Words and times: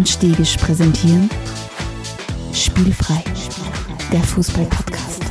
und 0.00 0.08
Stegisch 0.08 0.56
präsentieren 0.56 1.28
Spielfrei, 2.54 3.22
der 4.10 4.20
Fußball-Podcast. 4.20 5.22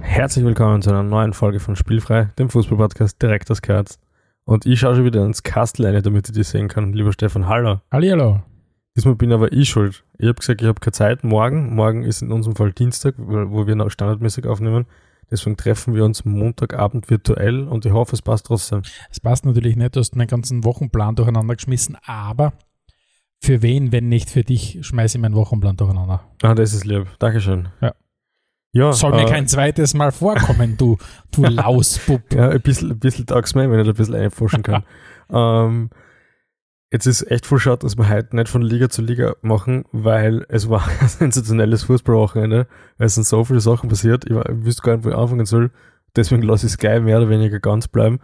Herzlich 0.00 0.42
willkommen 0.42 0.80
zu 0.80 0.88
einer 0.88 1.02
neuen 1.02 1.34
Folge 1.34 1.60
von 1.60 1.76
Spielfrei, 1.76 2.30
dem 2.38 2.48
Fußball-Podcast 2.48 3.20
direkt 3.20 3.50
aus 3.50 3.60
Kerz. 3.60 3.98
Und 4.46 4.64
ich 4.64 4.80
schaue 4.80 4.94
schon 4.94 5.04
wieder 5.04 5.26
ins 5.26 5.42
Kastleine, 5.42 6.00
damit 6.00 6.30
ich 6.30 6.34
dich 6.34 6.48
sehen 6.48 6.68
kann, 6.68 6.94
lieber 6.94 7.12
Stefan. 7.12 7.46
Hallo. 7.46 7.82
Hallihallo. 7.92 8.40
Diesmal 8.96 9.16
bin 9.16 9.32
aber 9.32 9.52
ich 9.52 9.68
schuld. 9.68 10.02
Ich 10.16 10.26
habe 10.26 10.36
gesagt, 10.36 10.62
ich 10.62 10.66
habe 10.66 10.80
keine 10.80 10.92
Zeit. 10.92 11.24
Morgen, 11.24 11.74
morgen 11.74 12.04
ist 12.04 12.22
in 12.22 12.32
unserem 12.32 12.56
Fall 12.56 12.72
Dienstag, 12.72 13.16
wo 13.18 13.66
wir 13.66 13.76
noch 13.76 13.90
standardmäßig 13.90 14.46
aufnehmen. 14.46 14.86
Deswegen 15.30 15.56
treffen 15.56 15.94
wir 15.94 16.04
uns 16.04 16.24
Montagabend 16.24 17.10
virtuell 17.10 17.68
und 17.68 17.84
ich 17.84 17.92
hoffe, 17.92 18.14
es 18.14 18.22
passt 18.22 18.46
trotzdem. 18.46 18.82
Es 19.10 19.20
passt 19.20 19.44
natürlich 19.44 19.76
nicht, 19.76 19.94
du 19.94 20.00
hast 20.00 20.16
meinen 20.16 20.28
ganzen 20.28 20.64
Wochenplan 20.64 21.16
durcheinander 21.16 21.54
geschmissen, 21.54 21.96
aber 22.04 22.52
für 23.40 23.62
wen, 23.62 23.92
wenn 23.92 24.08
nicht 24.08 24.30
für 24.30 24.42
dich, 24.42 24.78
schmeiße 24.80 25.18
ich 25.18 25.22
meinen 25.22 25.34
Wochenplan 25.34 25.76
durcheinander. 25.76 26.24
Ah, 26.42 26.54
das 26.54 26.72
ist 26.72 26.84
lieb. 26.84 27.06
Dankeschön. 27.18 27.68
Ja. 27.80 27.94
Ja, 28.72 28.92
Soll 28.92 29.12
mir 29.12 29.22
äh, 29.22 29.30
kein 29.30 29.48
zweites 29.48 29.94
Mal 29.94 30.12
vorkommen, 30.12 30.76
du, 30.76 30.98
du 31.30 31.42
Lausbub. 31.44 32.20
Ja, 32.34 32.50
ein 32.50 32.60
bisschen, 32.60 32.90
ein 32.90 32.98
bisschen 32.98 33.26
taugt 33.26 33.54
mir, 33.54 33.70
wenn 33.70 33.80
ich 33.80 33.86
da 33.86 33.92
ein 33.92 33.96
bisschen 33.96 34.14
einforschen 34.14 34.62
kann. 34.62 34.84
ähm, 35.30 35.90
jetzt 36.90 37.06
ist 37.06 37.30
echt 37.30 37.46
voll 37.46 37.58
schade, 37.58 37.78
dass 37.80 37.96
wir 37.96 38.08
heute 38.08 38.36
nicht 38.36 38.48
von 38.48 38.62
Liga 38.62 38.88
zu 38.88 39.02
Liga 39.02 39.34
machen, 39.42 39.84
weil 39.92 40.46
es 40.48 40.68
war 40.68 40.86
ein 41.00 41.08
sensationelles 41.08 41.84
Fußballwochenende. 41.84 42.66
Es 42.98 43.14
sind 43.14 43.26
so 43.26 43.44
viele 43.44 43.60
Sachen 43.60 43.88
passiert. 43.88 44.24
Ich, 44.24 44.36
ich 44.36 44.64
wüsste 44.64 44.82
gar 44.82 44.96
nicht, 44.96 45.04
wo 45.04 45.10
ich 45.10 45.16
anfangen 45.16 45.46
soll. 45.46 45.70
Deswegen 46.16 46.42
lasse 46.42 46.66
ich 46.66 46.78
gleich 46.78 47.02
mehr 47.02 47.18
oder 47.18 47.28
weniger 47.28 47.60
ganz 47.60 47.88
bleiben. 47.88 48.20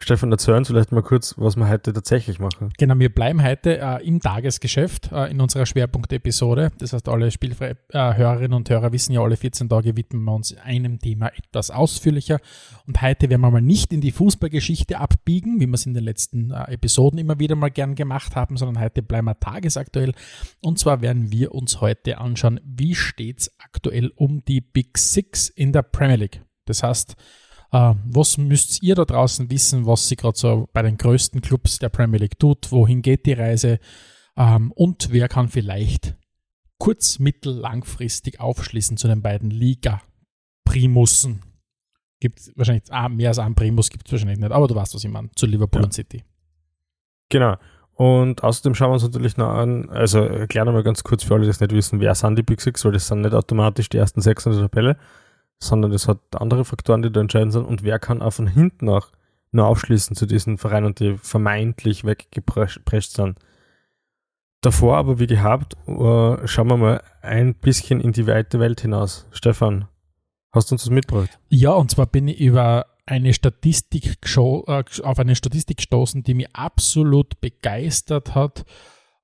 Stefan, 0.00 0.30
erzähl 0.30 0.54
uns 0.54 0.68
vielleicht 0.68 0.92
mal 0.92 1.02
kurz, 1.02 1.34
was 1.38 1.56
wir 1.56 1.68
heute 1.68 1.92
tatsächlich 1.92 2.38
machen. 2.38 2.72
Genau, 2.78 2.98
wir 2.98 3.12
bleiben 3.12 3.42
heute 3.42 3.80
äh, 3.80 4.06
im 4.06 4.20
Tagesgeschäft 4.20 5.10
äh, 5.12 5.30
in 5.30 5.40
unserer 5.40 5.66
Schwerpunkt-Episode. 5.66 6.70
Das 6.78 6.92
heißt, 6.92 7.08
alle 7.08 7.30
spielfreie 7.32 7.76
äh, 7.88 8.14
Hörerinnen 8.14 8.54
und 8.54 8.70
Hörer 8.70 8.92
wissen 8.92 9.12
ja, 9.12 9.20
alle 9.20 9.36
14 9.36 9.68
Tage 9.68 9.96
widmen 9.96 10.22
wir 10.22 10.34
uns 10.34 10.56
einem 10.56 11.00
Thema 11.00 11.32
etwas 11.36 11.70
ausführlicher. 11.70 12.38
Und 12.86 13.02
heute 13.02 13.28
werden 13.28 13.40
wir 13.40 13.50
mal 13.50 13.60
nicht 13.60 13.92
in 13.92 14.00
die 14.00 14.12
Fußballgeschichte 14.12 14.98
abbiegen, 14.98 15.60
wie 15.60 15.66
wir 15.66 15.74
es 15.74 15.84
in 15.84 15.94
den 15.94 16.04
letzten 16.04 16.52
äh, 16.52 16.72
Episoden 16.72 17.18
immer 17.18 17.40
wieder 17.40 17.56
mal 17.56 17.70
gern 17.70 17.96
gemacht 17.96 18.36
haben, 18.36 18.56
sondern 18.56 18.82
heute 18.82 19.02
bleiben 19.02 19.26
wir 19.26 19.40
tagesaktuell. 19.40 20.14
Und 20.60 20.78
zwar 20.78 21.02
werden 21.02 21.32
wir 21.32 21.52
uns 21.52 21.80
heute 21.80 22.18
anschauen, 22.18 22.60
wie 22.64 22.94
steht 22.94 23.40
es 23.40 23.54
aktuell 23.58 24.12
um 24.14 24.44
die 24.44 24.60
Big 24.60 24.96
Six 24.96 25.48
in 25.48 25.72
der 25.72 25.82
Premier 25.82 26.16
League. 26.16 26.42
Das 26.66 26.84
heißt, 26.84 27.16
was 27.70 28.38
müsst 28.38 28.82
ihr 28.82 28.94
da 28.94 29.04
draußen 29.04 29.50
wissen, 29.50 29.86
was 29.86 30.08
sie 30.08 30.16
gerade 30.16 30.38
so 30.38 30.68
bei 30.72 30.82
den 30.82 30.96
größten 30.96 31.40
Clubs 31.40 31.78
der 31.78 31.90
Premier 31.90 32.18
League 32.20 32.38
tut? 32.38 32.72
Wohin 32.72 33.02
geht 33.02 33.26
die 33.26 33.34
Reise? 33.34 33.78
Ähm, 34.36 34.72
und 34.72 35.08
wer 35.12 35.28
kann 35.28 35.48
vielleicht 35.48 36.16
kurz-, 36.78 37.18
mittel-, 37.18 37.58
langfristig 37.58 38.40
aufschließen 38.40 38.96
zu 38.96 39.08
den 39.08 39.20
beiden 39.20 39.50
Liga-Primussen? 39.50 41.42
Gibt 42.20 42.50
wahrscheinlich, 42.56 42.84
ah, 42.90 43.08
mehr 43.08 43.28
als 43.28 43.38
einen 43.38 43.54
Primus 43.54 43.90
gibt 43.90 44.06
es 44.06 44.12
wahrscheinlich 44.12 44.38
nicht, 44.38 44.50
aber 44.50 44.66
du 44.66 44.74
weißt, 44.74 44.94
was 44.94 45.04
ich 45.04 45.10
meine, 45.10 45.30
zu 45.36 45.46
Liverpool 45.46 45.82
Ja. 45.82 45.86
und 45.86 45.92
City. 45.92 46.24
Genau. 47.28 47.56
Und 47.94 48.42
außerdem 48.44 48.74
schauen 48.74 48.90
wir 48.90 48.94
uns 48.94 49.02
natürlich 49.02 49.36
noch 49.36 49.48
an, 49.50 49.88
also 49.90 50.20
erklären 50.20 50.68
wir 50.68 50.72
mal 50.72 50.82
ganz 50.84 51.02
kurz 51.02 51.24
für 51.24 51.34
alle, 51.34 51.44
die 51.44 51.50
es 51.50 51.60
nicht 51.60 51.72
wissen, 51.72 52.00
wer 52.00 52.14
sind 52.14 52.36
die 52.36 52.42
Big 52.44 52.60
Six, 52.60 52.84
weil 52.84 52.92
das 52.92 53.08
sind 53.08 53.22
nicht 53.22 53.34
automatisch 53.34 53.88
die 53.88 53.96
ersten 53.98 54.20
sechs 54.20 54.46
in 54.46 54.52
der 54.52 54.62
Tabelle, 54.62 54.96
sondern 55.58 55.90
das 55.90 56.08
hat 56.08 56.18
andere 56.34 56.64
Faktoren, 56.64 57.02
die 57.02 57.10
da 57.10 57.20
entscheidend 57.20 57.52
sind 57.52 57.64
und 57.64 57.82
wer 57.82 57.98
kann 57.98 58.22
auch 58.22 58.32
von 58.32 58.46
hinten 58.46 58.88
auch 58.88 59.08
nur 59.50 59.66
aufschließen 59.66 60.14
zu 60.14 60.26
diesen 60.26 60.58
Vereinen, 60.58 60.94
die 60.94 61.16
vermeintlich 61.18 62.04
weggeprescht 62.04 63.12
sind. 63.12 63.38
Davor 64.60 64.96
aber, 64.96 65.18
wie 65.18 65.26
gehabt, 65.26 65.74
äh, 65.86 66.46
schauen 66.46 66.68
wir 66.68 66.76
mal 66.76 67.02
ein 67.22 67.54
bisschen 67.54 68.00
in 68.00 68.12
die 68.12 68.26
weite 68.26 68.58
Welt 68.58 68.80
hinaus. 68.80 69.26
Stefan, 69.30 69.86
hast 70.52 70.70
du 70.70 70.74
uns 70.74 70.82
das 70.82 70.90
mitgebracht? 70.90 71.38
Ja, 71.48 71.72
und 71.72 71.90
zwar 71.90 72.06
bin 72.06 72.28
ich 72.28 72.40
über 72.40 72.86
eine 73.06 73.32
Statistik 73.32 74.18
äh, 74.36 74.82
auf 75.02 75.18
eine 75.18 75.34
Statistik 75.36 75.78
gestoßen, 75.78 76.24
die 76.24 76.34
mich 76.34 76.54
absolut 76.54 77.40
begeistert 77.40 78.34
hat. 78.34 78.64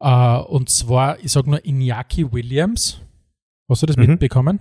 Äh, 0.00 0.38
und 0.38 0.68
zwar, 0.70 1.18
ich 1.18 1.32
sage 1.32 1.50
nur 1.50 1.58
Iñaki 1.58 2.32
Williams. 2.32 3.00
Hast 3.68 3.82
du 3.82 3.86
das 3.86 3.96
Mhm. 3.96 4.06
mitbekommen? 4.06 4.60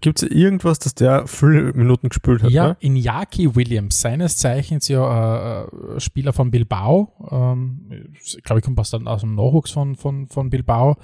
Gibt 0.00 0.22
es 0.22 0.28
irgendwas, 0.28 0.78
dass 0.78 0.94
der 0.94 1.26
viele 1.26 1.72
Minuten 1.72 2.10
gespielt 2.10 2.42
hat? 2.42 2.50
Ja, 2.50 2.68
ne? 2.68 2.76
Iñaki 2.80 3.54
Williams, 3.54 4.00
seines 4.00 4.36
Zeichens 4.36 4.88
ja 4.88 5.62
äh, 5.62 5.66
äh, 5.96 6.00
Spieler 6.00 6.32
von 6.32 6.50
Bilbao. 6.50 7.12
Ähm, 7.30 8.14
ich 8.22 8.42
glaube, 8.42 8.60
ich 8.60 8.64
komme 8.64 8.82
dann 8.90 9.08
aus 9.08 9.22
dem 9.22 9.34
Nachwuchs 9.34 9.70
von, 9.70 9.96
von, 9.96 10.28
von 10.28 10.50
Bilbao. 10.50 10.96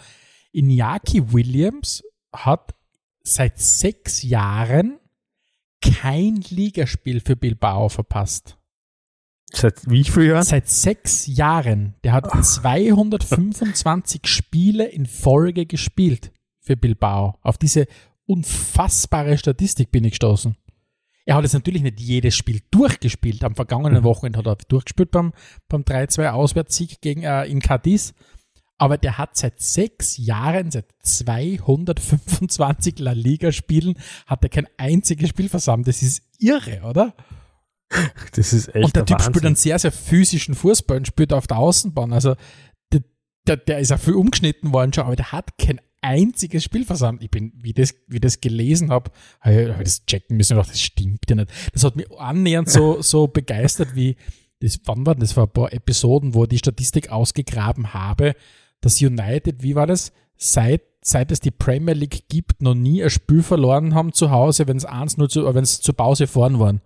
Iñaki 0.52 1.32
Williams 1.32 2.02
hat 2.34 2.74
seit 3.22 3.58
sechs 3.58 4.22
Jahren 4.22 4.98
kein 5.80 6.36
Ligaspiel 6.48 7.20
für 7.20 7.36
Bilbao 7.36 7.88
verpasst. 7.88 8.58
Seit 9.52 9.88
wie 9.88 10.04
vielen 10.04 10.30
Jahren? 10.30 10.42
Seit 10.42 10.68
sechs 10.68 11.26
Jahren. 11.26 11.94
Der 12.04 12.12
hat 12.12 12.44
225 12.44 14.26
Spiele 14.26 14.86
in 14.86 15.06
Folge 15.06 15.66
gespielt 15.66 16.32
für 16.60 16.76
Bilbao. 16.76 17.38
Auf 17.42 17.56
diese 17.56 17.86
unfassbare 18.26 19.38
Statistik 19.38 19.90
bin 19.90 20.04
ich 20.04 20.10
gestoßen. 20.12 20.56
Er 21.24 21.34
hat 21.34 21.42
jetzt 21.42 21.54
natürlich 21.54 21.82
nicht 21.82 21.98
jedes 22.00 22.36
Spiel 22.36 22.60
durchgespielt. 22.70 23.42
Am 23.42 23.56
vergangenen 23.56 24.00
Mhm. 24.00 24.04
Wochenende 24.04 24.38
hat 24.38 24.46
er 24.46 24.56
durchgespielt 24.68 25.10
beim, 25.10 25.32
beim 25.68 25.82
3-2 25.82 26.28
Auswärtssieg 26.30 27.00
gegen, 27.00 27.22
äh, 27.24 27.44
in 27.46 27.60
Cadiz. 27.60 28.14
Aber 28.78 28.98
der 28.98 29.16
hat 29.18 29.36
seit 29.36 29.60
sechs 29.60 30.18
Jahren, 30.18 30.70
seit 30.70 30.86
225 31.02 32.98
La 32.98 33.12
Liga-Spielen, 33.12 33.98
hat 34.26 34.42
er 34.44 34.50
kein 34.50 34.68
einziges 34.76 35.30
Spiel 35.30 35.48
versammelt. 35.48 35.88
Das 35.88 36.02
ist 36.02 36.22
irre, 36.38 36.82
oder? 36.82 37.14
Das 38.34 38.52
ist 38.52 38.74
echt 38.74 38.84
und 38.84 38.94
der 38.96 39.02
ein 39.02 39.06
Typ 39.06 39.18
Wahnsinn. 39.18 39.32
spielt 39.32 39.46
einen 39.46 39.56
sehr, 39.56 39.78
sehr 39.78 39.92
physischen 39.92 40.54
Fußball 40.54 40.98
und 40.98 41.06
spielt 41.06 41.32
auf 41.32 41.46
der 41.46 41.58
Außenbahn. 41.58 42.12
Also 42.12 42.34
der, 42.92 43.02
der, 43.46 43.56
der 43.56 43.78
ist 43.78 43.92
auch 43.92 43.98
viel 43.98 44.14
umgeschnitten 44.14 44.72
worden 44.72 44.92
schon, 44.92 45.04
aber 45.04 45.16
der 45.16 45.32
hat 45.32 45.56
kein 45.58 45.80
einziges 46.06 46.62
Spiel 46.62 46.84
versammelt. 46.84 47.24
Ich 47.24 47.30
bin, 47.30 47.52
wie 47.56 47.72
das, 47.72 47.94
wie 48.06 48.20
das 48.20 48.40
gelesen 48.40 48.90
habe, 48.90 49.10
habe 49.40 49.72
ich, 49.72 49.78
das 49.78 50.06
checken 50.06 50.36
müssen 50.36 50.54
und 50.54 50.62
gedacht, 50.62 50.74
das 50.74 50.80
stimmt 50.80 51.24
ja 51.28 51.36
nicht. 51.36 51.50
Das 51.72 51.84
hat 51.84 51.96
mich 51.96 52.06
annähernd 52.18 52.70
so, 52.70 53.02
so 53.02 53.26
begeistert 53.26 53.94
wie, 53.94 54.16
das, 54.60 54.80
wann 54.84 55.04
war 55.04 55.14
das? 55.14 55.30
Das 55.30 55.36
war 55.36 55.44
ein 55.46 55.52
paar 55.52 55.72
Episoden, 55.72 56.34
wo 56.34 56.44
ich 56.44 56.50
die 56.50 56.58
Statistik 56.58 57.10
ausgegraben 57.10 57.92
habe, 57.92 58.34
dass 58.80 59.02
United, 59.02 59.62
wie 59.62 59.74
war 59.74 59.86
das? 59.86 60.12
Seit, 60.36 60.82
seit 61.02 61.32
es 61.32 61.40
die 61.40 61.50
Premier 61.50 61.94
League 61.94 62.28
gibt, 62.28 62.62
noch 62.62 62.74
nie 62.74 63.02
ein 63.02 63.10
Spiel 63.10 63.42
verloren 63.42 63.94
haben 63.94 64.12
zu 64.12 64.30
Hause, 64.30 64.68
wenn 64.68 64.76
es 64.76 64.84
eins 64.84 65.16
nur 65.16 65.28
zu, 65.28 65.52
wenn 65.54 65.64
es 65.64 65.80
zur 65.80 65.96
Pause 65.96 66.26
vorn 66.26 66.60
waren. 66.60 66.80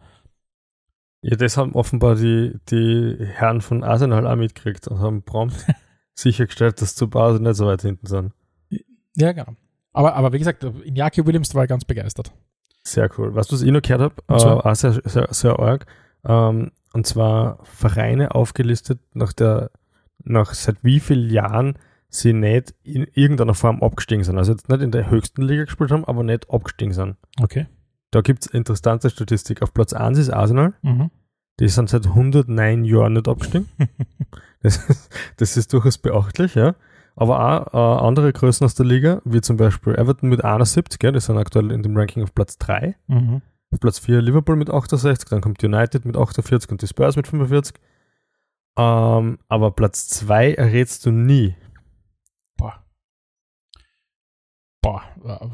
Ja, 1.22 1.36
das 1.36 1.59
haben 1.59 1.75
offenbar 1.75 2.14
die, 2.14 2.54
die 2.70 3.16
Herren 3.20 3.60
von 3.60 3.84
Arsenal 3.84 4.26
auch 4.26 4.36
mitgekriegt 4.36 4.88
und 4.88 5.00
haben 5.00 5.22
prompt 5.22 5.66
sichergestellt, 6.14 6.80
dass 6.80 6.94
zur 6.94 7.10
Pause 7.10 7.42
nicht 7.42 7.56
so 7.56 7.66
weit 7.66 7.82
hinten 7.82 8.06
sind. 8.06 8.32
Ja, 9.16 9.32
genau. 9.32 9.54
Aber, 9.93 10.15
aber 10.15 10.32
wie 10.32 10.38
gesagt, 10.38 10.65
Iñaki 10.65 11.26
Williams 11.26 11.54
war 11.54 11.66
ganz 11.66 11.84
begeistert. 11.84 12.32
Sehr 12.82 13.10
cool. 13.19 13.34
Weißt 13.34 13.50
du, 13.50 13.54
was 13.54 13.62
ich 13.62 13.71
noch 13.71 13.82
gehört 13.82 14.00
habe? 14.00 14.15
Äh, 14.28 14.32
auch 14.32 14.75
sehr, 14.75 15.00
sehr, 15.04 15.28
sehr 15.31 15.59
arg. 15.59 15.86
Ähm, 16.24 16.72
und 16.92 17.07
zwar 17.07 17.59
Vereine 17.65 18.34
aufgelistet, 18.34 19.01
nach 19.15 19.33
der, 19.33 19.71
nach 20.22 20.54
seit 20.54 20.83
wie 20.83 21.01
vielen 21.01 21.30
Jahren 21.30 21.78
sie 22.09 22.33
nicht 22.33 22.74
in 22.83 23.07
irgendeiner 23.15 23.54
Form 23.54 23.83
abgestiegen 23.83 24.24
sind. 24.24 24.39
Also 24.39 24.53
jetzt 24.53 24.68
nicht 24.68 24.83
in 24.83 24.91
der 24.91 25.10
höchsten 25.10 25.42
Liga 25.42 25.65
gespielt 25.65 25.92
haben, 25.92 26.04
aber 26.04 26.24
nicht 26.24 26.51
abgestiegen 26.51 26.92
sind. 26.92 27.16
Okay. 27.41 27.66
Da 28.10 28.21
gibt 28.22 28.45
es 28.45 28.47
interessante 28.48 29.09
Statistik. 29.10 29.62
Auf 29.62 29.72
Platz 29.72 29.92
1 29.92 30.18
ist 30.18 30.30
Arsenal. 30.30 30.74
Mhm. 30.83 31.10
Die 31.60 31.68
sind 31.68 31.89
seit 31.89 32.07
109 32.07 32.84
Jahren 32.84 33.12
nicht 33.12 33.28
abgestiegen. 33.28 33.68
das, 34.62 34.78
ist, 34.89 35.10
das 35.36 35.57
ist 35.57 35.72
durchaus 35.72 35.98
beachtlich, 35.98 36.57
ja. 36.57 36.74
Aber 37.21 37.69
auch 37.75 37.75
äh, 37.75 38.07
andere 38.07 38.33
Größen 38.33 38.65
aus 38.65 38.75
der 38.75 38.87
Liga, 38.87 39.21
wie 39.27 39.43
zum 39.43 39.59
Beispiel 39.59 39.95
Everton 39.95 40.31
mit 40.31 40.43
71, 40.43 40.99
ja, 41.03 41.13
die 41.13 41.21
sind 41.21 41.37
aktuell 41.37 41.71
in 41.71 41.83
dem 41.83 41.95
Ranking 41.95 42.22
auf 42.22 42.34
Platz 42.34 42.57
3. 42.57 42.97
Mhm. 43.09 43.43
Auf 43.71 43.78
Platz 43.78 43.99
4 43.99 44.22
Liverpool 44.22 44.57
mit 44.57 44.71
68, 44.71 45.28
dann 45.28 45.43
kommt 45.43 45.63
United 45.63 46.07
mit 46.07 46.17
48 46.17 46.71
und 46.71 46.81
die 46.81 46.87
Spurs 46.87 47.17
mit 47.17 47.27
45. 47.27 47.75
Ähm, 48.78 49.39
aber 49.49 49.71
Platz 49.72 50.09
2 50.09 50.55
errätst 50.55 51.05
du 51.05 51.11
nie. 51.11 51.55
Boah. 52.57 52.83
Boah. 54.81 55.03
äh, 55.22 55.47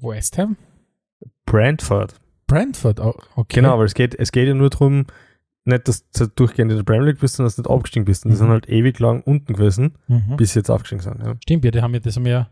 West 0.00 0.38
Ham? 0.38 0.56
Brentford. 1.44 2.14
Brentford, 2.46 3.00
okay. 3.00 3.44
Genau, 3.48 3.74
aber 3.74 3.84
es 3.84 3.92
geht, 3.92 4.14
es 4.14 4.32
geht 4.32 4.48
ja 4.48 4.54
nur 4.54 4.70
darum, 4.70 5.04
nicht, 5.64 5.86
dass 5.88 6.08
du 6.10 6.26
durchgehend 6.26 6.70
in 6.72 6.76
der 6.78 6.84
Premier 6.84 7.06
League 7.06 7.20
bist, 7.20 7.36
sondern 7.36 7.48
dass 7.48 7.56
du 7.56 7.62
nicht 7.62 7.70
abgestiegen 7.70 8.04
bist. 8.04 8.24
Und 8.24 8.30
die 8.30 8.34
Mhm. 8.34 8.38
sind 8.38 8.48
halt 8.48 8.68
ewig 8.68 8.98
lang 8.98 9.22
unten 9.22 9.52
gewesen, 9.54 9.96
Mhm. 10.08 10.36
bis 10.36 10.52
sie 10.52 10.58
jetzt 10.60 10.70
aufgestiegen 10.70 11.02
sind. 11.02 11.20
Ja. 11.24 11.34
Stimmt, 11.42 11.64
ja, 11.64 11.70
die 11.70 11.82
haben 11.82 11.94
ja, 11.94 12.00
das 12.00 12.16
haben 12.16 12.26
ja, 12.26 12.48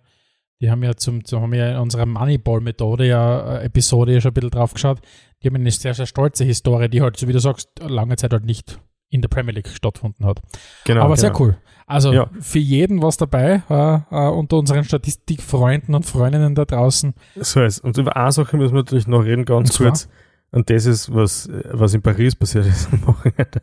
Die 0.62 0.70
haben 0.70 0.82
ja 0.82 0.94
zum, 0.94 1.24
zum 1.24 1.40
haben 1.40 1.54
ja 1.54 1.70
in 1.70 1.76
unserer 1.78 2.04
Moneyball-Methode 2.04 3.06
ja 3.06 3.56
äh, 3.60 3.64
Episode 3.64 4.12
ja 4.12 4.20
schon 4.20 4.32
ein 4.32 4.34
bisschen 4.34 4.50
drauf 4.50 4.74
geschaut. 4.74 5.00
Die 5.42 5.48
haben 5.48 5.54
eine 5.56 5.70
sehr, 5.70 5.94
sehr 5.94 6.04
stolze 6.04 6.44
Historie, 6.44 6.90
die 6.90 7.00
halt, 7.00 7.16
so 7.16 7.26
wie 7.28 7.32
du 7.32 7.38
sagst, 7.40 7.70
lange 7.80 8.16
Zeit 8.16 8.34
halt 8.34 8.44
nicht 8.44 8.78
in 9.08 9.22
der 9.22 9.28
Premier 9.28 9.54
League 9.54 9.68
stattgefunden 9.68 10.26
hat. 10.26 10.42
Genau. 10.84 11.00
Aber 11.00 11.14
genau. 11.14 11.20
sehr 11.20 11.40
cool. 11.40 11.56
Also 11.86 12.12
Ja. 12.12 12.28
für 12.40 12.58
jeden 12.58 13.00
was 13.02 13.16
dabei, 13.16 13.62
äh, 13.70 14.00
äh, 14.14 14.28
unter 14.30 14.58
unseren 14.58 14.84
Statistikfreunden 14.84 15.94
und 15.94 16.04
Freundinnen 16.04 16.54
da 16.54 16.66
draußen. 16.66 17.14
So 17.36 17.62
ist. 17.62 17.80
Und 17.80 17.96
über 17.96 18.14
eine 18.16 18.30
Sache 18.30 18.56
müssen 18.58 18.74
wir 18.74 18.80
natürlich 18.82 19.06
noch 19.06 19.24
reden, 19.24 19.46
ganz 19.46 19.78
kurz. 19.78 20.08
Und 20.52 20.68
das 20.68 20.84
ist, 20.86 21.14
was, 21.14 21.48
was 21.70 21.94
in 21.94 22.02
Paris 22.02 22.34
passiert 22.34 22.66
ist 22.66 22.88
am 22.92 23.06
Wochenende. 23.06 23.62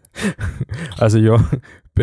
Also 0.98 1.18
ja, 1.18 1.38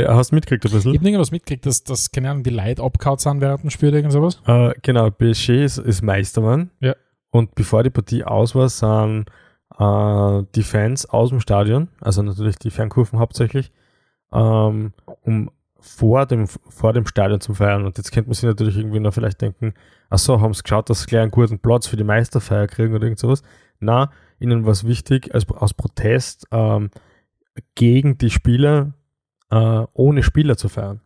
hast 0.08 0.30
du 0.30 0.34
mitgekriegt 0.34 0.64
ein 0.64 0.68
Ich 0.68 0.74
bisschen? 0.74 0.94
habe 0.94 1.06
irgendwas 1.06 1.30
mitgekriegt, 1.30 1.64
dass, 1.64 1.82
dass, 1.84 2.10
keine 2.10 2.30
Ahnung, 2.30 2.42
die 2.42 2.50
Leute 2.50 2.82
abgehauen 2.82 3.18
sind 3.18 3.40
während 3.40 3.62
dem 3.62 3.70
Spiel 3.70 3.88
oder 3.88 3.98
irgend 3.98 4.12
sowas. 4.12 4.40
Äh, 4.46 4.74
genau, 4.82 5.10
PSG 5.10 5.64
ist, 5.64 5.78
ist 5.78 6.02
Meister 6.02 6.42
geworden. 6.42 6.70
Ja. 6.80 6.94
Und 7.30 7.54
bevor 7.54 7.82
die 7.82 7.90
Partie 7.90 8.24
aus 8.24 8.54
war, 8.54 8.68
sind 8.68 9.26
äh, 9.78 10.46
die 10.54 10.62
Fans 10.62 11.06
aus 11.06 11.30
dem 11.30 11.40
Stadion, 11.40 11.88
also 12.00 12.22
natürlich 12.22 12.56
die 12.56 12.70
Fernkurven 12.70 13.18
hauptsächlich, 13.18 13.72
ähm, 14.32 14.92
um 15.22 15.50
vor 15.80 16.26
dem, 16.26 16.46
vor 16.46 16.92
dem 16.92 17.06
Stadion 17.06 17.40
zu 17.40 17.54
feiern. 17.54 17.84
Und 17.84 17.98
jetzt 17.98 18.12
könnte 18.12 18.28
man 18.28 18.34
sich 18.34 18.44
natürlich 18.44 18.76
irgendwie 18.76 19.00
noch 19.00 19.12
vielleicht 19.14 19.40
denken, 19.40 19.74
ach 20.10 20.18
so, 20.18 20.40
haben 20.40 20.54
sie 20.54 20.62
geschaut, 20.62 20.88
dass 20.90 21.00
sie 21.00 21.06
gleich 21.06 21.22
einen 21.22 21.30
guten 21.30 21.58
Platz 21.58 21.86
für 21.86 21.96
die 21.96 22.04
Meisterfeier 22.04 22.66
kriegen 22.66 22.94
oder 22.94 23.04
irgend 23.04 23.18
sowas. 23.18 23.42
Na, 23.80 24.10
ihnen 24.40 24.64
war 24.64 24.72
es 24.72 24.84
wichtig, 24.86 25.34
als, 25.34 25.48
aus 25.48 25.74
Protest 25.74 26.46
ähm, 26.50 26.90
gegen 27.74 28.18
die 28.18 28.30
Spieler 28.30 28.94
äh, 29.50 29.82
ohne 29.92 30.22
Spieler 30.22 30.56
zu 30.56 30.68
feiern. 30.68 31.00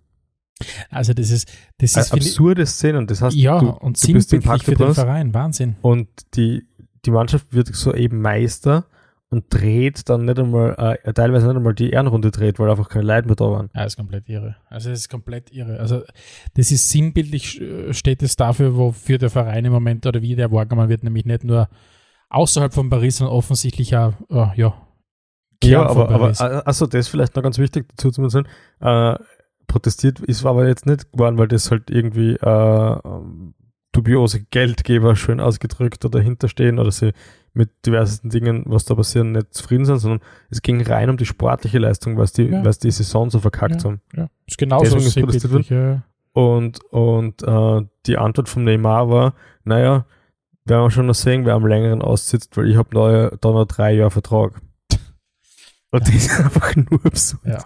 Also 0.91 1.13
das 1.15 1.31
ist, 1.31 1.49
das 1.79 1.95
Äh, 1.97 2.01
ist 2.01 2.07
ich- 2.09 2.13
absurde 2.23 2.67
Szenen. 2.67 3.07
Das 3.07 3.23
heißt, 3.23 3.37
ja, 3.37 3.59
du, 3.61 3.69
und 3.71 4.03
du 4.03 4.13
bist 4.13 4.33
im 4.33 4.41
sinnbildlich 4.41 4.65
für 4.65 4.75
den 4.75 4.95
Verein. 4.95 5.33
Wahnsinn. 5.35 5.77
und 5.83 6.09
die, 6.35 6.65
die 7.05 7.11
Mannschaft 7.11 7.53
wird 7.53 7.69
so 7.75 7.95
eben 7.95 8.21
Meister 8.21 8.87
und 9.31 9.45
dreht 9.51 10.09
dann 10.09 10.25
nicht 10.25 10.39
einmal, 10.39 10.99
äh, 11.05 11.13
teilweise 11.13 11.47
nicht 11.47 11.57
einmal 11.57 11.75
die 11.75 11.91
Ehrenrunde 11.91 12.31
dreht, 12.31 12.59
weil 12.59 12.71
einfach 12.71 12.89
keine 12.89 13.05
Leute 13.05 13.27
mehr 13.27 13.37
da 13.37 13.45
waren. 13.45 13.71
Ja, 13.75 13.85
ist 13.85 13.97
komplett 13.97 14.29
irre. 14.29 14.57
Also 14.69 14.91
es 14.91 15.01
ist 15.01 15.09
komplett 15.11 15.53
irre. 15.53 15.79
Also 15.79 16.03
das 16.55 16.73
ist 16.73 16.89
sinnbildlich, 16.91 17.61
äh, 17.61 17.93
steht 17.93 18.23
es 18.23 18.35
dafür, 18.37 18.75
wofür 18.77 19.19
der 19.19 19.31
Verein 19.31 19.65
im 19.67 19.73
Moment 19.73 20.07
oder 20.07 20.23
wie 20.23 20.35
der 20.35 20.51
wahrgenommen 20.51 20.89
wird, 20.89 21.05
nämlich 21.05 21.27
nicht 21.27 21.45
nur 21.45 21.69
außerhalb 22.31 22.73
von 22.75 22.91
Paris, 22.91 23.19
sondern 23.19 23.37
offensichtlich 23.37 23.97
auch, 23.97 24.13
äh, 24.31 24.49
ja, 24.57 24.75
Kern 25.61 25.73
Ja, 25.73 25.87
aber, 25.89 26.09
aber 26.11 26.33
achso, 26.67 26.87
das 26.87 27.01
ist 27.01 27.09
vielleicht 27.09 27.35
noch 27.35 27.43
ganz 27.43 27.59
wichtig 27.59 27.87
dazu 27.91 28.11
zu 28.11 28.29
sagen. 28.29 28.47
Äh, 28.81 29.17
protestiert 29.67 30.21
ist 30.21 30.45
aber 30.47 30.67
jetzt 30.69 30.87
nicht 30.87 31.11
geworden, 31.13 31.37
weil 31.39 31.49
das 31.49 31.71
halt 31.71 31.91
irgendwie 31.91 32.35
äh, 32.35 32.97
dubiose 33.93 34.41
Geldgeber 34.51 35.17
schön 35.17 35.41
ausgedrückt 35.41 36.05
oder 36.05 36.19
dahinterstehen 36.19 36.79
oder 36.79 36.91
sie 36.91 37.13
mit 37.55 37.71
diversen 37.87 38.31
Dingen, 38.31 38.63
was 38.67 38.85
da 38.85 38.95
passieren, 38.95 39.33
nicht 39.33 39.53
zufrieden 39.53 39.85
sind, 39.85 39.99
sondern 39.99 40.21
es 40.51 40.63
ging 40.63 40.81
rein 40.83 41.11
um 41.11 41.17
die 41.17 41.27
sportliche 41.27 41.79
Leistung, 41.79 42.17
was 42.17 42.33
die, 42.33 42.45
Ja. 42.45 42.65
was 42.65 42.79
die 42.79 42.91
Saison 42.91 43.31
so 43.31 43.41
verkackt 43.41 43.85
haben. 43.85 44.01
ja, 44.15 44.29
ist 44.47 44.59
genauso 44.59 44.97
deswegen 44.97 45.29
ist 45.29 45.41
protestiert. 45.41 45.71
Ja. 45.71 46.03
Und, 46.33 46.85
und 46.93 47.43
äh, 47.43 47.83
die 48.07 48.17
Antwort 48.17 48.49
vom 48.49 48.63
Neymar 48.63 49.11
war, 49.11 49.35
naja, 49.65 50.05
werden 50.69 50.85
wir 50.85 50.91
schon 50.91 51.07
noch 51.07 51.15
sehen, 51.15 51.45
wer 51.45 51.55
am 51.55 51.67
längeren 51.67 52.03
aussitzt, 52.03 52.57
weil 52.57 52.69
ich 52.69 52.77
habe 52.77 52.89
neue, 52.93 53.37
da 53.41 53.51
noch 53.51 53.67
drei 53.67 53.93
Jahre 53.93 54.11
Vertrag. 54.11 54.61
Und 55.91 56.07
das 56.07 56.15
ist 56.15 56.39
einfach 56.41 56.77
nur 56.77 57.05
absurd. 57.05 57.43
Ja. 57.45 57.65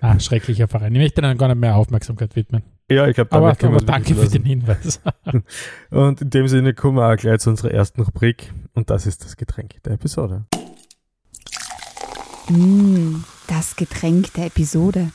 Ah, 0.00 0.18
schrecklicher 0.20 0.68
Verein. 0.68 0.94
Ich 0.94 1.00
möchte 1.00 1.20
dann 1.20 1.36
gar 1.36 1.48
nicht 1.48 1.58
mehr 1.58 1.76
Aufmerksamkeit 1.76 2.36
widmen. 2.36 2.62
Ja, 2.88 3.08
ich 3.08 3.14
glaube, 3.14 3.32
Aber, 3.32 3.50
aber 3.50 3.78
danke 3.78 4.14
für 4.14 4.28
den 4.28 4.44
Hinweis. 4.44 5.00
Und 5.90 6.20
in 6.20 6.30
dem 6.30 6.48
Sinne 6.48 6.74
kommen 6.74 6.98
wir 6.98 7.10
auch 7.10 7.16
gleich 7.16 7.40
zu 7.40 7.50
unserer 7.50 7.70
ersten 7.70 8.02
Rubrik 8.02 8.52
und 8.74 8.90
das 8.90 9.06
ist 9.06 9.24
das 9.24 9.36
Getränk 9.36 9.82
der 9.84 9.94
Episode. 9.94 10.44
Mm, 12.48 13.24
das 13.46 13.76
Getränk 13.76 14.34
der 14.34 14.46
Episode. 14.46 15.12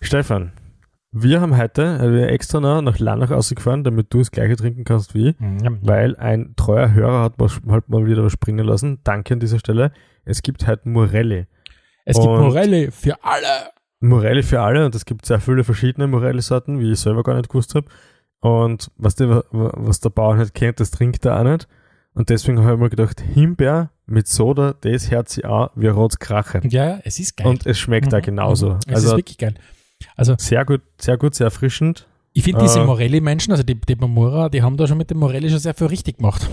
Stefan, 0.00 0.52
wir 1.12 1.40
haben 1.40 1.56
heute 1.56 1.82
äh, 1.82 2.10
wir 2.12 2.28
extra 2.30 2.60
noch 2.60 2.80
nach 2.82 2.98
Lanach 2.98 3.30
ausgefahren, 3.30 3.84
damit 3.84 4.12
du 4.12 4.18
das 4.18 4.30
gleiche 4.30 4.56
trinken 4.56 4.84
kannst 4.84 5.14
wie 5.14 5.28
ich, 5.30 5.36
weil 5.82 6.16
ein 6.16 6.54
treuer 6.56 6.92
Hörer 6.92 7.22
hat 7.22 7.34
halt 7.68 7.88
mal 7.88 8.06
wieder 8.06 8.24
was 8.24 8.32
springen 8.32 8.66
lassen. 8.66 8.98
Danke 9.04 9.34
an 9.34 9.40
dieser 9.40 9.58
Stelle. 9.58 9.92
Es 10.24 10.42
gibt 10.42 10.66
heute 10.66 10.88
Morelli. 10.88 11.46
es 12.04 12.16
gibt 12.16 12.26
und- 12.28 12.40
Morelli 12.40 12.90
für 12.90 13.22
alle. 13.22 13.70
Morelli 14.00 14.42
für 14.42 14.60
alle 14.60 14.84
und 14.86 14.94
es 14.96 15.04
gibt 15.04 15.26
sehr 15.26 15.38
viele 15.40 15.62
verschiedene 15.62 16.08
Morelli-Sorten, 16.08 16.80
wie 16.80 16.90
ich 16.92 16.98
selber 16.98 17.22
gar 17.22 17.36
nicht 17.36 17.48
gewusst 17.48 17.74
habe. 17.76 17.86
Und 18.40 18.90
was, 18.96 19.14
die, 19.14 19.28
was 19.28 20.00
der 20.00 20.10
Bauer 20.10 20.34
nicht 20.36 20.54
kennt, 20.54 20.80
das 20.80 20.90
trinkt 20.90 21.24
er 21.24 21.38
auch 21.38 21.44
nicht. 21.44 21.68
Und 22.14 22.28
deswegen 22.28 22.58
habe 22.64 22.74
ich 22.74 22.80
mir 22.80 22.90
gedacht, 22.90 23.20
Himbeer 23.20 23.90
mit 24.06 24.26
Soda, 24.26 24.74
das 24.80 25.10
hört 25.12 25.28
sich 25.28 25.46
an 25.46 25.68
wie 25.76 25.86
rotes 25.86 26.18
Krachen. 26.18 26.68
Ja, 26.68 26.98
es 27.04 27.20
ist 27.20 27.36
geil. 27.36 27.46
Und 27.46 27.64
es 27.66 27.78
schmeckt 27.78 28.12
auch 28.12 28.18
Mhm, 28.18 28.22
genauso. 28.22 28.70
mhm. 28.70 28.78
Es 28.88 28.94
Also 28.96 29.08
ist 29.10 29.16
wirklich 29.18 29.38
geil. 29.38 29.54
Also 30.16 30.34
sehr 30.38 30.64
gut, 30.64 30.80
sehr 30.98 31.16
gut, 31.16 31.34
sehr 31.34 31.46
erfrischend. 31.46 32.06
ich 32.32 32.42
finde 32.44 32.62
diese 32.62 32.80
Äh, 32.80 32.84
Morelli-Menschen, 32.86 33.52
also 33.52 33.62
die, 33.62 33.74
die 33.80 33.96
Mamura, 33.96 34.48
die 34.48 34.62
haben 34.62 34.76
da 34.76 34.86
schon 34.86 34.98
mit 34.98 35.10
dem 35.10 35.18
Morelli 35.18 35.50
schon 35.50 35.58
sehr 35.58 35.74
viel 35.74 35.88
richtig 35.88 36.18
gemacht. 36.18 36.48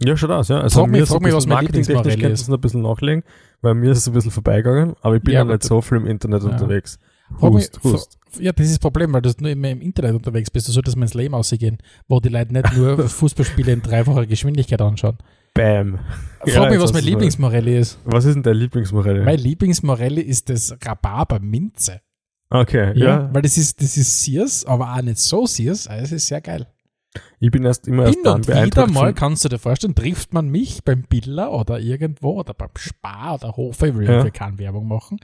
Ja, 0.00 0.16
schaut 0.16 0.30
aus, 0.30 0.48
ja. 0.48 0.60
Also 0.60 0.80
Frag 0.80 0.90
mich- 0.90 1.00
mir 1.00 1.06
so 1.06 1.14
frag 1.14 1.22
mich, 1.22 1.32
was 1.34 1.46
mein 1.46 1.64
Lieblingsmorelli 1.64 2.26
ist. 2.26 2.40
es 2.42 2.48
noch 2.48 2.58
ein 2.58 2.60
bisschen 2.60 2.82
nachlegen, 2.82 3.22
weil 3.60 3.74
mir 3.74 3.92
ist 3.92 3.98
es 3.98 4.08
ein 4.08 4.14
bisschen 4.14 4.30
vorbeigegangen, 4.32 4.94
aber 5.00 5.16
ich 5.16 5.22
bin 5.22 5.34
Ja, 5.34 5.40
ja, 5.40 5.44
nicht 5.44 5.62
so 5.62 5.80
viel 5.80 5.98
im 5.98 6.06
Internet 6.06 6.42
Ja. 6.42 6.50
unterwegs. 6.50 6.98
Mich- 7.30 7.40
Hust, 7.40 7.80
hust. 7.84 8.18
Ja, 8.40 8.52
das 8.52 8.66
ist 8.66 8.72
das 8.74 8.78
Problem, 8.78 9.12
weil 9.12 9.22
du 9.22 9.30
nur 9.38 9.50
immer 9.50 9.70
im 9.70 9.80
Internet 9.80 10.14
unterwegs 10.14 10.50
bist. 10.50 10.66
Du 10.68 10.72
solltest 10.72 10.96
mal 10.96 11.04
ins 11.04 11.14
Leben 11.14 11.34
ausgehen, 11.34 11.78
wo 12.08 12.18
die 12.20 12.28
Leute 12.30 12.52
nicht 12.52 12.76
nur 12.76 12.98
Fußballspiele 13.08 13.72
in 13.72 13.80
dreifacher 13.82 14.26
Geschwindigkeit 14.26 14.80
anschauen. 14.82 15.16
Bam. 15.54 15.98
Frag 16.40 16.48
Ja, 16.48 16.68
mich, 16.70 16.80
was 16.80 16.92
mein. 16.92 17.04
Lieblingsmorelli 17.04 17.78
ist. 17.78 17.98
Was 18.04 18.24
ist 18.24 18.34
denn 18.34 18.42
dein 18.42 18.56
Lieblingsmorelli? 18.56 19.22
Mein 19.24 19.38
Lieblingsmorelli 19.38 20.20
ist 20.22 20.48
das 20.50 20.76
Rhabarber-Minze. 20.84 22.00
Okay, 22.52 22.92
Ja, 22.98 23.06
ja. 23.06 23.34
Weil 23.34 23.42
das 23.42 23.56
ist, 23.58 23.80
das 23.80 23.96
ist 23.96 24.22
Sears, 24.24 24.64
aber 24.66 24.94
auch 24.94 25.02
nicht 25.02 25.18
so 25.18 25.46
Sears. 25.46 25.86
Also 25.86 26.04
es 26.04 26.12
ist 26.12 26.26
sehr 26.28 26.40
geil. 26.40 26.66
Ich 27.40 27.50
bin 27.50 27.64
erst 27.64 27.86
immer 27.88 28.06
erst 28.06 28.18
dann 28.24 28.36
und 28.36 28.46
wieder 28.48 28.54
beeindruckt 28.56 28.90
mal, 28.92 29.12
kannst 29.12 29.44
du 29.44 29.48
dir 29.50 29.58
vorstellen, 29.58 29.94
trifft 29.94 30.32
man 30.32 30.48
mich 30.48 30.82
beim 30.82 31.02
Biller 31.02 31.52
oder 31.52 31.78
irgendwo 31.78 32.38
oder 32.40 32.54
beim 32.54 32.70
Spar 32.76 33.34
oder 33.34 33.56
Hofer, 33.56 33.88
ich 33.88 33.94
will 33.96 34.06
Ja. 34.08 34.30
keine 34.30 34.58
Werbung 34.58 34.88
machen. 34.88 35.18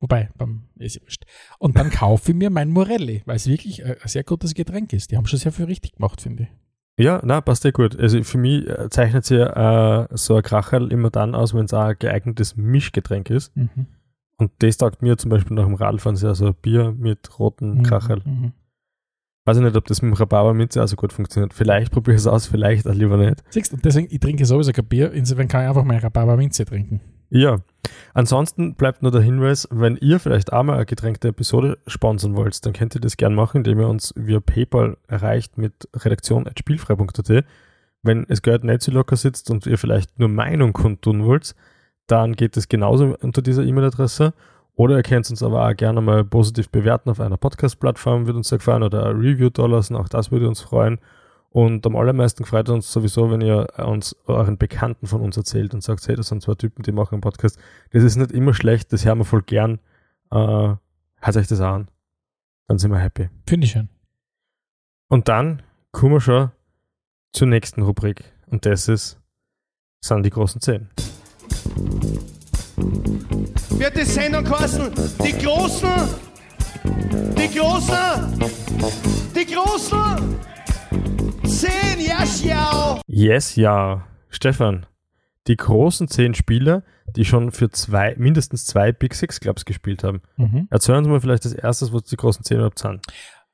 Wobei, 0.00 0.30
beim, 0.36 0.64
ist 0.78 0.96
ja 0.96 1.02
wurscht. 1.02 1.24
Und 1.60 1.78
dann 1.78 1.90
kaufe 1.90 2.32
ich 2.32 2.36
mir 2.36 2.50
mein 2.50 2.70
Morelli, 2.70 3.22
weil 3.24 3.36
es 3.36 3.46
wirklich 3.46 3.84
ein 3.84 3.92
ein 4.02 4.08
sehr 4.08 4.24
gutes 4.24 4.52
Getränk 4.54 4.92
ist. 4.92 5.12
Die 5.12 5.16
haben 5.16 5.26
schon 5.26 5.38
sehr 5.38 5.52
viel 5.52 5.66
richtig 5.66 5.92
gemacht, 5.92 6.20
finde 6.20 6.44
ich. 6.44 6.48
Ja, 7.04 7.20
na, 7.24 7.40
passt 7.40 7.62
ja 7.64 7.70
gut. 7.70 7.98
Also 7.98 8.22
für 8.24 8.38
mich 8.38 8.66
äh, 8.68 8.88
zeichnet 8.90 9.24
sich 9.24 9.38
äh, 9.38 10.06
so 10.10 10.34
ein 10.36 10.42
Kracherl 10.42 10.90
immer 10.90 11.10
dann 11.10 11.36
aus, 11.36 11.54
wenn 11.54 11.66
es 11.66 11.72
auch 11.72 11.84
ein 11.84 11.96
geeignetes 11.98 12.56
Mischgetränk 12.56 13.30
ist. 13.30 13.56
Mhm. 13.56 13.86
Und 14.42 14.50
das 14.58 14.76
taugt 14.76 15.02
mir 15.02 15.16
zum 15.16 15.30
Beispiel 15.30 15.54
nach 15.54 15.66
dem 15.66 15.74
Radfahren 15.74 16.16
sehr 16.16 16.34
so 16.34 16.52
Bier 16.52 16.92
mit 16.98 17.38
rotem 17.38 17.84
Kracherl. 17.84 18.22
Mhm. 18.24 18.52
Weiß 19.44 19.56
ich 19.56 19.62
nicht, 19.62 19.76
ob 19.76 19.84
das 19.86 20.02
mit 20.02 20.10
dem 20.10 20.14
Rhabarber-Minze 20.14 20.82
auch 20.82 20.88
so 20.88 20.96
gut 20.96 21.12
funktioniert. 21.12 21.54
Vielleicht 21.54 21.92
probiere 21.92 22.16
ich 22.16 22.22
es 22.22 22.26
aus, 22.26 22.48
vielleicht 22.48 22.88
auch 22.88 22.94
lieber 22.94 23.16
nicht. 23.16 23.44
Siehst 23.50 23.70
du, 23.70 23.76
und 23.76 23.84
deswegen, 23.84 24.08
ich 24.10 24.18
trinke 24.18 24.44
sowieso 24.44 24.72
kein 24.72 24.84
Bier, 24.86 25.12
insofern 25.12 25.46
kann 25.46 25.62
ich 25.62 25.68
einfach 25.68 25.84
mein 25.84 26.00
Rhabarber-Minze 26.00 26.64
trinken. 26.64 27.00
Ja. 27.30 27.58
Ansonsten 28.14 28.74
bleibt 28.74 29.02
nur 29.02 29.12
der 29.12 29.20
Hinweis, 29.20 29.68
wenn 29.70 29.96
ihr 29.96 30.18
vielleicht 30.18 30.52
auch 30.52 30.64
mal 30.64 30.74
eine 30.74 30.86
getränkte 30.86 31.28
Episode 31.28 31.78
sponsern 31.86 32.34
wollt, 32.34 32.66
dann 32.66 32.72
könnt 32.72 32.96
ihr 32.96 33.00
das 33.00 33.16
gerne 33.16 33.36
machen, 33.36 33.58
indem 33.58 33.78
ihr 33.78 33.88
uns 33.88 34.12
via 34.16 34.40
PayPal 34.40 34.96
erreicht 35.06 35.56
mit 35.56 35.88
redaktion.spielfrei.at. 35.94 37.44
Wenn 38.02 38.26
es 38.28 38.42
Geld 38.42 38.64
nicht 38.64 38.82
so 38.82 38.90
locker 38.90 39.14
sitzt 39.14 39.52
und 39.52 39.68
ihr 39.68 39.78
vielleicht 39.78 40.18
nur 40.18 40.28
Meinung 40.28 40.72
kundtun 40.72 41.24
wollt, 41.24 41.54
dann 42.06 42.34
geht 42.34 42.56
es 42.56 42.68
genauso 42.68 43.16
unter 43.20 43.42
dieser 43.42 43.62
E-Mail-Adresse. 43.62 44.34
Oder 44.74 44.96
ihr 44.96 45.02
könnt 45.02 45.28
uns 45.28 45.42
aber 45.42 45.68
auch 45.68 45.76
gerne 45.76 46.00
mal 46.00 46.24
positiv 46.24 46.70
bewerten 46.70 47.10
auf 47.10 47.20
einer 47.20 47.36
Podcast-Plattform, 47.36 48.26
würde 48.26 48.38
uns 48.38 48.48
sehr 48.48 48.58
gefallen, 48.58 48.82
oder 48.82 49.06
ein 49.06 49.16
Review 49.16 49.50
da 49.50 49.66
lassen, 49.66 49.96
auch 49.96 50.08
das 50.08 50.30
würde 50.30 50.48
uns 50.48 50.60
freuen. 50.60 50.98
Und 51.50 51.86
am 51.86 51.96
allermeisten 51.96 52.46
freut 52.46 52.70
uns 52.70 52.90
sowieso, 52.90 53.30
wenn 53.30 53.42
ihr 53.42 53.66
uns 53.76 54.16
euren 54.26 54.56
Bekannten 54.56 55.06
von 55.06 55.20
uns 55.20 55.36
erzählt 55.36 55.74
und 55.74 55.82
sagt, 55.82 56.08
hey, 56.08 56.16
das 56.16 56.28
sind 56.28 56.42
zwei 56.42 56.54
Typen, 56.54 56.82
die 56.82 56.92
machen 56.92 57.16
einen 57.16 57.20
Podcast. 57.20 57.58
Das 57.90 58.02
ist 58.02 58.16
nicht 58.16 58.32
immer 58.32 58.54
schlecht, 58.54 58.90
das 58.92 59.04
hören 59.04 59.18
wir 59.18 59.26
voll 59.26 59.42
gern. 59.42 59.78
Äh, 60.30 60.36
hört 60.36 61.36
euch 61.36 61.48
das 61.48 61.60
an. 61.60 61.88
Dann 62.68 62.78
sind 62.78 62.90
wir 62.90 62.98
happy. 62.98 63.28
Finde 63.46 63.66
ich 63.66 63.72
schön. 63.72 63.90
Und 65.08 65.28
dann 65.28 65.62
kommen 65.90 66.14
wir 66.14 66.20
schon 66.22 66.50
zur 67.32 67.48
nächsten 67.48 67.82
Rubrik. 67.82 68.32
Und 68.46 68.64
das 68.64 68.88
ist, 68.88 69.20
sind 70.00 70.24
die 70.24 70.30
großen 70.30 70.62
Zehn. 70.62 70.88
Wird 73.82 73.96
die 73.96 74.04
Sendung 74.04 74.44
kosten. 74.44 74.90
Die 75.24 75.32
Großen, 75.32 75.88
die 77.36 77.58
Großen, 77.58 78.50
die 79.34 79.46
Großen. 79.52 80.36
Zehn, 81.44 82.06
ja, 82.06 82.24
schau. 82.26 83.00
Yes, 83.06 83.56
ja. 83.56 84.06
Stefan, 84.30 84.86
die 85.46 85.56
großen 85.56 86.08
zehn 86.08 86.34
Spieler, 86.34 86.82
die 87.16 87.24
schon 87.24 87.50
für 87.50 87.70
zwei, 87.70 88.14
mindestens 88.16 88.64
zwei 88.64 88.92
Big 88.92 89.14
Six 89.14 89.40
Clubs 89.40 89.64
gespielt 89.64 90.04
haben. 90.04 90.22
Mhm. 90.36 90.68
Erzählen 90.70 91.04
Sie 91.04 91.10
mal 91.10 91.20
vielleicht 91.20 91.44
das 91.44 91.52
erste, 91.52 91.92
was 91.92 92.04
die 92.04 92.16
großen 92.16 92.44
zehn 92.44 92.58
überhaupt 92.58 92.78
sind. 92.78 93.00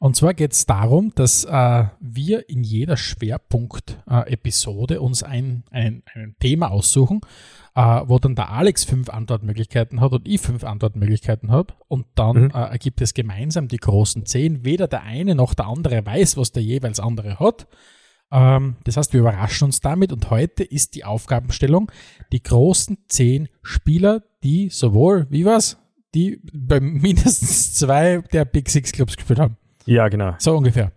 Und 0.00 0.14
zwar 0.14 0.32
geht 0.32 0.52
es 0.52 0.64
darum, 0.64 1.12
dass 1.16 1.44
äh, 1.44 1.84
wir 1.98 2.48
in 2.48 2.62
jeder 2.62 2.96
Schwerpunkt-Episode 2.96 4.94
äh, 4.94 4.98
uns 4.98 5.24
ein, 5.24 5.64
ein, 5.72 6.04
ein 6.14 6.36
Thema 6.38 6.70
aussuchen, 6.70 7.20
äh, 7.74 7.80
wo 8.06 8.20
dann 8.20 8.36
der 8.36 8.50
Alex 8.50 8.84
fünf 8.84 9.08
Antwortmöglichkeiten 9.08 10.00
hat 10.00 10.12
und 10.12 10.28
ich 10.28 10.40
fünf 10.40 10.62
Antwortmöglichkeiten 10.62 11.50
habe. 11.50 11.74
Und 11.88 12.06
dann 12.14 12.44
Mhm. 12.44 12.50
äh, 12.50 12.70
ergibt 12.70 13.00
es 13.00 13.12
gemeinsam 13.12 13.66
die 13.66 13.78
großen 13.78 14.24
zehn. 14.24 14.64
Weder 14.64 14.86
der 14.86 15.02
eine 15.02 15.34
noch 15.34 15.54
der 15.54 15.66
andere 15.66 16.06
weiß, 16.06 16.36
was 16.36 16.52
der 16.52 16.62
jeweils 16.62 17.00
andere 17.00 17.40
hat. 17.40 17.66
Ähm, 18.30 18.76
das 18.84 18.96
heißt, 18.96 19.12
wir 19.14 19.20
überraschen 19.20 19.64
uns 19.64 19.80
damit 19.80 20.12
und 20.12 20.30
heute 20.30 20.62
ist 20.62 20.94
die 20.94 21.04
Aufgabenstellung, 21.04 21.90
die 22.30 22.42
großen 22.42 22.98
zehn 23.08 23.48
Spieler, 23.62 24.22
die 24.44 24.68
sowohl, 24.68 25.26
wie 25.30 25.44
was, 25.44 25.78
die 26.14 26.40
bei 26.52 26.78
mindestens 26.78 27.74
zwei 27.74 28.18
der 28.32 28.44
Big 28.44 28.68
Six 28.70 28.92
Clubs 28.92 29.16
gespielt 29.16 29.40
haben. 29.40 29.56
Ja, 29.88 30.08
genau. 30.08 30.34
So 30.38 30.56
ungefähr. 30.56 30.92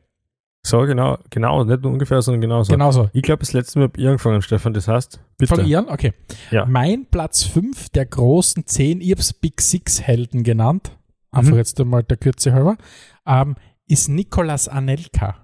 So, 0.63 0.81
genau, 0.81 1.17
genau, 1.31 1.63
nicht 1.63 1.81
nur 1.81 1.91
ungefähr, 1.91 2.21
sondern 2.21 2.41
genau 2.41 2.61
so. 2.63 2.71
Genau 2.71 2.91
so. 2.91 3.09
Ich 3.13 3.23
glaube, 3.23 3.39
das 3.39 3.53
letzte 3.53 3.79
Mal 3.79 3.87
habe 3.87 3.99
ich 3.99 4.05
angefangen, 4.07 4.41
Stefan, 4.43 4.73
das 4.73 4.87
heißt, 4.87 5.19
bitte. 5.37 5.55
Von 5.55 5.65
Ihren? 5.65 5.89
Okay. 5.89 6.13
Ja. 6.51 6.65
Mein 6.65 7.07
Platz 7.07 7.43
5 7.43 7.89
der 7.89 8.05
großen 8.05 8.67
10, 8.67 9.01
ich 9.01 9.09
habe 9.11 9.21
es 9.21 9.33
Big 9.33 9.59
Six 9.59 10.01
Helden 10.01 10.43
genannt, 10.43 10.95
einfach 11.31 11.53
Mhm. 11.53 11.57
jetzt 11.57 11.79
einmal 11.81 12.03
der 12.03 12.17
Kürze 12.17 12.53
halber, 12.53 12.77
ähm, 13.25 13.55
ist 13.87 14.07
Nicolas 14.07 14.67
Anelka. 14.67 15.35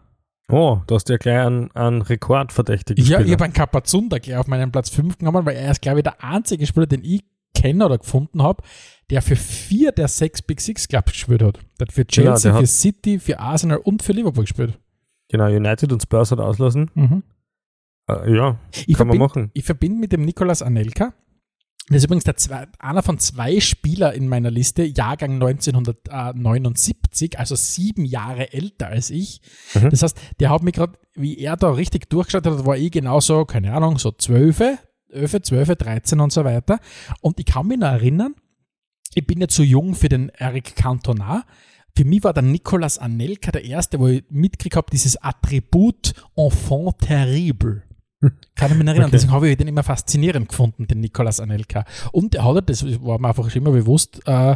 Oh, 0.50 0.80
du 0.86 0.94
hast 0.96 1.10
ja 1.10 1.18
gleich 1.18 1.39
einen, 1.46 1.72
einen 1.72 2.04
rekordverdächtigen 2.04 3.04
Ja, 3.04 3.18
ich 3.18 3.24
Spieler. 3.24 3.34
habe 3.38 3.44
einen 3.46 3.54
Kapazunder 3.54 4.20
gleich 4.20 4.38
auf 4.38 4.48
meinen 4.48 4.72
Platz 4.72 4.89
5 4.92 5.18
genommen, 5.18 5.46
weil 5.48 5.56
er 5.58 5.72
ist, 5.72 5.82
glaube 5.82 6.00
ich, 6.00 6.04
der 6.04 6.24
einzige 6.24 6.66
Spieler, 6.68 6.86
den 6.86 7.04
ich 7.04 7.24
kenne 7.58 7.86
oder 7.86 7.98
gefunden 7.98 8.42
habe, 8.44 8.64
der 9.10 9.22
für 9.22 9.36
vier 9.36 9.92
der 9.92 10.08
sechs 10.08 10.42
Big 10.42 10.62
Six 10.62 10.88
Clubs 10.88 11.12
gespielt 11.12 11.42
hat. 11.42 11.60
Der 11.80 11.88
hat 11.88 11.94
für 11.94 12.02
Ja, 12.02 12.08
Chelsea, 12.08 12.52
der 12.52 12.60
für 12.62 12.68
City, 12.68 13.20
für 13.20 13.40
Arsenal 13.40 13.78
und 13.78 14.04
für 14.04 14.14
Liverpool 14.14 14.44
gespielt. 14.44 14.80
Genau, 15.30 15.46
United 15.48 15.92
und 15.92 16.02
Spurs 16.02 16.32
hat 16.32 16.40
auslassen. 16.40 16.92
Mhm. 16.94 17.24
Äh, 18.10 18.36
ja, 18.36 18.60
Ich 18.86 18.96
kann 18.98 19.08
man 19.08 19.18
machen. 19.18 19.52
Ich 19.54 19.66
verbinde 19.66 20.00
mit 20.00 20.12
dem 20.12 20.22
Nicolas 20.22 20.62
Anelka. 20.62 21.14
Das 21.90 21.98
ist 22.00 22.04
übrigens 22.06 22.26
der 22.26 22.36
zwei, 22.36 22.68
einer 22.80 23.02
von 23.02 23.18
zwei 23.18 23.62
Spieler 23.62 24.14
in 24.14 24.28
meiner 24.28 24.52
Liste, 24.52 24.84
Jahrgang 24.84 25.42
1979, 25.42 27.40
also 27.40 27.56
sieben 27.56 28.04
Jahre 28.06 28.52
älter 28.54 28.88
als 28.88 29.10
ich. 29.10 29.42
Mhm. 29.74 29.90
Das 29.90 30.04
heißt, 30.04 30.18
der 30.40 30.50
hat 30.50 30.64
mich 30.64 30.74
gerade, 30.74 30.98
wie 31.16 31.38
er 31.38 31.56
da 31.56 31.72
richtig 31.72 32.10
durchgeschaut 32.10 32.46
hat, 32.46 32.66
war 32.66 32.78
ich 32.78 32.92
genauso, 32.92 33.46
keine 33.46 33.74
Ahnung, 33.74 33.98
so 34.00 34.12
12, 34.12 34.78
11, 35.10 35.42
12, 35.44 35.76
13 35.76 36.20
und 36.20 36.32
so 36.32 36.44
weiter. 36.44 36.80
Und 37.22 37.40
ich 37.40 37.46
kann 37.46 37.68
mich 37.68 37.78
noch 37.78 37.88
erinnern, 37.88 38.36
ich 39.14 39.26
bin 39.26 39.42
ja 39.42 39.48
zu 39.48 39.64
jung 39.64 39.96
für 39.96 40.10
den 40.10 40.30
Eric 40.30 40.76
Cantona. 40.76 41.46
Für 41.96 42.06
mich 42.06 42.24
war 42.24 42.34
der 42.34 42.44
Nicolas 42.44 43.00
Anelka 43.00 43.52
der 43.52 43.66
erste, 43.66 44.00
wo 44.00 44.08
ich 44.08 44.24
mitgekriegt 44.30 44.76
habe, 44.76 44.92
dieses 44.92 45.18
Attribut 45.18 46.14
Enfant 46.36 47.00
terrible. 47.00 47.84
Kann 48.56 48.72
ich 48.72 48.78
mich 48.78 48.86
noch 48.86 48.92
erinnern. 48.92 49.06
Okay. 49.06 49.12
Deswegen 49.12 49.32
habe 49.32 49.50
ich 49.50 49.58
den 49.58 49.68
immer 49.68 49.84
faszinierend 49.84 50.50
gefunden, 50.50 50.88
den 50.88 51.00
Nicolas 51.00 51.40
Anelka. 51.40 51.86
Und 52.12 52.36
er 52.36 52.46
hat, 52.46 52.70
das 52.70 52.84
war 53.02 53.20
mir 53.20 53.30
einfach 53.30 53.50
schon 53.50 53.62
immer 53.62 53.72
bewusst, 53.72 54.22
äh, 54.26 54.56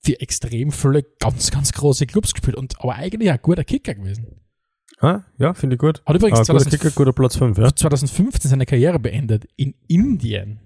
für 0.00 0.20
extrem 0.20 0.70
viele 0.70 1.02
ganz, 1.18 1.50
ganz 1.50 1.72
große 1.72 2.06
Clubs 2.06 2.32
gespielt. 2.32 2.56
Und, 2.56 2.80
aber 2.80 2.94
eigentlich 2.94 3.30
ein 3.30 3.38
guter 3.42 3.64
Kicker 3.64 3.94
gewesen. 3.94 4.40
Ah, 5.00 5.20
ja, 5.38 5.54
finde 5.54 5.74
ich 5.74 5.80
gut. 5.80 6.02
Hat 6.06 6.16
übrigens 6.16 6.40
Ah, 6.40 6.42
guter 6.52 6.58
2005 6.64 6.80
Kicker, 6.82 6.94
guter 6.94 7.12
Platz 7.12 7.36
5, 7.36 7.56
ja. 7.58 7.74
2015 7.74 8.50
seine 8.50 8.66
Karriere 8.66 8.98
beendet 8.98 9.46
in 9.56 9.74
Indien. 9.86 10.60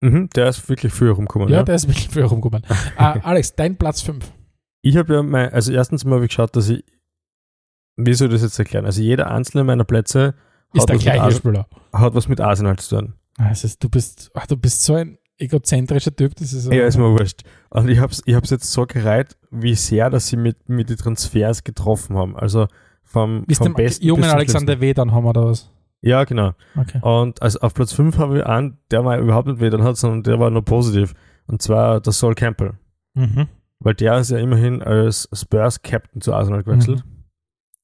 Mhm, 0.00 0.28
der 0.36 0.48
ist 0.48 0.68
wirklich 0.68 0.92
früher 0.92 1.12
rumgekommen. 1.12 1.48
Ja, 1.48 1.56
Ja, 1.58 1.62
der 1.62 1.74
ist 1.74 1.88
wirklich 1.88 2.08
früher 2.08 2.26
rumgekommen. 2.26 2.62
äh, 2.98 3.02
Alex, 3.22 3.54
dein 3.54 3.76
Platz 3.76 4.02
5. 4.02 4.24
Ich 4.82 4.96
habe 4.96 5.14
ja 5.14 5.22
mein, 5.22 5.52
also 5.52 5.72
erstens 5.72 6.04
mal 6.04 6.16
habe 6.16 6.24
ich 6.26 6.30
geschaut, 6.30 6.54
dass 6.54 6.68
ich, 6.68 6.84
wie 7.96 8.14
soll 8.14 8.28
ich 8.28 8.34
das 8.34 8.42
jetzt 8.42 8.58
erklären? 8.58 8.84
Also 8.84 9.02
jeder 9.02 9.30
einzelne 9.30 9.64
meiner 9.64 9.84
Plätze 9.84 10.26
hat 10.28 10.34
was, 10.74 10.88
mit 10.88 11.00
gleiche 11.00 11.22
Ars 11.22 11.36
Spieler. 11.38 11.66
hat 11.92 12.14
was 12.14 12.28
mit 12.28 12.40
Arsenal 12.40 12.76
zu 12.78 12.96
tun. 12.96 13.14
Also, 13.38 13.68
du, 13.80 13.88
bist, 13.88 14.30
ach, 14.34 14.46
du 14.46 14.56
bist 14.56 14.84
so 14.84 14.94
ein 14.94 15.18
egozentrischer 15.38 16.14
Typ, 16.14 16.34
das 16.36 16.52
ist 16.52 16.70
Ja, 16.72 16.86
ist 16.86 16.96
mir 16.98 17.10
wurscht. 17.10 17.42
Und 17.70 17.88
ich 17.88 17.98
habe 17.98 18.12
es 18.12 18.22
ich 18.26 18.34
hab's 18.34 18.50
jetzt 18.50 18.70
so 18.70 18.84
gereiht, 18.86 19.36
wie 19.50 19.74
sehr, 19.74 20.10
dass 20.10 20.26
sie 20.28 20.36
mit, 20.36 20.68
mit 20.68 20.90
die 20.90 20.96
Transfers 20.96 21.64
getroffen 21.64 22.16
haben. 22.16 22.36
Also 22.36 22.68
vom, 23.08 23.44
Bis 23.46 23.58
vom 23.58 23.74
besten 23.74 24.04
jungen 24.04 24.22
bis 24.22 24.30
Alexander 24.30 24.80
Wedern 24.80 25.12
haben 25.12 25.24
wir 25.24 25.32
da 25.32 25.46
was. 25.46 25.70
Ja, 26.00 26.24
genau. 26.24 26.52
Okay. 26.76 27.00
Und 27.00 27.42
also 27.42 27.60
auf 27.60 27.74
Platz 27.74 27.92
5 27.92 28.18
habe 28.18 28.38
ich 28.38 28.46
einen, 28.46 28.78
der 28.90 29.02
mal 29.02 29.18
überhaupt 29.18 29.48
nicht 29.48 29.60
weh 29.60 29.70
hat, 29.70 29.96
sondern 29.96 30.22
der 30.22 30.38
war 30.38 30.50
nur 30.50 30.64
positiv. 30.64 31.14
Und 31.46 31.62
zwar 31.62 32.00
der 32.00 32.12
Sol 32.12 32.34
Campbell. 32.34 32.74
Mhm. 33.14 33.48
Weil 33.80 33.94
der 33.94 34.18
ist 34.18 34.30
ja 34.30 34.38
immerhin 34.38 34.82
als 34.82 35.28
Spurs-Captain 35.32 36.20
zu 36.20 36.34
Arsenal 36.34 36.62
gewechselt. 36.62 37.04
Mhm. 37.04 37.24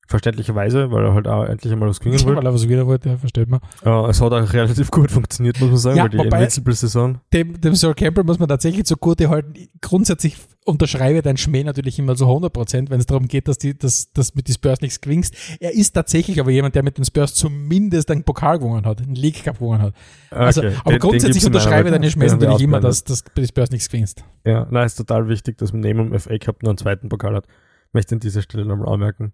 Verständlicherweise, 0.07 0.91
weil 0.91 1.07
er 1.07 1.15
halt 1.15 1.27
auch 1.27 1.45
endlich 1.45 1.73
einmal 1.73 1.89
was 1.89 1.99
gewinnen 1.99 2.21
wollte. 2.25 2.37
Weil 2.37 2.47
er 2.47 2.55
was 2.55 2.69
wieder 2.69 2.87
wollte, 2.87 3.09
ja, 3.09 3.17
versteht 3.17 3.49
man. 3.49 3.61
Ja, 3.85 4.07
es 4.09 4.21
hat 4.21 4.33
auch 4.33 4.53
relativ 4.53 4.91
gut 4.91 5.11
funktioniert, 5.11 5.59
muss 5.61 5.71
man 5.71 5.79
sagen, 5.79 5.97
Ja, 5.97 6.05
weil 6.05 6.11
die 6.11 6.19
Invincible-Saison. 6.19 7.21
Dem, 7.33 7.61
dem 7.61 7.75
Sol 7.75 7.95
Campbell 7.95 8.25
muss 8.25 8.39
man 8.39 8.49
tatsächlich 8.49 8.85
zugute 8.85 9.31
halten. 9.31 9.55
Grundsätzlich 9.81 10.37
unterschreibe 10.65 11.21
dein 11.23 11.37
Schmäh 11.37 11.63
natürlich 11.63 11.99
immer 11.99 12.17
so 12.17 12.27
100%, 12.27 12.91
wenn 12.91 12.99
es 12.99 13.07
darum 13.07 13.29
geht, 13.29 13.49
dass, 13.49 13.59
die, 13.59 13.77
dass, 13.79 14.11
dass 14.13 14.35
mit 14.35 14.49
den 14.49 14.55
Spurs 14.55 14.81
nichts 14.81 15.01
gewinnst. 15.01 15.35
Er 15.61 15.73
ist 15.75 15.93
tatsächlich 15.93 16.41
aber 16.41 16.51
jemand, 16.51 16.75
der 16.75 16.83
mit 16.83 16.97
den 16.99 17.05
Spurs 17.05 17.35
zumindest 17.35 18.11
einen 18.11 18.25
Pokal 18.25 18.59
gewonnen 18.59 18.87
hat, 18.87 19.01
einen 19.03 19.15
League 19.15 19.45
Cup 19.45 19.59
gewonnen 19.59 19.83
hat. 19.83 19.95
Also, 20.31 20.63
Okay, 20.63 20.69
aber 20.81 20.85
den- 20.85 20.93
den 20.93 20.99
grundsätzlich 21.01 21.43
meiner 21.45 21.57
unterschreibe 21.57 21.91
deine 21.91 22.09
Den 22.09 22.21
wir 22.21 22.29
natürlich 22.29 22.63
immer, 22.63 22.81
dass, 22.81 23.05
dass 23.05 23.23
bei 23.23 23.43
den 23.43 23.47
Spurs 23.49 23.71
nichts 23.71 23.89
gewinnst. 23.89 24.25
Ja, 24.47 24.67
nein, 24.71 24.87
ist 24.87 24.97
total 24.97 25.29
wichtig, 25.29 25.59
dass 25.59 25.73
man 25.73 25.81
neben 25.83 26.11
dem 26.11 26.19
FA 26.19 26.39
Cup 26.39 26.63
noch 26.63 26.71
einen 26.71 26.79
zweiten 26.79 27.09
Pokal 27.09 27.35
hat. 27.35 27.47
Möchte 27.93 28.15
an 28.15 28.21
dieser 28.21 28.43
Stelle 28.43 28.65
nochmal 28.65 28.89
anmerken. 28.93 29.33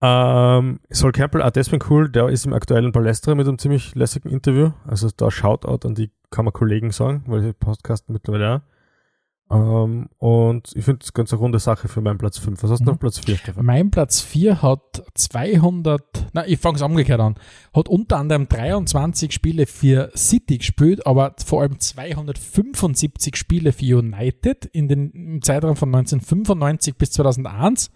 Ähm, 0.00 0.80
Sol 0.90 1.12
Campbell, 1.12 1.42
auch 1.42 1.50
deswegen 1.50 1.84
cool, 1.90 2.08
der 2.08 2.28
ist 2.28 2.46
im 2.46 2.52
aktuellen 2.52 2.92
Palestra 2.92 3.34
mit 3.34 3.48
einem 3.48 3.58
ziemlich 3.58 3.94
lässigen 3.94 4.30
Interview. 4.30 4.70
Also 4.86 5.08
da 5.16 5.30
Shoutout 5.30 5.86
an 5.86 5.94
die 5.94 6.10
kann 6.30 6.44
man 6.44 6.52
Kollegen 6.52 6.90
sagen, 6.92 7.24
weil 7.26 7.42
die 7.42 7.52
Podcasten 7.52 8.12
mittlerweile 8.12 8.56
auch. 8.56 8.60
Ähm, 9.50 10.08
und 10.18 10.70
ich 10.74 10.84
finde 10.84 10.98
das 10.98 11.14
ganz 11.14 11.32
eine 11.32 11.40
runde 11.40 11.58
Sache 11.58 11.88
für 11.88 12.00
meinen 12.02 12.18
Platz 12.18 12.36
5. 12.38 12.62
Was 12.62 12.70
hast 12.70 12.80
du 12.80 12.84
Mhm. 12.84 12.90
auf 12.90 12.98
Platz 12.98 13.18
4, 13.18 13.36
Stefan? 13.38 13.64
Mein 13.64 13.90
Platz 13.90 14.20
4 14.20 14.60
hat 14.60 15.02
200, 15.14 16.26
na, 16.34 16.46
ich 16.46 16.58
fange 16.58 16.76
es 16.76 16.82
umgekehrt 16.82 17.20
an, 17.20 17.36
hat 17.74 17.88
unter 17.88 18.18
anderem 18.18 18.46
23 18.48 19.32
Spiele 19.32 19.66
für 19.66 20.10
City 20.14 20.58
gespielt, 20.58 21.06
aber 21.06 21.34
vor 21.44 21.62
allem 21.62 21.78
275 21.80 23.36
Spiele 23.36 23.72
für 23.72 23.98
United 23.98 24.66
in 24.66 24.88
den, 24.88 25.10
im 25.12 25.42
Zeitraum 25.42 25.76
von 25.76 25.88
1995 25.94 26.96
bis 26.96 27.12
2001. 27.12 27.90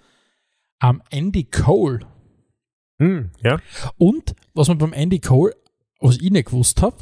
Am 0.78 1.02
Andy 1.11 1.44
Cole. 1.44 2.00
Hm, 2.99 3.30
ja. 3.42 3.59
Und 3.99 4.35
was 4.54 4.68
man 4.68 4.78
beim 4.78 4.92
Andy 4.92 5.21
Cole, 5.21 5.54
was 6.00 6.16
ich 6.16 6.30
nicht 6.30 6.47
gewusst 6.47 6.82
habe, 6.82 6.97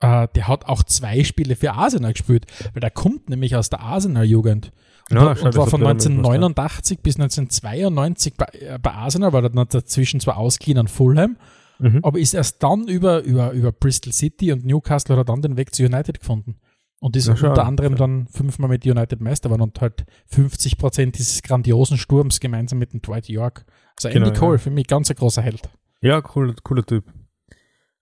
äh, 0.00 0.28
der 0.34 0.48
hat 0.48 0.66
auch 0.66 0.82
zwei 0.82 1.24
Spiele 1.24 1.56
für 1.56 1.72
Arsenal 1.72 2.12
gespielt, 2.12 2.46
weil 2.72 2.80
der 2.80 2.90
kommt 2.90 3.28
nämlich 3.28 3.56
aus 3.56 3.70
der 3.70 3.80
Arsenal-Jugend. 3.80 4.70
Und, 5.10 5.16
Ja, 5.16 5.24
war- 5.26 5.36
schau, 5.36 5.46
und 5.46 5.56
war 5.56 5.66
von 5.66 5.80
der 5.80 5.88
damit 5.88 6.02
gewusst, 6.02 6.08
1989 6.10 7.00
bis 7.00 7.16
1992 7.18 8.34
bei, 8.36 8.46
äh, 8.52 8.78
bei 8.80 8.92
Arsenal, 8.92 9.32
war 9.32 9.42
dann 9.42 9.66
dazwischen 9.68 10.20
zwar 10.20 10.36
ausgeliehen 10.36 10.78
an 10.78 10.88
Fulham, 10.88 11.36
Mhm. 11.80 12.00
aber 12.02 12.18
ist 12.18 12.34
erst 12.34 12.62
dann 12.62 12.88
über, 12.88 13.22
über, 13.22 13.52
über 13.52 13.72
Bristol 13.72 14.12
City 14.12 14.52
und 14.52 14.64
Newcastle 14.66 15.16
hat 15.16 15.22
er 15.22 15.24
dann 15.32 15.42
den 15.42 15.56
Weg 15.56 15.74
zu 15.74 15.84
United 15.84 16.20
gefunden. 16.20 16.56
Und 17.00 17.14
ist 17.14 17.26
schau. 17.38 17.50
unter 17.50 17.64
anderem 17.64 17.94
dann 17.94 18.26
fünfmal 18.26 18.68
mit 18.68 18.84
United 18.84 19.20
Meister 19.20 19.48
geworden 19.48 19.62
und 19.62 19.80
halt 19.80 20.04
50 20.26 20.78
Prozent 20.78 21.16
dieses 21.16 21.42
grandiosen 21.42 21.96
Sturms 21.96 22.40
gemeinsam 22.40 22.80
mit 22.80 22.92
dem 22.92 23.00
Dwight 23.02 23.28
York. 23.28 23.64
Also 23.96 24.08
Andy 24.08 24.18
Genau, 24.18 24.32
ja. 24.32 24.38
Cole, 24.40 24.58
für 24.58 24.70
mich 24.70 24.88
ganz 24.88 25.08
ein 25.08 25.14
großer 25.16 25.40
Held. 25.40 25.70
Ja, 26.00 26.20
cool, 26.34 26.56
cooler 26.64 26.84
Typ. 26.84 27.04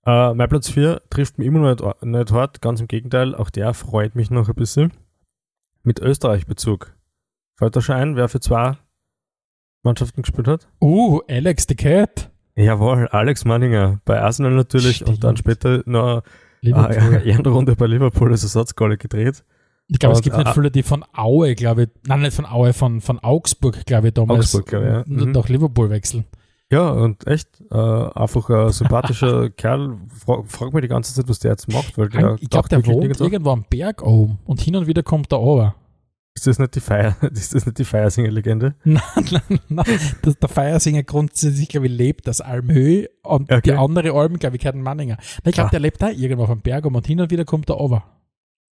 Äh, 0.07 0.35
mein 0.35 0.49
Platz 0.49 0.71
4 0.71 1.03
trifft 1.11 1.39
mich 1.39 1.47
immer 1.49 1.59
noch 1.75 2.01
nicht, 2.01 2.05
nicht 2.05 2.33
hart, 2.33 2.61
ganz 2.61 2.81
im 2.81 2.87
Gegenteil, 2.89 3.35
auch 3.35 3.51
der 3.51 3.75
freut 3.75 4.15
mich 4.15 4.31
noch 4.31 4.49
ein 4.49 4.55
bisschen. 4.55 4.93
Mit 5.83 5.99
Österreich-Bezug. 6.01 6.95
Fällt 7.59 7.75
da 7.77 7.81
schon 7.81 7.97
ein, 7.97 8.17
wer 8.17 8.29
für 8.29 8.41
zwei 8.41 8.77
Mannschaften 9.83 10.23
gespielt 10.23 10.49
hat? 10.49 10.69
Uh, 10.81 11.21
Alex 11.29 11.65
the 11.69 11.75
Cat. 11.75 12.31
Jawohl, 12.57 13.09
Alex 13.09 13.45
Manninger 13.45 14.01
bei 14.05 14.21
Arsenal 14.21 14.53
natürlich 14.53 14.97
Stimmt. 14.97 15.11
und 15.11 15.25
dann 15.25 15.37
später 15.37 15.83
noch 15.87 16.23
Liverpool. 16.61 16.97
eine 16.97 17.23
Ehrenrunde 17.25 17.77
bei 17.77 17.87
Liverpool 17.87 18.31
als 18.33 18.43
Ersatzgoalie 18.43 18.97
gedreht. 18.99 19.45
Ich 19.89 19.99
glaube, 20.01 20.15
es 20.15 20.23
gibt 20.23 20.37
nicht 20.37 20.49
äh, 20.49 20.53
viele, 20.55 20.71
die 20.73 20.83
von 20.83 21.05
Aue, 21.15 21.55
glaube 21.55 21.85
ich, 21.85 21.89
nein, 22.07 22.23
nicht 22.23 22.35
von 22.35 22.45
Aue, 22.47 22.73
von, 22.73 23.01
von 23.01 23.19
Augsburg, 23.21 23.87
glaube 23.87 24.09
ich, 24.09 24.15
damals 24.15 24.47
Augsburg, 24.47 24.67
glaube 24.67 24.85
ich, 24.87 24.91
ja. 24.93 25.01
n- 25.03 25.27
Mhm. 25.29 25.33
nach 25.33 25.49
Liverpool 25.49 25.91
wechseln. 25.91 26.25
Ja, 26.73 26.91
und 26.91 27.27
echt, 27.29 27.49
äh, 27.71 27.75
einfach 27.77 28.51
ein 28.51 28.73
sympathischer 28.73 29.51
Kerl. 29.57 29.99
Fra 30.09 30.43
frag 30.47 30.73
mich 30.73 30.83
die 30.83 30.89
ganze 30.89 31.15
Zeit, 31.15 31.29
was 31.29 31.39
der 31.39 31.53
jetzt 31.53 31.73
macht, 31.73 31.97
weil 31.97 32.09
der 32.09 32.37
ich 32.41 32.51
glaube, 32.51 32.69
der 32.69 32.85
wohnt 32.87 33.21
irgendwo 33.21 33.51
am 33.51 33.65
Berg 33.71 34.03
oben 34.03 34.39
und 34.45 34.61
hin 34.61 34.75
und 34.77 34.87
wieder 34.89 35.03
kommt 35.05 35.33
er 35.33 35.39
runter. 35.39 35.75
Ist 36.35 36.47
das 36.47 36.59
nicht 36.59 36.75
die 36.75 36.81
Feier, 36.81 37.17
ist 37.33 37.55
das 37.55 37.65
nicht 37.65 37.79
die 37.79 37.85
Feiersinger-Legende? 37.85 38.75
Nein, 38.85 39.01
nein, 39.31 39.61
nein. 39.69 39.87
Das, 40.23 40.39
der 40.39 40.49
Feiersinger 40.51 41.03
grundsätzlich, 41.03 41.69
glaube 41.69 41.87
ich, 41.87 41.93
lebt 41.93 42.29
aus 42.29 42.41
Almhöhe 42.43 43.09
und 43.23 43.51
Okay. 43.51 43.61
die 43.65 43.73
andere 43.73 44.11
Alm, 44.13 44.39
glaube 44.39 44.57
ich, 44.57 44.61
gehört 44.63 44.75
in 44.77 44.83
Manninger. 44.83 45.17
Nein, 45.17 45.43
ich 45.47 45.53
glaube, 45.55 45.69
Ah. 45.69 45.71
der 45.71 45.81
lebt 45.81 46.03
da 46.03 46.11
irgendwo 46.11 46.43
auf 46.43 46.51
dem 46.51 46.61
Berg 46.61 46.85
oben 46.85 46.97
und 46.97 47.07
hin 47.07 47.21
und 47.21 47.31
wieder 47.31 47.45
kommt 47.47 47.71
er 47.71 47.77
runter. 47.77 48.05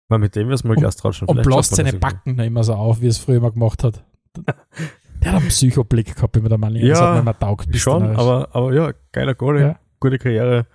Mal 0.09 0.19
mit 0.19 0.37
dem 0.37 0.49
wir's 0.49 0.65
mal 0.65 0.71
Und- 0.75 0.81
Glas 0.81 0.97
tratschen. 0.97 1.29
Und 1.29 1.37
Vielleicht 1.37 1.49
bläst 1.51 1.75
seine 1.77 1.91
das. 1.91 2.01
Backen 2.01 2.39
immer 2.39 2.65
so 2.65 2.73
auf, 2.75 3.01
wie 3.03 3.09
es 3.09 3.19
früher 3.19 3.41
mal 3.41 3.51
gemacht 3.53 3.85
hat. 3.85 4.05
Der 5.23 5.33
hat 5.33 5.41
einen 5.41 5.49
Psychoblick 5.49 6.15
gehabt, 6.17 6.37
wie 6.37 6.41
man 6.41 6.49
der 6.49 6.59
Mann 6.59 6.75
Ja, 6.77 6.89
das 6.89 7.01
hat 7.01 7.25
mir 7.25 7.39
taugt. 7.39 7.71
bis 7.71 7.81
Schon, 7.81 8.03
aber, 8.17 8.49
aber 8.55 8.73
ja, 8.75 8.93
geiler 9.13 9.35
Goalie, 9.35 9.61
Ja. 9.63 9.79
gute 10.01 10.19
Karriere, 10.19 10.67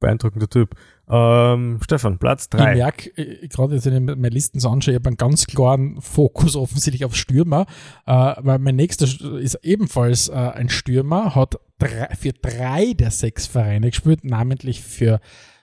beeindruckender 0.00 0.48
Typ. 0.48 0.74
Ähm, 1.10 1.78
Stefan, 1.82 2.18
Platz 2.18 2.44
Ich 2.44 2.50
3. 2.50 2.74
merke, 2.74 3.10
äh, 3.16 3.48
gerade 3.48 3.74
jetzt, 3.74 3.86
wenn 3.86 3.94
ich 4.08 4.16
meine 4.16 4.28
Listen 4.28 4.60
so 4.60 4.68
anschaue, 4.68 4.92
ich 4.94 4.98
habe 5.00 5.08
einen 5.08 5.16
ganz 5.16 5.46
klaren 5.46 6.00
Fokus 6.00 6.54
offensichtlich 6.56 7.04
auf 7.04 7.16
Stürmer, 7.16 7.66
äh, 8.06 8.34
weil 8.38 8.58
mein 8.58 8.76
nächster 8.76 9.06
St- 9.06 9.38
ist 9.38 9.54
ebenfalls 9.62 10.28
äh, 10.28 10.34
ein 10.34 10.68
Stürmer, 10.68 11.34
hat 11.34 11.56
drei, 11.78 12.14
für 12.14 12.32
drei 12.34 12.92
der 12.92 13.10
sechs 13.10 13.46
Vereine 13.46 13.88
gespielt, 13.90 14.22
namentlich 14.24 14.82
für, 14.82 15.18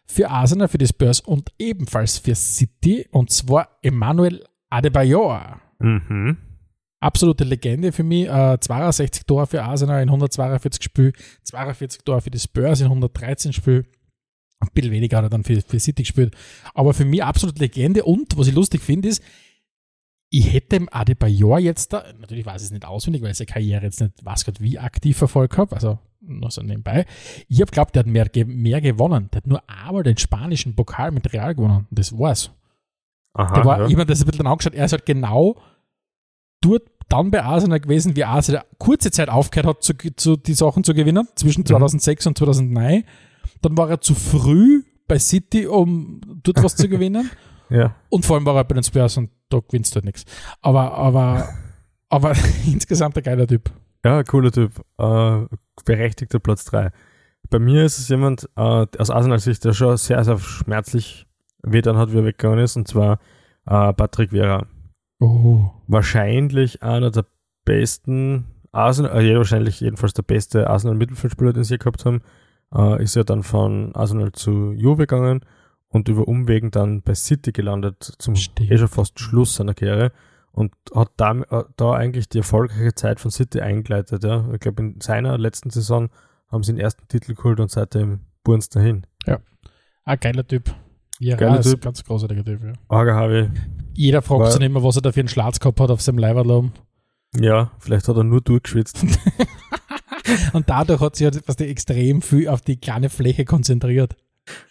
für 0.06 0.30
Arsenal, 0.32 0.68
für 0.68 0.80
die 0.80 0.88
Spurs 0.88 1.20
und 1.22 1.52
ebenfalls 1.60 2.18
für 2.18 2.34
City, 2.36 3.08
und 3.12 3.30
zwar 3.30 3.70
Emmanuel 3.84 4.44
Adebayor. 4.72 5.62
Mhm. 5.80 6.38
Absolute 7.06 7.44
Legende 7.44 7.92
für 7.92 8.04
mich. 8.04 8.28
Äh, 8.28 8.60
62 8.60 9.26
Tore 9.28 9.46
für 9.46 9.64
Arsenal 9.64 10.02
in 10.02 10.10
142 10.10 10.84
Spielen, 10.84 11.14
42 11.44 12.02
Tore 12.04 12.22
für 12.22 12.32
die 12.32 12.40
Spurs 12.40 12.80
in 12.80 12.88
113 12.88 13.54
Spielen. 13.54 13.86
Ein 14.60 14.70
bisschen 14.74 14.92
weniger 14.92 15.18
hat 15.18 15.26
er 15.26 15.30
dann 15.30 15.44
für, 15.44 15.62
für 15.62 15.80
City 15.80 16.02
gespielt. 16.02 16.36
Aber 16.74 16.96
für 16.96 17.06
mich 17.06 17.24
absolut 17.24 17.60
Legende. 17.60 18.06
Und 18.06 18.36
was 18.38 18.48
ich 18.48 18.56
lustig 18.56 18.82
finde, 18.82 19.10
ist, 19.10 19.22
ich 20.32 20.52
hätte 20.52 20.78
im 20.78 20.90
Adebayor 20.92 21.60
jetzt 21.60 21.94
da, 21.94 22.06
natürlich 22.20 22.48
weiß 22.48 22.64
ich 22.64 22.68
es 22.68 22.72
nicht 22.72 22.86
auswendig, 22.86 23.22
weil 23.22 23.32
ich 23.32 23.38
seine 23.38 23.52
Karriere 23.52 23.84
jetzt 23.84 24.02
nicht, 24.02 24.26
weiß 24.26 24.44
Gott, 24.46 24.60
wie 24.60 24.80
aktiv 24.80 25.16
verfolgt 25.16 25.60
habe, 25.60 25.76
also 25.76 26.00
nur 26.22 26.50
so 26.50 26.64
nebenbei. 26.64 27.06
Ich 27.48 27.62
habe 27.62 27.70
glaubt, 27.70 27.94
der 27.94 28.00
hat 28.00 28.08
mehr, 28.08 28.28
mehr 28.48 28.82
gewonnen. 28.82 29.30
Der 29.32 29.38
hat 29.38 29.48
nur 29.48 29.62
einmal 29.70 30.02
den 30.02 30.18
spanischen 30.18 30.76
Pokal 30.76 31.12
mit 31.12 31.32
Real 31.34 31.54
gewonnen. 31.54 31.86
Das 31.92 32.18
war's. 32.18 32.50
Aha, 33.34 33.54
Der 33.54 33.66
war, 33.66 33.80
ja. 33.80 33.86
ich 33.86 33.92
habe 33.92 34.02
mir 34.02 34.06
das 34.08 34.22
ein 34.22 34.28
bisschen 34.28 34.48
angeschaut, 34.48 34.74
er 34.74 34.86
ist 34.86 34.94
halt 34.94 35.06
genau 35.06 35.62
dort 36.62 36.95
dann 37.10 37.32
bei 37.32 37.44
Arsenal 37.44 37.80
gewesen, 37.80 38.16
wie 38.16 38.24
Arsenal 38.24 38.64
kurze 38.78 39.12
Zeit 39.12 39.30
aufgehört 39.30 39.68
hat, 39.68 39.84
zu, 39.84 39.94
zu, 40.16 40.36
die 40.38 40.54
Sachen 40.54 40.84
zu 40.84 40.94
gewinnen, 40.94 41.28
zwischen 41.36 41.62
Mhm. 41.62 41.66
2006 41.68 42.28
und 42.28 42.38
2009. 42.38 43.04
Dann 43.62 43.78
war 43.78 43.90
er 43.90 44.02
zu 44.02 44.16
früh 44.16 44.84
bei 45.08 45.20
City, 45.20 45.68
um 45.68 46.22
dort 46.44 46.64
was 46.64 46.76
zu 46.76 46.88
gewinnen. 46.90 47.30
ja. 47.70 47.96
Und 48.10 48.26
vor 48.26 48.36
allem 48.38 48.46
war 48.46 48.56
er 48.56 48.64
bei 48.64 48.74
den 48.76 48.84
Spurs 48.84 49.18
und 49.18 49.30
da 49.50 49.60
gewinnst 49.60 49.94
du 49.94 49.98
halt 49.98 50.06
nichts. 50.06 50.26
Aber, 50.62 50.94
aber, 50.94 51.50
aber 52.10 52.34
insgesamt 52.66 53.18
ein 53.18 53.24
geiler 53.24 53.48
Typ. 53.48 53.72
Ja, 54.04 54.24
cooler 54.24 54.52
Typ. 54.52 54.72
Äh, 54.98 55.46
berechtigter 55.86 56.40
Platz 56.40 56.66
3. 56.66 56.92
Bei 57.50 57.60
mir 57.60 57.86
ist 57.86 58.00
es 58.00 58.10
jemand 58.10 58.50
äh, 58.56 58.88
aus 58.98 59.10
Arsenal-Sicht, 59.12 59.64
der 59.64 59.74
schon 59.74 59.98
sehr, 59.98 60.24
sehr 60.24 60.40
schmerzlich 60.40 61.28
wehtan 61.62 61.98
hat, 61.98 62.12
wie 62.12 62.18
er 62.18 62.26
weggegangen 62.26 62.60
ist, 62.60 62.76
und 62.76 62.88
zwar 62.88 63.20
äh, 63.68 63.94
Patrick 63.94 64.32
Vera. 64.32 64.66
Oh. 65.20 65.72
Wahrscheinlich 65.88 66.84
einer 66.84 67.12
der 67.12 67.26
besten 67.64 68.46
Arsenal, 68.72 69.18
äh, 69.18 69.32
ja, 69.32 69.38
wahrscheinlich 69.38 69.80
jedenfalls 69.80 70.14
der 70.14 70.24
beste 70.24 70.70
Arsenal-Mittelfeldspieler, 70.70 71.54
den 71.54 71.64
sie 71.64 71.78
gehabt 71.78 72.06
haben. 72.06 72.22
Äh, 72.74 73.04
ist 73.04 73.16
ja 73.16 73.24
dann 73.24 73.44
von 73.44 73.96
Arsenal 73.96 74.32
zu 74.34 74.74
Juve 74.74 75.08
gegangen 75.08 75.42
und 75.88 76.10
über 76.10 76.28
Umwegen 76.28 76.72
dann 76.72 77.02
bei 77.02 77.16
City 77.16 77.52
gelandet, 77.52 78.04
zum 78.20 78.36
Stimmt. 78.36 78.72
eh 78.72 78.78
schon 78.78 78.88
fast 78.90 79.20
Schluss 79.20 79.56
seiner 79.56 79.74
Karriere 79.74 80.12
und 80.52 80.74
hat 80.94 81.12
da, 81.18 81.32
äh, 81.32 81.64
da 81.78 81.94
eigentlich 81.94 82.28
die 82.28 82.40
erfolgreiche 82.40 82.94
Zeit 82.96 83.20
von 83.20 83.32
City 83.32 83.62
eingeleitet. 83.62 84.24
Ja. 84.24 84.46
Ich 84.54 84.60
glaube, 84.60 84.84
in 84.84 85.00
seiner 85.00 85.38
letzten 85.38 85.70
Saison 85.70 86.10
haben 86.50 86.64
sie 86.64 86.74
den 86.74 86.80
ersten 86.82 87.08
Titel 87.08 87.34
geholt 87.36 87.60
und 87.60 87.72
seitdem 87.72 88.20
buren 88.44 88.62
sie 88.62 88.70
dahin. 88.70 89.08
Ein 90.08 90.20
geiler 90.20 90.46
Typ. 90.46 90.72
Ja, 91.20 91.36
Geiler 91.36 91.62
Typ. 91.62 91.82
ganz 91.82 92.04
großartiger 92.04 92.44
Typ. 92.46 92.62
Ja. 92.64 92.74
Aga 92.90 93.16
Harvey, 93.16 93.50
Jeder 93.96 94.22
fragt 94.22 94.42
War- 94.42 94.52
sich 94.52 94.62
immer, 94.62 94.84
was 94.84 94.96
er 94.98 95.02
da 95.02 95.12
für 95.12 95.22
einen 95.22 95.30
Schlatz 95.30 95.60
gehabt 95.60 95.80
hat 95.80 95.90
auf 95.90 96.02
seinem 96.02 96.18
Leiberlum. 96.20 96.72
ja, 97.40 97.72
vielleicht 97.80 98.08
hat 98.08 98.16
er 98.18 98.24
nur 98.24 98.42
durchgeschwitzt. 98.42 99.04
Und 100.54 100.70
dadurch 100.70 101.02
hat 101.02 101.16
sich 101.16 101.26
halt, 101.26 101.44
was 101.48 101.56
die 101.56 101.66
extrem 101.66 102.22
viel 102.22 102.48
auf 102.48 102.62
die 102.62 102.78
kleine 102.78 103.10
Fläche 103.10 103.46
konzentriert. 103.46 104.16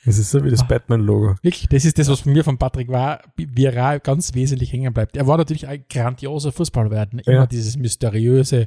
Es 0.04 0.18
ist 0.18 0.30
so 0.30 0.44
wie 0.44 0.50
das 0.50 0.62
Ah. 0.62 0.66
Batman-Logo. 0.66 1.34
Wirklich, 1.42 1.68
das 1.68 1.84
ist 1.84 1.98
das, 1.98 2.08
was 2.08 2.24
mir 2.24 2.44
von 2.44 2.58
Patrick 2.58 2.88
war, 2.88 3.20
Vieira 3.36 3.98
ganz 3.98 4.34
wesentlich 4.34 4.72
hängen 4.72 4.92
bleibt. 4.92 5.16
Er 5.16 5.26
war 5.26 5.36
natürlich 5.36 5.66
ein 5.66 5.84
grandioser 5.88 6.52
Fußballer 6.52 6.90
werden. 6.90 7.18
Immer 7.20 7.34
Ja. 7.36 7.46
dieses 7.46 7.76
mysteriöse, 7.76 8.66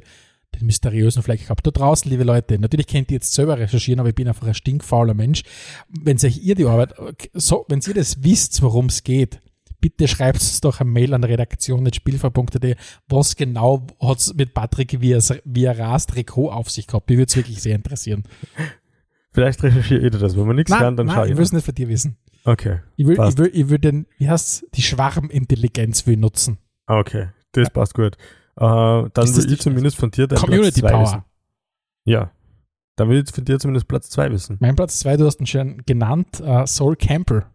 den 0.54 0.66
mysteriösen 0.66 1.22
Fleck 1.22 1.42
gehabt. 1.42 1.66
Da 1.66 1.70
draußen, 1.70 2.10
liebe 2.10 2.24
Leute, 2.24 2.58
natürlich 2.58 2.86
könnt 2.86 3.10
ihr 3.10 3.16
jetzt 3.16 3.32
selber 3.32 3.58
recherchieren, 3.58 4.00
aber 4.00 4.10
ich 4.10 4.14
bin 4.14 4.28
einfach 4.28 4.46
ein 4.46 4.54
stinkfauler 4.54 5.14
Mensch. 5.14 5.42
Wenn 5.88 6.16
euch 6.22 6.38
ihr 6.42 6.54
die 6.54 6.64
Arbeit, 6.66 6.94
so, 7.34 7.64
wenn 7.68 7.80
ihr 7.86 7.94
das 7.94 8.22
wisst, 8.22 8.60
worum 8.62 8.86
es 8.86 9.02
geht, 9.02 9.40
bitte 9.80 10.08
schreibt 10.08 10.40
uns 10.40 10.60
doch 10.60 10.80
eine 10.80 10.90
Mail 10.90 11.14
an 11.14 11.24
redaktion.spielver.de, 11.24 12.76
was 13.08 13.36
genau 13.36 13.86
hat 14.00 14.18
es 14.18 14.34
mit 14.34 14.54
Patrick 14.54 15.00
Vieira's 15.00 16.06
Trikot 16.06 16.50
auf 16.50 16.70
sich 16.70 16.86
gehabt. 16.86 17.08
Mich 17.08 17.18
würde 17.18 17.28
es 17.30 17.36
wirklich 17.36 17.62
sehr 17.62 17.74
interessieren. 17.76 18.24
Vielleicht 19.32 19.62
recherchiere 19.62 20.06
ich 20.06 20.12
das. 20.16 20.36
Wenn 20.36 20.46
man 20.46 20.56
nichts 20.56 20.70
Nein, 20.70 20.96
dann 20.96 21.06
nein 21.06 21.14
schau 21.16 21.24
ich 21.24 21.30
ich. 21.32 21.36
will 21.36 21.44
es 21.44 21.52
nicht 21.52 21.64
von 21.64 21.74
dir 21.74 21.88
wissen. 21.88 22.16
Okay. 22.44 22.80
Ich 22.96 23.06
will, 23.06 23.18
ich 23.28 23.38
will, 23.38 23.50
ich 23.52 23.68
will 23.68 23.78
den, 23.78 24.06
wie 24.16 24.28
heißt 24.28 24.66
die 24.74 24.82
Schwarmintelligenz 24.82 26.06
will 26.06 26.16
nutzen. 26.16 26.58
Ah, 26.86 26.98
Okay, 26.98 27.28
das 27.52 27.70
passt 27.70 27.94
gut. 27.94 28.14
Äh, 28.56 28.60
dann 28.60 29.10
will 29.14 29.52
ich 29.52 29.60
zumindest 29.60 29.96
von 29.96 30.10
dir 30.10 30.26
deinen 30.26 30.38
Community 30.40 30.80
Platz 30.80 30.90
zwei 30.90 30.90
Power. 30.90 31.02
wissen. 31.04 31.24
Ja. 32.04 32.30
Dann 32.96 33.08
will 33.10 33.22
ich 33.24 33.30
von 33.32 33.44
dir 33.44 33.58
zumindest 33.60 33.86
Platz 33.86 34.10
2 34.10 34.32
wissen. 34.32 34.56
Mein 34.60 34.74
Platz 34.74 34.98
zwei, 34.98 35.16
du 35.16 35.24
hast 35.26 35.38
ihn 35.38 35.46
schon 35.46 35.82
genannt, 35.86 36.40
äh, 36.40 36.66
Soul 36.66 36.96
Camper. 36.96 37.48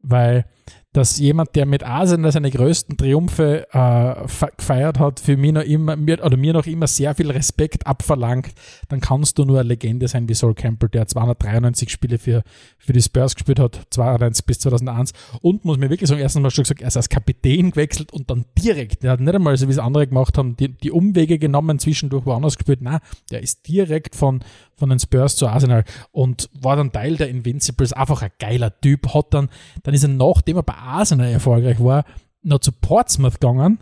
Weil 0.00 0.46
dass 0.92 1.18
jemand, 1.20 1.54
der 1.54 1.66
mit 1.66 1.84
Arsenal 1.84 2.32
seine 2.32 2.50
größten 2.50 2.96
Triumphe 2.96 3.66
äh, 3.72 4.26
fe- 4.26 4.50
gefeiert 4.56 4.98
hat, 4.98 5.20
für 5.20 5.36
mich 5.36 5.52
noch 5.52 5.62
immer, 5.62 5.94
mir, 5.94 6.24
oder 6.24 6.36
mir 6.36 6.52
noch 6.52 6.66
immer 6.66 6.88
sehr 6.88 7.14
viel 7.14 7.30
Respekt 7.30 7.86
abverlangt, 7.86 8.52
dann 8.88 9.00
kannst 9.00 9.38
du 9.38 9.44
nur 9.44 9.60
eine 9.60 9.68
Legende 9.68 10.08
sein 10.08 10.28
wie 10.28 10.34
Sol 10.34 10.54
Campbell, 10.54 10.88
der 10.88 11.06
293 11.06 11.90
Spiele 11.90 12.18
für, 12.18 12.42
für 12.76 12.92
die 12.92 13.02
Spurs 13.02 13.36
gespielt 13.36 13.60
hat, 13.60 13.80
92 13.90 14.44
bis 14.44 14.58
2001 14.58 15.12
und 15.42 15.64
muss 15.64 15.78
mir 15.78 15.90
wirklich 15.90 16.08
sagen, 16.08 16.20
erstens 16.20 16.42
mal 16.42 16.50
schon 16.50 16.64
gesagt, 16.64 16.82
er 16.82 16.88
ist 16.88 16.96
als 16.96 17.08
Kapitän 17.08 17.70
gewechselt 17.70 18.12
und 18.12 18.28
dann 18.28 18.44
direkt, 18.58 19.04
der 19.04 19.12
hat 19.12 19.20
nicht 19.20 19.34
einmal 19.34 19.56
so 19.56 19.68
wie 19.68 19.72
es 19.72 19.78
andere 19.78 20.08
gemacht 20.08 20.36
haben, 20.38 20.56
die, 20.56 20.68
die 20.76 20.90
Umwege 20.90 21.38
genommen, 21.38 21.78
zwischendurch 21.78 22.26
woanders 22.26 22.56
gespielt, 22.56 22.82
nein, 22.82 22.98
der 23.30 23.42
ist 23.42 23.68
direkt 23.68 24.16
von, 24.16 24.40
von 24.74 24.88
den 24.88 24.98
Spurs 24.98 25.36
zu 25.36 25.46
Arsenal 25.46 25.84
und 26.10 26.50
war 26.60 26.74
dann 26.74 26.90
Teil 26.90 27.16
der 27.16 27.28
Invincibles, 27.28 27.92
einfach 27.92 28.22
ein 28.22 28.30
geiler 28.40 28.80
Typ, 28.80 29.14
hat 29.14 29.32
dann, 29.34 29.50
dann 29.84 29.94
ist 29.94 30.02
er 30.02 30.08
nachdem 30.08 30.56
er 30.56 30.62
bei 30.64 30.79
Arsenal 30.80 31.28
erfolgreich 31.28 31.82
war, 31.82 32.04
noch 32.42 32.58
zu 32.60 32.72
Portsmouth 32.72 33.40
gegangen. 33.40 33.78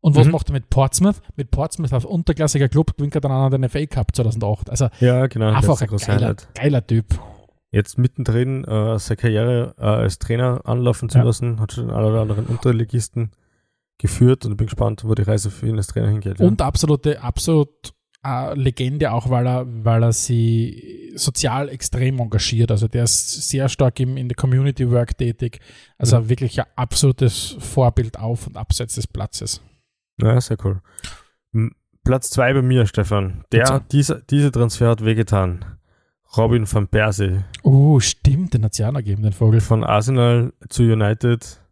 Und 0.00 0.14
was 0.16 0.26
Mhm. 0.26 0.32
macht 0.32 0.48
er 0.50 0.52
mit 0.52 0.70
Portsmouth? 0.70 1.16
Mit 1.36 1.50
Portsmouth 1.50 1.92
auf 1.92 2.04
unterklassiger 2.04 2.68
Club 2.68 2.96
gewinnt 2.96 3.14
er 3.16 3.20
dann 3.20 3.32
an 3.32 3.50
den 3.50 3.64
FA 3.68 3.84
Cup 3.86 4.14
2008. 4.14 4.70
Also 4.70 4.88
Ja, 5.00 5.26
genau. 5.26 5.52
einfach 5.52 5.80
ein 5.80 5.88
geiler, 5.88 6.36
geiler 6.54 6.86
Typ. 6.86 7.06
Jetzt 7.70 7.98
mittendrin 7.98 8.64
äh, 8.64 8.98
seine 8.98 9.16
Karriere 9.16 9.74
äh, 9.76 9.82
als 9.82 10.18
Trainer 10.18 10.60
anlaufen 10.64 11.08
zu 11.10 11.18
Ja. 11.18 11.24
lassen, 11.24 11.60
hat 11.60 11.72
schon 11.72 11.90
oder 11.90 12.20
anderen 12.22 12.46
Unterligisten 12.46 13.32
geführt 13.98 14.44
und 14.46 14.52
ich 14.52 14.56
bin 14.56 14.68
gespannt, 14.68 15.02
wo 15.04 15.14
die 15.14 15.22
Reise 15.22 15.50
für 15.50 15.66
ihn 15.66 15.76
als 15.76 15.88
Trainer 15.88 16.08
hingeht. 16.08 16.38
Ja. 16.38 16.46
Und 16.46 16.62
absolute, 16.62 17.20
absolut 17.20 17.92
Legende 18.54 19.12
auch, 19.12 19.30
weil 19.30 19.46
er, 19.46 19.66
weil 19.84 20.02
er 20.02 20.12
sie 20.12 21.12
sozial 21.16 21.68
extrem 21.68 22.18
engagiert. 22.20 22.70
Also 22.70 22.88
der 22.88 23.04
ist 23.04 23.48
sehr 23.48 23.68
stark 23.68 23.98
im, 24.00 24.16
in 24.16 24.28
der 24.28 24.36
Community 24.36 24.90
Work 24.90 25.18
tätig. 25.18 25.60
Also 25.98 26.20
Mhm. 26.20 26.28
wirklich 26.28 26.60
ein 26.60 26.66
absolutes 26.76 27.56
Vorbild 27.58 28.18
auf 28.18 28.46
und 28.46 28.56
abseits 28.56 28.94
des 28.96 29.06
Platzes. 29.06 29.60
Ja, 30.20 30.40
sehr 30.40 30.56
cool. 30.64 30.80
Platz 32.04 32.30
2 32.30 32.54
bei 32.54 32.62
mir, 32.62 32.86
Stefan. 32.86 33.44
Der, 33.52 33.64
Bitte. 33.64 33.84
dieser, 33.92 34.20
dieser 34.22 34.52
Transfer 34.52 34.88
hat 34.90 35.04
wehgetan. 35.04 35.64
Robin 36.36 36.70
van 36.70 36.88
Persie 36.88 37.40
Oh, 37.62 38.00
stimmt, 38.00 38.52
den 38.54 38.62
hat 38.64 38.72
es 38.72 38.78
ja 38.78 38.90
gegeben, 38.90 39.22
den 39.22 39.32
Vogel. 39.32 39.60
von 39.60 39.82
Arsenal 39.82 40.52
zu 40.68 40.82
United 40.82 41.62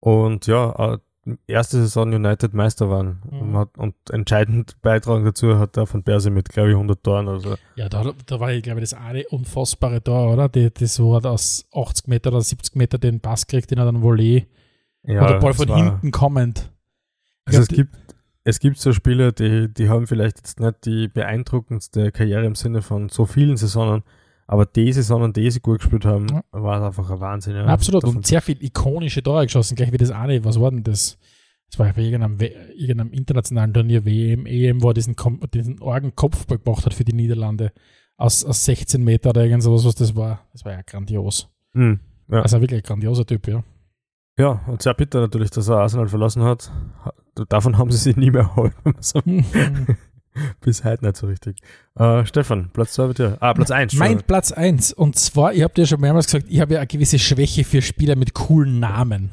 und 0.00 0.46
ja, 0.46 0.94
äh, 0.94 0.98
erste 1.46 1.76
Saison 1.78 2.12
United 2.14 2.54
Meister 2.54 2.88
waren 2.90 3.20
Mhm. 3.30 3.40
und, 3.40 3.56
hat, 3.56 3.78
und 3.78 3.94
entscheidend 4.10 4.76
beitragen 4.82 5.24
dazu 5.24 5.58
hat 5.58 5.76
der 5.76 5.92
van 5.92 6.02
Persie 6.02 6.30
mit, 6.30 6.48
glaube 6.48 6.70
ich, 6.70 6.74
100 6.74 7.02
Toren 7.04 7.28
oder 7.28 7.40
so. 7.40 7.54
Ja, 7.76 7.88
da, 7.88 8.12
da 8.26 8.40
war, 8.40 8.52
ich 8.52 8.62
glaube 8.62 8.80
das 8.80 8.94
eine 8.94 9.26
unfassbare 9.28 10.02
Tor, 10.02 10.32
oder? 10.32 10.48
Die, 10.48 10.70
das 10.72 10.98
war 10.98 11.24
aus 11.26 11.66
80 11.74 12.08
Meter 12.08 12.30
oder 12.30 12.40
70 12.40 12.74
Meter 12.76 12.98
den 12.98 13.20
Pass 13.20 13.46
kriegt, 13.46 13.70
den 13.70 13.78
er 13.78 13.84
dann 13.84 14.02
Volley. 14.02 14.46
Ja, 15.02 15.22
oder 15.24 15.40
Ball 15.40 15.50
es 15.52 15.56
von 15.56 15.68
war- 15.68 15.76
hinten 15.76 16.10
kommend. 16.10 16.70
Ich 17.48 17.56
Also 17.56 17.62
es 17.62 17.68
glaub, 17.68 17.76
gibt, 17.76 17.96
es 18.44 18.58
gibt 18.60 18.78
so 18.78 18.92
Spieler, 18.92 19.32
die, 19.32 19.72
die 19.72 19.88
haben 19.88 20.06
vielleicht 20.06 20.38
jetzt 20.38 20.60
nicht 20.60 20.84
die 20.84 21.08
beeindruckendste 21.08 22.12
Karriere 22.12 22.44
im 22.46 22.54
Sinne 22.54 22.80
von 22.82 23.08
so 23.08 23.26
vielen 23.26 23.56
Saisonen, 23.56 24.02
aber 24.52 24.66
die 24.66 24.92
Saisonen, 24.92 25.32
die 25.32 25.48
sie 25.50 25.60
gut 25.60 25.78
gespielt 25.78 26.04
haben, 26.04 26.26
Ja. 26.28 26.42
war 26.50 26.82
einfach 26.84 27.08
ein 27.08 27.20
Wahnsinn. 27.20 27.54
Ja. 27.54 27.66
Absolut. 27.66 28.02
Davon- 28.02 28.16
Und 28.16 28.26
sehr 28.26 28.42
viel 28.42 28.60
ikonische 28.62 29.22
Tore 29.22 29.44
geschossen, 29.46 29.76
gleich 29.76 29.92
wie 29.92 29.96
das 29.96 30.10
eine. 30.10 30.44
Was 30.44 30.58
war 30.60 30.70
denn 30.72 30.82
das? 30.82 31.18
Das 31.70 31.78
war 31.78 31.92
bei 31.92 32.02
irgendeinem, 32.02 32.36
irgendeinem 32.74 33.12
internationalen 33.12 33.72
Turnier, 33.72 34.04
WM, 34.04 34.44
EM, 34.46 34.82
wo 34.82 34.88
er 34.88 34.94
diesen, 34.94 35.14
Kom- 35.14 35.46
diesen 35.54 35.80
Orgen 35.80 36.16
Kopfball 36.16 36.58
gemacht 36.58 36.84
hat 36.84 36.94
für 36.94 37.04
die 37.04 37.12
Niederlande. 37.12 37.70
Aus, 38.16 38.44
aus 38.44 38.64
16 38.64 39.04
Meter 39.04 39.30
oder 39.30 39.44
irgend 39.44 39.62
sowas, 39.62 39.84
was 39.84 39.94
das 39.94 40.16
war. 40.16 40.46
Das 40.52 40.64
war 40.64 40.72
ja 40.72 40.82
grandios. 40.82 41.48
Hm, 41.74 42.00
ja. 42.28 42.42
Also 42.42 42.60
wirklich 42.60 42.80
ein 42.80 42.86
grandioser 42.86 43.24
Typ, 43.24 43.46
ja. 43.46 43.62
ja, 44.36 44.60
und 44.66 44.82
sehr 44.82 44.94
bitter 44.94 45.20
natürlich, 45.20 45.50
dass 45.50 45.68
er 45.68 45.76
Arsenal 45.76 46.08
verlassen 46.08 46.42
hat. 46.42 46.72
Ha- 47.04 47.14
Davon 47.48 47.78
haben 47.78 47.90
sie 47.92 47.98
sich 47.98 48.16
nie 48.16 48.30
mehr 48.32 48.42
erholt. 48.42 48.74
Bis 50.60 50.84
heute 50.84 51.04
nicht 51.04 51.16
so 51.16 51.26
richtig. 51.26 51.58
Äh, 51.96 52.24
Stefan, 52.26 52.70
Platz 52.72 52.92
2 52.94 53.06
bitte. 53.08 53.36
Ah, 53.40 53.54
Platz 53.54 53.70
1. 53.70 53.94
Mein 53.94 54.22
Platz 54.22 54.52
1. 54.52 54.92
Und 54.92 55.16
zwar, 55.16 55.52
ihr 55.52 55.64
habt 55.64 55.78
ja 55.78 55.86
schon 55.86 56.00
mehrmals 56.00 56.26
gesagt, 56.26 56.46
ich 56.48 56.60
habe 56.60 56.74
ja 56.74 56.80
eine 56.80 56.86
gewisse 56.86 57.18
Schwäche 57.18 57.64
für 57.64 57.82
Spieler 57.82 58.16
mit 58.16 58.34
coolen 58.34 58.80
Namen. 58.80 59.30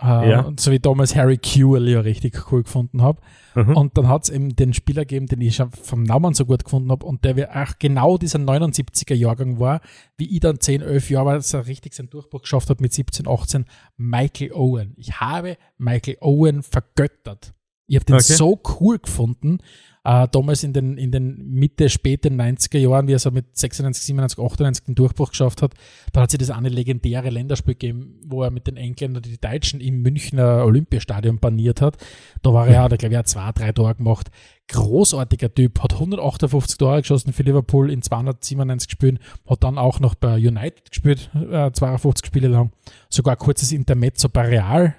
Äh, 0.00 0.30
Ja. 0.30 0.40
und 0.40 0.60
So 0.60 0.70
wie 0.70 0.78
damals 0.80 1.14
Harry 1.14 1.36
Kewell 1.36 1.86
ja 1.88 2.00
richtig 2.00 2.50
cool 2.50 2.62
gefunden 2.62 3.02
habe. 3.02 3.20
Mhm. 3.54 3.76
Und 3.76 3.98
dann 3.98 4.08
hat 4.08 4.24
es 4.24 4.30
eben 4.30 4.54
den 4.56 4.72
Spieler 4.72 5.02
gegeben, 5.02 5.26
den 5.26 5.40
ich 5.42 5.56
schon 5.56 5.70
vom 5.72 6.04
Namen 6.04 6.32
so 6.34 6.46
gut 6.46 6.64
gefunden 6.64 6.90
habe 6.90 7.04
und 7.04 7.24
der 7.24 7.36
wir 7.36 7.50
auch 7.54 7.72
genau 7.78 8.16
dieser 8.16 8.38
79er 8.38 9.14
Jahrgang 9.14 9.58
war, 9.58 9.80
wie 10.16 10.32
ich 10.34 10.40
dann 10.40 10.58
10, 10.60 10.80
11 10.82 11.10
Jahre 11.10 11.26
war, 11.26 11.40
so 11.42 11.58
richtig 11.58 11.92
seinen 11.94 12.08
Durchbruch 12.10 12.42
geschafft 12.42 12.70
hat 12.70 12.80
mit 12.80 12.92
17, 12.94 13.26
18, 13.28 13.64
Michael 13.96 14.52
Owen. 14.52 14.94
Ich 14.96 15.20
habe 15.20 15.56
Michael 15.78 16.16
Owen 16.20 16.62
vergöttert. 16.62 17.52
Ich 17.88 17.96
habe 17.96 18.04
den 18.04 18.14
Okay. 18.14 18.22
so 18.34 18.60
cool 18.80 19.00
gefunden, 19.00 19.58
äh, 20.04 20.26
damals 20.30 20.62
in 20.62 20.72
den, 20.72 20.96
in 20.96 21.10
den 21.10 21.50
Mitte, 21.50 21.90
späten 21.90 22.40
90er 22.40 22.78
Jahren, 22.78 23.06
wie 23.06 23.12
er 23.12 23.18
so 23.18 23.30
mit 23.30 23.56
96, 23.56 24.04
97, 24.04 24.38
98 24.38 24.84
den 24.86 24.94
Durchbruch 24.94 25.30
geschafft 25.30 25.60
hat. 25.62 25.74
Da 26.12 26.22
hat 26.22 26.30
sie 26.30 26.38
das 26.38 26.50
eine 26.50 26.70
legendäre 26.70 27.28
Länderspiel 27.28 27.74
gegeben, 27.74 28.18
wo 28.24 28.42
er 28.42 28.50
mit 28.50 28.66
den 28.66 28.76
Engländern 28.76 29.22
die 29.22 29.38
Deutschen 29.38 29.80
im 29.80 30.00
Münchner 30.02 30.64
Olympiastadion 30.64 31.38
baniert 31.38 31.80
hat. 31.82 31.98
Da 32.42 32.52
war 32.52 32.66
er 32.66 32.74
ja, 32.74 32.88
da 32.88 32.96
glaube 32.96 33.12
ich, 33.12 33.16
er 33.16 33.20
hat 33.20 33.28
zwei, 33.28 33.52
drei 33.52 33.72
Tore 33.72 33.94
gemacht. 33.94 34.30
Großartiger 34.68 35.52
Typ, 35.52 35.82
hat 35.82 35.94
158 35.94 36.78
Tore 36.78 37.02
geschossen 37.02 37.32
für 37.32 37.42
Liverpool 37.42 37.90
in 37.90 38.02
297 38.02 38.90
Spielen, 38.90 39.18
hat 39.48 39.64
dann 39.64 39.78
auch 39.78 40.00
noch 40.00 40.14
bei 40.14 40.36
United 40.36 40.90
gespielt, 40.90 41.30
äh, 41.34 41.72
52 41.72 42.24
Spiele 42.24 42.48
lang. 42.48 42.70
Sogar 43.08 43.36
kurzes 43.36 43.72
Intermezzo 43.72 44.28
bei 44.28 44.46
Real, 44.46 44.94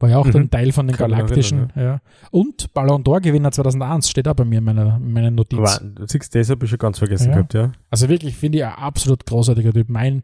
war 0.00 0.08
ja 0.08 0.18
auch 0.18 0.24
Mhm. 0.26 0.32
dann 0.32 0.50
Teil 0.50 0.72
von 0.72 0.86
den 0.88 0.96
Kann 0.96 1.10
Galaktischen. 1.10 1.72
Ja. 1.76 2.00
Und 2.30 2.72
Ballon 2.74 3.04
d'Or-Gewinner 3.04 3.52
2001 3.52 4.08
steht 4.10 4.26
auch 4.26 4.34
bei 4.34 4.44
mir 4.44 4.58
in 4.58 4.64
meiner, 4.64 4.96
in 4.96 5.12
meiner 5.12 5.30
Notiz. 5.30 5.80
Siehst, 6.06 6.34
das 6.34 6.50
habe 6.50 6.64
ich 6.64 6.70
schon 6.70 6.78
ganz 6.78 6.98
vergessen 6.98 7.28
Ja. 7.28 7.34
gehabt, 7.34 7.54
ja. 7.54 7.72
Also 7.90 8.08
wirklich, 8.08 8.34
finde 8.36 8.58
ich 8.58 8.64
ein 8.64 8.72
absolut 8.72 9.24
großartiger 9.26 9.72
Typ. 9.72 9.88
Mein, 9.88 10.22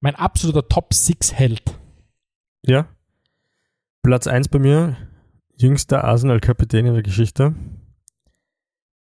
mein 0.00 0.14
absoluter 0.16 0.68
Top-6-Held. 0.68 1.62
Ja. 2.66 2.88
Platz 4.02 4.26
1 4.26 4.48
bei 4.48 4.58
mir, 4.58 4.96
jüngster 5.56 6.04
Arsenal-Kapitän 6.04 6.86
in 6.86 6.94
der 6.94 7.02
Geschichte. 7.02 7.54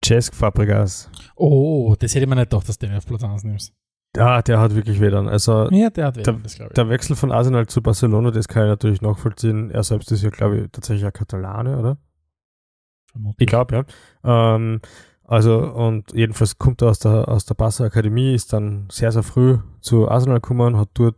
Cesc 0.03 0.33
Fabregas. 0.35 1.09
Oh, 1.35 1.95
das 1.97 2.13
hätte 2.13 2.25
ich 2.25 2.29
mir 2.29 2.35
nicht 2.35 2.49
gedacht, 2.49 2.67
dass 2.67 2.77
du 2.77 2.87
den 2.87 2.97
auf 2.97 3.05
Platz 3.05 3.23
1 3.23 3.43
nimmst. 3.43 3.73
Ja, 4.15 4.41
der 4.43 4.59
hat 4.59 4.75
wirklich 4.75 4.99
weh 5.01 5.09
dann. 5.09 5.27
Also 5.27 5.69
Ja, 5.71 5.89
der 5.89 6.07
hat 6.07 6.17
Der- 6.17 6.33
der 6.69 6.89
Wechsel 6.89 7.15
von 7.15 7.31
Arsenal 7.31 7.65
zu 7.67 7.81
Barcelona, 7.81 8.29
das 8.31 8.47
kann 8.47 8.63
ich 8.63 8.69
natürlich 8.69 9.01
nachvollziehen. 9.01 9.71
Er 9.71 9.83
selbst 9.83 10.11
ist 10.11 10.21
ja, 10.21 10.29
glaube 10.29 10.57
ich, 10.59 10.71
tatsächlich 10.71 11.05
ein 11.05 11.13
Katalane, 11.13 11.77
oder? 11.79 11.97
Vermutlich. 13.11 13.35
Ich 13.39 13.47
glaube, 13.47 13.75
ja. 14.23 14.55
Ähm, 14.55 14.81
also, 15.25 15.57
und 15.59 16.13
jedenfalls 16.13 16.57
kommt 16.59 16.81
er 16.81 16.89
aus 16.89 16.99
der, 16.99 17.27
aus 17.27 17.45
der 17.45 17.55
Barca 17.55 17.85
Akademie, 17.85 18.33
ist 18.35 18.53
dann 18.53 18.87
sehr, 18.91 19.11
sehr 19.11 19.23
früh 19.23 19.57
zu 19.81 20.09
Arsenal 20.09 20.39
gekommen, 20.41 20.77
hat 20.77 20.89
dort 20.93 21.15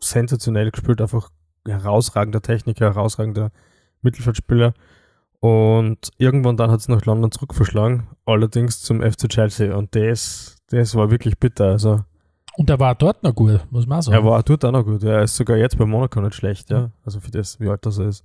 sensationell 0.00 0.70
gespielt, 0.70 1.00
einfach 1.00 1.30
herausragender 1.66 2.40
Techniker, 2.40 2.86
herausragender 2.94 3.50
Mittelfeldspieler. 4.02 4.72
Und 5.40 6.10
irgendwann 6.18 6.56
dann 6.56 6.70
hat 6.70 6.80
es 6.80 6.88
nach 6.88 7.04
London 7.04 7.30
zurückverschlagen, 7.30 8.06
allerdings 8.24 8.80
zum 8.80 9.02
FC 9.02 9.28
Chelsea. 9.28 9.74
Und 9.74 9.94
das, 9.94 10.55
das 10.70 10.94
war 10.94 11.10
wirklich 11.10 11.38
bitter. 11.38 11.66
Also, 11.66 12.04
Und 12.56 12.70
er 12.70 12.78
war 12.80 12.94
dort 12.94 13.22
noch 13.22 13.34
gut, 13.34 13.60
muss 13.70 13.86
man 13.86 13.98
auch 13.98 14.02
sagen. 14.02 14.16
er 14.16 14.24
war 14.24 14.42
dort 14.42 14.64
auch 14.64 14.72
noch 14.72 14.84
gut. 14.84 15.02
Er 15.04 15.22
ist 15.22 15.36
sogar 15.36 15.56
jetzt 15.56 15.76
bei 15.78 15.84
Monaco 15.86 16.20
nicht 16.20 16.34
schlecht, 16.34 16.70
ja. 16.70 16.90
Also 17.04 17.20
für 17.20 17.30
das, 17.30 17.60
wie 17.60 17.68
alt 17.68 17.84
das 17.86 17.98
er 17.98 18.08
ist. 18.08 18.24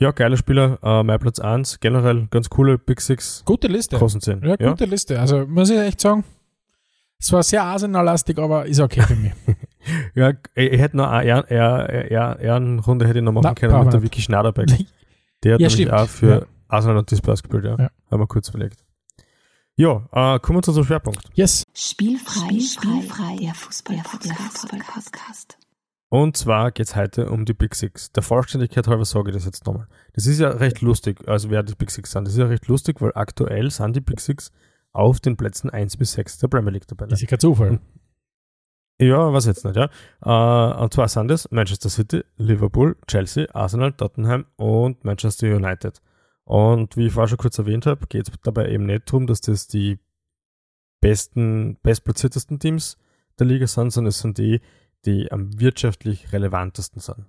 Ja, 0.00 0.12
geiler 0.12 0.36
Spieler, 0.36 0.78
äh, 0.82 1.02
mein 1.02 1.18
Platz 1.18 1.40
1, 1.40 1.80
generell 1.80 2.28
ganz 2.30 2.48
coole 2.48 2.78
Big 2.78 3.00
Six, 3.00 3.42
Gute 3.44 3.66
Liste. 3.66 3.96
großen 3.98 4.20
10. 4.20 4.42
Ja, 4.44 4.54
gute 4.56 4.84
Liste. 4.84 5.18
Also 5.18 5.44
muss 5.46 5.70
ich 5.70 5.78
echt 5.78 6.00
sagen, 6.00 6.22
es 7.18 7.32
war 7.32 7.42
sehr 7.42 7.64
Arsenal-lastig, 7.64 8.38
aber 8.38 8.66
ist 8.66 8.78
okay 8.80 9.02
für 9.02 9.16
mich. 9.16 9.32
Ja, 10.14 10.30
ich, 10.54 10.72
ich 10.72 10.80
hätte 10.80 10.98
noch 10.98 11.08
eine 11.08 11.24
Ehren, 11.26 11.44
Ehren, 11.48 11.88
Ehren, 11.88 12.38
Ehrenrunde 12.40 13.06
hätte 13.06 13.20
ich 13.20 13.24
noch 13.24 13.32
machen 13.32 13.44
Na, 13.44 13.54
können 13.54 13.84
mit 13.84 13.92
der 13.92 14.02
Vicky 14.02 14.20
Schnaderbeck. 14.20 14.66
Der 15.44 15.54
hat 15.54 15.60
Ja, 15.60 15.68
nämlich 15.68 15.72
stimmt. 15.72 15.92
auch 15.92 16.08
für 16.08 16.30
Ja. 16.40 16.46
Arsenal 16.68 16.98
und 16.98 17.10
die 17.10 17.16
Spurs 17.16 17.42
gespielt, 17.42 17.64
ja. 17.64 17.76
Ja. 17.78 17.90
Haben 18.10 18.20
wir 18.20 18.26
kurz 18.26 18.50
verlegt. 18.50 18.84
Ja, 19.78 20.08
äh, 20.10 20.40
kommen 20.40 20.58
wir 20.58 20.62
zu 20.62 20.72
unserem 20.72 20.86
Schwerpunkt. 20.86 21.20
yes. 21.34 21.62
Spielfrei, 21.72 22.58
spielfrei, 22.58 23.36
der 23.36 23.54
Fußball-Podcast. 23.54 25.56
Und 26.08 26.36
zwar 26.36 26.72
geht 26.72 26.88
es 26.88 26.96
heute 26.96 27.30
um 27.30 27.44
die 27.44 27.52
Big 27.52 27.76
Six. 27.76 28.10
Der 28.10 28.24
Vollständigkeit 28.24 28.88
halber 28.88 29.04
sage 29.04 29.30
ich 29.30 29.36
das 29.36 29.44
jetzt 29.44 29.66
nochmal. 29.66 29.86
Das 30.14 30.26
ist 30.26 30.40
ja 30.40 30.48
recht 30.48 30.80
lustig, 30.80 31.28
also 31.28 31.50
wer 31.50 31.62
die 31.62 31.76
Big 31.76 31.92
Six 31.92 32.10
sind. 32.10 32.24
Das 32.24 32.34
ist 32.34 32.40
ja 32.40 32.46
recht 32.46 32.66
lustig, 32.66 33.00
weil 33.00 33.12
aktuell 33.14 33.70
sind 33.70 33.94
die 33.94 34.00
Big 34.00 34.18
Six 34.18 34.50
auf 34.92 35.20
den 35.20 35.36
Plätzen 35.36 35.70
1 35.70 35.96
bis 35.96 36.14
6 36.14 36.38
der 36.38 36.48
Premier 36.48 36.72
League-Tabelle. 36.72 37.12
Ist 37.12 37.20
ja 37.20 37.28
kein 37.28 37.38
Zufall. 37.38 37.78
Ja, 39.00 39.32
was 39.32 39.46
jetzt 39.46 39.64
nicht, 39.64 39.76
ja. 39.76 39.90
Äh, 40.22 40.82
und 40.82 40.92
zwar 40.92 41.06
sind 41.06 41.30
es 41.30 41.48
Manchester 41.52 41.88
City, 41.88 42.24
Liverpool, 42.36 42.96
Chelsea, 43.06 43.46
Arsenal, 43.54 43.92
Tottenham 43.92 44.46
und 44.56 45.04
Manchester 45.04 45.54
United. 45.54 46.00
Und 46.48 46.96
wie 46.96 47.08
ich 47.08 47.12
vorher 47.12 47.28
schon 47.28 47.36
kurz 47.36 47.58
erwähnt 47.58 47.84
habe, 47.84 48.06
geht 48.06 48.26
es 48.26 48.34
dabei 48.42 48.70
eben 48.70 48.86
nicht 48.86 49.06
darum, 49.06 49.26
dass 49.26 49.42
das 49.42 49.66
die 49.68 49.98
besten, 51.02 51.76
bestplatziertesten 51.82 52.58
Teams 52.58 52.96
der 53.38 53.46
Liga 53.46 53.66
sind, 53.66 53.90
sondern 53.90 54.08
es 54.08 54.20
sind 54.20 54.38
die, 54.38 54.60
die 55.04 55.30
am 55.30 55.60
wirtschaftlich 55.60 56.32
relevantesten 56.32 57.00
sind. 57.02 57.26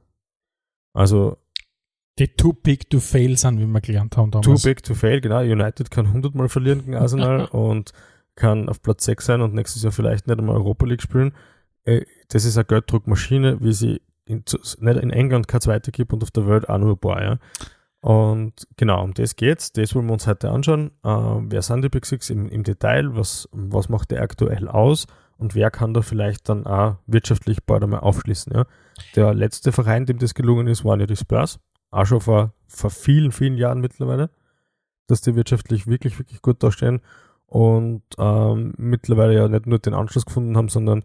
Also 0.94 1.38
Die 2.18 2.30
Too 2.30 2.54
Big 2.54 2.90
to 2.90 3.02
Fail 3.02 3.38
sind, 3.38 3.60
wie 3.60 3.66
wir 3.66 3.82
gelernt 3.82 4.16
haben 4.16 4.32
too 4.32 4.40
damals. 4.40 4.64
big 4.64 4.84
to 4.84 4.94
fail, 4.96 5.20
genau. 5.20 5.40
United 5.42 5.92
kann 5.92 6.06
100 6.08 6.34
Mal 6.34 6.48
verlieren 6.48 6.80
gegen 6.80 6.96
Arsenal 6.96 7.46
und 7.52 7.92
kann 8.36 8.70
auf 8.70 8.82
Platz 8.82 9.04
6 9.04 9.26
sein 9.26 9.42
und 9.42 9.54
nächstes 9.54 9.84
Jahr 9.84 9.92
vielleicht 9.92 10.28
nicht 10.28 10.40
einmal 10.40 10.56
Europa 10.56 10.86
League 10.86 11.02
spielen. 11.02 11.34
Äh, 11.84 12.06
Das 12.30 12.46
ist 12.46 12.58
eine 12.58 12.64
Gelddruckmaschine, 12.66 13.58
wie 13.62 13.74
sie 13.74 14.02
in, 14.24 14.46
nicht 14.80 14.82
in 15.04 15.10
England 15.10 15.50
keine 15.50 15.60
zweite 15.62 15.92
gibt 15.92 16.14
und 16.14 16.24
auf 16.24 16.32
der 16.32 16.48
Welt 16.48 16.70
auch 16.70 16.78
nur 16.78 16.94
ein 16.94 16.98
paar, 17.00 17.22
ja. 17.22 17.38
Und 18.02 18.68
genau, 18.78 19.04
um 19.04 19.14
das 19.14 19.36
geht's. 19.36 19.74
Das 19.74 19.94
wollen 19.94 20.08
wir 20.08 20.14
uns 20.14 20.28
heute 20.28 20.52
anschauen. 20.52 20.92
Ähm, 21.04 21.52
wer 21.52 21.62
sind 21.62 21.84
die 21.84 21.90
Big 21.90 22.06
Six 22.06 22.30
im, 22.30 22.48
im 22.48 22.64
Detail? 22.64 23.16
Was, 23.16 23.50
was 23.52 23.90
macht 23.90 24.12
der 24.12 24.22
aktuell 24.22 24.68
aus? 24.68 25.06
Und 25.38 25.56
wer 25.56 25.72
kann 25.72 25.94
da 25.94 26.02
vielleicht 26.02 26.50
dann 26.50 26.66
auch 26.66 26.98
wirtschaftlich 27.08 27.64
bald 27.66 27.84
einmal 27.84 28.02
aufschließen? 28.02 28.54
Ja? 28.54 28.66
Der 29.16 29.34
letzte 29.34 29.72
Verein, 29.72 30.06
dem 30.06 30.20
das 30.20 30.34
gelungen 30.34 30.68
ist, 30.68 30.86
waren 30.86 31.00
ja 31.00 31.06
die 31.06 31.16
Spurs. 31.16 31.60
Auch 31.92 32.06
schon 32.06 32.22
vor, 32.22 32.54
vor 32.68 32.90
vielen, 32.90 33.32
vielen 33.32 33.58
Jahren 33.58 33.82
mittlerweile, 33.82 34.30
dass 35.08 35.22
die 35.22 35.36
wirtschaftlich 35.36 35.88
wirklich, 35.88 36.20
wirklich 36.20 36.42
gut 36.42 36.62
dastehen. 36.64 37.02
Und 37.48 38.04
ähm, 38.18 38.74
mittlerweile 38.78 39.34
ja 39.34 39.48
nicht 39.48 39.66
nur 39.66 39.80
den 39.80 39.94
Anschluss 39.94 40.26
gefunden 40.26 40.56
haben, 40.56 40.70
sondern 40.70 41.04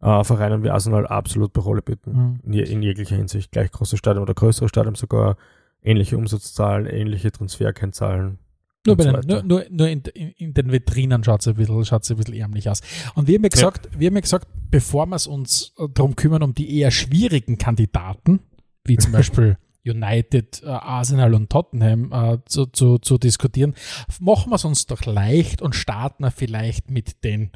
äh, 0.00 0.22
Vereinen 0.22 0.62
wie 0.62 0.70
Arsenal 0.70 1.06
absolut 1.06 1.52
bei 1.52 1.62
Rolle 1.62 1.82
bieten. 1.82 2.40
Mhm. 2.44 2.52
In, 2.52 2.64
in 2.64 2.82
jeglicher 2.82 3.16
Hinsicht. 3.16 3.50
Gleich 3.50 3.70
große 3.70 3.96
Stadion 3.96 4.22
oder 4.22 4.34
größere 4.34 4.68
Stadion 4.68 4.94
sogar. 4.94 5.36
Ähnliche 5.82 6.16
Umsatzzahlen, 6.16 6.86
ähnliche 6.86 7.30
Transferkennzahlen. 7.32 8.38
Nur, 8.86 8.96
so 8.96 9.04
den, 9.04 9.12
weiter. 9.12 9.26
nur, 9.26 9.42
nur, 9.42 9.64
nur 9.70 9.88
in, 9.88 10.00
in, 10.14 10.30
in 10.30 10.54
den 10.54 10.72
Vitrinen 10.72 11.22
schaut 11.24 11.40
es 11.40 11.48
ein, 11.48 11.54
bisschen- 11.54 11.84
schaut's 11.84 12.10
ein 12.10 12.16
bisschen 12.16 12.34
ärmlich 12.34 12.68
aus. 12.68 12.80
Und 13.14 13.26
wir 13.26 13.36
haben 13.36 13.44
ja 13.44 13.48
gesagt, 13.48 13.88
wir 13.98 14.06
haben 14.08 14.14
ja 14.14 14.20
gesagt 14.20 14.48
bevor 14.70 15.06
wir 15.06 15.16
es 15.16 15.26
uns 15.26 15.72
äh, 15.78 15.88
darum 15.92 16.16
kümmern, 16.16 16.42
um 16.42 16.54
die 16.54 16.78
eher 16.78 16.90
schwierigen 16.90 17.58
Kandidaten, 17.58 18.40
wie 18.84 18.96
zum 18.96 19.12
Beispiel 19.12 19.56
United, 19.84 20.62
äh, 20.62 20.66
Arsenal 20.68 21.34
und 21.34 21.50
Tottenham 21.50 22.12
äh, 22.12 22.38
zu, 22.46 22.66
zu, 22.66 22.98
zu 22.98 23.18
diskutieren, 23.18 23.74
machen 24.20 24.50
wir 24.50 24.56
es 24.56 24.64
uns 24.64 24.86
doch 24.86 25.04
leicht 25.06 25.62
und 25.62 25.74
starten 25.74 26.24
wir 26.24 26.30
vielleicht 26.30 26.90
mit 26.90 27.24
den 27.24 27.52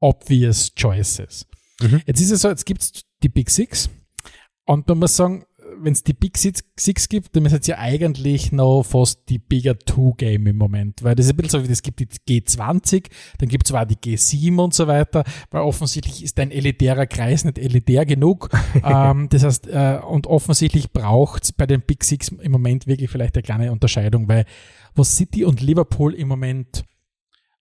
obvious 0.00 0.74
choices. 0.74 1.46
Mhm. 1.80 2.00
Jetzt 2.06 2.20
ist 2.20 2.30
es 2.30 2.42
so, 2.42 2.48
jetzt 2.48 2.64
gibt 2.64 2.82
es 2.82 2.92
die 3.22 3.28
Big 3.28 3.50
Six 3.50 3.90
und 4.64 4.88
man 4.88 4.98
muss 4.98 5.16
sagen, 5.16 5.44
wenn 5.78 5.92
es 5.92 6.02
die 6.02 6.12
Big 6.12 6.36
Six, 6.38 6.64
Six 6.78 7.08
gibt, 7.08 7.34
dann 7.36 7.44
ist 7.46 7.52
es 7.52 7.66
ja 7.66 7.78
eigentlich 7.78 8.52
noch 8.52 8.82
fast 8.82 9.28
die 9.28 9.38
Bigger 9.38 9.78
Two 9.78 10.14
Game 10.14 10.46
im 10.46 10.56
Moment, 10.56 11.02
weil 11.02 11.14
das 11.14 11.26
ist 11.26 11.32
ein 11.32 11.36
bisschen 11.36 11.62
so 11.62 11.68
wie, 11.68 11.72
es 11.72 11.82
gibt 11.82 12.00
die 12.00 12.40
G20, 12.40 13.06
dann 13.38 13.48
gibt 13.48 13.66
es 13.66 13.70
zwar 13.70 13.86
die 13.86 13.96
G7 13.96 14.58
und 14.62 14.74
so 14.74 14.86
weiter, 14.86 15.24
weil 15.50 15.62
offensichtlich 15.62 16.22
ist 16.22 16.38
ein 16.40 16.50
elitärer 16.50 17.06
Kreis 17.06 17.44
nicht 17.44 17.58
elitär 17.58 18.06
genug. 18.06 18.50
ähm, 18.84 19.28
das 19.30 19.44
heißt, 19.44 19.66
äh, 19.68 20.00
und 20.06 20.26
offensichtlich 20.26 20.92
braucht 20.92 21.44
es 21.44 21.52
bei 21.52 21.66
den 21.66 21.82
Big 21.82 22.04
Six 22.04 22.28
im 22.28 22.52
Moment 22.52 22.86
wirklich 22.86 23.10
vielleicht 23.10 23.36
eine 23.36 23.42
kleine 23.42 23.72
Unterscheidung, 23.72 24.28
weil 24.28 24.44
was 24.94 25.16
City 25.16 25.44
und 25.44 25.60
Liverpool 25.60 26.14
im 26.14 26.28
Moment 26.28 26.84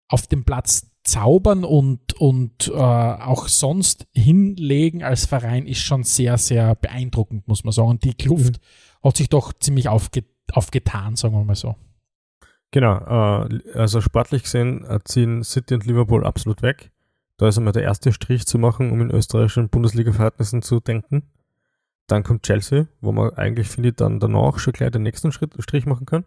auf 0.07 0.27
dem 0.27 0.45
Platz 0.45 0.87
zaubern 1.05 1.63
und, 1.63 2.13
und 2.19 2.67
äh, 2.67 2.73
auch 2.73 3.47
sonst 3.47 4.07
hinlegen 4.13 5.03
als 5.03 5.25
Verein 5.25 5.67
ist 5.67 5.79
schon 5.79 6.03
sehr, 6.03 6.37
sehr 6.37 6.75
beeindruckend, 6.75 7.47
muss 7.47 7.63
man 7.63 7.71
sagen. 7.71 7.89
Und 7.89 8.03
die 8.03 8.15
Kluft 8.15 8.59
hat 9.03 9.17
sich 9.17 9.29
doch 9.29 9.53
ziemlich 9.53 9.87
aufge 9.87 10.23
aufgetan, 10.51 11.15
sagen 11.15 11.33
wir 11.33 11.43
mal 11.43 11.55
so. 11.55 11.75
Genau, 12.69 12.97
äh, 12.97 13.61
also 13.73 13.99
sportlich 13.99 14.43
gesehen 14.43 14.85
äh, 14.85 14.99
ziehen 15.03 15.43
City 15.43 15.73
und 15.73 15.85
Liverpool 15.85 16.25
absolut 16.25 16.61
weg. 16.61 16.91
Da 17.37 17.47
ist 17.47 17.57
einmal 17.57 17.73
der 17.73 17.83
erste 17.83 18.11
Strich 18.11 18.45
zu 18.45 18.59
machen, 18.59 18.91
um 18.91 19.01
in 19.01 19.11
österreichischen 19.11 19.69
Bundesliga-Verhältnissen 19.69 20.61
zu 20.61 20.79
denken. 20.79 21.23
Dann 22.07 22.23
kommt 22.23 22.43
Chelsea, 22.43 22.87
wo 23.01 23.11
man 23.11 23.31
eigentlich, 23.31 23.69
finde 23.69 23.89
ich, 23.89 23.95
dann 23.95 24.19
danach 24.19 24.59
schon 24.59 24.73
gleich 24.73 24.91
den 24.91 25.03
nächsten 25.03 25.31
Schritt, 25.31 25.53
Strich 25.59 25.85
machen 25.85 26.05
kann. 26.05 26.25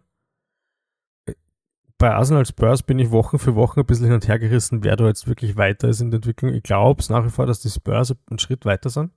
Bei 1.98 2.14
Arsenal 2.14 2.46
Spurs 2.46 2.84
bin 2.84 2.98
ich 3.00 3.10
Wochen 3.10 3.38
für 3.40 3.56
Wochen 3.56 3.80
ein 3.80 3.86
bisschen 3.86 4.06
hin 4.06 4.14
und 4.14 4.28
her 4.28 4.38
gerissen, 4.38 4.84
wer 4.84 4.94
da 4.96 5.06
jetzt 5.06 5.26
wirklich 5.26 5.56
weiter 5.56 5.88
ist 5.88 6.00
in 6.00 6.10
der 6.12 6.18
Entwicklung. 6.18 6.54
Ich 6.54 6.62
glaube 6.62 7.00
es 7.00 7.10
nach 7.10 7.24
wie 7.24 7.30
vor, 7.30 7.46
dass 7.46 7.60
die 7.60 7.70
Spurs 7.70 8.14
einen 8.30 8.38
Schritt 8.38 8.64
weiter 8.64 8.88
sind. 8.88 9.10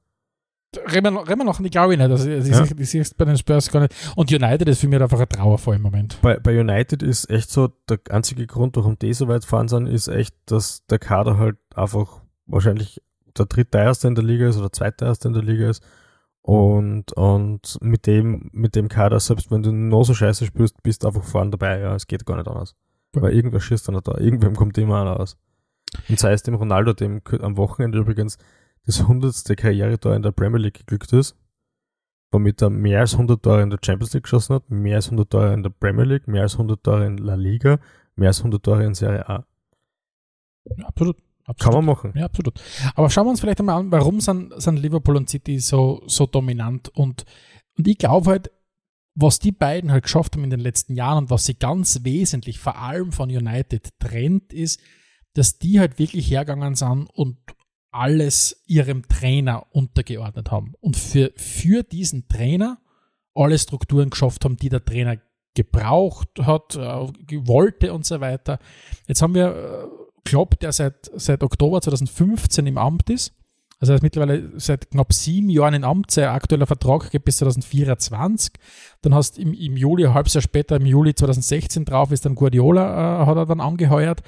Reden 0.91 1.13
wir, 1.13 1.44
noch, 1.44 1.60
ich 1.60 1.72
glaube 1.72 1.98
nicht. 1.98 2.10
Also, 2.10 2.30
ich 2.30 2.48
Ja. 2.48 2.65
sehe 2.65 2.76
ich 2.80 2.89
sehe 2.89 3.02
es 3.02 3.13
bei 3.13 3.26
den 3.26 3.38
Spurs 3.38 3.70
gar 3.70 3.82
nicht. 3.82 3.94
Und 4.15 4.32
United 4.32 4.67
ist 4.70 4.80
für 4.80 4.88
mich 4.88 5.02
einfach 5.02 5.20
ein 5.20 5.28
Trauerfall 5.30 5.76
im 5.76 5.82
Moment. 5.82 6.17
Bei, 6.22 6.39
bei 6.39 6.58
United 6.60 7.04
ist 7.04 7.30
echt 7.30 7.52
so, 7.52 7.67
der 7.89 8.00
einzige 8.10 8.48
Grund, 8.48 8.78
warum 8.78 8.98
die 8.98 9.13
so 9.13 9.28
weit 9.28 9.44
fahren 9.44 9.67
sind, 9.67 9.88
ist 9.88 10.08
echt, 10.08 10.34
dass 10.46 10.86
der 10.88 10.98
Kader 10.98 11.38
halt 11.38 11.58
einfach 11.76 12.22
wahrscheinlich 12.46 13.02
der 13.38 13.46
drittteuerste 13.48 14.08
in 14.08 14.15
der 14.15 14.24
Liga 14.24 14.48
ist 14.48 14.58
oder 14.58 14.72
zweitteuerste 14.72 15.28
in 15.28 15.34
der 15.34 15.44
Liga 15.44 15.70
ist. 15.70 15.84
Und, 16.43 17.13
und 17.13 17.77
mit 17.82 18.08
dem, 18.08 18.49
mit 18.51 18.75
dem 18.75 18.89
Kader, 18.89 19.19
selbst 19.19 19.51
wenn 19.51 19.62
du 19.62 19.71
noch 19.71 20.04
so 20.04 20.13
scheiße 20.13 20.45
spielst, 20.45 20.82
bist 20.82 21.04
du 21.04 21.08
einfach 21.08 21.23
vorne 21.23 21.51
dabei. 21.51 21.80
Ja, 21.80 21.95
es 21.95 22.08
geht 22.08 22.25
gar 22.25 22.38
nicht 22.38 22.47
anders. 22.47 22.75
Weil 23.13 23.34
irgendwer 23.34 23.60
schießt 23.60 23.88
dann 23.88 23.99
da, 24.04 24.17
irgendwem 24.17 24.56
kommt 24.56 24.77
immer 24.77 25.01
einer 25.01 25.19
aus. 25.19 25.38
Und 26.10 26.19
sei 26.19 26.32
es 26.34 26.43
dem 26.43 26.56
Ronaldo, 26.56 26.93
dem 26.93 27.21
am 27.41 27.58
Wochenende 27.58 27.99
übrigens 27.99 28.38
das 28.86 29.08
hundertste 29.08 29.56
Karrieretor 29.56 30.15
in 30.15 30.23
der 30.23 30.32
Premier 30.32 30.60
League 30.60 30.80
geglückt 30.80 31.13
ist, 31.13 31.36
womit 32.32 32.62
er 32.62 32.69
mehr 32.69 33.01
als 33.01 33.13
100 33.13 33.43
Tore 33.43 33.62
in 33.62 33.69
der 33.69 33.80
Champions 33.84 34.13
League 34.13 34.23
geschossen 34.23 34.56
hat, 34.56 34.69
mehr 34.69 34.95
als 34.95 35.08
100 35.08 35.30
Tore 35.30 35.54
in 35.54 35.63
der 35.63 35.69
Premier 35.69 36.06
League, 36.06 36.27
mehr 36.27 36.43
als 36.43 36.54
100 36.54 36.84
Tore 36.84 37.06
in 37.06 37.17
La 37.17 37.36
Liga, 37.36 37.80
mehr 38.15 38.30
als 38.30 38.39
100 38.39 38.63
Tore 38.63 38.86
in 38.86 38.95
Serie 38.95 39.27
A. 39.27 39.45
Absolut. 40.84 41.17
Absolut. 41.52 41.74
Kann 41.74 41.86
man 41.86 41.86
machen. 41.86 42.14
Ja, 42.16 42.26
absolut. 42.26 42.60
Aber 42.96 43.10
schauen 43.10 43.26
wir 43.26 43.32
uns 43.32 43.40
vielleicht 43.40 43.60
einmal 43.60 43.80
an, 43.80 43.92
warum 43.92 44.20
sind, 44.20 44.54
sind 44.62 44.78
Liverpool 44.78 45.18
und 45.18 45.30
City 45.30 45.60
so, 45.60 46.02
so 46.08 46.26
dominant 46.26 46.90
und, 46.90 47.26
und 47.78 47.88
ich 47.88 47.98
glaube 47.98 48.30
halt, 48.30 48.52
was 49.14 49.40
die 49.40 49.52
beiden 49.52 49.92
halt 49.92 50.04
geschafft 50.04 50.36
haben 50.36 50.44
in 50.44 50.50
den 50.50 50.60
letzten 50.60 50.96
Jahren 50.96 51.26
und 51.26 51.30
was 51.30 51.46
sie 51.46 51.56
ganz 51.56 52.00
wesentlich 52.04 52.60
vor 52.60 52.78
allem 52.78 53.12
von 53.12 53.30
United 53.30 53.90
trennt, 54.00 54.54
ist, 54.54 54.80
dass 55.34 55.60
die 55.60 55.80
halt 55.80 56.00
wirklich 56.00 56.30
hergegangen 56.30 56.76
sind 56.76 57.08
und 57.14 57.38
alles 57.92 58.64
ihrem 58.68 59.08
Trainer 59.08 59.66
untergeordnet 59.72 60.50
haben 60.50 60.74
und 60.80 60.96
für, 60.96 61.32
für 61.36 61.84
diesen 61.84 62.28
Trainer 62.30 62.80
alle 63.34 63.60
Strukturen 63.60 64.10
geschafft 64.10 64.46
haben, 64.46 64.58
die 64.58 64.70
der 64.70 64.84
Trainer 64.84 65.18
gebraucht 65.54 66.30
hat, 66.40 66.76
äh, 66.76 67.48
wollte 67.48 67.94
und 67.94 68.06
so 68.06 68.22
weiter. 68.22 68.60
Jetzt 69.08 69.22
haben 69.22 69.36
wir 69.36 69.48
äh, 69.48 70.01
Klopp, 70.24 70.60
der 70.60 70.72
seit, 70.72 71.12
seit 71.16 71.44
Oktober 71.44 71.82
2015 71.82 72.68
im 72.68 72.78
Amt 72.78 73.10
ist. 73.10 73.34
Also 73.80 73.94
er 73.94 73.96
ist 73.96 74.04
mittlerweile 74.04 74.60
seit 74.60 74.92
knapp 74.92 75.12
sieben 75.12 75.50
Jahren 75.50 75.74
im 75.74 75.84
Amt. 75.84 76.12
Sein 76.12 76.30
aktueller 76.30 76.68
Vertrag 76.68 77.10
geht 77.10 77.26
bis 77.26 77.38
2024. 77.38 78.54
Dann 79.02 79.16
hast 79.16 79.40
im, 79.40 79.54
im 79.54 79.76
Juli, 79.76 80.06
ein 80.06 80.14
halbes 80.14 80.36
Jahr 80.36 80.44
später, 80.44 80.76
im 80.76 80.86
Juli 80.86 81.16
2016 81.16 81.86
drauf, 81.86 82.12
ist 82.12 82.26
dann 82.26 82.36
Guardiola, 82.36 83.24
äh, 83.24 83.26
hat 83.26 83.38
er 83.38 83.48
dann 83.48 83.60
angeheuert. 83.60 84.22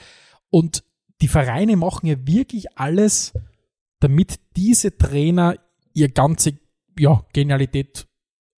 Und 0.49 0.83
die 1.21 1.27
Vereine 1.27 1.77
machen 1.77 2.07
ja 2.07 2.15
wirklich 2.25 2.77
alles, 2.79 3.33
damit 3.99 4.39
diese 4.55 4.97
Trainer 4.97 5.55
ihr 5.93 6.09
ganze 6.09 6.57
ja, 6.97 7.23
Genialität 7.33 8.07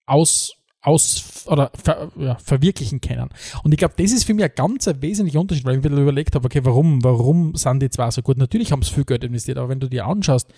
aus, 0.06 0.54
aus 0.86 1.46
oder 1.48 1.72
ver, 1.74 2.12
ja, 2.18 2.36
verwirklichen 2.36 3.02
können. 3.02 3.30
Und 3.64 3.72
ich 3.72 3.78
glaube, 3.78 3.96
das 3.98 4.12
ist 4.12 4.24
für 4.24 4.34
mich 4.34 4.46
ein 4.46 4.52
ganz 4.56 4.88
wesentlicher 5.00 5.40
Unterschied, 5.40 5.66
weil 5.66 5.78
ich 5.78 5.84
mir 5.84 6.02
überlegt 6.02 6.36
habe, 6.36 6.46
okay, 6.46 6.62
warum, 6.64 7.04
warum 7.04 7.56
sind 7.56 7.82
die 7.82 7.90
zwei 7.90 8.12
so 8.12 8.22
gut? 8.22 8.38
Natürlich 8.38 8.72
haben 8.72 8.82
sie 8.82 8.94
viel 8.94 9.06
Geld 9.06 9.24
investiert, 9.24 9.58
aber 9.58 9.70
wenn 9.70 9.80
du 9.80 9.90
dir 9.90 10.06
anschaust, 10.06 10.54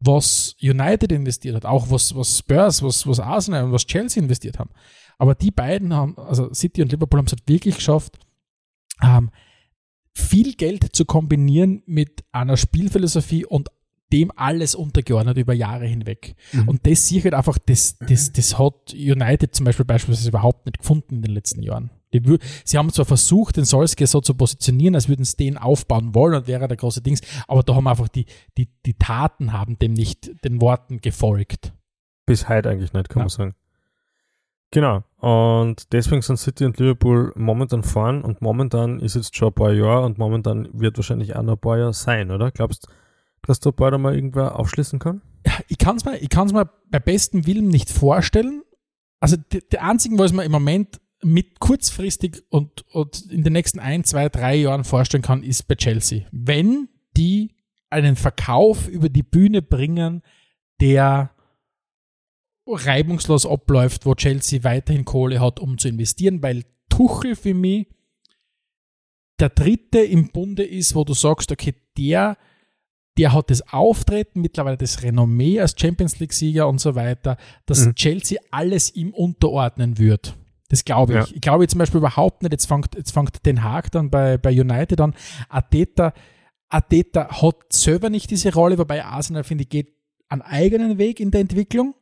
was 0.00 0.56
United 0.62 1.12
investiert 1.12 1.56
hat, 1.56 1.66
auch 1.66 1.90
was, 1.90 2.14
was 2.14 2.38
Spurs, 2.38 2.82
was, 2.82 3.06
was 3.06 3.20
Arsenal 3.20 3.64
und 3.64 3.72
was 3.72 3.86
Chelsea 3.86 4.22
investiert 4.22 4.58
haben. 4.58 4.70
Aber 5.18 5.34
die 5.34 5.50
beiden 5.50 5.92
haben, 5.92 6.16
also 6.18 6.52
City 6.54 6.80
und 6.80 6.90
Liverpool 6.90 7.18
haben 7.18 7.26
es 7.26 7.32
halt 7.32 7.46
wirklich 7.46 7.76
geschafft, 7.76 8.18
ähm, 9.02 9.30
viel 10.14 10.54
Geld 10.54 10.96
zu 10.96 11.04
kombinieren 11.04 11.82
mit 11.86 12.24
einer 12.32 12.56
Spielphilosophie 12.56 13.44
und 13.44 13.68
dem 14.12 14.32
alles 14.36 14.74
untergeordnet 14.74 15.36
über 15.38 15.52
Jahre 15.54 15.86
hinweg. 15.86 16.34
Mhm. 16.52 16.68
Und 16.68 16.86
das 16.86 17.06
sehe 17.08 17.18
ich 17.18 17.24
halt 17.24 17.34
einfach, 17.34 17.58
das, 17.58 17.96
das, 17.98 18.32
das 18.32 18.58
hat 18.58 18.92
United 18.92 19.54
zum 19.54 19.64
Beispiel 19.64 19.84
beispielsweise 19.84 20.28
überhaupt 20.28 20.66
nicht 20.66 20.78
gefunden 20.78 21.16
in 21.16 21.22
den 21.22 21.32
letzten 21.32 21.62
Jahren. 21.62 21.90
Die, 22.12 22.38
sie 22.64 22.76
haben 22.76 22.90
zwar 22.90 23.04
versucht, 23.04 23.56
den 23.56 23.64
Solskjaer 23.64 24.08
so 24.08 24.20
zu 24.20 24.34
positionieren, 24.34 24.96
als 24.96 25.08
würden 25.08 25.24
sie 25.24 25.36
den 25.36 25.56
aufbauen 25.56 26.14
wollen 26.14 26.34
und 26.34 26.48
wäre 26.48 26.66
der 26.66 26.76
große 26.76 27.02
Dings, 27.02 27.20
aber 27.46 27.62
da 27.62 27.74
haben 27.76 27.86
einfach 27.86 28.08
die, 28.08 28.26
die, 28.58 28.68
die 28.84 28.94
Taten 28.94 29.52
haben 29.52 29.78
dem 29.78 29.92
nicht 29.92 30.30
den 30.44 30.60
Worten 30.60 31.00
gefolgt. 31.00 31.72
Bis 32.26 32.48
heute 32.48 32.68
eigentlich 32.70 32.92
nicht, 32.92 33.08
kann 33.08 33.20
Ja. 33.20 33.24
man 33.24 33.28
sagen. 33.28 33.54
Genau. 34.72 35.02
Und 35.18 35.92
deswegen 35.92 36.22
sind 36.22 36.36
City 36.38 36.64
und 36.64 36.78
Liverpool 36.78 37.32
momentan 37.36 37.82
vorn 37.82 38.22
und 38.22 38.40
momentan 38.40 39.00
ist 39.00 39.16
jetzt 39.16 39.36
schon 39.36 39.48
ein 39.48 39.54
paar 39.54 39.72
Jahre 39.72 40.06
und 40.06 40.18
momentan 40.18 40.68
wird 40.72 40.96
wahrscheinlich 40.96 41.34
auch 41.34 41.42
noch 41.42 41.54
ein 41.54 41.58
paar 41.60 41.78
Jahre 41.78 41.92
sein, 41.92 42.30
oder? 42.30 42.50
Glaubst 42.52 42.86
du, 42.86 42.92
dass 43.42 43.60
da 43.60 43.70
bald 43.70 43.94
einmal 43.94 44.14
irgendwer 44.14 44.58
aufschließen 44.58 44.98
kann? 44.98 45.22
ich 45.68 45.78
kann 45.78 45.96
es 45.96 46.04
mir, 46.04 46.18
ich 46.18 46.28
kann's 46.28 46.52
mir 46.52 46.68
bei 46.90 46.98
bestem 46.98 47.46
Willen 47.46 47.68
nicht 47.68 47.90
vorstellen. 47.90 48.62
Also 49.20 49.36
die, 49.36 49.60
die 49.68 49.78
einzigen, 49.78 50.18
was 50.18 50.32
man 50.32 50.44
im 50.44 50.52
Moment 50.52 51.00
mit 51.22 51.60
kurzfristig 51.60 52.42
und, 52.48 52.82
und 52.92 53.30
in 53.30 53.42
den 53.42 53.52
nächsten 53.52 53.78
ein, 53.78 54.04
zwei, 54.04 54.28
drei 54.28 54.56
Jahren 54.56 54.84
vorstellen 54.84 55.22
kann, 55.22 55.42
ist 55.42 55.68
bei 55.68 55.74
Chelsea. 55.74 56.26
Wenn 56.32 56.88
die 57.16 57.56
einen 57.90 58.16
Verkauf 58.16 58.88
über 58.88 59.08
die 59.08 59.22
Bühne 59.22 59.62
bringen, 59.62 60.22
der 60.80 61.30
reibungslos 62.66 63.46
abläuft, 63.46 64.06
wo 64.06 64.14
Chelsea 64.14 64.62
weiterhin 64.64 65.04
Kohle 65.04 65.40
hat, 65.40 65.60
um 65.60 65.76
zu 65.76 65.88
investieren, 65.88 66.42
weil 66.42 66.64
Tuchel 66.88 67.34
für 67.34 67.54
mich 67.54 67.88
der 69.40 69.48
dritte 69.48 70.00
im 70.00 70.28
Bunde 70.28 70.64
ist, 70.64 70.94
wo 70.94 71.04
du 71.04 71.14
sagst, 71.14 71.50
okay, 71.50 71.74
der 71.98 72.36
der 73.20 73.34
hat 73.34 73.50
das 73.50 73.60
Auftreten, 73.70 74.40
mittlerweile 74.40 74.78
das 74.78 75.02
Renommee 75.02 75.60
als 75.60 75.74
Champions 75.78 76.18
League-Sieger 76.20 76.66
und 76.66 76.80
so 76.80 76.94
weiter, 76.94 77.36
dass 77.66 77.84
Mhm. 77.84 77.94
Chelsea 77.94 78.40
alles 78.50 78.94
ihm 78.94 79.10
unterordnen 79.10 79.98
wird. 79.98 80.36
Das 80.70 80.86
glaube 80.86 81.12
ich. 81.12 81.28
Ja. 81.28 81.34
Ich 81.34 81.40
glaube 81.42 81.68
zum 81.68 81.78
Beispiel 81.78 81.98
überhaupt 81.98 82.42
nicht, 82.42 82.52
jetzt 82.52 82.64
fängt, 82.64 82.94
jetzt 82.96 83.10
fängt 83.10 83.44
Den 83.44 83.62
Haag 83.62 83.90
dann 83.92 84.08
bei, 84.08 84.38
bei 84.38 84.58
United 84.58 85.02
an. 85.02 85.14
Ateta, 85.50 86.14
Ateta 86.70 87.42
hat 87.42 87.56
selber 87.72 88.08
nicht 88.08 88.30
diese 88.30 88.54
Rolle, 88.54 88.78
wobei 88.78 89.04
Arsenal, 89.04 89.44
finde 89.44 89.64
ich, 89.64 89.68
geht 89.68 89.88
einen 90.30 90.42
eigenen 90.42 90.96
Weg 90.96 91.20
in 91.20 91.30
der 91.30 91.42
Entwicklung. 91.42 91.94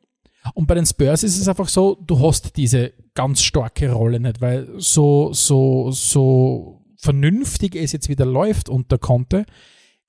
Und 0.53 0.67
bei 0.67 0.75
den 0.75 0.85
Spurs 0.85 1.23
ist 1.23 1.37
es 1.37 1.49
einfach 1.49 1.67
so, 1.67 1.97
du 1.99 2.19
hast 2.21 2.55
diese 2.55 2.93
ganz 3.13 3.41
starke 3.41 3.91
Rolle 3.91 4.21
nicht, 4.21 4.39
weil 4.39 4.69
so, 4.77 5.33
so, 5.33 5.91
so 5.91 6.85
vernünftig 6.97 7.75
es 7.75 7.91
jetzt 7.91 8.07
wieder 8.07 8.25
läuft 8.25 8.69
unter 8.69 8.97
Conte, 8.97 9.45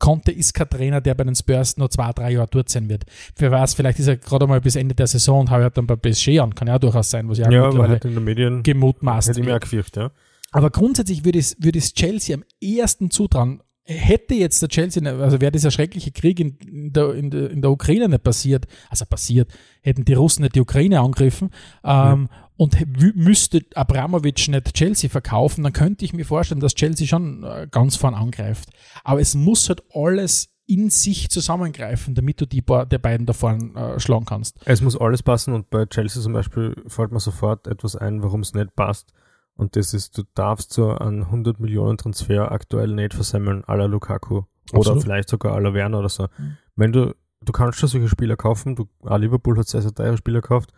Conte 0.00 0.32
ist 0.32 0.54
kein 0.54 0.68
Trainer, 0.68 1.00
der 1.00 1.14
bei 1.14 1.22
den 1.22 1.36
Spurs 1.36 1.76
nur 1.76 1.88
zwei, 1.90 2.10
drei 2.12 2.32
Jahre 2.32 2.48
dort 2.50 2.68
sein 2.68 2.88
wird. 2.88 3.04
Wer 3.36 3.52
weiß, 3.52 3.74
vielleicht 3.74 4.00
ist 4.00 4.08
er 4.08 4.16
gerade 4.16 4.48
mal 4.48 4.60
bis 4.60 4.74
Ende 4.74 4.96
der 4.96 5.06
Saison 5.06 5.40
und 5.40 5.50
heuert 5.52 5.78
dann 5.78 5.86
bei 5.86 5.94
PSG 5.94 6.40
an. 6.40 6.54
Kann 6.54 6.66
ja 6.66 6.74
auch 6.74 6.80
durchaus 6.80 7.10
sein, 7.10 7.28
was 7.28 7.38
ja, 7.38 7.48
Ja, 7.48 7.60
aber 7.60 7.68
mittlerweile 7.68 7.92
halt 7.92 8.04
in 8.06 8.14
den 8.14 8.24
Medien 8.24 8.62
gemutmaßt 8.64 9.28
hätte 9.28 9.40
ich 9.40 9.46
mir 9.46 9.54
auch 9.54 9.60
gefürchtet, 9.60 10.02
ja. 10.02 10.10
Aber 10.52 10.70
grundsätzlich 10.70 11.24
würde 11.24 11.38
es, 11.38 11.56
würde 11.60 11.78
es 11.78 11.94
Chelsea 11.94 12.34
am 12.34 12.42
ehesten 12.60 13.10
zutrauen. 13.10 13.62
Hätte 13.84 14.34
jetzt 14.34 14.60
der 14.62 14.68
Chelsea, 14.68 15.02
also 15.02 15.40
wäre 15.40 15.52
dieser 15.52 15.70
schreckliche 15.70 16.12
Krieg 16.12 16.38
in, 16.40 16.56
in, 16.58 16.92
der, 16.92 17.14
in, 17.14 17.30
der, 17.30 17.50
in 17.50 17.62
der 17.62 17.70
Ukraine 17.70 18.08
nicht 18.08 18.22
passiert, 18.22 18.66
also 18.88 19.04
passiert, 19.04 19.50
hätten 19.82 20.04
die 20.04 20.14
Russen 20.14 20.42
nicht 20.42 20.54
die 20.54 20.60
Ukraine 20.60 21.00
angegriffen 21.00 21.50
ähm, 21.84 22.28
und 22.60 22.76
müsste 23.16 23.62
Abramovic 23.74 24.48
nicht 24.48 24.74
Chelsea 24.74 25.08
verkaufen, 25.08 25.64
dann 25.64 25.72
könnte 25.72 26.04
ich 26.04 26.12
mir 26.12 26.26
vorstellen, 26.26 26.60
dass 26.60 26.74
Chelsea 26.74 27.06
schon 27.06 27.42
äh, 27.42 27.66
ganz 27.70 27.96
vorn 27.96 28.12
angreift. 28.12 28.68
Aber 29.02 29.18
es 29.18 29.34
muss 29.34 29.70
halt 29.70 29.82
alles 29.94 30.50
in 30.66 30.90
sich 30.90 31.30
zusammengreifen, 31.30 32.14
damit 32.14 32.38
du 32.38 32.44
die 32.46 32.60
paar, 32.60 32.84
der 32.84 32.98
beiden 32.98 33.24
da 33.24 33.32
vorn 33.32 33.74
äh, 33.76 33.98
schlagen 33.98 34.26
kannst. 34.26 34.58
Es 34.66 34.82
muss 34.82 34.94
alles 34.94 35.22
passen 35.22 35.54
und 35.54 35.70
bei 35.70 35.86
Chelsea 35.86 36.20
zum 36.20 36.34
Beispiel 36.34 36.76
fällt 36.86 37.12
mir 37.12 37.20
sofort 37.20 37.66
etwas 37.66 37.96
ein, 37.96 38.22
warum 38.22 38.40
es 38.40 38.52
nicht 38.52 38.76
passt. 38.76 39.14
Und 39.54 39.74
das 39.74 39.94
ist, 39.94 40.18
du 40.18 40.24
darfst 40.34 40.74
so 40.74 40.90
einen 40.90 41.22
100 41.22 41.60
Millionen 41.60 41.96
Transfer 41.96 42.52
aktuell 42.52 42.88
nicht 42.88 43.14
versemmeln, 43.14 43.64
à 43.64 43.74
la 43.74 43.86
Lukaku. 43.86 44.42
Oder 44.72 44.80
Absolut. 44.80 45.02
vielleicht 45.02 45.30
sogar 45.30 45.56
à 45.56 45.60
la 45.60 45.72
Werner 45.72 46.00
oder 46.00 46.10
so. 46.10 46.24
Mhm. 46.36 46.58
Wenn 46.76 46.92
du, 46.92 47.14
du 47.40 47.52
kannst 47.52 47.78
schon 47.78 47.88
solche 47.88 48.08
Spieler 48.08 48.36
kaufen, 48.36 48.76
du, 48.76 48.86
auch 49.06 49.16
Liverpool 49.16 49.56
hat 49.56 49.66
sehr, 49.66 49.80
sehr 49.80 49.94
teure 49.94 50.18
Spieler 50.18 50.42
gekauft, 50.42 50.74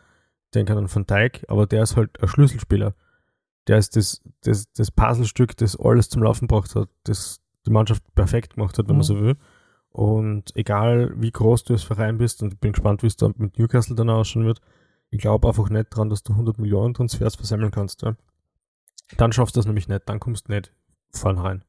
denke 0.53 0.77
an 0.77 0.95
Van 0.95 1.07
Dijk, 1.07 1.45
aber 1.49 1.67
der 1.67 1.83
ist 1.83 1.97
halt 1.97 2.21
ein 2.23 2.29
Schlüsselspieler. 2.29 2.95
Der 3.69 3.79
ist 3.79 3.97
das, 3.97 4.21
das, 4.43 4.73
das 4.73 4.91
Puzzlestück, 4.91 5.57
das 5.57 5.79
alles 5.79 6.09
zum 6.09 6.23
Laufen 6.23 6.49
gebracht 6.49 6.75
hat, 6.75 6.89
das 7.05 7.41
die 7.67 7.71
Mannschaft 7.71 8.03
perfekt 8.15 8.55
gemacht 8.55 8.77
hat, 8.79 8.89
wenn 8.89 8.97
man 8.97 9.05
Mhm. 9.05 9.09
so 9.09 9.21
will. 9.21 9.37
Und 9.91 10.57
egal 10.57 11.13
wie 11.17 11.31
groß 11.31 11.65
du 11.65 11.75
als 11.75 11.83
Verein 11.83 12.19
bist, 12.19 12.43
und 12.43 12.55
ich 12.55 12.59
bin 12.59 12.73
gespannt, 12.73 13.03
wie 13.03 13.07
es 13.07 13.17
da 13.17 13.31
mit 13.37 13.59
Newcastle 13.59 13.95
dann 13.95 14.11
ausschauen 14.11 14.47
wird, 14.47 14.61
ich 15.11 15.21
glaube 15.21 15.47
einfach 15.47 15.69
nicht 15.69 15.91
dran, 15.91 16.09
dass 16.09 16.23
du 16.23 16.33
100 16.33 16.59
Millionen 16.59 16.95
Transfers 16.95 17.37
versammeln 17.37 17.71
kannst. 17.71 18.03
Ja? 18.03 18.17
Dann 19.19 19.33
schaffst 19.33 19.55
du 19.55 19.59
das 19.61 19.67
nämlich 19.67 19.89
nicht, 19.89 20.03
dann 20.07 20.19
kommst 20.19 20.49
du 20.49 20.53
nicht 20.53 20.73
vorne 21.11 21.43
rein. 21.45 21.65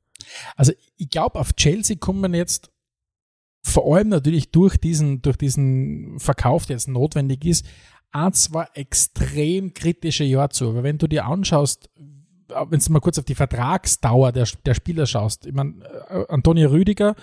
Also 0.56 0.72
ich 0.96 1.10
glaube, 1.10 1.40
auf 1.40 1.54
Chelsea 1.54 1.98
kommt 2.00 2.22
man 2.22 2.34
jetzt 2.34 2.72
vor 3.62 3.96
allem 3.96 4.10
natürlich 4.10 4.52
durch 4.52 4.78
diesen, 4.78 5.22
durch 5.22 5.38
diesen 5.38 6.20
Verkauf, 6.20 6.66
der 6.66 6.76
jetzt 6.76 6.88
notwendig 6.88 7.46
ist, 7.46 7.66
ein, 8.14 8.34
zwei 8.34 8.68
extrem 8.74 9.74
kritische 9.74 10.24
Jahre 10.24 10.50
zu. 10.50 10.70
Aber 10.70 10.84
wenn 10.84 10.98
du 10.98 11.08
dir 11.08 11.26
anschaust, 11.26 11.90
wenn 12.70 12.80
du 12.80 12.92
mal 12.92 13.00
kurz 13.00 13.18
auf 13.18 13.26
die 13.26 13.36
Vertragsdauer 13.36 14.32
der, 14.32 14.48
der 14.66 14.74
Spieler 14.74 15.06
schaust, 15.06 15.46
ich 15.46 15.54
meine, 15.54 15.74
äh, 16.10 16.26
Antonio 16.30 16.70
Rüdiger, 16.70 17.16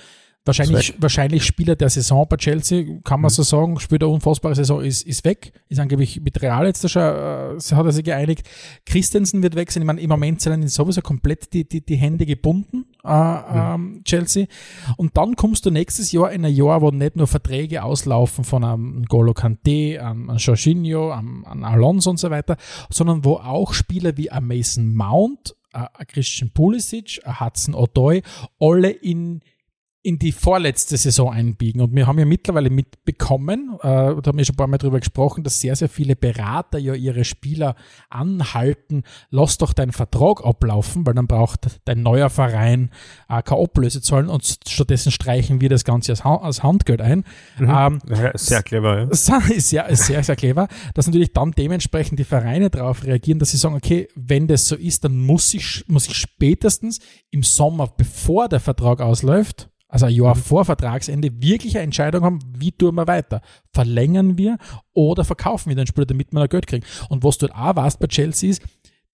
Wahrscheinlich, 0.47 0.95
wahrscheinlich 0.97 1.45
Spieler 1.45 1.77
der 1.77 1.91
Saison 1.91 2.27
bei 2.27 2.39
Chelsea, 2.39 2.99
kann 3.05 3.21
man 3.21 3.31
mhm. 3.31 3.35
so 3.35 3.43
sagen, 3.43 3.79
spielt 3.79 4.03
eine 4.03 4.11
unfassbare 4.11 4.55
Saison, 4.55 4.83
ist, 4.83 5.03
ist 5.07 5.23
weg, 5.27 5.53
ist 5.69 5.79
angeblich 5.79 6.19
mit 6.23 6.41
Real 6.41 6.67
jetzt 6.67 6.89
schon, 6.89 7.03
äh, 7.03 7.59
hat 7.59 7.87
er 7.87 7.93
sich 7.93 8.05
geeinigt. 8.05 8.49
Christensen 8.87 9.43
wird 9.43 9.55
weg 9.55 9.71
sein, 9.71 9.83
ich 9.83 9.87
meine, 9.87 10.01
im 10.01 10.09
Moment 10.09 10.41
sind 10.41 10.67
sowieso 10.71 11.03
komplett 11.03 11.53
die, 11.53 11.69
die, 11.69 11.85
die 11.85 11.97
Hände 11.97 12.25
gebunden, 12.25 12.87
äh, 13.05 13.11
mhm. 13.13 13.45
ähm, 13.55 14.03
Chelsea. 14.05 14.47
Und 14.97 15.15
dann 15.19 15.37
kommst 15.37 15.67
du 15.67 15.71
nächstes 15.71 16.11
Jahr 16.11 16.33
in 16.33 16.43
ein 16.43 16.55
Jahr, 16.55 16.81
wo 16.81 16.91
nicht 16.91 17.17
nur 17.17 17.27
Verträge 17.27 17.83
auslaufen 17.83 18.43
von 18.43 18.65
einem 18.65 19.05
Golo 19.05 19.35
Kante, 19.35 20.03
einem 20.03 20.37
Jorginho, 20.39 21.11
einem, 21.13 21.45
Alonso 21.65 22.09
und 22.09 22.19
so 22.19 22.31
weiter, 22.31 22.57
sondern 22.89 23.27
wo 23.27 23.35
auch 23.35 23.75
Spieler 23.75 24.17
wie 24.17 24.31
ein 24.31 24.47
Mason 24.47 24.95
Mount, 24.95 25.55
ein 25.73 26.07
Christian 26.09 26.51
Pulisic, 26.51 27.21
ein 27.25 27.41
Hudson 27.41 27.75
Odoi, 27.75 28.23
alle 28.59 28.89
in 28.89 29.43
in 30.03 30.19
die 30.19 30.33
vorletzte 30.33 30.97
Saison 30.97 31.31
einbiegen. 31.31 31.83
Und 31.83 31.95
wir 31.95 32.07
haben 32.07 32.19
ja 32.19 32.25
mittlerweile 32.25 32.71
mitbekommen, 32.71 33.75
äh, 33.83 33.83
da 33.83 34.23
haben 34.27 34.39
wir 34.39 34.45
schon 34.47 34.55
ein 34.55 34.57
paar 34.57 34.67
Mal 34.67 34.79
drüber 34.79 34.99
gesprochen, 34.99 35.45
dass 35.45 35.61
sehr, 35.61 35.77
sehr 35.77 35.91
viele 35.91 36.17
Berater 36.17 36.79
ja 36.79 36.95
ihre 36.95 37.25
Spieler 37.25 37.77
anhalten, 38.09 39.03
lass 39.29 39.59
doch 39.59 39.75
deinen 39.75 39.93
Vertrag 39.93 40.43
ablaufen, 40.43 41.07
weil 41.07 41.13
dann 41.13 41.27
braucht 41.27 41.81
dein 41.85 42.03
neuer 42.03 42.31
Verein 42.31 42.91
äh, 43.29 43.43
keine 43.43 43.61
Ablöse 43.61 44.01
zahlen 44.01 44.29
und 44.29 44.59
stattdessen 44.67 45.13
streichen 45.13 45.61
wir 45.61 45.69
das 45.69 45.85
Ganze 45.85 46.13
als, 46.13 46.25
ha 46.25 46.37
als 46.37 46.63
Handgeld 46.63 47.03
ein. 47.03 47.25
Mhm. 47.59 47.69
Ähm, 47.69 47.99
ja, 48.09 48.31
sehr 48.39 48.63
clever, 48.63 49.01
ja. 49.01 49.05
Ist 49.11 49.69
sehr, 49.69 49.89
ist 49.89 50.07
sehr, 50.07 50.23
sehr 50.23 50.37
clever, 50.37 50.69
dass 50.95 51.07
natürlich 51.07 51.33
dann 51.33 51.53
dementsprechend 51.53 52.19
die 52.19 52.25
Vereine 52.25 52.71
darauf 52.71 53.05
reagieren, 53.05 53.39
dass 53.39 53.51
sie 53.51 53.59
sagen, 53.59 53.75
okay, 53.75 54.09
wenn 54.15 54.47
das 54.47 54.67
so 54.67 54.77
ist, 54.77 55.05
dann 55.05 55.19
muss 55.19 55.53
ich, 55.53 55.85
muss 55.89 56.07
ich 56.07 56.15
spätestens 56.15 57.01
im 57.31 57.43
Sommer, 57.43 57.87
bevor 57.87 58.49
der 58.49 58.61
Vertrag 58.61 59.01
ausläuft, 59.01 59.70
also 59.91 60.07
ein 60.07 60.15
Jahr 60.15 60.37
mhm. 60.37 60.41
vor 60.41 60.65
Vertragsende, 60.65 61.31
wirklich 61.43 61.77
eine 61.77 61.85
Entscheidung 61.85 62.23
haben, 62.23 62.39
wie 62.57 62.73
tun 62.73 62.95
wir 62.95 63.07
weiter? 63.07 63.43
Verlängern 63.73 64.39
wir 64.39 64.57
oder 64.93 65.25
verkaufen 65.25 65.69
wir 65.69 65.77
den 65.77 65.87
Spieler, 65.87 66.07
damit 66.07 66.33
wir 66.33 66.41
noch 66.41 66.49
Geld 66.49 66.67
kriegen? 66.67 66.87
Und 67.09 67.25
was 67.25 67.39
du 67.39 67.47
auch 67.49 67.77
weißt 67.77 67.99
bei 67.99 68.07
Chelsea 68.07 68.51
ist, 68.51 68.63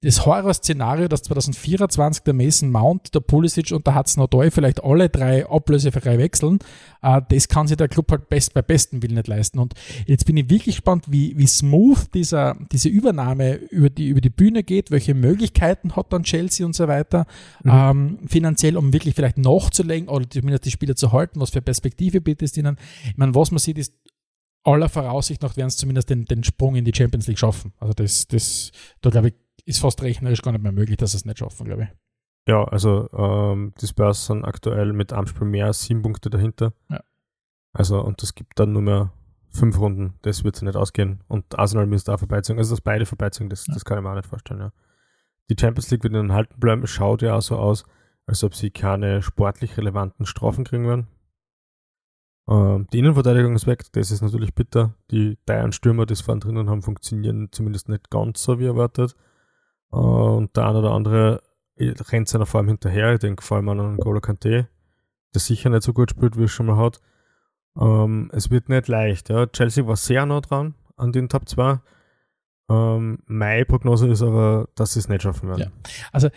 das 0.03 0.27
Horrorszenario, 0.27 1.09
dass 1.09 1.23
2024 1.23 2.23
der 2.23 2.35
Mason 2.35 2.71
Mount, 2.71 3.15
der 3.15 3.21
Pulisic 3.21 3.73
und 3.73 3.87
der 3.87 3.95
Hudson 3.95 4.23
Odoi 4.23 4.51
vielleicht 4.51 4.85
alle 4.85 5.09
drei 5.09 5.47
ablösefrei 5.47 6.19
wechseln, 6.19 6.59
äh, 7.03 7.23
das 7.31 7.49
kann 7.49 7.67
sich 7.67 7.79
der 7.79 7.89
Club 7.89 8.11
halt 8.11 8.29
best 8.29 8.53
bei 8.53 8.61
bestem 8.61 9.03
Willen 9.03 9.15
nicht 9.15 9.27
leisten. 9.27 9.59
Und 9.59 9.75
jetzt 10.07 10.27
bin 10.27 10.37
ich 10.37 10.51
wirklich 10.51 10.77
gespannt, 10.77 11.07
wie, 11.09 11.37
wie 11.39 11.47
smooth 11.47 12.13
dieser, 12.13 12.57
diese 12.71 12.91
Übernahme 12.91 13.55
über 13.55 13.89
die, 13.89 14.09
über 14.09 14.21
die 14.21 14.31
Bühne 14.31 14.63
geht, 14.63 14.91
welche 14.91 15.15
Möglichkeiten 15.15 15.97
hat 15.97 16.13
dann 16.13 16.25
Chelsea 16.25 16.67
und 16.67 16.77
so 16.77 16.89
weiter, 16.89 17.27
mhm. 17.65 17.71
ähm, 17.73 18.19
finanziell, 18.27 18.77
um 18.77 18.93
wirklich 18.93 19.15
vielleicht 19.15 19.39
nachzulegen 19.39 20.09
oder 20.09 20.29
zumindest 20.29 20.67
die 20.67 20.71
Spieler 20.71 20.95
zu 20.95 21.13
halten, 21.13 21.41
was 21.41 21.51
für 21.51 21.63
Perspektive 21.63 22.21
bietet 22.21 22.51
es 22.51 22.57
ihnen. 22.57 22.77
Ich 23.09 23.17
meine, 23.17 23.35
was 23.35 23.51
man 23.51 23.59
sieht, 23.59 23.79
ist, 23.79 23.95
aller 24.63 24.89
Voraussicht 24.89 25.43
nach 25.43 25.57
werden 25.57 25.69
es 25.69 25.77
zumindest 25.77 26.11
den, 26.11 26.25
den 26.25 26.45
Sprung 26.45 26.77
in 26.77 26.85
die 26.85 26.93
Champions 26.95 27.29
League 27.29 27.39
schaffen. 27.39 27.73
Also 27.79 27.95
das, 27.95 28.27
das, 28.27 28.73
da 29.01 29.11
glaube 29.11 29.29
ich, 29.29 29.35
ist 29.67 29.81
fast 29.81 30.03
rechnerisch 30.03 30.43
gar 30.43 30.53
nicht 30.53 30.63
mehr 30.63 30.73
möglich, 30.73 30.97
dass 30.97 31.11
sie 31.11 31.19
es 31.19 31.25
nicht 31.25 31.39
schaffen, 31.39 31.67
glaube 31.67 31.83
ich. 31.85 31.89
Ja, 32.49 32.65
also 32.65 33.11
ähm, 33.13 33.75
die 33.81 33.87
Spurs 33.87 34.27
sind 34.27 34.45
aktuell 34.45 34.93
mit 34.93 35.13
einem 35.13 35.27
Spiel 35.27 35.47
mehr 35.47 35.67
als 35.67 35.83
sieben 35.83 36.03
Punkte 36.03 36.31
dahinter. 36.31 36.73
Ja. 36.89 37.01
Also, 37.73 38.01
und 38.01 38.23
es 38.23 38.35
gibt 38.35 38.59
dann 38.59 38.73
nur 38.73 38.83
mehr 38.83 39.13
fünf 39.51 39.79
Runden, 39.79 40.15
das 40.23 40.45
wird 40.45 40.57
sich 40.57 40.63
nicht 40.63 40.77
ausgehen. 40.77 41.25
Und 41.29 41.59
Arsenal 41.59 41.87
müsste 41.87 42.15
auch 42.15 42.19
vorbeiziehen. 42.19 42.59
Also, 42.59 42.75
dass 42.75 42.81
beide 42.81 43.05
vorbeiziehen, 43.05 43.51
das, 43.51 43.67
ja. 43.67 43.75
das 43.75 43.85
kann 43.85 43.99
ich 43.99 44.05
mir 44.05 44.11
auch 44.11 44.15
nicht 44.15 44.29
vorstellen, 44.29 44.61
ja. 44.61 44.73
Die 45.51 45.57
Champions 45.61 45.91
League 45.91 46.05
wird 46.05 46.15
ihnen 46.15 46.33
halten 46.33 46.59
bleiben. 46.59 46.83
Es 46.83 46.91
schaut 46.91 47.23
ja 47.23 47.37
auch 47.37 47.43
so 47.43 47.57
aus, 47.57 47.85
als 48.27 48.43
ob 48.45 48.55
sie 48.55 48.71
keine 48.71 49.23
sportlich 49.23 49.77
relevanten 49.77 50.27
Strafen 50.27 50.65
kriegen 50.65 50.87
werden. 50.87 51.07
Ähm, 52.49 52.87
die 52.93 52.99
Innenverteidigung 52.99 53.55
ist 53.55 53.67
weg, 53.67 53.85
das 53.93 54.11
ist 54.11 54.23
natürlich 54.23 54.55
bitter. 54.55 54.95
Die 55.11 55.39
drei 55.47 55.71
Stürmer, 55.73 56.07
die 56.07 56.15
es 56.15 56.21
vorhin 56.21 56.41
drinnen 56.41 56.71
haben, 56.71 56.83
funktionieren 56.83 57.49
zumindest 57.51 57.89
nicht 57.89 58.11
ganz 58.11 58.43
so 58.43 58.59
wie 58.59 58.67
erwartet. 58.67 59.15
Äh, 59.93 59.97
und 59.97 60.57
der 60.57 60.67
eine 60.67 60.79
oder 60.79 60.93
andere 60.93 61.43
rennt 61.77 62.29
seiner 62.29 62.47
Form 62.47 62.69
hinterher. 62.69 63.13
Ich 63.15 63.21
denke 63.21 63.43
vor 63.43 63.59
allem 63.59 63.69
an 63.69 63.97
Golo 63.99 64.21
Kante, 64.21 64.69
der 65.35 65.41
sicher 65.41 65.71
nicht 65.71 65.83
so 65.83 65.93
gut 65.93 66.11
spielt, 66.11 66.37
wie 66.39 66.45
er 66.45 66.49
schon 66.49 66.67
mal 66.67 66.77
hat. 66.77 67.01
Ähm, 67.79 68.31
es 68.33 68.51
wird 68.51 68.69
nicht 68.69 68.89
leicht. 68.89 69.29
Ja. 69.29 69.47
Chelsea 69.47 69.87
war 69.87 69.97
sehr 69.97 70.25
nah 70.27 70.41
dran 70.41 70.75
an 70.97 71.13
den 71.13 71.29
Top 71.29 71.49
2. 71.49 71.81
Ähm, 72.69 73.19
meine 73.27 73.65
Prognose 73.65 74.09
ist 74.09 74.23
aber, 74.23 74.69
dass 74.75 74.95
sie 74.95 75.01
es 75.01 75.09
nicht 75.09 75.23
schaffen 75.23 75.49
werden. 75.49 75.61
Ja. 75.61 75.91
Also 76.13 76.31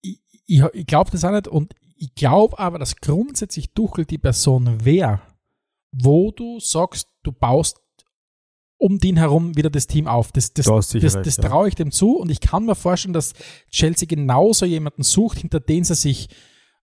ich, 0.00 0.20
ich, 0.46 0.62
ich 0.72 0.86
glaube 0.86 1.10
das 1.10 1.24
auch 1.24 1.30
nicht 1.30 1.48
und 1.48 1.74
ich 1.96 2.14
glaube 2.14 2.58
aber, 2.58 2.78
dass 2.78 2.96
grundsätzlich 2.96 3.72
Tuchel 3.72 4.04
die 4.04 4.18
Person 4.18 4.84
wäre, 4.84 5.20
wo 5.90 6.30
du 6.30 6.60
sagst, 6.60 7.08
du 7.22 7.32
baust 7.32 7.80
um 8.78 8.98
den 8.98 9.16
herum 9.16 9.56
wieder 9.56 9.70
das 9.70 9.86
Team 9.86 10.06
auf. 10.06 10.32
Das, 10.32 10.54
das, 10.54 10.66
das, 10.66 10.90
das, 10.90 11.20
das 11.22 11.36
traue 11.36 11.68
ich 11.68 11.74
dem 11.74 11.90
zu 11.90 12.16
und 12.16 12.30
ich 12.30 12.40
kann 12.40 12.64
mir 12.64 12.74
vorstellen, 12.74 13.12
dass 13.12 13.34
Chelsea 13.70 14.06
genauso 14.08 14.64
jemanden 14.64 15.02
sucht, 15.02 15.38
hinter 15.38 15.60
den 15.60 15.84
sie 15.84 15.94
sich 15.94 16.28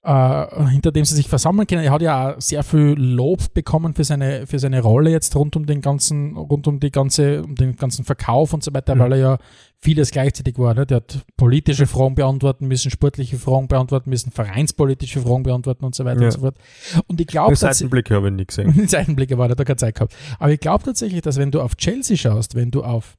äh, 0.05 0.67
hinter 0.69 0.91
dem 0.91 1.03
sie 1.03 1.15
sich 1.15 1.27
versammeln 1.27 1.65
können. 1.65 1.83
Er 1.83 1.91
hat 1.91 2.01
ja 2.01 2.35
auch 2.35 2.41
sehr 2.41 2.63
viel 2.63 2.93
Lob 2.95 3.53
bekommen 3.55 3.95
für 3.95 4.03
seine, 4.03 4.45
für 4.45 4.59
seine 4.59 4.81
Rolle 4.81 5.09
jetzt 5.09 5.35
rund 5.35 5.55
um 5.55 5.65
den 5.65 5.81
ganzen, 5.81 6.37
rund 6.37 6.67
um 6.67 6.79
die 6.79 6.91
ganze, 6.91 7.43
um 7.43 7.55
den 7.55 7.75
ganzen 7.75 8.05
Verkauf 8.05 8.53
und 8.53 8.63
so 8.63 8.71
weiter, 8.73 8.93
mhm. 8.93 8.99
weil 8.99 9.11
er 9.13 9.17
ja 9.17 9.37
vieles 9.79 10.11
gleichzeitig 10.11 10.59
war. 10.59 10.75
Ne? 10.75 10.85
Der 10.85 10.97
hat 10.97 11.25
politische 11.37 11.87
Fragen 11.87 12.13
beantworten 12.13 12.67
müssen, 12.67 12.91
sportliche 12.91 13.37
Fragen 13.37 13.67
beantworten 13.67 14.11
müssen, 14.11 14.31
vereinspolitische 14.31 15.21
Fragen 15.21 15.41
beantworten 15.41 15.83
und 15.85 15.95
so 15.95 16.05
weiter 16.05 16.21
ja. 16.21 16.27
und 16.27 16.31
so 16.31 16.39
fort. 16.41 16.57
Und 17.07 17.19
ich 17.19 17.27
glaube, 17.27 17.55
Seitenblicke 17.55 18.13
habe 18.15 18.27
ich 18.27 18.33
nicht 18.35 18.49
gesehen. 18.49 18.87
Seitenblicke 18.87 19.39
war, 19.39 19.47
da 19.47 19.63
keine 19.63 19.77
Zeit 19.77 19.95
gehabt. 19.95 20.15
Aber 20.37 20.51
ich 20.51 20.59
glaube 20.59 20.83
tatsächlich, 20.83 21.21
dass 21.21 21.37
wenn 21.37 21.49
du 21.49 21.61
auf 21.61 21.75
Chelsea 21.77 22.15
schaust, 22.15 22.53
wenn 22.53 22.69
du 22.69 22.83
auf, 22.83 23.17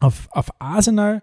auf, 0.00 0.28
auf 0.30 0.50
Arsenal, 0.58 1.22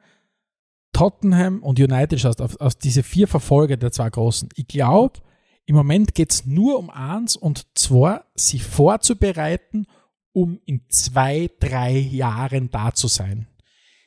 Tottenham 0.93 1.63
und 1.63 1.79
United 1.79 2.19
schaust, 2.19 2.41
auf, 2.41 2.59
auf 2.59 2.75
diese 2.75 3.03
vier 3.03 3.27
Verfolger 3.27 3.77
der 3.77 3.91
zwei 3.91 4.09
Großen, 4.09 4.49
ich 4.55 4.67
glaube, 4.67 5.19
im 5.65 5.75
Moment 5.75 6.15
geht 6.15 6.31
es 6.31 6.45
nur 6.45 6.79
um 6.79 6.89
eins 6.89 7.35
und 7.35 7.67
zwar, 7.77 8.25
sie 8.35 8.59
vorzubereiten, 8.59 9.85
um 10.31 10.59
in 10.65 10.81
zwei, 10.89 11.49
drei 11.59 11.97
Jahren 11.97 12.69
da 12.69 12.93
zu 12.93 13.07
sein. 13.07 13.47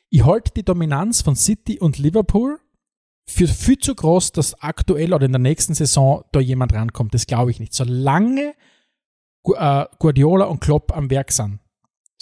Ich 0.09 0.25
halte 0.25 0.51
die 0.53 0.63
Dominanz 0.63 1.21
von 1.21 1.35
City 1.35 1.79
und 1.79 1.97
Liverpool 1.97 2.59
für 3.25 3.47
viel 3.47 3.77
zu 3.77 3.95
groß, 3.95 4.33
dass 4.33 4.61
aktuell 4.61 5.13
oder 5.13 5.25
in 5.25 5.31
der 5.31 5.39
nächsten 5.39 5.73
Saison 5.73 6.23
da 6.31 6.39
jemand 6.39 6.73
rankommt. 6.73 7.13
Das 7.13 7.25
glaube 7.25 7.51
ich 7.51 7.59
nicht. 7.59 7.73
Solange 7.73 8.53
äh, 9.45 9.85
Guardiola 9.99 10.45
und 10.45 10.59
Klopp 10.59 10.95
am 10.95 11.09
Werk 11.09 11.31
sind, 11.31 11.59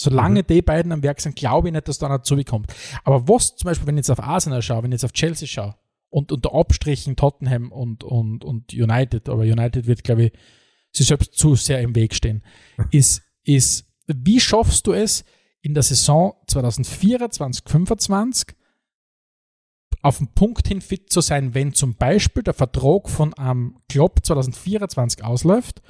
Solange 0.01 0.41
mhm. 0.41 0.47
die 0.47 0.61
beiden 0.61 0.91
am 0.91 1.03
Werk 1.03 1.21
sind, 1.21 1.35
glaube 1.35 1.67
ich 1.67 1.73
nicht, 1.73 1.87
dass 1.87 1.99
da 1.99 2.07
einer 2.07 2.23
zubekommt. 2.23 2.73
Aber 3.03 3.27
was 3.27 3.55
zum 3.55 3.67
Beispiel, 3.67 3.87
wenn 3.87 3.95
ich 3.95 4.07
jetzt 4.07 4.09
auf 4.09 4.23
Arsenal 4.23 4.61
schaue, 4.61 4.83
wenn 4.83 4.91
ich 4.91 4.95
jetzt 4.95 5.05
auf 5.05 5.13
Chelsea 5.13 5.47
schaue 5.47 5.75
und 6.09 6.31
unter 6.31 6.55
Abstrichen 6.55 7.15
Tottenham 7.15 7.71
und, 7.71 8.03
und, 8.03 8.43
und 8.43 8.73
United, 8.73 9.29
aber 9.29 9.43
United 9.43 9.85
wird, 9.85 10.03
glaube 10.03 10.25
ich, 10.25 10.31
sich 10.91 11.07
selbst 11.07 11.35
zu 11.35 11.55
sehr 11.55 11.81
im 11.81 11.95
Weg 11.95 12.15
stehen, 12.15 12.43
ist, 12.91 13.21
ist, 13.43 13.85
wie 14.07 14.39
schaffst 14.39 14.87
du 14.87 14.93
es 14.93 15.23
in 15.61 15.75
der 15.75 15.83
Saison 15.83 16.33
2024, 16.47 17.63
2025 17.63 18.55
auf 20.01 20.17
den 20.17 20.29
Punkt 20.29 20.67
hin 20.67 20.81
fit 20.81 21.11
zu 21.11 21.21
sein, 21.21 21.53
wenn 21.53 21.73
zum 21.73 21.93
Beispiel 21.93 22.41
der 22.41 22.55
Vertrag 22.55 23.07
von 23.07 23.35
einem 23.35 23.77
Club 23.87 24.25
2024 24.25 25.23
ausläuft, 25.23 25.83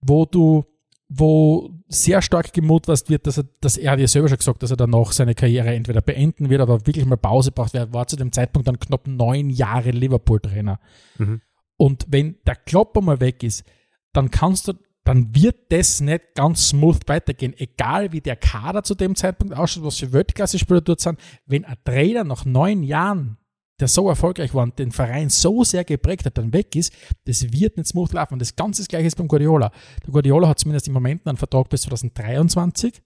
wo 0.00 0.24
du 0.24 0.64
wo 1.08 1.70
sehr 1.88 2.20
stark 2.20 2.52
gemutmaßt 2.52 3.08
wird, 3.08 3.26
dass 3.26 3.38
er, 3.38 3.44
dass 3.60 3.78
er 3.78 3.92
hat 3.92 4.00
ja 4.00 4.06
selber 4.06 4.28
schon 4.28 4.38
gesagt, 4.38 4.62
dass 4.62 4.70
er 4.70 4.76
danach 4.76 5.12
seine 5.12 5.34
Karriere 5.34 5.74
entweder 5.74 6.02
beenden 6.02 6.50
wird 6.50 6.60
oder 6.60 6.86
wirklich 6.86 7.06
mal 7.06 7.16
Pause 7.16 7.50
braucht. 7.50 7.74
Er 7.74 7.92
war 7.94 8.06
zu 8.06 8.16
dem 8.16 8.30
Zeitpunkt 8.30 8.68
dann 8.68 8.78
knapp 8.78 9.06
neun 9.06 9.48
Jahre 9.48 9.90
Liverpool-Trainer. 9.90 10.78
Mhm. 11.16 11.40
Und 11.78 12.06
wenn 12.10 12.36
der 12.46 12.56
Klopper 12.56 13.00
mal 13.00 13.20
weg 13.20 13.42
ist, 13.42 13.64
dann 14.12 14.30
kannst 14.30 14.68
du, 14.68 14.74
dann 15.04 15.34
wird 15.34 15.72
das 15.72 16.00
nicht 16.00 16.34
ganz 16.34 16.68
smooth 16.68 17.00
weitergehen. 17.06 17.54
Egal 17.56 18.12
wie 18.12 18.20
der 18.20 18.36
Kader 18.36 18.82
zu 18.82 18.94
dem 18.94 19.14
Zeitpunkt 19.14 19.56
ausschaut, 19.56 19.84
was 19.84 19.98
für 19.98 20.12
Weltklasse-Spieler 20.12 20.82
dort 20.82 21.00
sind, 21.00 21.18
wenn 21.46 21.64
ein 21.64 21.76
Trainer 21.84 22.24
nach 22.24 22.44
neun 22.44 22.82
Jahren 22.82 23.38
der 23.80 23.88
so 23.88 24.08
erfolgreich 24.08 24.54
war 24.54 24.64
und 24.64 24.78
den 24.78 24.92
Verein 24.92 25.28
so 25.28 25.64
sehr 25.64 25.84
geprägt 25.84 26.26
hat, 26.26 26.38
dann 26.38 26.52
weg 26.52 26.74
ist, 26.74 26.92
das 27.24 27.52
wird 27.52 27.76
nicht 27.76 27.88
smooth 27.88 28.12
laufen. 28.12 28.34
Und 28.34 28.40
das 28.40 28.56
ganze 28.56 28.82
das 28.82 28.88
gleiche 28.88 29.06
ist 29.06 29.16
beim 29.16 29.28
Guardiola. 29.28 29.70
Der 30.04 30.12
Guardiola 30.12 30.48
hat 30.48 30.58
zumindest 30.58 30.88
im 30.88 30.94
Moment 30.94 31.26
einen 31.26 31.36
Vertrag 31.36 31.68
bis 31.68 31.82
2023. 31.82 33.02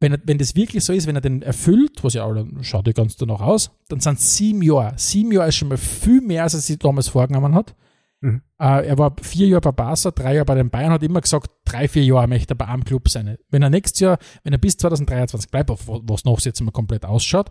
Wenn, 0.00 0.12
er, 0.12 0.20
wenn 0.24 0.38
das 0.38 0.54
wirklich 0.54 0.84
so 0.84 0.92
ist, 0.92 1.06
wenn 1.06 1.16
er 1.16 1.20
den 1.20 1.42
erfüllt, 1.42 2.04
was 2.04 2.14
ja 2.14 2.24
auch, 2.24 2.34
schaut 2.62 2.86
ja 2.86 2.92
ganz 2.92 3.16
danach 3.16 3.40
aus, 3.40 3.70
dann 3.88 4.00
sind 4.00 4.18
es 4.18 4.36
sieben 4.36 4.62
Jahre. 4.62 4.94
Sieben 4.96 5.32
Jahre 5.32 5.48
ist 5.48 5.56
schon 5.56 5.68
mal 5.68 5.76
viel 5.76 6.20
mehr, 6.20 6.44
als 6.44 6.54
er 6.54 6.60
sich 6.60 6.78
damals 6.78 7.08
vorgenommen 7.08 7.54
hat. 7.54 7.74
Mhm. 8.20 8.42
Uh, 8.60 8.82
er 8.82 8.98
war 8.98 9.14
vier 9.22 9.46
Jahre 9.46 9.60
bei 9.60 9.72
Barca, 9.72 10.10
drei 10.10 10.34
Jahre 10.34 10.44
bei 10.44 10.54
den 10.56 10.70
Bayern, 10.70 10.92
hat 10.92 11.02
immer 11.02 11.20
gesagt, 11.20 11.50
drei, 11.64 11.86
vier 11.86 12.04
Jahre 12.04 12.26
möchte 12.26 12.54
er 12.54 12.56
bei 12.56 12.66
einem 12.66 12.84
Club 12.84 13.08
sein. 13.08 13.38
Wenn 13.50 13.62
er 13.62 13.70
nächstes 13.70 14.00
Jahr, 14.00 14.18
wenn 14.42 14.52
er 14.52 14.58
bis 14.58 14.76
2023 14.76 15.50
bleibt, 15.50 15.70
was 15.70 16.24
noch 16.24 16.40
jetzt 16.40 16.60
mal 16.60 16.72
komplett 16.72 17.04
ausschaut, 17.04 17.50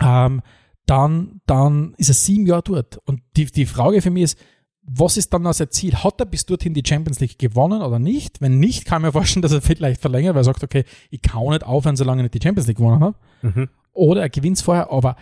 ähm, 0.00 0.42
dann, 0.86 1.40
dann 1.46 1.94
ist 1.96 2.08
er 2.08 2.14
sieben 2.14 2.46
Jahre 2.46 2.62
dort. 2.62 2.98
Und 3.06 3.22
die, 3.36 3.46
die 3.46 3.66
Frage 3.66 4.02
für 4.02 4.10
mich 4.10 4.24
ist, 4.24 4.38
was 4.82 5.16
ist 5.16 5.32
dann 5.32 5.50
sein 5.52 5.70
Ziel? 5.70 5.94
Hat 5.94 6.20
er 6.20 6.26
bis 6.26 6.44
dorthin 6.44 6.74
die 6.74 6.82
Champions 6.86 7.20
League 7.20 7.38
gewonnen 7.38 7.80
oder 7.80 7.98
nicht? 7.98 8.40
Wenn 8.40 8.58
nicht, 8.58 8.84
kann 8.84 9.02
ich 9.02 9.06
mir 9.06 9.12
vorstellen, 9.20 9.42
dass 9.42 9.52
er 9.52 9.62
vielleicht 9.62 10.00
verlängert, 10.00 10.34
weil 10.34 10.42
er 10.42 10.44
sagt, 10.44 10.62
okay, 10.62 10.84
ich 11.10 11.22
kann 11.22 11.46
nicht 11.48 11.64
aufhören, 11.64 11.96
solange 11.96 12.20
ich 12.20 12.24
nicht 12.24 12.42
die 12.42 12.46
Champions 12.46 12.66
League 12.66 12.76
gewonnen 12.76 13.02
habe. 13.02 13.16
Mhm. 13.42 13.68
Oder 13.92 14.22
er 14.22 14.28
gewinnt 14.28 14.58
es 14.58 14.62
vorher, 14.62 14.90
aber 14.90 15.16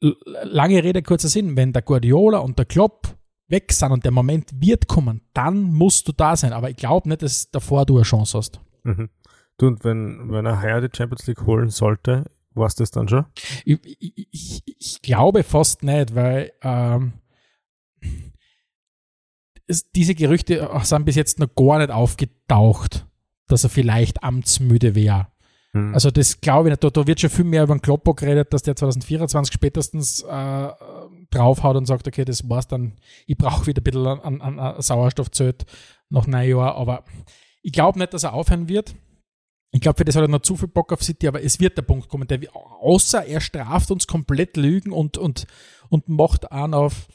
lange 0.00 0.82
Rede, 0.82 1.02
kurzer 1.02 1.28
Sinn, 1.28 1.56
wenn 1.56 1.72
der 1.72 1.82
Guardiola 1.82 2.38
und 2.38 2.58
der 2.58 2.66
Klopp 2.66 3.16
weg 3.48 3.72
sind 3.72 3.92
und 3.92 4.04
der 4.04 4.12
Moment 4.12 4.50
wird 4.60 4.88
kommen, 4.88 5.22
dann 5.32 5.72
musst 5.72 6.08
du 6.08 6.12
da 6.12 6.36
sein. 6.36 6.52
Aber 6.52 6.68
ich 6.68 6.76
glaube 6.76 7.08
nicht, 7.08 7.22
dass 7.22 7.50
davor 7.50 7.86
du 7.86 7.96
eine 7.96 8.02
Chance 8.02 8.38
hast. 8.38 8.60
Mhm. 8.82 9.08
Du, 9.58 9.68
und 9.68 9.84
wenn, 9.84 10.30
wenn 10.30 10.44
er 10.44 10.60
heuer 10.60 10.86
die 10.86 10.94
Champions 10.94 11.26
League 11.26 11.46
holen 11.46 11.70
sollte, 11.70 12.24
war 12.56 12.66
es 12.66 12.74
das 12.74 12.90
dann 12.90 13.08
schon? 13.08 13.26
Ich, 13.64 13.78
ich, 14.00 14.62
ich, 14.66 15.02
glaube 15.02 15.42
fast 15.42 15.82
nicht, 15.82 16.14
weil 16.14 16.52
ähm, 16.62 17.12
es, 19.66 19.90
diese 19.92 20.14
Gerüchte 20.14 20.68
sind 20.82 21.04
bis 21.04 21.16
jetzt 21.16 21.38
noch 21.38 21.54
gar 21.54 21.78
nicht 21.78 21.90
aufgetaucht, 21.90 23.06
dass 23.48 23.64
er 23.64 23.70
vielleicht 23.70 24.22
amtsmüde 24.22 24.94
wäre. 24.94 25.28
Mhm. 25.72 25.94
Also 25.94 26.10
das 26.10 26.40
glaube 26.40 26.68
ich 26.68 26.72
nicht. 26.72 26.84
Da, 26.84 26.90
da, 26.90 27.06
wird 27.06 27.20
schon 27.20 27.30
viel 27.30 27.44
mehr 27.44 27.64
über 27.64 27.74
den 27.74 27.82
Kloppo 27.82 28.14
geredet, 28.14 28.52
dass 28.52 28.62
der 28.62 28.76
2024 28.76 29.52
spätestens 29.52 30.22
äh, 30.22 30.68
draufhaut 31.30 31.76
und 31.76 31.86
sagt, 31.86 32.08
okay, 32.08 32.24
das 32.24 32.48
war's 32.48 32.68
dann. 32.68 32.94
Ich 33.26 33.36
brauche 33.36 33.66
wieder 33.66 33.80
ein 33.80 33.84
bisschen 33.84 34.06
an, 34.06 34.40
an, 34.40 34.58
an 34.58 34.80
Sauerstoffzelt 34.80 35.66
nach 36.08 36.26
Neujahr. 36.26 36.76
Aber 36.76 37.04
ich 37.62 37.72
glaube 37.72 37.98
nicht, 37.98 38.14
dass 38.14 38.24
er 38.24 38.32
aufhören 38.32 38.68
wird. 38.68 38.94
Ich 39.72 39.80
glaube, 39.80 39.98
für 39.98 40.04
das 40.04 40.16
hat 40.16 40.22
er 40.22 40.28
noch 40.28 40.40
zu 40.40 40.56
viel 40.56 40.68
Bock 40.68 40.92
auf 40.92 41.02
City, 41.02 41.28
aber 41.28 41.42
es 41.42 41.60
wird 41.60 41.76
der 41.76 41.82
Punkt 41.82 42.08
kommen, 42.08 42.26
der, 42.28 42.40
außer 42.54 43.26
er 43.26 43.40
straft 43.40 43.90
uns 43.90 44.06
komplett 44.06 44.56
Lügen 44.56 44.92
und, 44.92 45.18
und, 45.18 45.46
und 45.88 46.08
macht 46.08 46.50
einen 46.50 46.74
auf, 46.74 47.08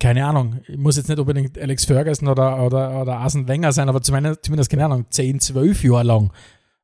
keine 0.00 0.26
Ahnung, 0.26 0.60
ich 0.66 0.76
muss 0.76 0.96
jetzt 0.96 1.08
nicht 1.08 1.18
unbedingt 1.18 1.58
Alex 1.58 1.84
Ferguson 1.84 2.28
oder, 2.28 2.64
oder, 2.64 3.00
oder 3.00 3.18
Arsene 3.18 3.48
Wenger 3.48 3.72
sein, 3.72 3.88
aber 3.88 4.02
zumindest, 4.02 4.44
zumindest 4.44 4.70
keine 4.70 4.84
Ahnung, 4.86 5.06
10, 5.08 5.40
12 5.40 5.84
Jahre 5.84 6.04
lang 6.04 6.32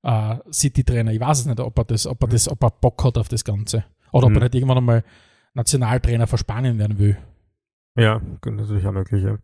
äh, 0.02 0.36
City-Trainer. 0.52 1.12
Ich 1.12 1.20
weiß 1.20 1.40
es 1.40 1.46
nicht, 1.46 1.60
ob 1.60 1.76
er 1.78 1.84
das, 1.84 2.06
ob 2.06 2.22
er 2.22 2.28
das, 2.28 2.48
ob 2.48 2.62
er 2.62 2.70
Bock 2.70 3.02
hat 3.04 3.18
auf 3.18 3.28
das 3.28 3.44
Ganze. 3.44 3.84
Oder 4.12 4.28
mhm. 4.28 4.36
ob 4.36 4.42
er 4.42 4.44
nicht 4.44 4.54
irgendwann 4.54 4.78
einmal 4.78 5.04
Nationaltrainer 5.54 6.26
für 6.26 6.38
Spanien 6.38 6.78
werden 6.78 6.98
will. 6.98 7.18
Ja, 7.96 8.20
natürlich 8.44 8.86
auch 8.86 8.92
möglich, 8.92 9.24
ja. 9.24 9.38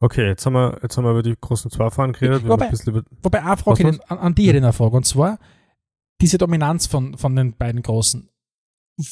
Okay, 0.00 0.26
jetzt 0.28 0.46
haben 0.46 0.52
wir, 0.52 0.78
jetzt 0.82 0.96
haben 0.96 1.04
wir 1.04 1.10
über 1.10 1.22
die 1.22 1.34
großen 1.38 1.70
zwei 1.70 1.90
Fahren 1.90 2.12
geredet. 2.12 2.46
Wobei, 2.46 2.68
ein 2.68 3.04
wobei 3.22 3.42
eine 3.42 3.56
Frage 3.56 4.00
an, 4.08 4.18
an 4.18 4.34
die 4.34 4.46
hätte 4.46 4.58
ich 4.58 4.64
eine 4.64 4.72
Frage. 4.72 4.96
Und 4.96 5.04
zwar 5.04 5.38
diese 6.20 6.38
Dominanz 6.38 6.86
von, 6.86 7.16
von 7.16 7.34
den 7.34 7.56
beiden 7.56 7.82
Großen. 7.82 8.28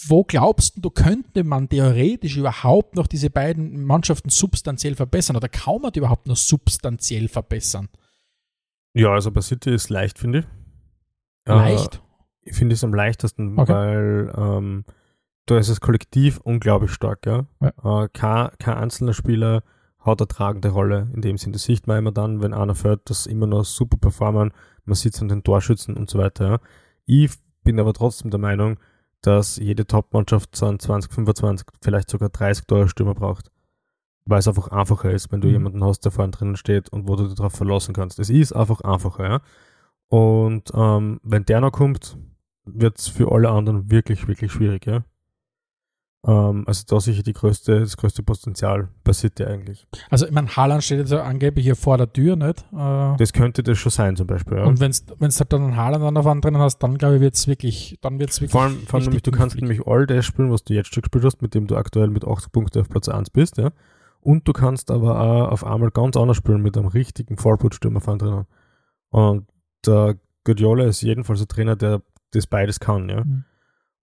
Wo 0.09 0.25
glaubst 0.25 0.77
du, 0.77 0.81
du 0.81 0.91
könnte 0.91 1.45
man 1.45 1.69
theoretisch 1.69 2.37
überhaupt 2.37 2.97
noch 2.97 3.07
diese 3.07 3.31
beiden 3.31 3.85
Mannschaften 3.85 4.31
substanziell 4.31 4.97
verbessern? 4.97 5.37
Oder 5.37 5.49
kann 5.49 5.81
man 5.81 5.93
die 5.93 6.01
überhaupt 6.01 6.27
noch 6.27 6.37
substanziell 6.37 7.29
verbessern? 7.29 7.89
Ja, 8.95 9.13
also 9.13 9.31
bei 9.31 9.41
City 9.41 9.73
ist 9.73 9.91
leicht, 9.91 10.19
finde 10.19 10.41
ich. 10.41 10.47
Leicht? 11.47 11.97
Äh, 11.97 12.51
ich 12.51 12.57
finde 12.57 12.75
es 12.75 12.83
am 12.83 12.95
leichtesten, 12.95 13.59
okay. 13.59 13.73
weil 13.73 14.35
ähm, 14.37 14.85
da 15.47 15.59
ist 15.59 15.71
das 15.71 15.81
Kollektiv 15.81 16.39
unglaublich 16.39 16.93
stark. 16.93 17.27
Ja? 17.27 17.47
ja. 17.61 18.05
Äh, 18.05 18.09
kein, 18.13 18.51
kein 18.59 18.75
einzelner 18.75 19.15
Spieler 19.15 19.63
hat 20.07 20.21
eine 20.21 20.29
tragende 20.29 20.71
Rolle 20.71 21.09
in 21.15 21.21
dem 21.21 21.37
Sinn. 21.37 21.53
Das 21.53 21.65
sieht 21.65 21.87
man 21.87 21.99
immer 21.99 22.13
dann, 22.13 22.41
wenn 22.41 22.55
einer 22.55 22.75
fährt, 22.75 23.11
dass 23.11 23.27
immer 23.27 23.47
noch 23.47 23.65
super 23.65 23.99
performen, 23.99 24.53
man 24.85 24.95
sieht 24.95 25.21
an 25.21 25.29
den 25.29 25.43
Torschützen 25.43 25.97
und 25.97 26.09
so 26.09 26.19
weiter. 26.19 26.61
Ich 27.05 27.33
bin 27.65 27.81
aber 27.81 27.93
trotzdem 27.93 28.31
der 28.31 28.41
Meinung, 28.41 28.79
dass 29.21 29.57
jede 29.57 29.87
Top-Mannschaft 29.87 30.55
20, 30.55 31.13
25, 31.13 31.67
vielleicht 31.83 32.09
sogar 32.09 32.29
30 32.29 32.67
Tore 32.67 32.89
Stürmer 32.89 33.15
braucht. 33.15 33.51
Weil 34.25 34.39
es 34.39 34.49
einfach 34.49 34.69
einfacher 34.69 35.11
ist, 35.11 35.33
wenn 35.33 35.41
du 35.41 35.49
mhm. 35.49 35.55
jemanden 35.55 35.85
hast, 35.85 36.01
der 36.01 36.13
vorne 36.13 36.33
drinnen 36.33 36.57
steht 36.57 36.89
und 36.89 37.09
wo 37.09 37.17
du 37.17 37.27
dich 37.27 37.35
darauf 37.35 37.55
verlassen 37.55 37.95
kannst. 37.95 38.19
Es 38.19 38.31
ist 38.31 38.53
einfach 38.53 38.81
einfacher, 38.81 39.29
ja. 39.29 39.41
Und 40.09 40.71
ähm, 40.75 41.21
wenn 41.25 41.45
der 41.45 41.61
noch 41.61 41.73
kommt, 41.73 42.17
wird 42.65 42.99
es 42.99 43.09
für 43.09 43.33
alle 43.33 43.51
anderen 43.51 43.91
wirklich, 43.91 44.29
wirklich 44.29 44.53
schwierig, 44.53 44.87
ja. 44.87 45.05
Ähm, 46.27 46.65
also 46.67 46.83
da 46.89 46.99
sicher 46.99 47.23
die 47.23 47.33
größte, 47.33 47.81
das 47.81 47.97
größte 47.97 48.25
Potenzial 48.25 48.89
bei 49.05 49.13
City 49.13 49.45
eigentlich. 49.45 49.87
Also 50.11 50.27
ich 50.27 50.33
meine, 50.33 50.49
Haaland 50.49 50.83
steht 50.83 50.99
jetzt 50.99 51.13
angeblich 51.13 51.65
hier 51.65 51.77
vor 51.77 51.99
der 51.99 52.13
Tür, 52.13 52.35
nicht? 52.35 52.65
Äh, 52.73 53.17
das 53.17 53.33
könnte 53.33 53.63
das 53.63 53.79
schon 53.79 53.93
sein 53.93 54.17
zum 54.17 54.27
Beispiel, 54.27 54.59
ja. 54.59 54.65
Und 54.65 54.81
wenn 54.81 54.91
du 54.91 55.15
halt 55.21 55.53
dann 55.53 55.63
einen 55.63 55.77
Haaland 55.77 56.03
dann 56.03 56.17
auf 56.17 56.27
anderen 56.27 56.59
hast, 56.59 56.79
dann 56.79 56.99
glaube 56.99 57.17
ich, 57.17 57.21
wird 57.21 57.35
es 57.35 57.47
wirklich, 57.47 57.97
dann 58.01 58.19
wird 58.19 58.33
wirklich. 58.35 58.51
Vor 58.51 58.63
allem, 58.63 58.79
vor 58.87 58.99
allem 58.99 59.05
nämlich, 59.05 59.23
du 59.23 59.31
kannst 59.31 59.55
nämlich 59.55 59.87
all 59.87 60.07
das 60.07 60.25
spielen, 60.25 60.51
was 60.51 60.65
du 60.65 60.75
jetzt 60.75 60.93
schon 60.93 61.03
gespielt 61.03 61.25
hast, 61.25 61.43
mit 61.43 61.55
dem 61.55 61.69
du 61.69 61.77
aktuell 61.77 62.09
mit 62.09 62.27
80 62.27 62.51
Punkten 62.51 62.81
auf 62.81 62.89
Platz 62.89 63.09
1 63.09 63.31
bist, 63.31 63.59
ja. 63.59 63.71
Und 64.21 64.49
du 64.49 64.53
kannst 64.53 64.91
aber 64.91 65.21
auch 65.21 65.53
auf 65.53 65.65
einmal 65.65 65.93
ganz 65.93 66.17
anders 66.17 66.39
spielen 66.39 66.61
mit 66.61 66.77
einem 66.77 66.89
richtigen 66.89 67.37
Vollputstürmer 67.37 68.01
vorne 68.01 68.19
drinnen. 68.19 68.47
Und 69.11 69.47
der 69.87 70.17
Guardiola 70.43 70.87
ist 70.87 71.03
jedenfalls 71.03 71.41
ein 71.41 71.47
Trainer, 71.47 71.77
der 71.77 72.03
das 72.33 72.49
beides 72.49 72.81
kann, 72.81 73.09
ja. 73.09 73.23
Mhm. 73.23 73.45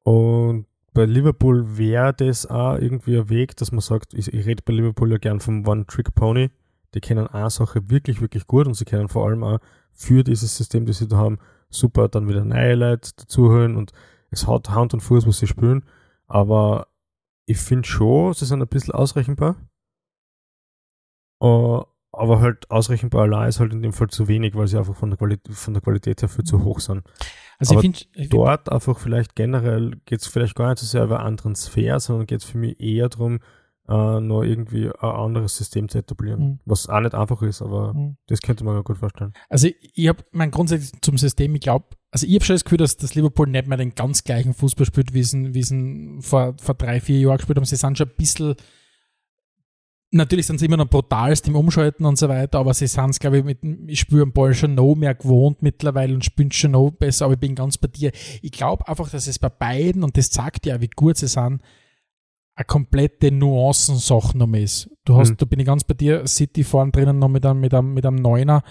Und 0.04 0.66
bei 0.94 1.06
Liverpool 1.06 1.78
wäre 1.78 2.14
das 2.14 2.46
auch 2.46 2.76
irgendwie 2.76 3.18
ein 3.18 3.30
Weg, 3.30 3.56
dass 3.58 3.72
man 3.72 3.82
sagt, 3.82 4.14
ich, 4.14 4.34
ich 4.34 4.46
rede 4.46 4.64
bei 4.64 4.74
Liverpool 4.74 5.12
ja 5.12 5.18
gern 5.18 5.40
vom 5.40 5.66
One-Trick-Pony. 5.68 6.52
Die 6.94 7.02
kennen 7.02 7.28
eine 7.28 7.50
Sache 7.50 7.90
wirklich, 7.90 8.22
wirklich 8.22 8.46
gut 8.46 8.68
und 8.68 8.76
sie 8.76 8.86
können 8.86 9.10
vor 9.10 9.28
allem 9.28 9.44
auch 9.44 9.60
für 9.92 10.24
dieses 10.24 10.56
System, 10.56 10.86
das 10.86 11.00
sie 11.00 11.08
da 11.08 11.18
haben, 11.18 11.40
super 11.70 12.08
dann 12.08 12.28
wieder 12.28 12.46
neue 12.46 12.76
Leute 12.76 13.12
dazuholen 13.16 13.76
und 13.76 13.92
es 14.30 14.48
hat 14.48 14.70
Hand 14.70 14.94
und 14.94 15.02
Fuß, 15.02 15.28
was 15.28 15.40
sie 15.40 15.48
spielen. 15.48 15.84
Aber 16.28 16.88
ich 17.46 17.58
finde 17.58 17.88
schon, 17.88 18.34
sie 18.34 18.46
sind 18.46 18.62
ein 18.62 18.68
bisschen 18.68 18.94
ausrechenbar. 18.94 19.56
Uh, 21.42 21.84
aber 22.14 22.40
halt 22.40 22.70
ausrechenbar 22.70 23.24
allein 23.24 23.50
ist 23.50 23.60
halt 23.60 23.74
in 23.74 23.82
dem 23.82 23.94
Fall 23.94 24.08
zu 24.08 24.28
wenig, 24.28 24.56
weil 24.56 24.68
sie 24.68 24.78
einfach 24.78 24.96
von 24.96 25.10
der 25.10 25.18
Qualität, 25.18 25.54
von 25.54 25.74
der 25.74 25.82
Qualität 25.82 26.22
her 26.22 26.30
viel 26.30 26.46
zu 26.46 26.64
hoch 26.64 26.80
sind. 26.80 27.04
Also 27.58 27.76
aber 27.76 27.84
ich 27.84 28.08
find, 28.14 28.34
dort 28.34 28.72
einfach 28.72 29.00
vielleicht 29.00 29.36
generell 29.36 29.98
geht 30.06 30.22
es 30.22 30.28
vielleicht 30.28 30.56
gar 30.56 30.70
nicht 30.70 30.80
so 30.80 30.86
sehr 30.86 31.04
über 31.04 31.24
einen 31.24 31.38
Transfer, 31.38 32.00
sondern 32.00 32.28
geht 32.28 32.42
es 32.42 32.46
für 32.46 32.58
mich 32.58 32.80
eher 32.80 33.10
darum, 33.10 33.40
äh, 33.90 34.20
noch 34.20 34.44
irgendwie 34.44 34.90
ein 34.90 35.10
anderes 35.10 35.58
System 35.58 35.90
zu 35.90 35.98
etablieren, 35.98 36.40
mhm. 36.40 36.60
was 36.66 36.88
auch 36.88 37.02
nicht 37.02 37.16
einfach 37.16 37.42
ist, 37.42 37.62
aber 37.62 37.94
mhm. 37.94 38.18
das 38.28 38.42
könnte 38.42 38.64
man 38.64 38.76
mir 38.76 38.84
gut 38.84 38.98
vorstellen. 38.98 39.34
Also 39.50 39.68
ich, 39.94 40.08
habe 40.08 40.24
mein 40.32 40.52
grundsätzlich 40.52 41.02
zum 41.02 41.18
System, 41.18 41.54
ich 41.56 41.62
glaube, 41.62 41.88
also 42.12 42.28
ich 42.28 42.36
habe 42.36 42.46
schon 42.46 42.54
das 42.54 42.64
Gefühl, 42.64 42.78
dass 42.78 42.96
das 42.96 43.16
Liverpool 43.16 43.48
nicht 43.48 43.68
mehr 43.68 43.78
den 43.78 43.96
ganz 43.96 44.24
gleichen 44.24 44.54
Fußball 44.54 44.86
spielt, 44.86 45.14
wie 45.14 45.20
es, 45.20 45.34
wie 45.34 45.60
es 45.60 45.74
vor, 46.26 46.56
vor 46.62 46.76
drei, 46.76 47.02
vier 47.02 47.20
Jahren 47.20 47.38
gespielt 47.38 47.58
haben. 47.58 47.66
Sie 47.66 47.76
sind 47.76 47.98
schon 47.98 48.08
ein 48.08 48.16
bisschen 48.16 48.56
Natürlich 50.16 50.46
sind 50.46 50.60
sie 50.60 50.68
immer 50.68 50.78
noch 50.78 50.90
brutalst 50.90 51.48
im 51.48 51.56
Umschalten 51.56 52.06
und 52.06 52.20
so 52.20 52.30
weiter, 52.30 52.60
aber 52.60 52.74
sie 52.74 52.86
sind 52.86 53.10
es, 53.10 53.20
glaube 53.20 53.40
ich, 53.40 53.44
mit, 53.44 53.58
ich 53.88 54.00
spüre 54.00 54.28
Ball 54.28 54.54
schon 54.54 54.76
noch 54.76 54.94
mehr 54.94 55.16
gewohnt 55.16 55.64
mittlerweile 55.64 56.14
und 56.14 56.24
spielen 56.24 56.52
schon 56.52 56.72
noch 56.72 56.92
besser, 56.92 57.26
aber 57.26 57.34
ich 57.34 57.40
bin 57.40 57.56
ganz 57.56 57.80
bei 57.80 57.88
dir. 57.88 58.12
Ich 58.44 58.52
glaube 58.52 58.88
einfach, 58.88 59.10
dass 59.10 59.26
es 59.28 59.40
bei 59.40 59.50
beiden, 59.50 60.04
und 60.04 60.16
das 60.16 60.30
zeigt 60.30 60.68
ja, 60.68 60.80
wie 60.82 60.90
gut 60.90 61.18
sie 61.18 61.28
sind, 61.28 61.62
eine 62.56 62.66
komplette 62.68 63.32
Nuancensache 63.32 64.38
noch 64.38 64.54
ist. 64.54 64.90
Du 65.06 65.16
hast, 65.16 65.32
mhm. 65.32 65.38
da 65.38 65.46
bin 65.46 65.60
ich 65.60 65.66
ganz 65.66 65.84
bei 65.84 65.96
dir, 65.96 66.28
City 66.28 66.64
vorne 66.64 66.92
drinnen 66.92 67.18
noch 67.18 67.30
mit 67.30 67.46
einem, 67.46 67.60
mit 67.60 67.74
einem, 67.74 67.94
mit 67.96 68.06
einem 68.06 68.18
Neuner. 68.18 68.64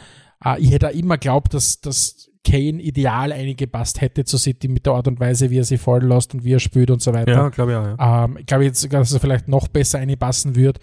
Uh, 0.45 0.55
ich 0.59 0.71
hätte 0.71 0.89
auch 0.89 0.95
immer 0.95 1.19
geglaubt, 1.19 1.55
dass, 1.55 1.81
dass 1.81 2.31
Kane 2.45 2.81
ideal 2.81 3.33
eingepasst 3.33 4.01
hätte 4.01 4.25
zu 4.25 4.39
City 4.39 4.69
mit 4.69 4.87
der 4.87 4.95
Art 4.95 5.09
und 5.09 5.21
Weise, 5.21 5.51
wie 5.51 5.59
er 5.59 5.65
sie 5.65 5.79
fallen 5.79 6.09
lässt 6.09 6.35
und 6.35 6.45
wie 6.45 6.53
er 6.55 6.61
spielt 6.61 6.91
und 6.91 7.03
so 7.03 7.13
weiter. 7.13 7.33
Ja, 7.33 7.49
glaube 7.49 7.73
ich 7.73 7.79
auch, 7.79 7.99
ja. 7.99 8.25
Um, 8.25 8.37
ich 8.37 8.47
glaube 8.47 8.65
jetzt, 8.65 8.93
dass 8.93 9.13
er 9.13 9.21
vielleicht 9.21 9.49
noch 9.49 9.69
besser 9.69 9.99
einpassen 9.99 10.55
wird. 10.57 10.79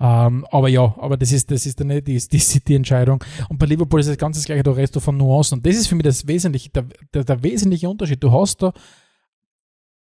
Ähm, 0.00 0.46
aber 0.50 0.68
ja, 0.68 0.94
aber 0.98 1.16
das 1.16 1.32
ist, 1.32 1.50
das 1.50 1.66
ist 1.66 1.80
dann 1.80 1.88
nicht 1.88 2.06
die, 2.06 2.18
die 2.18 2.38
City-Entscheidung. 2.38 3.24
Und 3.48 3.58
bei 3.58 3.66
Liverpool 3.66 4.00
ist 4.00 4.08
das 4.08 4.18
ganz 4.18 4.36
das 4.36 4.46
gleiche, 4.46 4.62
da 4.62 4.70
redest 4.70 4.94
du 4.94 5.00
von 5.00 5.16
Nuancen. 5.16 5.58
Und 5.58 5.66
das 5.66 5.76
ist 5.76 5.88
für 5.88 5.96
mich 5.96 6.04
das 6.04 6.26
Wesentliche, 6.26 6.70
der, 6.70 6.86
der, 7.12 7.24
der 7.24 7.42
wesentliche 7.42 7.88
Unterschied. 7.88 8.22
Du 8.22 8.30
hast 8.30 8.62
da, 8.62 8.72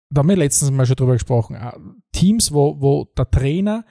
da 0.09 0.19
haben 0.19 0.29
wir 0.29 0.37
letztens 0.37 0.71
mal 0.71 0.85
schon 0.85 0.95
drüber 0.95 1.13
gesprochen, 1.13 1.55
äh, 1.55 1.71
Teams, 2.13 2.53
wo, 2.53 2.79
wo 2.79 3.05
der 3.17 3.29
Trainer 3.29 3.85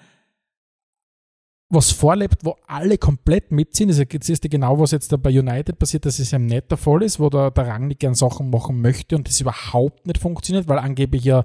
was 1.73 1.93
vorlebt, 1.93 2.45
wo 2.45 2.57
alle 2.67 2.99
komplett 2.99 3.53
mitziehen. 3.53 3.91
Also 3.91 4.03
jetzt 4.03 4.29
ist 4.29 4.43
ja 4.43 4.51
genau, 4.51 4.81
was 4.81 4.91
jetzt 4.91 5.13
da 5.13 5.17
bei 5.17 5.31
United 5.31 5.79
passiert, 5.79 6.05
dass 6.05 6.19
es 6.19 6.33
ja 6.33 6.39
nicht 6.39 6.71
der 6.71 6.79
Fall 6.79 7.03
ist, 7.03 7.21
wo 7.21 7.31
der, 7.31 7.53
der 7.53 7.69
Rang 7.69 7.87
nicht 7.87 8.01
gern 8.01 8.15
Sachen 8.15 8.51
machen 8.51 8.81
möchte 8.81 9.17
und 9.17 9.29
das 9.29 9.41
überhaupt 9.41 10.07
nicht 10.07 10.19
funktioniert, 10.19 10.67
weil 10.67 10.79
angeblich 10.79 11.25
ja 11.25 11.45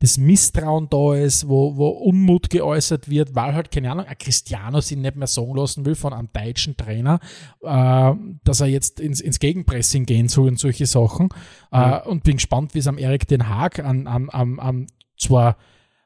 das 0.00 0.16
Misstrauen 0.16 0.88
da 0.88 1.14
ist, 1.14 1.46
wo, 1.46 1.76
wo 1.76 1.88
Unmut 1.88 2.48
geäußert 2.48 3.10
wird, 3.10 3.34
weil 3.34 3.54
halt, 3.54 3.70
keine 3.70 3.92
Ahnung, 3.92 4.06
ein 4.06 4.18
Cristiano 4.18 4.80
sich 4.80 4.96
nicht 4.96 5.14
mehr 5.14 5.26
sagen 5.26 5.54
lassen 5.54 5.84
will 5.84 5.94
von 5.94 6.14
einem 6.14 6.30
deutschen 6.32 6.76
Trainer, 6.76 7.20
äh, 7.62 8.12
dass 8.42 8.60
er 8.60 8.66
jetzt 8.66 8.98
ins, 8.98 9.20
ins 9.20 9.38
Gegenpressing 9.38 10.06
gehen 10.06 10.28
soll 10.28 10.48
und 10.48 10.58
solche 10.58 10.86
Sachen. 10.86 11.28
Äh, 11.70 11.98
mhm. 12.00 12.10
und 12.10 12.24
bin 12.24 12.36
gespannt, 12.36 12.74
wie 12.74 12.78
es 12.78 12.86
am 12.86 12.96
Erik 12.96 13.28
Den 13.28 13.48
Haag 13.48 13.78
an, 13.78 14.06
an, 14.06 14.30
an, 14.30 14.58
an 14.58 14.86
zwar 15.18 15.58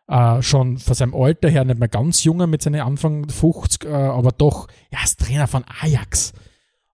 äh, 0.08 0.42
schon 0.42 0.78
von 0.78 0.94
seinem 0.94 1.14
Alter 1.14 1.48
her 1.48 1.64
nicht 1.64 1.78
mehr 1.78 1.88
ganz 1.88 2.24
junger 2.24 2.48
mit 2.48 2.62
seinen 2.62 2.80
Anfang 2.80 3.28
50, 3.28 3.84
äh, 3.84 3.92
aber 3.92 4.32
doch, 4.32 4.66
ja, 4.90 4.98
als 5.02 5.16
Trainer 5.16 5.46
von 5.46 5.64
Ajax 5.80 6.32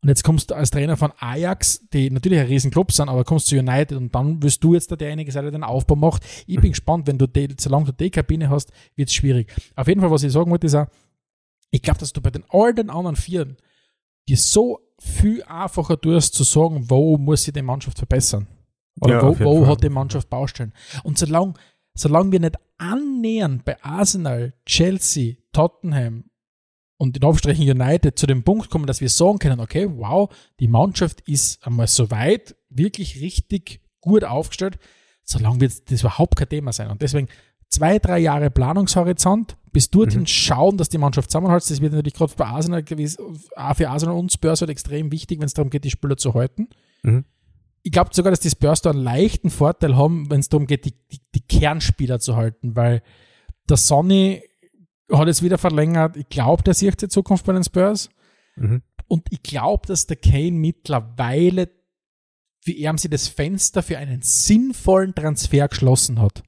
Und 0.02 0.08
jetzt 0.08 0.24
kommst 0.24 0.50
du 0.50 0.54
als 0.54 0.70
Trainer 0.70 0.96
von 0.96 1.12
Ajax, 1.18 1.86
die 1.92 2.10
natürlich 2.10 2.40
ein 2.40 2.46
Riesenclub 2.46 2.90
sind, 2.90 3.10
aber 3.10 3.24
kommst 3.24 3.48
zu 3.48 3.56
United 3.56 3.98
und 3.98 4.14
dann 4.14 4.42
wirst 4.42 4.64
du 4.64 4.72
jetzt 4.72 4.90
da 4.90 4.96
derjenige 4.96 5.30
sein, 5.30 5.42
der 5.42 5.52
den 5.52 5.62
Aufbau 5.62 5.96
macht. 5.96 6.24
Ich 6.46 6.58
bin 6.58 6.70
gespannt, 6.70 7.06
wenn 7.06 7.18
du 7.18 7.26
die, 7.26 7.48
solange 7.58 7.86
du 7.86 7.92
die 7.92 8.10
Kabine 8.10 8.48
hast, 8.48 8.72
wird 8.96 9.10
es 9.10 9.14
schwierig. 9.14 9.52
Auf 9.76 9.88
jeden 9.88 10.00
Fall, 10.00 10.10
was 10.10 10.22
ich 10.22 10.32
sagen 10.32 10.50
wollte, 10.50 10.66
ist 10.66 10.74
auch, 10.74 10.86
ich 11.70 11.82
glaube, 11.82 12.00
dass 12.00 12.12
du 12.12 12.22
bei 12.22 12.30
den 12.30 12.44
all 12.48 12.74
den 12.74 12.88
anderen 12.88 13.16
Vieren 13.16 13.56
dir 14.26 14.36
so 14.36 14.80
viel 14.98 15.42
einfacher 15.44 16.00
tust, 16.00 16.34
zu 16.34 16.44
sagen, 16.44 16.88
wo 16.88 17.18
muss 17.18 17.44
sich 17.44 17.52
die 17.52 17.62
Mannschaft 17.62 17.98
verbessern. 17.98 18.46
Oder 19.00 19.14
Ja, 19.14 19.22
wo, 19.22 19.38
wo 19.38 19.66
hat 19.66 19.82
die 19.82 19.88
Mannschaft 19.88 20.30
Baustellen. 20.30 20.72
Und 21.04 21.18
solange, 21.18 21.54
solange 21.94 22.32
wir 22.32 22.40
nicht 22.40 22.56
annähern 22.78 23.62
bei 23.64 23.82
Arsenal, 23.82 24.54
Chelsea, 24.66 25.36
Tottenham 25.52 26.29
und 27.00 27.16
in 27.16 27.24
Aufstrichen 27.24 27.66
United 27.66 28.18
zu 28.18 28.26
dem 28.26 28.42
Punkt 28.42 28.68
kommen, 28.68 28.84
dass 28.84 29.00
wir 29.00 29.08
sagen 29.08 29.38
können, 29.38 29.58
okay, 29.58 29.88
wow, 29.90 30.28
die 30.60 30.68
Mannschaft 30.68 31.22
ist 31.22 31.66
einmal 31.66 31.86
so 31.86 32.10
weit, 32.10 32.54
wirklich 32.68 33.22
richtig 33.22 33.80
gut 34.02 34.22
aufgestellt, 34.22 34.78
solange 35.24 35.62
wird 35.62 35.90
das 35.90 36.02
überhaupt 36.02 36.36
kein 36.36 36.50
Thema 36.50 36.74
sein. 36.74 36.90
Und 36.90 37.00
deswegen 37.00 37.28
zwei, 37.68 37.98
drei 37.98 38.18
Jahre 38.18 38.50
Planungshorizont, 38.50 39.56
bis 39.72 39.88
dorthin 39.88 40.26
schauen, 40.26 40.76
dass 40.76 40.90
die 40.90 40.98
Mannschaft 40.98 41.30
zusammenhält. 41.30 41.62
Das 41.70 41.80
wird 41.80 41.92
natürlich 41.94 42.12
gerade 42.12 42.34
bei 42.36 42.44
Arsenal 42.44 42.82
gewesen, 42.82 43.34
für 43.74 43.88
Arsenal 43.88 44.16
und 44.16 44.30
Spurs 44.30 44.60
halt 44.60 44.70
extrem 44.70 45.10
wichtig, 45.10 45.38
wenn 45.40 45.46
es 45.46 45.54
darum 45.54 45.70
geht, 45.70 45.84
die 45.84 45.90
Spieler 45.90 46.18
zu 46.18 46.34
halten. 46.34 46.68
Mhm. 47.02 47.24
Ich 47.82 47.92
glaube 47.92 48.10
sogar, 48.12 48.30
dass 48.30 48.40
die 48.40 48.50
Spurs 48.50 48.82
da 48.82 48.90
einen 48.90 49.02
leichten 49.02 49.48
Vorteil 49.48 49.96
haben, 49.96 50.30
wenn 50.30 50.40
es 50.40 50.50
darum 50.50 50.66
geht, 50.66 50.84
die, 50.84 50.92
die, 51.10 51.20
die 51.34 51.40
Kernspieler 51.40 52.20
zu 52.20 52.36
halten, 52.36 52.76
weil 52.76 53.02
der 53.70 53.78
Sonny 53.78 54.42
hat 55.18 55.26
jetzt 55.26 55.42
wieder 55.42 55.58
verlängert. 55.58 56.16
Ich 56.16 56.28
glaube, 56.28 56.62
der 56.62 56.74
sieht 56.74 57.02
die 57.02 57.08
Zukunft 57.08 57.46
bei 57.46 57.52
den 57.52 57.64
Spurs. 57.64 58.08
Mhm. 58.56 58.82
Und 59.08 59.26
ich 59.30 59.42
glaube, 59.42 59.86
dass 59.86 60.06
der 60.06 60.16
Kane 60.16 60.52
mittlerweile, 60.52 61.68
wie 62.64 62.78
er 62.78 62.96
sie 62.96 63.10
das 63.10 63.28
Fenster 63.28 63.82
für 63.82 63.98
einen 63.98 64.22
sinnvollen 64.22 65.14
Transfer 65.14 65.66
geschlossen 65.66 66.20
hat. 66.20 66.42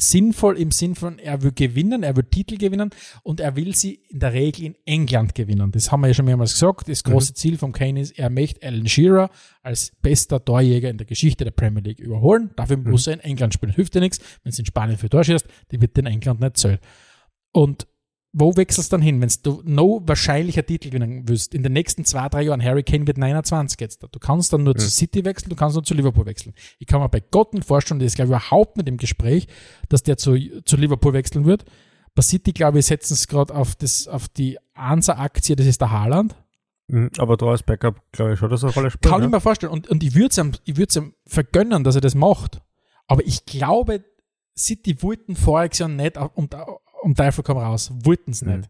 Sinnvoll 0.00 0.58
im 0.58 0.70
Sinn 0.70 0.94
von, 0.94 1.18
er 1.18 1.42
will 1.42 1.50
gewinnen, 1.52 2.04
er 2.04 2.14
will 2.14 2.22
Titel 2.22 2.56
gewinnen 2.56 2.90
und 3.24 3.40
er 3.40 3.56
will 3.56 3.74
sie 3.74 3.94
in 4.10 4.20
der 4.20 4.32
Regel 4.32 4.66
in 4.66 4.76
England 4.84 5.34
gewinnen. 5.34 5.72
Das 5.72 5.90
haben 5.90 6.02
wir 6.02 6.08
ja 6.08 6.14
schon 6.14 6.26
mehrmals 6.26 6.52
gesagt. 6.52 6.88
Das 6.88 7.02
große 7.02 7.34
Ziel 7.34 7.58
von 7.58 7.72
Kane 7.72 8.00
ist, 8.00 8.16
er 8.16 8.30
möchte 8.30 8.64
Alan 8.64 8.86
Shearer 8.86 9.28
als 9.62 9.92
bester 10.00 10.44
Torjäger 10.44 10.88
in 10.88 10.98
der 10.98 11.06
Geschichte 11.06 11.42
der 11.42 11.50
Premier 11.50 11.82
League 11.82 11.98
überholen. 11.98 12.50
Dafür 12.54 12.76
muss 12.76 13.08
er 13.08 13.14
in 13.14 13.20
England 13.20 13.54
spielen. 13.54 13.72
Hilft 13.72 13.94
dir 13.94 14.00
nichts, 14.00 14.20
wenn 14.44 14.50
es 14.50 14.58
in 14.58 14.66
Spanien 14.66 14.98
für 14.98 15.08
Tor 15.08 15.24
schießt, 15.24 15.48
die 15.72 15.80
wird 15.80 15.98
in 15.98 16.06
England 16.06 16.40
nicht 16.40 16.58
zählen. 16.58 16.78
Und 17.58 17.88
wo 18.32 18.56
wechselst 18.56 18.92
du 18.92 18.94
dann 18.94 19.02
hin, 19.02 19.20
wenn 19.20 19.32
du 19.42 19.62
no 19.64 20.00
wahrscheinlicher 20.04 20.64
Titel 20.64 20.90
gewinnen 20.90 21.24
willst? 21.26 21.54
In 21.54 21.64
den 21.64 21.72
nächsten 21.72 22.04
zwei, 22.04 22.28
drei 22.28 22.42
Jahren, 22.42 22.62
Harry 22.62 22.84
Kane 22.84 23.04
wird 23.04 23.18
29 23.18 23.80
jetzt. 23.80 24.00
Du 24.00 24.18
kannst 24.20 24.52
dann 24.52 24.62
nur 24.62 24.76
zu 24.76 24.88
City 24.88 25.24
wechseln, 25.24 25.50
du 25.50 25.56
kannst 25.56 25.74
nur 25.74 25.82
zu 25.82 25.94
Liverpool 25.94 26.24
wechseln. 26.24 26.54
Ich 26.78 26.86
kann 26.86 27.00
mir 27.00 27.08
bei 27.08 27.18
Gott 27.18 27.54
nicht 27.54 27.66
vorstellen, 27.66 27.98
das 27.98 28.06
ist 28.06 28.14
glaube 28.14 28.28
ich 28.28 28.36
überhaupt 28.36 28.76
nicht 28.76 28.88
im 28.88 28.96
Gespräch, 28.96 29.48
dass 29.88 30.04
der 30.04 30.18
zu, 30.18 30.36
zu 30.64 30.76
Liverpool 30.76 31.14
wechseln 31.14 31.46
wird. 31.46 31.64
Bei 32.14 32.22
City, 32.22 32.52
glaube 32.52 32.78
ich, 32.78 32.86
setzen 32.86 33.14
es 33.14 33.26
gerade 33.26 33.52
auf, 33.52 33.74
das, 33.74 34.06
auf 34.06 34.28
die 34.28 34.56
Ansa-Aktie, 34.74 35.56
das 35.56 35.66
ist 35.66 35.80
der 35.80 35.90
Haaland. 35.90 36.36
Mhm. 36.86 37.10
Aber 37.18 37.36
da 37.36 37.46
als 37.46 37.64
Backup, 37.64 38.00
glaube 38.12 38.34
ich, 38.34 38.38
schon, 38.38 38.50
dass 38.50 38.62
er 38.62 38.70
Rolle 38.72 38.92
spielt. 38.92 39.10
Kann 39.10 39.20
ja? 39.20 39.26
ich 39.26 39.32
mir 39.32 39.40
vorstellen. 39.40 39.72
Und, 39.72 39.88
und 39.88 40.04
ich 40.04 40.14
würde 40.14 40.28
es 40.28 40.38
ihm, 40.38 40.52
ich 40.64 40.96
ihm 40.96 41.14
vergönnen, 41.26 41.82
dass 41.82 41.96
er 41.96 42.02
das 42.02 42.14
macht. 42.14 42.60
Aber 43.08 43.26
ich 43.26 43.46
glaube, 43.46 44.04
City 44.56 45.02
wollten 45.02 45.34
voriges 45.34 45.78
Jahr 45.78 45.88
nicht 45.88 46.18
auf- 46.18 46.36
um, 47.02 47.14
Teufel 47.14 47.42
komm 47.42 47.58
raus. 47.58 47.92
Wollten 48.02 48.32
es 48.32 48.42
nicht. 48.42 48.68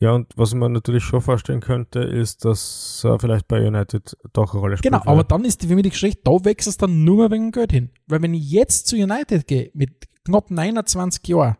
Ja, 0.00 0.12
und 0.12 0.32
was 0.34 0.54
man 0.54 0.72
natürlich 0.72 1.04
schon 1.04 1.20
vorstellen 1.20 1.60
könnte, 1.60 2.00
ist, 2.00 2.46
dass 2.46 3.02
er 3.04 3.18
vielleicht 3.18 3.46
bei 3.48 3.66
United 3.66 4.16
doch 4.32 4.54
eine 4.54 4.60
Rolle 4.60 4.78
spielt. 4.78 4.94
Genau, 4.94 5.04
aber 5.04 5.24
dann 5.24 5.44
ist 5.44 5.62
die 5.62 5.68
für 5.68 5.74
mich 5.74 5.82
die 5.82 5.90
Geschichte, 5.90 6.22
da 6.24 6.32
wechselst 6.42 6.80
du 6.80 6.86
dann 6.86 7.04
nur 7.04 7.18
mehr 7.18 7.30
wegen 7.30 7.52
Geld 7.52 7.70
hin. 7.70 7.90
Weil 8.06 8.22
wenn 8.22 8.32
ich 8.32 8.50
jetzt 8.50 8.88
zu 8.88 8.96
United 8.96 9.46
gehe, 9.46 9.70
mit 9.74 10.08
knapp 10.24 10.50
29 10.50 11.26
Jahren, 11.28 11.56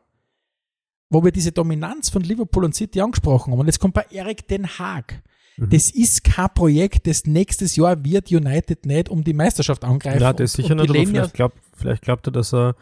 wo 1.11 1.23
wir 1.23 1.33
diese 1.33 1.53
Dominanz 1.53 2.09
von 2.09 2.23
Liverpool 2.23 2.65
und 2.65 2.75
City 2.75 3.03
angesprochen 3.03 3.53
haben, 3.53 3.61
und 3.61 3.67
jetzt 3.67 3.79
kommt 3.79 3.93
bei 3.93 4.07
Erik 4.11 4.49
Den 4.49 4.67
Haag. 4.67 5.23
Mhm. 5.59 5.69
Das 5.69 5.91
ist 5.91 6.25
kein 6.25 6.49
Projekt, 6.55 7.07
das 7.07 7.27
nächstes 7.27 7.77
Jahr 7.77 8.03
wird 8.03 8.31
United 8.31 8.87
nicht 8.87 9.11
um 9.11 9.23
die 9.23 9.35
Meisterschaft 9.35 9.85
angreifen. 9.85 10.23
ja, 10.23 10.33
das 10.33 10.53
ist 10.53 10.57
sicher 10.57 10.75
nicht, 10.75 10.89
aber 10.89 11.07
vielleicht, 11.07 11.35
glaub, 11.35 11.53
vielleicht 11.75 12.03
glaubt 12.03 12.27
er, 12.27 12.33
dass 12.33 12.55
er 12.55 12.75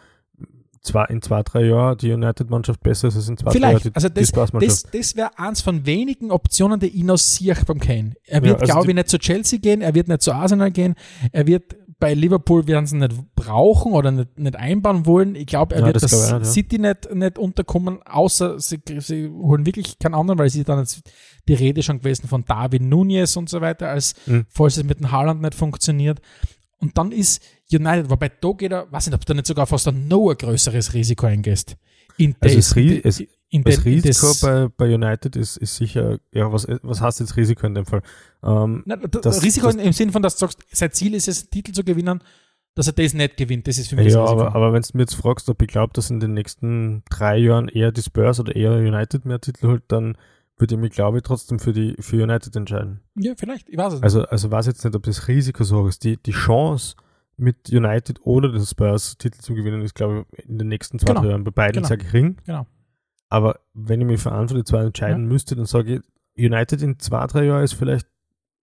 zwar 0.82 1.10
in 1.10 1.22
zwei, 1.22 1.42
drei 1.42 1.64
Jahren 1.66 1.98
die 1.98 2.12
United-Mannschaft 2.12 2.82
besser 2.82 3.08
ist 3.08 3.16
als 3.16 3.28
in 3.28 3.36
zwei, 3.36 3.50
drei 3.50 3.52
Vielleicht, 3.52 3.84
Jahren 3.84 3.92
die, 3.92 3.94
also 3.96 4.08
die 4.08 4.20
das, 4.20 4.28
Spurs-Mannschaft. 4.28 4.84
das, 4.84 4.90
das 4.92 5.16
wäre 5.16 5.38
eins 5.38 5.60
von 5.60 5.86
wenigen 5.86 6.30
Optionen, 6.30 6.80
die 6.80 6.86
ich 6.88 7.04
noch 7.04 7.18
sehe 7.18 7.56
beim 7.66 7.80
Kane. 7.80 8.14
Er 8.24 8.38
Ja, 8.38 8.44
wird, 8.44 8.60
also 8.60 8.72
glaube 8.72 8.86
die- 8.86 8.90
ich, 8.92 8.96
nicht 8.96 9.08
zu 9.08 9.18
Chelsea 9.18 9.58
gehen, 9.58 9.80
er 9.80 9.94
wird 9.94 10.08
nicht 10.08 10.22
zu 10.22 10.32
Arsenal 10.32 10.70
gehen, 10.70 10.94
er 11.32 11.46
wird 11.46 11.76
bei 12.00 12.14
Liverpool 12.14 12.68
werden 12.68 12.86
sie 12.86 12.96
nicht 12.96 13.12
brauchen 13.34 13.92
oder 13.92 14.12
nicht, 14.12 14.38
nicht 14.38 14.54
einbauen 14.54 15.04
wollen. 15.04 15.34
Ich 15.34 15.46
glaube, 15.46 15.74
er 15.74 15.80
Ja, 15.80 15.86
wird 15.86 15.96
das 15.96 16.02
das, 16.12 16.30
ja. 16.30 16.44
City 16.44 16.78
nicht, 16.78 17.12
nicht 17.12 17.38
unterkommen, 17.38 17.98
außer 18.04 18.60
sie, 18.60 18.78
sie 19.00 19.28
holen 19.28 19.66
wirklich 19.66 19.98
keinen 19.98 20.14
anderen, 20.14 20.38
weil 20.38 20.48
sie 20.48 20.62
dann 20.62 20.78
jetzt 20.78 21.00
die 21.48 21.54
Rede 21.54 21.82
schon 21.82 21.98
gewesen 21.98 22.28
von 22.28 22.44
David 22.44 22.82
Nunez 22.82 23.36
und 23.36 23.48
so 23.48 23.60
weiter, 23.60 23.88
als 23.88 24.14
Mhm. 24.26 24.46
falls 24.48 24.76
es 24.76 24.84
mit 24.84 25.00
dem 25.00 25.10
Haaland 25.10 25.42
nicht 25.42 25.56
funktioniert. 25.56 26.20
Und 26.80 26.96
dann 26.96 27.12
ist 27.12 27.42
United, 27.72 28.08
wobei 28.08 28.28
da 28.28 28.52
geht 28.52 28.72
er, 28.72 28.90
weiß 28.90 29.06
nicht, 29.06 29.14
ob 29.14 29.26
du 29.26 29.34
nicht 29.34 29.46
sogar 29.46 29.66
fast 29.66 29.88
ein 29.88 30.06
noch 30.08 30.30
ein 30.30 30.36
größeres 30.36 30.94
Risiko 30.94 31.26
eingehst. 31.26 31.76
In 32.16 32.34
Also 32.40 32.56
das- 32.56 32.76
es- 32.76 33.24
in 33.50 33.62
Das 33.64 33.76
den- 33.76 33.82
Risiko 33.84 34.26
das- 34.28 34.40
bei, 34.40 34.68
bei 34.76 34.94
United 34.94 35.34
ist, 35.36 35.56
ist 35.56 35.76
sicher, 35.76 36.18
ja, 36.32 36.52
was, 36.52 36.66
was 36.82 37.00
heißt 37.00 37.20
jetzt 37.20 37.36
Risiko 37.36 37.66
in 37.66 37.74
dem 37.74 37.86
Fall? 37.86 38.02
Ähm, 38.44 38.82
Na, 38.86 38.96
das, 38.96 39.42
Risiko 39.42 39.66
das- 39.66 39.76
im 39.76 39.92
Sinn 39.92 40.12
von, 40.12 40.22
dass 40.22 40.34
du 40.36 40.40
sagst, 40.40 40.58
sein 40.70 40.92
Ziel 40.92 41.14
ist 41.14 41.28
es, 41.28 41.42
einen 41.42 41.50
Titel 41.50 41.72
zu 41.72 41.82
gewinnen, 41.82 42.22
dass 42.74 42.86
er 42.86 42.92
das 42.92 43.14
nicht 43.14 43.36
gewinnt. 43.36 43.66
Das 43.66 43.78
ist 43.78 43.88
für 43.88 43.96
mich 43.96 44.12
ja, 44.12 44.22
aber, 44.24 44.54
aber 44.54 44.72
wenn 44.72 44.82
du 44.82 44.88
mir 44.94 45.02
jetzt 45.02 45.14
fragst, 45.14 45.48
ob 45.48 45.60
ich 45.62 45.68
glaube, 45.68 45.92
dass 45.94 46.10
in 46.10 46.20
den 46.20 46.34
nächsten 46.34 47.02
drei 47.10 47.38
Jahren 47.38 47.68
eher 47.68 47.90
die 47.90 48.02
Spurs 48.02 48.38
oder 48.38 48.54
eher 48.54 48.72
United 48.72 49.24
mehr 49.24 49.40
Titel 49.40 49.66
holt, 49.66 49.82
dann 49.88 50.16
würde 50.58 50.74
ich 50.74 50.80
mich, 50.80 50.90
glaube 50.92 51.18
ich, 51.18 51.22
trotzdem 51.24 51.58
für 51.58 51.72
die 51.72 51.94
für 52.00 52.22
United 52.22 52.54
entscheiden. 52.56 53.00
ja, 53.16 53.34
vielleicht, 53.36 53.68
ich 53.68 53.76
weiß 53.78 53.94
es 53.94 54.00
nicht. 54.00 54.04
Also, 54.04 54.24
also 54.24 54.50
weiß 54.50 54.66
jetzt 54.66 54.84
nicht, 54.84 54.94
ob 54.96 55.02
das 55.04 55.28
Risiko 55.28 55.64
so 55.64 55.82
hoch 55.82 55.88
ist. 55.88 56.04
Die, 56.04 56.16
die 56.16 56.32
Chance 56.32 56.96
mit 57.36 57.70
United 57.70 58.18
oder 58.24 58.50
den 58.50 58.64
Spurs 58.66 59.16
Titel 59.18 59.40
zu 59.40 59.54
gewinnen, 59.54 59.82
ist, 59.82 59.94
glaube 59.94 60.26
ich, 60.32 60.44
in 60.48 60.58
den 60.58 60.68
nächsten 60.68 60.98
zwei 60.98 61.14
Genau. 61.14 61.24
Jahren 61.24 61.44
bei 61.44 61.50
beiden 61.52 61.74
Genau. 61.82 61.88
sehr 61.88 61.96
gering. 61.98 62.36
Genau. 62.44 62.66
Aber 63.28 63.60
wenn 63.74 64.00
ich 64.00 64.06
mich 64.06 64.20
für 64.20 64.32
einen 64.32 64.48
von 64.48 64.56
den 64.56 64.66
zwei 64.66 64.82
entscheiden 64.84 65.26
müsste, 65.26 65.54
dann 65.54 65.66
sage 65.66 66.02
ich, 66.36 66.44
United 66.50 66.82
in 66.82 66.98
zwei, 66.98 67.26
drei 67.26 67.44
Jahren 67.44 67.62
ist 67.62 67.74
vielleicht 67.74 68.06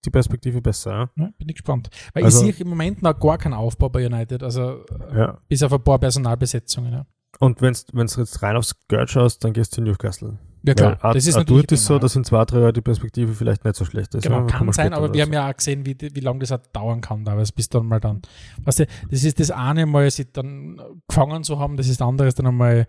die 0.06 0.10
Perspektive 0.10 0.62
besser. 0.62 0.92
Ja? 0.92 1.10
Ja, 1.16 1.30
bin 1.38 1.50
ich 1.50 1.56
gespannt. 1.56 1.90
Weil 2.14 2.24
Also- 2.26 2.46
ich 2.46 2.56
sehe 2.56 2.64
im 2.66 2.70
Moment 2.70 3.02
noch 3.02 3.18
gar 3.20 3.38
keinen 3.38 3.54
Aufbau 3.54 3.90
bei 3.90 4.06
United, 4.06 4.44
also 4.44 4.84
äh, 5.12 5.18
Ja. 5.18 5.38
bis 5.48 5.64
auf 5.64 5.72
ein 5.74 5.84
paar 5.84 6.00
Personalbesetzungen. 6.00 6.92
Ja, 6.94 7.06
Und 7.40 7.62
wenn 7.62 7.74
du 7.94 8.02
jetzt 8.20 8.42
rein 8.44 8.56
aufs 8.58 8.76
Geld 8.88 9.10
schaust, 9.10 9.44
dann 9.44 9.54
gehst 9.54 9.76
du 9.78 9.82
in 9.82 9.86
Newcastle. 9.88 10.38
Ja 10.68 10.74
klar, 10.74 10.98
Weil 11.02 11.14
das 11.14 11.28
ist 11.28 11.36
natürlich 11.36 11.72
ist 11.72 11.86
so, 11.86 11.94
normal. 11.94 12.02
dass 12.02 12.16
in 12.16 12.24
zwei, 12.24 12.46
drei 12.46 12.60
Jahren 12.60 12.74
die 12.74 12.82
Perspektive 12.82 13.34
vielleicht 13.34 13.64
nicht 13.66 13.76
so 13.76 13.86
schlecht 13.86 14.14
ist. 14.16 14.24
Genau, 14.24 14.40
ja? 14.40 14.46
kann 14.46 14.66
man 14.66 14.74
sein, 14.74 14.94
aber 14.94 15.14
wir 15.14 15.22
haben 15.24 15.34
ja 15.34 15.50
auch 15.50 15.56
gesehen, 15.56 15.86
wie, 15.86 15.96
wie 16.00 16.20
lange 16.20 16.40
das 16.40 16.52
auch 16.52 16.60
dauern 16.74 17.02
kann, 17.02 17.26
da, 17.26 17.34
aber 17.34 17.44
bis 17.56 17.70
dann 17.70 17.86
mal 17.86 18.00
dann. 18.00 18.22
Weißt 18.64 18.80
du, 18.80 18.88
das 19.10 19.24
ist 19.24 19.40
das 19.40 19.52
eine 19.52 19.86
Mal, 19.86 20.10
sie 20.12 20.32
dann 20.32 20.80
gefangen 21.08 21.44
zu 21.44 21.60
haben, 21.60 21.78
das 21.78 21.88
ist 21.88 22.00
das 22.02 22.08
andere, 22.08 22.32
dann 22.34 22.48
einmal 22.48 22.88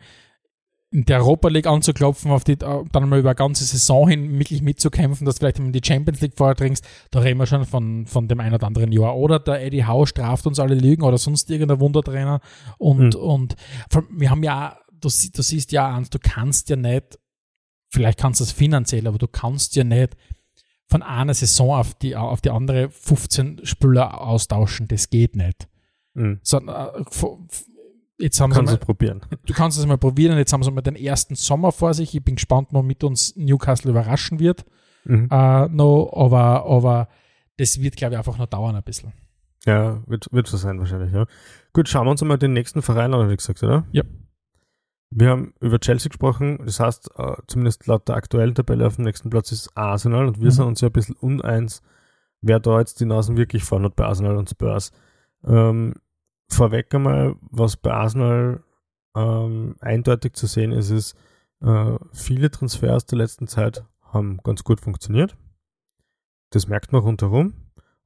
in 0.92 1.04
der 1.04 1.18
Europa 1.18 1.48
League 1.48 1.66
anzuklopfen, 1.66 2.30
auf 2.30 2.44
die, 2.44 2.52
äh, 2.52 2.84
dann 2.92 3.08
mal 3.08 3.18
über 3.18 3.30
eine 3.30 3.34
ganze 3.36 3.64
Saison 3.64 4.08
hin 4.08 4.38
wirklich 4.38 4.62
mitzukämpfen, 4.62 5.26
dass 5.26 5.34
du 5.34 5.40
vielleicht 5.40 5.58
in 5.58 5.72
die 5.72 5.80
Champions 5.84 6.20
League 6.20 6.36
vordringst, 6.36 6.86
da 7.10 7.18
reden 7.20 7.38
wir 7.38 7.46
schon 7.46 7.64
von, 7.64 8.06
von 8.06 8.28
dem 8.28 8.40
einen 8.40 8.54
oder 8.54 8.66
anderen 8.66 8.92
Jahr. 8.92 9.16
Oder 9.16 9.40
der 9.40 9.64
Eddie 9.64 9.84
Howe 9.84 10.06
straft 10.06 10.46
uns 10.46 10.60
alle 10.60 10.74
Lügen 10.76 11.02
oder 11.02 11.18
sonst 11.18 11.50
irgendein 11.50 11.80
Wundertrainer. 11.80 12.40
Und, 12.78 13.14
Mhm. 13.14 13.20
und 13.20 13.56
wir 14.10 14.30
haben 14.30 14.42
ja, 14.44 14.78
du, 14.92 15.08
du 15.08 15.42
siehst 15.42 15.72
ja 15.72 16.00
du 16.00 16.18
kannst 16.22 16.70
ja 16.70 16.76
nicht, 16.76 17.18
vielleicht 17.96 18.18
kannst 18.20 18.40
du 18.40 18.44
es 18.44 18.52
finanziell, 18.52 19.06
aber 19.06 19.16
du 19.16 19.26
kannst 19.26 19.74
ja 19.74 19.82
nicht 19.84 20.16
von 20.86 21.02
einer 21.02 21.32
Saison 21.32 21.74
auf 21.74 21.94
die, 21.94 22.14
auf 22.14 22.42
die 22.42 22.50
andere 22.50 22.90
15 22.90 23.64
Spieler 23.64 24.20
austauschen. 24.20 24.86
Das 24.86 25.08
geht 25.08 25.34
nicht. 25.34 25.66
Mhm. 26.12 26.38
So, 26.42 26.58
äh, 26.58 27.02
jetzt 28.18 28.38
haben 28.40 28.52
sie 28.52 28.56
Kannst 28.58 28.72
mal, 28.72 28.78
du 28.78 28.84
probieren. 28.86 29.22
du 29.46 29.54
kannst 29.54 29.78
es 29.78 29.86
mal 29.86 29.98
probieren 29.98 30.36
jetzt 30.36 30.52
haben 30.52 30.62
sie 30.62 30.70
mal 30.70 30.82
den 30.82 30.96
ersten 30.96 31.34
Sommer 31.34 31.72
vor 31.72 31.94
sich. 31.94 32.14
Ich 32.14 32.22
bin 32.22 32.34
gespannt, 32.36 32.68
womit 32.72 33.02
uns 33.02 33.34
Newcastle 33.36 33.90
überraschen 33.90 34.38
wird. 34.38 34.66
Mhm. 35.04 35.28
Äh, 35.30 35.68
no, 35.68 36.12
aber, 36.14 36.66
aber 36.66 37.08
das 37.56 37.80
wird, 37.80 37.96
glaube 37.96 38.14
ich, 38.14 38.18
einfach 38.18 38.36
noch 38.36 38.46
dauern 38.46 38.76
ein 38.76 38.82
bisschen. 38.82 39.12
Ja, 39.64 40.02
wird, 40.06 40.28
wird 40.30 40.46
so 40.46 40.58
sein 40.58 40.78
wahrscheinlich, 40.78 41.12
ja. 41.12 41.24
Gut, 41.72 41.88
schauen 41.88 42.06
wir 42.06 42.10
uns 42.10 42.22
mal 42.22 42.36
den 42.36 42.52
nächsten 42.52 42.82
Verein 42.82 43.14
an, 43.14 43.30
wie 43.30 43.36
gesagt, 43.36 43.62
oder? 43.62 43.86
Ja. 43.90 44.04
Wir 45.10 45.30
haben 45.30 45.54
über 45.60 45.78
Chelsea 45.78 46.08
gesprochen, 46.08 46.58
das 46.64 46.80
heißt, 46.80 47.10
äh, 47.16 47.36
zumindest 47.46 47.86
laut 47.86 48.08
der 48.08 48.16
aktuellen 48.16 48.54
Tabelle 48.54 48.86
auf 48.86 48.96
dem 48.96 49.04
nächsten 49.04 49.30
Platz 49.30 49.52
ist 49.52 49.70
Arsenal 49.76 50.26
und 50.26 50.38
wir 50.38 50.46
Mhm. 50.46 50.50
sind 50.50 50.64
uns 50.66 50.80
ja 50.80 50.88
ein 50.88 50.92
bisschen 50.92 51.16
uneins, 51.16 51.80
wer 52.42 52.58
da 52.60 52.80
jetzt 52.80 53.00
die 53.00 53.04
Nasen 53.06 53.36
wirklich 53.36 53.64
vorne 53.64 53.86
hat 53.86 53.96
bei 53.96 54.04
Arsenal 54.04 54.36
und 54.36 54.50
Spurs. 54.50 54.90
Ähm, 55.44 55.94
vorweg 56.50 56.92
einmal, 56.94 57.36
was 57.40 57.76
bei 57.76 57.92
Arsenal 57.92 58.62
ähm, 59.14 59.76
eindeutig 59.80 60.34
zu 60.34 60.46
sehen 60.46 60.72
ist, 60.72 60.90
ist, 60.90 61.16
äh, 61.62 61.96
viele 62.12 62.50
Transfers 62.50 63.06
der 63.06 63.18
letzten 63.18 63.46
Zeit 63.46 63.84
haben 64.02 64.38
ganz 64.42 64.62
gut 64.64 64.80
funktioniert. 64.80 65.36
das 66.50 66.68
merkt 66.68 66.92
man 66.92 67.02
rundherum. 67.02 67.54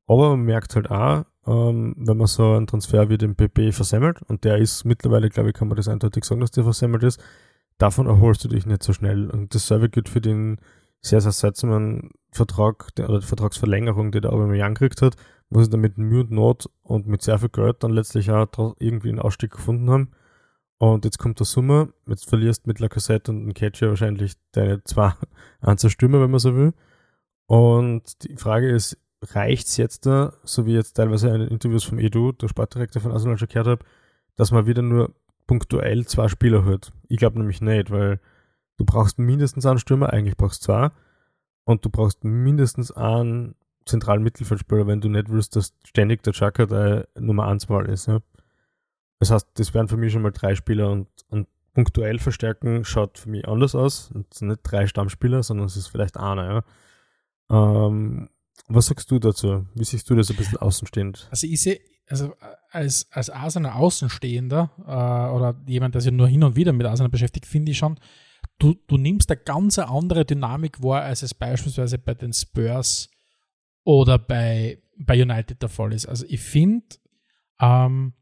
Aber 0.06 0.30
man 0.30 0.40
merkt 0.42 0.74
halt 0.74 0.90
auch, 0.90 1.24
ähm, 1.46 1.94
wenn 1.98 2.16
man 2.16 2.26
so 2.26 2.52
einen 2.52 2.66
Transfer 2.66 3.08
wie 3.08 3.18
den 3.18 3.34
PP 3.34 3.72
versemmelt, 3.72 4.22
und 4.22 4.44
der 4.44 4.58
ist 4.58 4.84
mittlerweile, 4.84 5.28
glaube 5.30 5.50
ich, 5.50 5.54
kann 5.54 5.68
man 5.68 5.76
das 5.76 5.88
eindeutig 5.88 6.24
sagen, 6.24 6.40
dass 6.40 6.50
der 6.50 6.64
versemmelt 6.64 7.02
ist, 7.02 7.22
davon 7.78 8.06
erholst 8.06 8.44
du 8.44 8.48
dich 8.48 8.66
nicht 8.66 8.82
so 8.82 8.92
schnell. 8.92 9.30
Und 9.30 9.54
dasselbe 9.54 9.88
gilt 9.88 10.08
für 10.08 10.20
den 10.20 10.58
sehr, 11.00 11.20
sehr 11.20 11.32
seltsamen 11.32 12.10
Vertrag 12.30 12.94
der, 12.96 13.08
oder 13.08 13.20
die 13.20 13.26
Vertragsverlängerung, 13.26 14.12
die 14.12 14.20
der 14.20 14.32
Aubameyang 14.32 14.74
gekriegt 14.74 15.02
hat, 15.02 15.16
wo 15.48 15.62
sie 15.62 15.70
dann 15.70 15.80
mit 15.80 15.98
Mühe 15.98 16.22
und 16.22 16.30
Not 16.30 16.70
und 16.82 17.06
mit 17.06 17.22
sehr 17.22 17.38
viel 17.38 17.48
Geld 17.48 17.82
dann 17.82 17.92
letztlich 17.92 18.30
auch 18.30 18.76
irgendwie 18.78 19.08
einen 19.08 19.18
Ausstieg 19.18 19.52
gefunden 19.52 19.90
haben. 19.90 20.10
Und 20.78 21.04
jetzt 21.04 21.18
kommt 21.18 21.38
der 21.40 21.46
Sommer, 21.46 21.88
jetzt 22.06 22.28
verlierst 22.28 22.66
mit 22.66 22.80
Lacazette 22.80 23.30
und 23.30 23.52
Catcher 23.52 23.88
wahrscheinlich 23.88 24.34
deine 24.52 24.82
zwei 24.84 25.12
Anzerstürmer, 25.60 26.20
wenn 26.20 26.30
man 26.30 26.40
so 26.40 26.54
will. 26.54 26.72
Und 27.46 28.22
die 28.24 28.36
Frage 28.36 28.70
ist, 28.70 28.96
reicht's 29.22 29.76
jetzt 29.76 30.06
da, 30.06 30.32
so 30.44 30.66
wie 30.66 30.74
jetzt 30.74 30.94
teilweise 30.94 31.28
in 31.28 31.42
Interviews 31.42 31.84
vom 31.84 31.98
Edu, 31.98 32.32
der 32.32 32.48
Sportdirektor 32.48 33.02
von 33.02 33.12
Arsenal 33.12 33.38
schon 33.38 33.48
gehört 33.48 33.66
habe, 33.66 33.84
dass 34.36 34.50
man 34.50 34.66
wieder 34.66 34.82
nur 34.82 35.14
punktuell 35.46 36.06
zwei 36.06 36.28
Spieler 36.28 36.64
hat? 36.64 36.92
Ich 37.08 37.18
glaube 37.18 37.38
nämlich 37.38 37.60
nicht, 37.60 37.90
weil 37.90 38.20
du 38.78 38.84
brauchst 38.84 39.18
mindestens 39.18 39.66
einen 39.66 39.78
Stürmer, 39.78 40.12
eigentlich 40.12 40.36
brauchst 40.36 40.62
du 40.62 40.66
zwei. 40.66 40.90
Und 41.64 41.84
du 41.84 41.90
brauchst 41.90 42.24
mindestens 42.24 42.90
einen 42.90 43.54
zentralen 43.84 44.22
Mittelfeldspieler, 44.22 44.86
wenn 44.86 45.00
du 45.00 45.08
nicht 45.08 45.28
willst, 45.28 45.56
dass 45.56 45.74
ständig 45.84 46.22
der 46.22 46.32
Chaka 46.32 46.66
der 46.66 47.08
Nummer 47.18 47.46
1 47.46 47.68
Mal 47.68 47.86
ist. 47.86 48.06
Ja? 48.06 48.20
Das 49.18 49.30
heißt, 49.30 49.48
das 49.54 49.74
wären 49.74 49.88
für 49.88 49.96
mich 49.96 50.12
schon 50.12 50.22
mal 50.22 50.32
drei 50.32 50.54
Spieler 50.54 50.90
und, 50.90 51.08
und 51.28 51.46
punktuell 51.74 52.18
verstärken 52.18 52.84
schaut 52.84 53.18
für 53.18 53.28
mich 53.28 53.46
anders 53.46 53.74
aus. 53.74 54.10
Es 54.30 54.38
sind 54.38 54.48
nicht 54.48 54.60
drei 54.64 54.86
Stammspieler, 54.86 55.42
sondern 55.42 55.66
es 55.66 55.76
ist 55.76 55.88
vielleicht 55.88 56.16
einer. 56.16 56.64
Ja? 57.50 57.86
Ähm, 57.86 58.30
was 58.68 58.86
sagst 58.86 59.10
du 59.10 59.18
dazu? 59.18 59.66
Wie 59.74 59.84
siehst 59.84 60.08
du 60.08 60.14
das 60.14 60.30
ein 60.30 60.36
bisschen 60.36 60.58
außenstehend? 60.58 61.28
Also 61.30 61.46
ich 61.46 61.60
sehe, 61.60 61.80
also 62.08 62.34
als, 62.70 63.06
als 63.10 63.30
Arsenal 63.30 63.72
Außenstehender 63.72 64.70
äh, 64.78 65.34
oder 65.34 65.60
jemand, 65.66 65.94
der 65.94 66.02
sich 66.02 66.12
nur 66.12 66.28
hin 66.28 66.44
und 66.44 66.56
wieder 66.56 66.72
mit 66.72 66.86
Arsenal 66.86 67.10
beschäftigt, 67.10 67.46
finde 67.46 67.72
ich 67.72 67.78
schon, 67.78 67.98
du, 68.58 68.74
du 68.86 68.96
nimmst 68.96 69.30
eine 69.30 69.40
ganz 69.40 69.78
andere 69.78 70.24
Dynamik 70.24 70.82
wahr, 70.82 71.02
als 71.02 71.22
es 71.22 71.34
beispielsweise 71.34 71.98
bei 71.98 72.14
den 72.14 72.32
Spurs 72.32 73.10
oder 73.84 74.18
bei, 74.18 74.82
bei 74.98 75.20
United 75.20 75.62
der 75.62 75.68
Fall 75.68 75.92
ist. 75.92 76.06
Also 76.06 76.24
ich 76.28 76.40
finde, 76.40 76.86
ähm, 77.60 78.14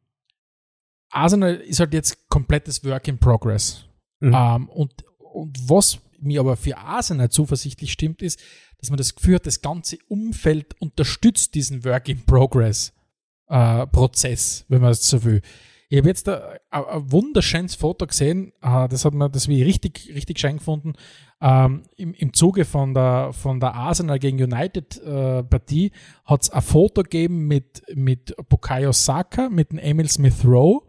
Arsenal 1.11 1.57
ist 1.57 1.81
halt 1.81 1.95
jetzt 1.95 2.29
komplettes 2.29 2.85
Work 2.85 3.09
in 3.09 3.19
Progress. 3.19 3.85
Mhm. 4.21 4.35
Ähm, 4.35 4.69
und, 4.69 5.05
und 5.19 5.57
was 5.69 5.99
mir 6.21 6.41
aber 6.41 6.57
für 6.57 6.77
Arsenal 6.79 7.31
zuversichtlich 7.31 7.93
stimmt, 7.93 8.23
ist, 8.23 8.41
dass 8.79 8.91
man 8.91 8.97
das 8.99 9.15
Gefühl 9.15 9.37
hat, 9.37 9.47
das 9.47 9.61
ganze 9.61 9.99
Umfeld 10.09 10.81
unterstützt 10.81 11.55
diesen 11.55 11.85
Work 11.85 12.09
in 12.09 12.25
Progress 12.25 12.93
äh, 13.49 13.87
Prozess, 13.87 14.65
wenn 14.69 14.83
man 14.83 14.93
es 14.93 15.09
so 15.09 15.25
will. 15.25 15.43
Ich 15.91 15.97
habe 15.97 16.09
jetzt 16.09 16.29
ein, 16.29 16.59
ein 16.71 17.11
wunderschönes 17.13 17.75
Foto 17.75 18.07
gesehen, 18.07 18.53
äh, 18.63 18.89
das 18.89 19.05
hat 19.05 19.15
mir 19.15 19.31
das 19.31 19.49
wie 19.49 19.63
richtig, 19.63 20.13
richtig 20.15 20.39
schön 20.39 20.59
gefunden. 20.59 20.93
Ähm, 21.41 21.85
im, 21.97 22.15
Im 22.15 22.33
Zuge 22.33 22.65
von 22.65 22.95
der, 22.95 23.33
von 23.33 23.59
der 23.61 23.75
Arsenal 23.75 24.19
gegen 24.19 24.43
United 24.43 25.01
äh, 25.03 25.43
Partie 25.45 25.93
hat 26.25 26.43
es 26.43 26.51
ein 26.51 26.63
Foto 26.63 27.03
gegeben 27.03 27.47
mit, 27.47 27.83
mit 27.95 28.35
Bukayo 28.49 28.93
Saka, 28.93 29.49
mit 29.49 29.71
dem 29.71 29.79
Emil 29.79 30.09
Smith 30.09 30.45
Rowe 30.45 30.83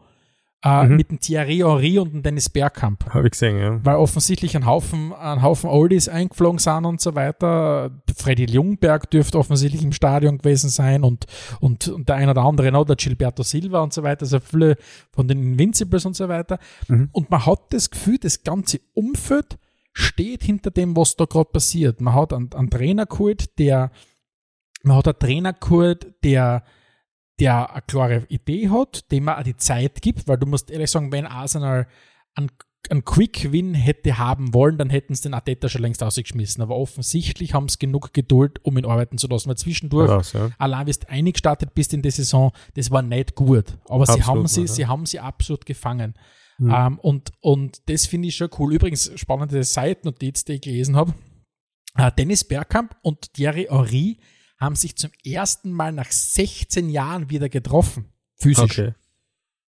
äh, 0.64 0.84
mhm. 0.84 0.98
mit 0.98 1.10
dem 1.10 1.20
Thierry 1.20 1.58
Henry 1.58 2.00
und 2.00 2.14
dem 2.14 2.24
Dennis 2.24 2.50
Bergkamp. 2.50 3.06
Habe 3.14 3.28
ich 3.28 3.32
gesehen, 3.32 3.58
ja. 3.58 3.80
Weil 3.84 3.96
offensichtlich 3.96 4.58
ein 4.58 4.66
Haufen, 4.66 5.14
ein 5.14 5.42
Haufen 5.42 5.70
Oldies 5.70 6.10
eingeflogen 6.10 6.60
sind 6.60 6.86
und 6.86 7.00
so 7.00 7.16
weiter. 7.16 7.92
Freddy 8.16 8.46
Ljungberg 8.46 9.10
dürfte 9.10 9.38
offensichtlich 9.38 9.84
im 9.84 9.94
Stadion 9.94 10.38
gewesen 10.38 10.70
sein 10.70 11.04
und, 11.04 11.28
und, 11.62 11.88
und 11.88 12.10
der 12.10 12.16
eine 12.16 12.32
oder 12.32 12.42
andere 12.42 12.72
noch, 12.72 12.86
der 12.86 12.98
Gilberto 12.98 13.44
Silva 13.44 13.82
und 13.82 13.94
so 13.94 14.04
weiter, 14.04 14.24
also 14.24 14.40
viele 14.40 14.76
von 15.12 15.28
den 15.28 15.42
Invincibles 15.42 16.06
und 16.06 16.16
so 16.16 16.28
weiter. 16.28 16.60
Mhm. 16.88 17.10
Und 17.14 17.30
man 17.30 17.46
hat 17.46 17.72
das 17.72 17.90
Gefühl, 17.90 18.18
das 18.18 18.44
ganze 18.44 18.82
Umfeld 18.94 19.58
steht 19.94 20.44
hinter 20.44 20.72
dem, 20.72 20.96
was 20.96 21.16
da 21.16 21.26
gerade 21.26 21.50
passiert. 21.52 22.02
Man 22.02 22.14
hat 22.14 22.34
einen, 22.34 22.52
einen 22.54 22.70
Trainer 22.70 23.06
geholt, 23.06 23.58
der, 23.60 23.92
man 24.84 24.98
hat 24.98 25.08
einen 25.08 25.20
Trainer 25.20 25.54
geholt, 25.54 26.14
der 26.24 26.64
der 27.40 27.72
eine 27.72 27.82
klare 27.82 28.26
Idee 28.30 28.70
hat, 28.70 29.12
dem 29.12 29.26
man 29.26 29.38
auch 29.38 29.44
die 29.44 29.58
Zeit 29.58 30.02
gibt, 30.02 30.28
weil 30.28 30.38
du 30.38 30.46
musst 30.46 30.70
ehrlich 30.70 30.92
sagen, 30.92 31.12
wenn 31.12 31.26
Arsenal 31.26 31.88
einen, 32.36 32.52
einen 32.90 33.06
Quick-Win 33.06 33.74
hätte 33.74 34.18
haben 34.18 34.54
wollen, 34.54 34.78
dann 34.78 34.90
hätten 34.90 35.16
sie 35.16 35.24
den 35.24 35.34
Ateta 35.34 35.70
schon 35.70 35.82
längst 35.82 36.04
ausgeschmissen. 36.04 36.62
Aber 36.62 36.76
offensichtlich 36.76 37.54
haben 37.54 37.70
sie 37.70 37.80
genug 37.80 38.14
Geduld, 38.14 38.64
um 38.64 38.78
ihn 38.78 38.86
arbeiten 38.86 39.18
zu 39.18 39.28
lassen. 39.28 39.50
Weil 39.50 39.58
zwischendurch, 39.58 40.10
Raus, 40.10 40.34
ja. 40.34 40.50
allein 40.58 40.88
wie 40.88 40.92
du 40.92 41.10
eingestartet 41.10 41.74
bist 41.74 41.94
in 41.94 42.02
der 42.02 42.12
Saison, 42.12 42.52
das 42.76 42.92
war 42.92 43.02
nicht 43.02 43.36
gut. 43.36 43.78
Aber 43.86 44.02
absolut, 44.02 44.18
sie 44.18 44.28
haben 44.28 44.48
sie, 44.48 44.62
ja. 44.62 44.68
sie 44.68 44.88
haben 44.88 45.06
sie 45.06 45.20
absolut 45.20 45.66
gefangen. 45.66 46.16
Mhm. 46.58 46.74
Um, 46.74 47.00
und, 47.00 47.32
und 47.40 47.90
das 47.90 48.06
finde 48.06 48.28
ich 48.28 48.36
schon 48.36 48.50
cool. 48.60 48.74
Übrigens, 48.74 49.12
spannende 49.16 49.64
Seitennotiz, 49.64 50.44
die 50.44 50.54
ich 50.54 50.62
gelesen 50.62 50.96
habe. 50.96 51.14
Uh, 51.98 52.10
Dennis 52.18 52.44
Bergkamp 52.44 52.96
und 53.02 53.34
Thierry 53.34 53.68
Henry 53.70 54.20
haben 54.60 54.76
sich 54.76 54.96
zum 54.96 55.12
ersten 55.24 55.72
Mal 55.72 55.92
nach 55.92 56.12
16 56.12 56.90
Jahren 56.90 57.30
wieder 57.30 57.50
getroffen. 57.50 58.06
Physisch. 58.36 58.80
Okay. 58.80 58.94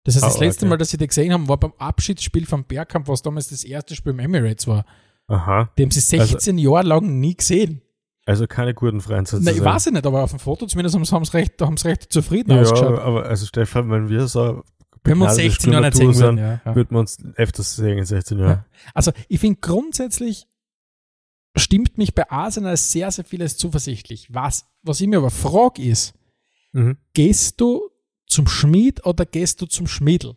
Das 0.03 0.15
heißt, 0.15 0.23
das 0.23 0.37
oh, 0.37 0.39
letzte 0.39 0.65
okay. 0.65 0.69
Mal, 0.69 0.77
dass 0.77 0.89
sie 0.89 0.97
die 0.97 1.07
gesehen 1.07 1.33
haben, 1.33 1.49
war 1.49 1.57
beim 1.57 1.73
Abschiedsspiel 1.77 2.45
vom 2.45 2.63
Bergkamp, 2.63 3.07
was 3.09 3.21
damals 3.21 3.49
das 3.49 3.65
erste 3.65 3.95
Spiel 3.95 4.13
im 4.13 4.19
Emirates 4.19 4.65
war. 4.65 4.85
Aha. 5.27 5.69
Die 5.77 5.83
haben 5.83 5.91
sie 5.91 5.99
16 5.99 6.55
also, 6.55 6.71
Jahre 6.71 6.87
lang 6.87 7.19
nie 7.19 7.35
gesehen. 7.35 7.81
Also 8.25 8.47
keine 8.47 8.73
guten 8.73 9.01
Freunde 9.01 9.29
sozusagen. 9.29 9.45
Nein, 9.45 9.55
ich 9.55 9.63
weiß 9.63 9.91
nicht, 9.91 10.05
aber 10.05 10.23
auf 10.23 10.31
dem 10.31 10.39
Foto 10.39 10.65
zumindest 10.65 10.95
haben 11.11 11.25
sie 11.25 11.33
recht, 11.33 11.61
haben 11.61 11.77
sie 11.77 11.89
recht 11.89 12.11
zufrieden 12.11 12.51
ja, 12.51 12.61
ausgeschaut. 12.61 12.99
aber 12.99 13.25
also 13.25 13.45
Stefan, 13.45 13.89
wenn 13.89 14.09
wir 14.09 14.27
so 14.27 14.63
wenn 15.03 15.17
wir 15.17 15.25
uns 15.25 15.35
16 15.35 15.71
Jahre 15.71 15.85
nicht 15.85 15.97
sehen 15.97 16.15
würden, 16.15 16.37
ja, 16.37 16.61
ja. 16.65 16.75
würden 16.75 16.91
wir 16.91 16.99
uns 16.99 17.17
öfters 17.35 17.75
sehen 17.75 17.97
in 17.97 18.05
16 18.05 18.39
Jahren. 18.39 18.49
Ja. 18.49 18.65
Also 18.93 19.11
ich 19.29 19.39
finde 19.39 19.59
grundsätzlich 19.61 20.47
stimmt 21.57 21.97
mich 21.97 22.13
bei 22.13 22.29
Arsenal 22.29 22.77
sehr, 22.77 23.11
sehr 23.11 23.25
vieles 23.25 23.57
zuversichtlich. 23.57 24.33
Was, 24.33 24.65
was 24.81 25.01
ich 25.01 25.07
mir 25.07 25.17
aber 25.17 25.31
frage 25.31 25.81
ist, 25.81 26.13
mhm. 26.73 26.97
gehst 27.13 27.59
du 27.61 27.89
zum 28.27 28.47
Schmied 28.47 29.05
oder 29.05 29.25
gehst 29.25 29.61
du 29.61 29.65
zum 29.65 29.87
Schmiedel? 29.87 30.35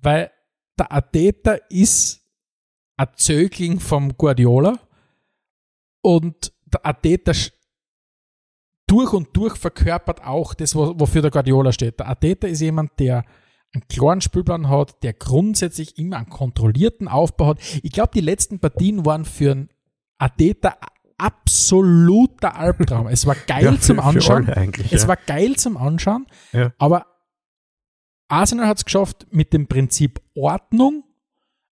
Weil 0.00 0.30
der 0.78 0.92
Ateta 0.92 1.54
ist 1.68 2.20
ein 2.96 3.08
Zögling 3.16 3.80
vom 3.80 4.16
Guardiola 4.16 4.78
und 6.00 6.52
der 6.66 6.86
Ateta 6.86 7.32
durch 8.86 9.12
und 9.12 9.36
durch 9.36 9.56
verkörpert 9.56 10.22
auch 10.24 10.54
das, 10.54 10.74
wofür 10.74 11.22
der 11.22 11.30
Guardiola 11.30 11.72
steht. 11.72 11.98
Der 11.98 12.08
Ateta 12.08 12.46
ist 12.46 12.60
jemand, 12.60 12.98
der 12.98 13.24
einen 13.72 13.88
klaren 13.88 14.20
Spielplan 14.20 14.68
hat, 14.68 15.02
der 15.02 15.14
grundsätzlich 15.14 15.98
immer 15.98 16.18
einen 16.18 16.28
kontrollierten 16.28 17.08
Aufbau 17.08 17.46
hat. 17.48 17.60
Ich 17.82 17.92
glaube, 17.92 18.10
die 18.14 18.20
letzten 18.20 18.60
Partien 18.60 19.04
waren 19.04 19.24
für 19.24 19.52
einen 19.52 19.68
Ateta 20.18 20.76
absoluter 21.18 22.56
Albtraum. 22.56 23.08
Es 23.08 23.26
war 23.26 23.34
geil 23.46 23.64
ja, 23.64 23.80
zum 23.80 24.00
Anschauen. 24.00 24.48
es 24.90 25.02
ja. 25.02 25.08
war 25.08 25.16
geil 25.16 25.56
zum 25.56 25.76
Anschauen. 25.76 26.26
Ja. 26.52 26.72
Aber 26.78 27.06
Arsenal 28.28 28.66
hat 28.66 28.78
es 28.78 28.84
geschafft, 28.84 29.26
mit 29.30 29.52
dem 29.52 29.66
Prinzip 29.66 30.20
Ordnung 30.34 31.04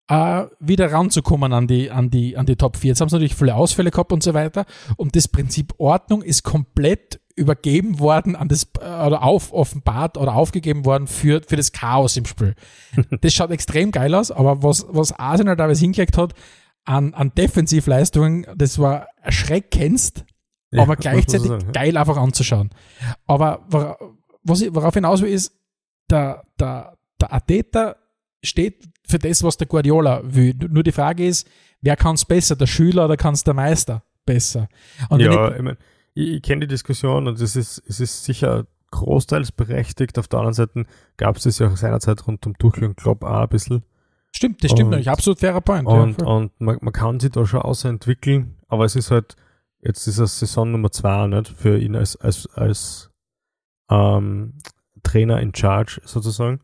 äh, 0.07 0.45
wieder 0.59 0.91
ranzukommen 0.91 1.53
an 1.53 1.67
die, 1.67 1.89
an, 1.89 2.09
die, 2.09 2.37
an 2.37 2.45
die 2.45 2.55
Top 2.55 2.77
4. 2.77 2.89
Jetzt 2.89 3.01
haben 3.01 3.09
sie 3.09 3.15
natürlich 3.15 3.35
viele 3.35 3.55
Ausfälle 3.55 3.91
gehabt 3.91 4.11
und 4.11 4.21
so 4.21 4.33
weiter. 4.33 4.65
Und 4.97 5.15
das 5.15 5.27
Prinzip 5.27 5.73
Ordnung 5.77 6.21
ist 6.21 6.43
komplett 6.43 7.21
übergeben 7.35 7.99
worden 7.99 8.35
an 8.35 8.49
das, 8.49 8.67
äh, 8.79 8.85
oder 8.85 9.23
auf, 9.23 9.53
offenbart 9.53 10.17
oder 10.17 10.35
aufgegeben 10.35 10.85
worden 10.85 11.07
für, 11.07 11.41
für 11.47 11.55
das 11.55 11.71
Chaos 11.71 12.17
im 12.17 12.25
Spiel. 12.25 12.55
das 13.21 13.33
schaut 13.33 13.51
extrem 13.51 13.91
geil 13.91 14.13
aus, 14.13 14.31
aber 14.31 14.61
was, 14.63 14.85
was 14.89 15.13
Arsenal 15.13 15.55
da 15.55 15.69
hingelegt 15.69 16.17
hat, 16.17 16.33
an, 16.85 17.13
an 17.13 17.33
Defensivleistungen, 17.35 18.45
das 18.55 18.79
war 18.79 19.07
erschreckendst, 19.21 20.25
ja, 20.71 20.81
aber 20.81 20.95
gleichzeitig 20.95 21.49
ja. 21.49 21.57
geil 21.73 21.97
einfach 21.97 22.17
anzuschauen. 22.17 22.69
Aber 23.27 23.65
was 24.43 24.61
ich, 24.61 24.73
worauf 24.73 24.93
hinaus 24.93 25.21
will, 25.21 25.31
ist, 25.31 25.53
der, 26.09 26.43
der, 26.59 26.97
der 27.19 27.33
Ateta 27.33 27.95
steht 28.43 28.83
für 29.07 29.19
das, 29.19 29.43
was 29.43 29.57
der 29.57 29.67
Guardiola 29.67 30.21
will. 30.23 30.55
Nur 30.69 30.83
die 30.83 30.91
Frage 30.91 31.25
ist, 31.27 31.47
wer 31.81 31.95
kann 31.95 32.15
es 32.15 32.25
besser, 32.25 32.55
der 32.55 32.67
Schüler 32.67 33.05
oder 33.05 33.17
kann 33.17 33.33
es 33.33 33.43
der 33.43 33.53
Meister 33.53 34.03
besser? 34.25 34.67
Und 35.09 35.19
ja, 35.19 35.49
ich, 35.49 35.55
ich, 35.57 35.61
mein, 35.61 35.77
ich, 36.13 36.27
ich 36.29 36.41
kenne 36.41 36.61
die 36.61 36.67
Diskussion 36.67 37.27
und 37.27 37.39
es 37.39 37.55
ist, 37.55 37.83
es 37.87 37.99
ist 37.99 38.23
sicher 38.23 38.65
großteils 38.91 39.51
berechtigt. 39.51 40.17
Auf 40.19 40.27
der 40.27 40.39
anderen 40.39 40.53
Seite 40.53 40.85
gab 41.17 41.37
es 41.37 41.43
das 41.43 41.59
ja 41.59 41.67
auch 41.67 41.77
seinerzeit 41.77 42.25
rund 42.27 42.45
um 42.45 42.57
Tuchel 42.57 42.85
und 42.85 42.97
Klopp 42.97 43.23
auch 43.23 43.41
ein 43.41 43.49
bisschen. 43.49 43.83
Stimmt, 44.31 44.63
das 44.63 44.71
stimmt. 44.71 44.95
Und, 44.95 45.07
absolut 45.07 45.39
fairer 45.39 45.61
Point. 45.61 45.87
Und, 45.87 46.21
ja, 46.21 46.27
und 46.27 46.59
man, 46.59 46.77
man, 46.81 46.93
kann 46.93 47.19
sich 47.19 47.31
da 47.31 47.45
schon 47.45 47.61
außerentwickeln, 47.61 48.57
aber 48.67 48.85
es 48.85 48.95
ist 48.95 49.11
halt, 49.11 49.35
jetzt 49.81 50.07
ist 50.07 50.19
es 50.19 50.39
Saison 50.39 50.71
Nummer 50.71 50.91
zwei, 50.91 51.27
nicht? 51.27 51.49
Für 51.49 51.77
ihn 51.77 51.95
als, 51.95 52.15
als, 52.15 52.47
als 52.55 53.11
ähm, 53.89 54.53
Trainer 55.03 55.41
in 55.41 55.53
Charge 55.53 56.01
sozusagen. 56.05 56.61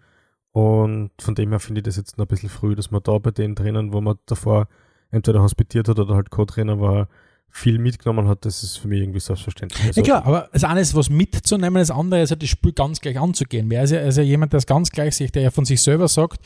Und 0.51 1.11
von 1.19 1.35
dem 1.35 1.49
her 1.49 1.59
finde 1.59 1.79
ich 1.79 1.85
das 1.85 1.97
jetzt 1.97 2.17
noch 2.17 2.25
ein 2.25 2.29
bisschen 2.29 2.49
früh, 2.49 2.75
dass 2.75 2.89
man 2.89 3.03
da 3.03 3.17
bei 3.19 3.31
den 3.31 3.55
Trainern, 3.55 3.93
wo 3.93 4.01
man 4.01 4.17
davor 4.25 4.67
entweder 5.11 5.41
hospitiert 5.41 5.87
hat 5.87 5.99
oder 5.99 6.15
halt 6.15 6.31
Co-Trainer 6.31 6.79
war, 6.79 7.07
viel 7.49 7.79
mitgenommen 7.79 8.27
hat, 8.27 8.45
das 8.45 8.63
ist 8.63 8.77
für 8.77 8.87
mich 8.87 9.01
irgendwie 9.01 9.19
selbstverständlich. 9.19 9.81
Ja 9.81 9.87
Also, 9.87 10.01
klar, 10.01 10.25
aber 10.25 10.49
das 10.51 10.63
eine 10.63 10.81
ist 10.81 10.95
was 10.95 11.09
mitzunehmen, 11.09 11.75
das 11.75 11.91
andere 11.91 12.21
ist 12.21 12.31
halt 12.31 12.41
das 12.41 12.49
Spiel 12.49 12.73
ganz 12.73 13.01
gleich 13.01 13.19
anzugehen. 13.19 13.69
Wer 13.69 13.83
ist 13.83 13.91
ja, 13.91 13.99
ist 14.01 14.17
ja 14.17 14.23
jemand, 14.23 14.53
der 14.53 14.59
es 14.59 14.65
ganz 14.65 14.91
gleich 14.91 15.15
sieht, 15.15 15.33
der 15.35 15.43
ja 15.43 15.51
von 15.51 15.65
sich 15.65 15.81
selber 15.81 16.07
sagt, 16.07 16.39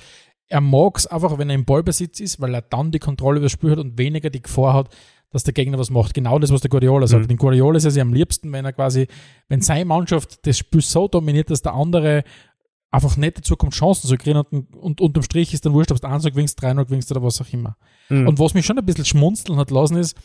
er 0.52 0.62
mag 0.62 0.97
es 0.97 1.08
einfach, 1.08 1.38
wenn 1.38 1.49
er 1.49 1.56
im 1.56 1.66
Ballbesitz 1.66 2.20
ist, 2.20 2.41
weil 2.41 2.54
er 2.54 2.62
dann 2.62 2.91
die 2.91 2.99
Kontrolle 2.99 3.38
über 3.38 3.45
das 3.45 3.54
Spiel 3.54 3.72
hat 3.72 3.80
und 3.80 3.97
weniger 3.97 4.30
die 4.30 4.41
Gefahr 4.41 4.74
hat, 4.74 4.89
dass 5.30 5.43
der 5.43 5.54
Gegner 5.54 5.80
was 5.80 5.89
macht. 5.89 6.14
Genau 6.14 6.39
das, 6.39 6.52
was 6.52 6.60
der 6.60 6.70
Guardiola 6.70 7.08
sagt. 7.08 7.24
Mhm. 7.24 7.28
Den 7.30 7.38
Guardiola 7.38 7.78
ist 7.78 7.86
es 7.86 7.95
ja 7.95 8.02
am 8.02 8.14
liebsten, 8.14 8.52
wenn 8.52 8.66
er 8.66 8.74
quasi, 8.74 9.08
wenn 9.47 9.62
seine 9.62 9.86
Mannschaft 9.86 10.45
das 10.45 10.58
Spiel 10.58 10.82
so 10.82 11.08
dominiert, 11.08 11.49
dass 11.49 11.62
der 11.62 11.74
andere 11.74 12.26
einfach 12.91 13.16
nicht 13.16 13.38
dazu 13.38 13.56
kommt, 13.56 13.74
Chancen 13.74 14.10
zu 14.10 14.18
kriegen 14.18 14.38
und, 14.38 14.76
und 14.76 14.99
unterm 14.99 15.24
Strich 15.24 15.54
ist 15.54 15.66
dann 15.66 15.72
wurscht, 15.72 15.93
ob 15.93 16.02
du 16.02 16.08
1 16.08 16.26
gewinnst, 16.26 16.62
3 16.62 16.74
gewinnst 16.74 17.10
oder 17.12 17.24
was 17.24 17.39
auch 17.39 17.54
immer. 17.54 17.78
Mhm. 18.10 18.28
Und 18.28 18.39
was 18.39 18.54
mich 18.54 18.66
schon 18.66 18.78
ein 18.78 18.86
bisschen 18.86 19.06
schmunzeln 19.06 19.58
hat 19.58 19.72
lassen, 19.72 19.95
ist, 19.95 20.18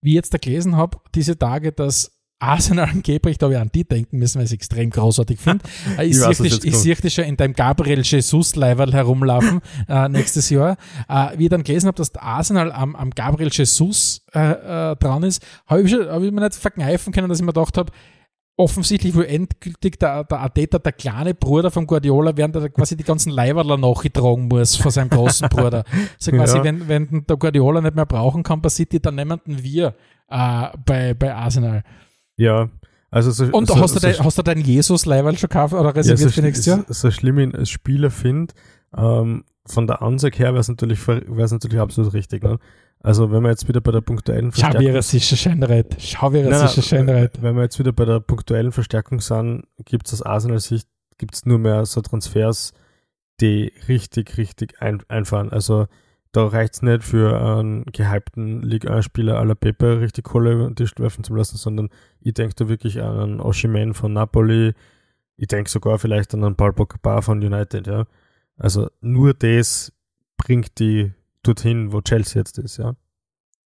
wie 0.00 0.10
ich 0.10 0.14
jetzt 0.14 0.32
da 0.32 0.38
gelesen 0.38 0.76
habe, 0.76 0.98
diese 1.16 1.36
Tage, 1.36 1.72
dass 1.72 2.21
Arsenal 2.42 2.88
angeblich, 2.88 3.38
da 3.38 3.46
habe 3.46 3.54
ich 3.54 3.60
an 3.60 3.70
die 3.72 3.84
denken 3.84 4.18
müssen, 4.18 4.38
weil 4.38 4.44
ich 4.44 4.50
es 4.50 4.54
extrem 4.54 4.90
großartig 4.90 5.38
finde. 5.38 5.64
Äh, 5.98 6.06
ich 6.06 6.18
sehe 6.18 6.94
dich, 6.96 7.14
schon 7.14 7.24
in 7.24 7.36
deinem 7.36 7.54
Gabriel 7.54 8.02
jesus 8.02 8.56
leiberl 8.56 8.92
herumlaufen 8.92 9.60
äh, 9.88 10.08
nächstes 10.08 10.48
Jahr. 10.50 10.76
Äh, 11.08 11.38
wie 11.38 11.44
ich 11.44 11.50
dann 11.50 11.62
gelesen 11.64 11.86
habe, 11.88 11.96
dass 11.96 12.14
Arsenal 12.16 12.72
am, 12.72 12.96
am 12.96 13.10
Gabriel 13.10 13.50
Jesus 13.52 14.24
äh, 14.34 14.92
äh, 14.92 14.96
dran 14.96 15.22
ist, 15.22 15.44
habe 15.66 15.82
ich, 15.82 15.92
hab 15.92 16.22
ich 16.22 16.32
mir 16.32 16.40
nicht 16.40 16.54
verkneifen 16.54 17.12
können, 17.12 17.28
dass 17.28 17.38
ich 17.38 17.44
mir 17.44 17.52
gedacht 17.52 17.76
habe, 17.76 17.92
offensichtlich 18.56 19.14
wohl 19.14 19.24
endgültig 19.24 19.98
der, 19.98 20.24
der 20.24 20.40
Arteta, 20.40 20.78
der 20.78 20.92
kleine 20.92 21.34
Bruder 21.34 21.70
von 21.70 21.86
Guardiola, 21.86 22.36
während 22.36 22.56
er 22.56 22.68
quasi 22.68 22.96
die 22.96 23.04
ganzen 23.04 23.30
Leiberler 23.30 23.76
nachgetragen 23.76 24.48
muss 24.48 24.76
von 24.76 24.90
seinem 24.90 25.10
großen 25.10 25.48
Bruder. 25.48 25.84
So 26.18 26.30
quasi, 26.32 26.58
Ja. 26.58 26.64
wenn, 26.64 26.88
wenn 26.88 27.26
der 27.26 27.36
Guardiola 27.36 27.80
nicht 27.80 27.94
mehr 27.96 28.06
brauchen 28.06 28.42
kann 28.42 28.60
bei 28.60 28.68
City, 28.68 29.00
dann 29.00 29.16
nehmen 29.16 29.40
wir 29.44 29.94
äh, 30.28 30.68
bei, 30.84 31.14
bei 31.14 31.34
Arsenal. 31.34 31.82
Ja, 32.42 32.68
also 33.10 33.30
so, 33.30 33.44
Und 33.44 33.68
so, 33.68 33.76
hast, 33.76 33.94
du 33.94 34.00
so, 34.00 34.06
dein, 34.06 34.18
hast 34.24 34.38
du 34.38 34.42
dein 34.42 34.60
Jesus-Leiberl 34.60 35.36
schon 35.36 35.48
gekauft 35.48 35.74
oder 35.74 35.84
ja, 35.84 35.90
reserviert 35.90 36.30
so, 36.30 36.34
für 36.34 36.42
nächstes 36.42 36.66
Jahr? 36.66 36.84
so, 36.88 37.10
schlimm 37.10 37.38
ich 37.38 37.54
als 37.54 37.68
Spieler 37.68 38.10
finde, 38.10 38.54
ähm, 38.96 39.44
von 39.66 39.86
der 39.86 40.02
Ansage 40.02 40.38
her 40.38 40.52
wäre 40.52 40.60
es 40.60 40.68
natürlich, 40.68 41.06
wär's 41.06 41.52
natürlich 41.52 41.78
absolut 41.78 42.14
richtig. 42.14 42.42
Ne? 42.42 42.58
Also 43.00 43.30
wenn 43.30 43.42
wir 43.42 43.50
jetzt 43.50 43.68
wieder 43.68 43.80
bei 43.80 43.92
der 43.92 44.00
punktuellen 44.00 44.50
Schau, 44.52 44.78
wie 44.78 44.86
er 44.86 44.94
Verstärkung. 44.94 45.96
Schau, 45.98 46.32
wie 46.32 46.38
wenn 47.42 47.54
wir 47.54 47.62
jetzt 47.62 47.78
wieder 47.78 47.92
bei 47.92 48.04
der 48.04 48.20
punktuellen 48.20 48.72
Verstärkung 48.72 49.20
sind, 49.20 49.64
gibt 49.84 50.06
es 50.06 50.14
aus 50.14 50.22
Arsenal-Sicht 50.22 50.88
gibt's 51.18 51.46
nur 51.46 51.58
mehr 51.58 51.84
so 51.86 52.00
Transfers, 52.00 52.72
die 53.40 53.72
richtig, 53.88 54.38
richtig 54.38 54.80
ein, 54.80 55.02
einfahren. 55.08 55.50
Also 55.50 55.86
da 56.32 56.46
reicht 56.46 56.74
es 56.74 56.82
nicht 56.82 57.04
für 57.04 57.40
einen 57.40 57.84
gehypten 57.84 58.62
Ligue 58.62 58.90
1-Spieler 58.90 59.38
à 59.38 59.44
la 59.44 59.54
Pepe 59.54 60.00
richtig 60.00 60.24
Kohle 60.24 60.52
über 60.52 60.64
den 60.64 60.76
Tisch 60.76 60.92
werfen 60.96 61.24
zu 61.24 61.34
lassen, 61.34 61.58
sondern 61.58 61.90
ich 62.20 62.32
denke 62.32 62.54
da 62.54 62.68
wirklich 62.68 63.02
an 63.02 63.18
einen 63.18 63.40
Oshiman 63.40 63.92
von 63.92 64.14
Napoli, 64.14 64.72
ich 65.36 65.48
denke 65.48 65.70
sogar 65.70 65.98
vielleicht 65.98 66.32
an 66.34 66.44
einen 66.44 66.56
Paul 66.56 66.72
Pogba 66.72 67.20
von 67.20 67.42
United, 67.42 67.86
ja. 67.86 68.06
Also 68.56 68.88
nur 69.00 69.34
das 69.34 69.92
bringt 70.38 70.78
die 70.78 71.12
dorthin, 71.42 71.92
wo 71.92 72.00
Chelsea 72.00 72.40
jetzt 72.40 72.58
ist, 72.58 72.78
ja. 72.78 72.96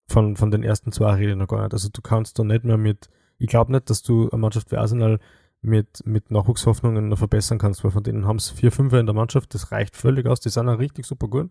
Von, 0.09 0.37
von 0.37 0.51
den 0.51 0.65
ersten 0.65 0.91
zwei 0.91 1.15
rede 1.15 1.33
ich 1.33 1.39
noch 1.39 1.49
gar 1.49 1.63
nicht. 1.63 1.73
Also 1.73 1.89
du 1.93 2.01
kannst 2.03 2.39
da 2.39 2.45
nicht 2.45 2.65
mehr 2.65 2.79
mit, 2.79 3.09
ich 3.39 3.49
glaube 3.49 3.73
nicht, 3.73 3.91
dass 3.91 4.03
du 4.03 4.29
eine 4.31 4.41
Mannschaft 4.41 4.73
wie 4.73 4.77
Arsenal 4.77 5.21
mit, 5.63 6.05
mit 6.05 6.31
Nachwuchshoffnungen 6.31 7.09
noch 7.09 7.19
verbessern 7.19 7.59
kannst, 7.59 7.85
weil 7.85 7.91
von 7.91 8.03
denen 8.03 8.27
haben 8.27 8.37
es 8.37 8.51
vier, 8.51 8.73
fünf 8.73 8.93
in 8.93 9.07
der 9.07 9.15
Mannschaft, 9.15 9.55
das 9.55 9.71
reicht 9.71 9.97
völlig 9.97 10.27
aus, 10.27 10.41
die 10.41 10.49
sind 10.49 10.69
auch 10.69 10.79
richtig 10.79 11.07
super 11.07 11.29
gut. 11.29 11.51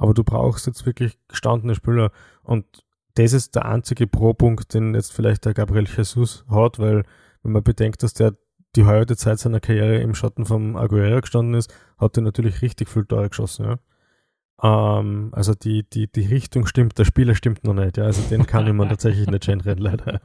Aber 0.00 0.14
du 0.14 0.24
brauchst 0.24 0.66
jetzt 0.66 0.86
wirklich 0.86 1.18
gestandene 1.28 1.74
Spieler 1.74 2.10
und 2.42 2.64
das 3.16 3.34
ist 3.34 3.54
der 3.54 3.66
einzige 3.66 4.06
Pro-Punkt, 4.06 4.72
den 4.72 4.94
jetzt 4.94 5.12
vielleicht 5.12 5.44
der 5.44 5.52
Gabriel 5.52 5.86
Jesus 5.86 6.46
hat, 6.48 6.78
weil 6.78 7.04
wenn 7.42 7.52
man 7.52 7.62
bedenkt, 7.62 8.02
dass 8.02 8.14
der 8.14 8.34
die 8.76 8.86
heutige 8.86 9.18
Zeit 9.18 9.40
seiner 9.40 9.60
Karriere 9.60 9.98
im 9.98 10.14
Schatten 10.14 10.46
vom 10.46 10.76
Aguero 10.76 11.20
gestanden 11.20 11.52
ist, 11.52 11.74
hat 11.98 12.16
er 12.16 12.22
natürlich 12.22 12.62
richtig 12.62 12.88
viel 12.88 13.04
Tore 13.04 13.28
geschossen, 13.28 13.66
ja. 13.66 13.78
Ähm, 14.62 15.32
also 15.32 15.54
die, 15.54 15.82
die, 15.82 16.10
die 16.10 16.24
Richtung 16.24 16.64
stimmt, 16.64 16.96
der 16.96 17.04
Spieler 17.04 17.34
stimmt 17.34 17.62
noch 17.64 17.74
nicht, 17.74 17.98
ja. 17.98 18.04
Also 18.04 18.22
den 18.30 18.46
kann 18.46 18.74
mir 18.74 18.88
tatsächlich 18.88 19.26
nicht 19.26 19.44
schön 19.44 19.60
leider. 19.60 20.22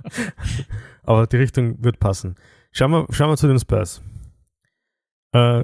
Aber 1.03 1.27
die 1.27 1.37
Richtung 1.37 1.83
wird 1.83 1.99
passen. 1.99 2.35
Schauen 2.71 2.91
wir, 2.91 3.07
schauen 3.09 3.29
wir 3.29 3.35
zu 3.35 3.47
den 3.47 3.59
Spurs. 3.59 4.01
Äh, 5.33 5.63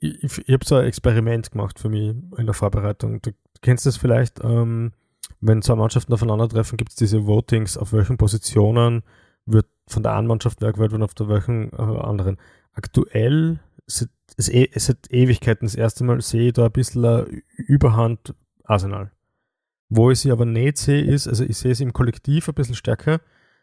ich 0.00 0.38
ich, 0.46 0.52
habe 0.52 0.64
so 0.64 0.76
ein 0.76 0.86
Experiment 0.86 1.50
gemacht 1.50 1.78
für 1.78 1.88
mich 1.88 2.14
in 2.36 2.46
der 2.46 2.54
Vorbereitung. 2.54 3.20
Du 3.22 3.30
kennst 3.62 3.86
das 3.86 3.96
vielleicht, 3.96 4.42
ähm, 4.42 4.92
wenn 5.40 5.62
zwei 5.62 5.76
Mannschaften 5.76 6.12
aufeinandertreffen, 6.12 6.76
gibt 6.76 6.90
es 6.90 6.96
diese 6.96 7.26
Votings, 7.26 7.76
auf 7.76 7.92
welchen 7.92 8.16
Positionen 8.16 9.02
wird 9.46 9.66
von 9.86 10.02
der 10.02 10.14
einen 10.14 10.26
Mannschaft 10.26 10.60
wer 10.60 10.72
gewählt 10.72 10.92
und 10.92 11.02
auf 11.02 11.14
der 11.14 11.28
welchen 11.28 11.72
äh, 11.72 11.76
anderen. 11.76 12.38
Aktuell, 12.72 13.60
es 13.86 14.02
ist, 14.02 14.10
es 14.36 14.48
ist, 14.48 14.70
es 14.72 14.88
ist 14.88 15.12
Ewigkeiten, 15.12 15.66
das 15.66 15.74
erste 15.74 16.04
Mal 16.04 16.20
sehe 16.20 16.48
ich 16.48 16.52
da 16.52 16.66
ein 16.66 16.72
bisschen 16.72 17.04
eine 17.04 17.26
Überhand 17.56 18.34
Arsenal. 18.64 19.10
Wo 19.88 20.10
ich 20.10 20.20
sie 20.20 20.30
aber 20.30 20.44
nicht 20.44 20.78
sehe, 20.78 21.02
ist, 21.02 21.26
also 21.26 21.44
ich 21.44 21.58
sehe 21.58 21.74
sie 21.74 21.82
im 21.82 21.92
Kollektiv 21.92 22.48
ein 22.48 22.54
bisschen 22.54 22.76
stärker, 22.76 23.20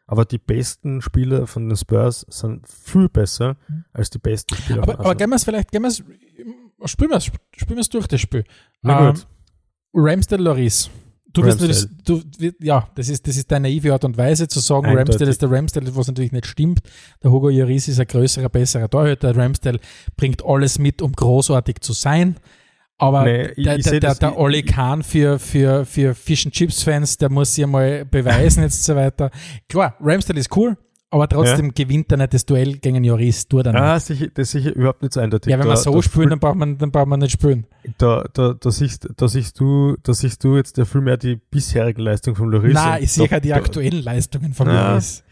aber 0.08 0.26
die 0.26 0.38
besten 0.38 1.02
Spieler 1.02 1.48
von 1.48 1.70
den 1.70 1.78
Spurs 1.78 2.26
sind 2.30 2.68
viel 2.68 3.08
besser 3.08 3.56
als 3.94 4.10
die 4.10 4.20
besten 4.20 4.56
Spieler 4.56 4.84
Aber, 4.84 4.94
von 4.94 5.06
aber 5.06 5.16
gehen 5.16 5.30
wir 5.30 5.36
es 5.36 5.44
vielleicht, 5.46 5.72
gehen 5.72 5.84
wir 5.84 5.90
es, 5.90 6.04
spielen 6.86 7.10
wir 7.12 7.18
es, 7.18 7.26
spielen 7.26 7.78
wir 7.78 7.80
es 7.82 7.90
durch 7.90 8.08
das 8.08 8.22
Spiel. 8.22 8.44
Na 8.82 9.10
Ähm, 9.10 9.14
gut. 9.16 9.28
Ramsdale 9.94 10.44
Loris. 10.44 10.90
Du 11.34 11.42
das, 11.44 11.60
Ramsdale. 11.62 11.90
du, 12.06 12.22
ja, 12.62 12.88
das 12.96 13.10
ist, 13.10 13.28
das 13.28 13.36
ist 13.38 13.52
deine 13.52 13.68
naive 13.68 13.92
Art 13.94 14.04
und 14.06 14.18
Weise 14.18 14.48
zu 14.48 14.60
sagen, 14.60 14.86
Eindeutig. 14.88 15.10
Ramsdale 15.10 15.32
ist 15.32 15.42
der 15.42 15.52
Ramsdale, 15.52 15.96
was 15.96 16.08
natürlich 16.08 16.32
nicht 16.32 16.46
stimmt. 16.48 16.80
Der 17.24 17.32
Hugo 17.32 17.50
Lloris 17.50 17.88
ist 17.88 18.00
ein 18.00 18.08
größerer, 18.08 18.50
besserer 18.50 18.90
Torhüter. 18.90 19.36
Ramsdale 19.36 19.80
bringt 20.16 20.44
alles 20.46 20.80
mit, 20.80 21.02
um 21.02 21.12
großartig 21.12 21.82
zu 21.82 21.94
sein. 21.94 22.38
Aber 23.00 23.24
Nee, 23.26 23.50
ich- 23.56 23.64
der, 23.66 23.78
ich 23.78 23.84
der, 23.86 24.00
der, 24.00 24.16
der 24.16 24.38
Olli 24.40 24.64
Kahn 24.64 25.04
für, 25.04 25.38
für, 25.38 25.86
für 25.86 26.16
Fish 26.16 26.48
and 26.48 26.56
Chips 26.56 26.82
Fans, 26.82 27.18
der 27.18 27.30
muss 27.30 27.54
sich 27.54 27.64
einmal 27.64 28.06
beweisen 28.06 28.64
jetzt 28.64 28.84
so 28.84 28.96
weiter. 28.96 29.30
Klar, 29.70 29.96
Ramsdale 30.00 30.40
ist 30.40 30.56
cool, 30.58 30.76
aber 31.10 31.28
trotzdem 31.30 31.74
gewinnt 31.74 32.12
er 32.12 32.18
nicht 32.18 32.34
das 32.34 32.45
Duell 32.45 32.78
gegen 32.78 33.03
tut 33.03 33.66
er 33.66 33.72
nicht. 33.72 33.82
Ah, 33.82 33.99
sicher, 33.99 34.28
das 34.34 34.47
ist 34.47 34.51
sicher 34.51 34.76
überhaupt 34.76 35.01
nicht 35.01 35.14
so 35.14 35.20
eindeutig. 35.20 35.51
ja, 35.51 35.60
wenn 35.60 35.68
da, 35.68 35.76
so 35.76 35.93
da, 35.93 36.01
spielen, 36.01 36.30
dann 36.30 36.39
braucht 36.39 36.55
man, 36.55 36.78
dann 36.78 36.91
braucht 36.91 37.08
man 37.08 37.20
nicht 37.20 37.32
spielen. 37.32 37.66
Da, 37.97 38.26
da, 38.34 38.53
da, 38.53 38.72
siehst, 38.72 39.08
da, 39.16 39.28
siehst 39.28 39.60
du, 39.60 39.95
da 40.03 40.14
siehst 40.14 40.43
du 40.43 40.58
jetzt 40.58 40.78
ja 40.78 40.86
viel 40.86 41.01
mehr 41.01 41.18
die 41.18 41.38
bisherigen 41.38 42.01
Leistungen 42.01 42.36
von 42.36 42.49
Lloris. 42.49 42.74
Nein, 42.74 43.03
ich 43.03 43.12
sehe 43.14 43.28
ja 43.28 43.39
die 43.39 43.49
da- 43.49 43.55
aktuellen 43.55 44.03
Leistungen 44.03 44.53
von 44.53 44.68
Na, 44.68 44.89
Lloris. 44.89 45.24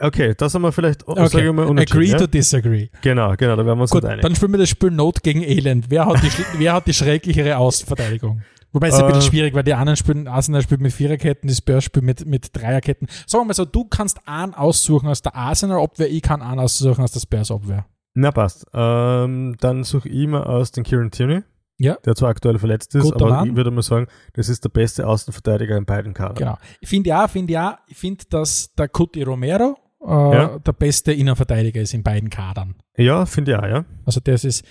Okay, 0.00 0.34
das 0.36 0.54
haben 0.54 0.62
wir 0.62 0.72
vielleicht, 0.72 1.06
Okay, 1.06 1.28
sage 1.28 1.46
ich 1.48 1.52
mal, 1.52 1.78
agree 1.78 2.06
ja? 2.06 2.18
to 2.18 2.26
disagree. 2.26 2.88
Genau, 3.02 3.34
genau, 3.36 3.56
da 3.56 3.64
werden 3.66 3.78
wir 3.78 3.82
uns 3.82 3.90
Gut, 3.90 4.02
nicht 4.02 4.10
einig. 4.12 4.22
dann 4.22 4.34
spielen 4.34 4.52
wir 4.52 4.58
das 4.58 4.68
Spiel 4.68 4.90
Not 4.90 5.22
gegen 5.22 5.42
Elend. 5.42 5.86
Wer 5.90 6.06
hat 6.06 6.22
die, 6.22 6.30
wer 6.58 6.72
hat 6.72 6.86
die 6.86 6.94
schrecklichere 6.94 7.56
Außenverteidigung? 7.58 8.42
Wobei 8.76 8.88
es 8.88 8.94
ist 8.94 9.00
ein 9.00 9.08
Äh. 9.08 9.12
bisschen 9.14 9.30
schwierig, 9.30 9.54
weil 9.54 9.62
die 9.62 9.72
anderen 9.72 9.96
spielen, 9.96 10.28
Arsenal 10.28 10.60
spielt 10.60 10.82
mit 10.82 10.92
Viererketten, 10.92 11.48
die 11.48 11.54
Spurs 11.54 11.82
spielt 11.84 12.04
mit, 12.04 12.26
mit 12.26 12.54
Dreierketten. 12.54 13.08
Sagen 13.26 13.44
wir 13.44 13.46
mal 13.46 13.54
so, 13.54 13.64
du 13.64 13.84
kannst 13.86 14.18
einen 14.28 14.52
aussuchen 14.52 15.08
aus 15.08 15.22
der 15.22 15.34
Arsenal-Abwehr, 15.34 16.10
ich 16.10 16.20
kann 16.20 16.42
einen 16.42 16.60
aussuchen 16.60 17.02
aus 17.02 17.12
der 17.12 17.20
Spurs-Abwehr. 17.20 17.86
Na, 18.12 18.30
passt. 18.32 18.66
Ähm, 18.74 19.56
dann 19.60 19.82
suche 19.82 20.10
ich 20.10 20.26
mal 20.28 20.42
aus 20.44 20.72
den 20.72 20.84
Kieran 20.84 21.10
Tierney, 21.10 21.40
Ja. 21.78 21.96
der 22.04 22.14
zwar 22.16 22.28
aktuell 22.28 22.58
verletzt 22.58 22.94
ist, 22.94 23.04
Guter 23.04 23.24
aber 23.24 23.30
Mann. 23.36 23.48
ich 23.48 23.56
würde 23.56 23.70
mal 23.70 23.80
sagen, 23.80 24.08
das 24.34 24.50
ist 24.50 24.62
der 24.62 24.68
beste 24.68 25.06
Außenverteidiger 25.06 25.78
in 25.78 25.86
beiden 25.86 26.12
Kadern. 26.12 26.34
Genau. 26.34 26.58
Ich 26.80 26.88
finde 26.90 27.08
ja, 27.08 27.28
finde 27.28 27.54
ja, 27.54 27.78
ich 27.86 27.96
finde, 27.96 28.24
dass 28.28 28.74
der 28.74 28.88
Cuti 28.88 29.22
Romero 29.22 29.76
äh, 30.02 30.06
Ja. 30.10 30.58
der 30.58 30.72
beste 30.72 31.12
Innenverteidiger 31.14 31.80
ist 31.80 31.94
in 31.94 32.02
beiden 32.02 32.28
Kadern. 32.28 32.74
Ja, 32.98 33.24
finde 33.24 33.52
ich 33.52 33.58
auch, 33.58 33.66
ja. 33.66 33.84
Also 34.04 34.20
das 34.22 34.44
ist, 34.44 34.64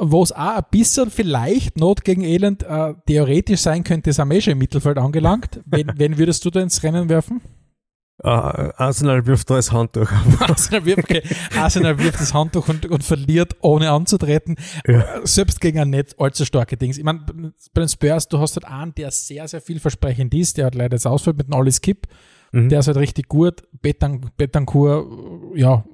wo 0.00 0.22
es 0.22 0.32
auch 0.32 0.56
ein 0.56 0.64
bisschen 0.70 1.10
vielleicht 1.10 1.78
Not 1.78 2.04
gegen 2.04 2.22
Elend 2.22 2.62
äh, 2.62 2.94
theoretisch 3.06 3.60
sein 3.60 3.84
könnte, 3.84 4.10
ist 4.10 4.18
am 4.18 4.30
eh 4.32 4.40
schon 4.40 4.52
im 4.52 4.58
Mittelfeld 4.58 4.98
angelangt. 4.98 5.60
wen, 5.66 5.92
wen 5.96 6.18
würdest 6.18 6.44
du 6.44 6.50
da 6.50 6.60
ins 6.60 6.82
Rennen 6.82 7.08
werfen? 7.08 7.40
Äh, 8.22 8.28
Arsenal 8.28 9.26
wirft 9.26 9.48
da 9.48 9.56
das 9.56 9.72
Handtuch. 9.72 10.10
Arsenal 10.40 10.84
wirft, 10.84 10.98
okay, 10.98 11.22
Arsenal 11.56 11.98
wirft 11.98 12.20
das 12.20 12.34
Handtuch 12.34 12.68
und, 12.68 12.86
und 12.86 13.04
verliert, 13.04 13.56
ohne 13.60 13.90
anzutreten. 13.90 14.56
Ja. 14.86 15.24
Selbst 15.24 15.60
gegen 15.60 15.78
ein 15.78 15.90
nicht 15.90 16.18
allzu 16.18 16.44
starke 16.44 16.76
Dings. 16.76 16.98
Ich 16.98 17.04
meine, 17.04 17.20
bei 17.72 17.80
den 17.80 17.88
Spurs, 17.88 18.28
du 18.28 18.38
hast 18.38 18.56
halt 18.56 18.66
einen, 18.66 18.94
der 18.94 19.10
sehr, 19.10 19.48
sehr 19.48 19.60
vielversprechend 19.60 20.34
ist, 20.34 20.58
der 20.58 20.66
hat 20.66 20.74
leider 20.74 20.96
jetzt 20.96 21.06
ausfällt 21.06 21.38
mit 21.38 21.48
dem 21.48 21.54
Olli 21.54 21.72
Skip. 21.72 22.06
Mhm. 22.52 22.68
Der 22.68 22.80
ist 22.80 22.88
halt 22.88 22.98
richtig 22.98 23.28
gut. 23.28 23.62
Betan, 23.80 24.30
Betancourt, 24.36 25.06
ja, 25.54 25.84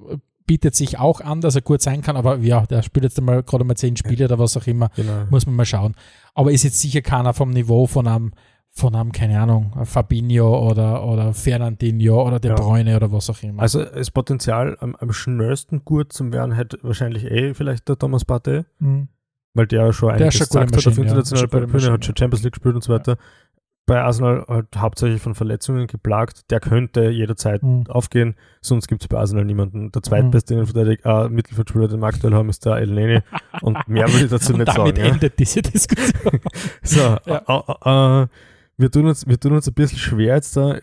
bietet 0.47 0.73
sich 0.75 0.97
auch 0.97 1.21
an, 1.21 1.41
dass 1.41 1.55
er 1.55 1.61
gut 1.61 1.81
sein 1.81 2.01
kann, 2.01 2.15
aber 2.17 2.37
ja, 2.37 2.65
der 2.65 2.81
spielt 2.81 3.03
jetzt 3.03 3.19
einmal 3.19 3.43
gerade 3.43 3.63
mal 3.65 3.75
zehn 3.75 3.95
Spiele 3.97 4.25
oder 4.25 4.39
was 4.39 4.57
auch 4.57 4.65
immer. 4.65 4.89
genau. 4.95 5.25
Muss 5.29 5.45
man 5.45 5.55
mal 5.55 5.65
schauen. 5.65 5.93
Aber 6.33 6.51
ist 6.51 6.63
jetzt 6.63 6.79
sicher 6.79 7.01
keiner 7.01 7.33
vom 7.33 7.51
Niveau 7.51 7.85
von 7.85 8.07
einem, 8.07 8.31
von 8.71 8.95
einem, 8.95 9.11
keine 9.11 9.39
Ahnung, 9.41 9.73
Fabinho 9.85 10.69
oder, 10.69 11.03
oder 11.05 11.33
Fernandinho 11.33 12.25
oder 12.25 12.39
De 12.39 12.51
Ja. 12.51 12.55
Bruyne 12.55 12.95
oder 12.95 13.11
was 13.11 13.29
auch 13.29 13.41
immer. 13.43 13.61
Also 13.61 13.83
das 13.83 14.09
Potenzial 14.11 14.77
am, 14.79 14.95
am 14.95 15.11
schnellsten 15.13 15.83
gut 15.83 16.13
zum 16.13 16.31
werden 16.31 16.53
hätte 16.53 16.77
wahrscheinlich 16.81 17.25
eh 17.25 17.53
vielleicht 17.53 17.87
der 17.89 17.97
Thomas 17.97 18.23
Partey, 18.23 18.63
Mhm. 18.79 19.07
weil 19.53 19.67
der 19.67 19.91
schon 19.93 20.09
Der 20.09 20.15
ist 20.17 20.21
einiges 20.21 20.37
schon 20.37 20.47
gesagt 20.47 20.71
hat 20.71 20.77
auf 20.77 20.85
Maschine, 20.85 20.95
ja. 21.07 21.11
internationaler 21.11 21.47
gute 21.47 21.57
Bühne, 21.59 21.67
hat 21.67 21.73
Maschine. 21.73 22.03
schon 22.05 22.15
Champions 22.17 22.43
League 22.43 22.53
gespielt 22.53 22.75
und 22.75 22.83
so 22.83 22.93
weiter. 22.93 23.17
Bei 23.87 24.01
Arsenal 24.03 24.45
halt 24.47 24.67
hauptsächlich 24.77 25.21
von 25.21 25.33
Verletzungen 25.33 25.87
geplagt. 25.87 26.51
Der 26.51 26.59
könnte 26.59 27.09
jederzeit 27.09 27.63
Mhm. 27.63 27.85
aufgehen, 27.87 28.35
sonst 28.61 28.87
gibt 28.87 29.01
es 29.01 29.07
bei 29.07 29.17
Arsenal 29.17 29.45
niemanden. 29.45 29.91
Der 29.91 30.03
zweitbeste 30.03 30.53
Innenverteidiger, 30.53 31.25
äh, 31.25 31.29
Mittelfeldspieler, 31.29 31.87
den 31.87 31.99
wir 32.01 32.07
aktuell 32.07 32.33
haben, 32.35 32.49
ist 32.49 32.63
der 32.65 32.75
El 32.75 32.91
Neni. 32.91 33.21
Und 33.61 33.87
mehr 33.87 34.07
will 34.13 34.25
ich 34.25 34.29
dazu 34.29 34.53
nicht 34.53 34.67
damit 34.67 34.97
sagen. 34.97 35.07
Ja. 35.07 35.13
endet 35.13 35.39
diese 35.39 35.61
Diskussion. 35.63 36.39
So, 36.83 36.99
Ja. 36.99 37.19
äh, 37.25 38.19
äh, 38.21 38.23
äh, 38.23 38.27
wir, 38.77 38.91
tun 38.91 39.07
uns, 39.07 39.25
wir 39.27 39.39
tun 39.39 39.53
uns 39.53 39.67
ein 39.67 39.73
bisschen 39.73 39.97
schwer 39.97 40.35
jetzt 40.35 40.55
da, 40.55 40.77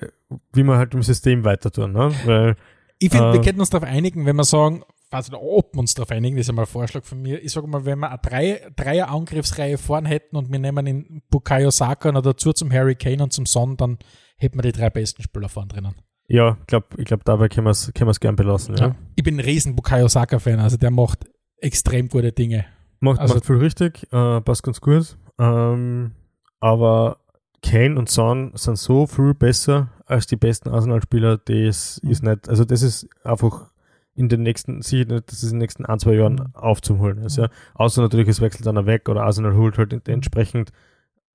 wie 0.52 0.64
wir 0.64 0.76
halt 0.76 0.94
im 0.94 1.02
System 1.04 1.44
weiter 1.44 1.70
tun. 1.70 1.92
Ne? 1.92 2.10
Weil, 2.24 2.56
Ich 2.98 3.10
finde, 3.10 3.32
wir 3.34 3.40
Äh. 3.40 3.44
könnten 3.44 3.60
uns 3.60 3.70
darauf 3.70 3.86
einigen, 3.88 4.24
wenn 4.26 4.34
wir 4.36 4.44
sagen, 4.44 4.82
weiß 5.14 5.30
nicht, 5.30 5.40
ob 5.40 5.74
wir 5.74 5.80
uns 5.80 5.94
darauf 5.94 6.10
einigen, 6.10 6.36
das 6.36 6.44
ist 6.46 6.50
einmal 6.50 6.64
ein 6.66 6.70
Vorschlag 6.70 7.04
von 7.04 7.22
mir. 7.22 7.42
Ich 7.42 7.52
sage 7.52 7.66
mal, 7.66 7.84
wenn 7.86 7.98
wir 8.00 8.10
eine 8.10 8.18
drei, 8.20 8.60
Dreier 8.76 9.08
Angriffsreihe 9.10 9.78
vorn 9.78 10.04
hätten 10.04 10.36
und 10.36 10.52
wir 10.52 10.58
nehmen 10.58 10.84
den 10.84 11.22
Bukayo 11.30 11.70
Saka 11.70 12.12
noch 12.12 12.22
dazu 12.22 12.52
zum 12.52 12.70
Harry 12.72 12.94
Kane 12.94 13.22
und 13.22 13.32
zum 13.32 13.46
Son, 13.46 13.76
dann 13.76 13.98
hätten 14.36 14.58
wir 14.58 14.62
die 14.62 14.72
drei 14.72 14.90
besten 14.90 15.22
Spieler 15.22 15.48
vorn 15.48 15.68
drinnen. 15.68 15.94
ja, 16.28 16.56
ich 16.60 16.66
glaube, 16.66 17.24
dabei 17.24 17.48
können 17.48 17.66
wir 17.66 17.70
es 17.70 17.92
können 17.94 18.08
wir's 18.08 18.20
gern 18.20 18.36
belassen. 18.36 18.76
Ja. 18.76 18.94
Ich 19.16 19.22
bin 19.24 19.36
ein 19.36 19.40
riesen 19.40 19.74
Bukayo 19.76 20.08
Saka-Fan, 20.08 20.58
also 20.60 20.76
der 20.76 20.90
macht 20.90 21.24
extrem 21.58 22.08
gute 22.08 22.32
Dinge. 22.32 22.66
Macht, 23.00 23.20
Also- 23.20 23.34
macht 23.34 23.46
viel 23.46 23.56
richtig, 23.56 24.02
äh, 24.12 24.40
passt 24.40 24.62
ganz 24.62 24.80
gut. 24.80 25.16
Ähm, 25.38 26.12
aber 26.60 27.18
Kane 27.62 27.98
und 27.98 28.08
Son 28.10 28.52
sind 28.54 28.76
so 28.78 29.06
viel 29.06 29.34
besser 29.34 29.90
als 30.06 30.26
die 30.26 30.36
besten 30.36 30.68
Arsenal-Spieler, 30.68 31.38
das 31.38 32.00
Mhm. 32.02 32.10
ist 32.10 32.22
nicht, 32.22 32.48
also 32.48 32.64
das 32.64 32.82
ist 32.82 33.08
einfach 33.24 33.70
in 34.16 34.28
den 34.28 34.42
nächsten, 34.42 34.80
sicher 34.82 35.04
dass 35.06 35.42
es 35.42 35.44
in 35.44 35.50
den 35.50 35.58
nächsten 35.58 35.84
ein, 35.84 35.98
zwei 35.98 36.14
Jahren 36.14 36.34
Mhm. 36.34 36.54
aufzuholen 36.54 37.18
ist. 37.18 37.36
Ja. 37.36 37.48
Außer 37.74 38.00
natürlich, 38.02 38.28
es 38.28 38.40
wechselt 38.40 38.66
einer 38.68 38.86
weg 38.86 39.08
oder 39.08 39.24
Arsenal 39.24 39.54
holt 39.56 39.76
halt 39.78 40.08
entsprechend 40.08 40.70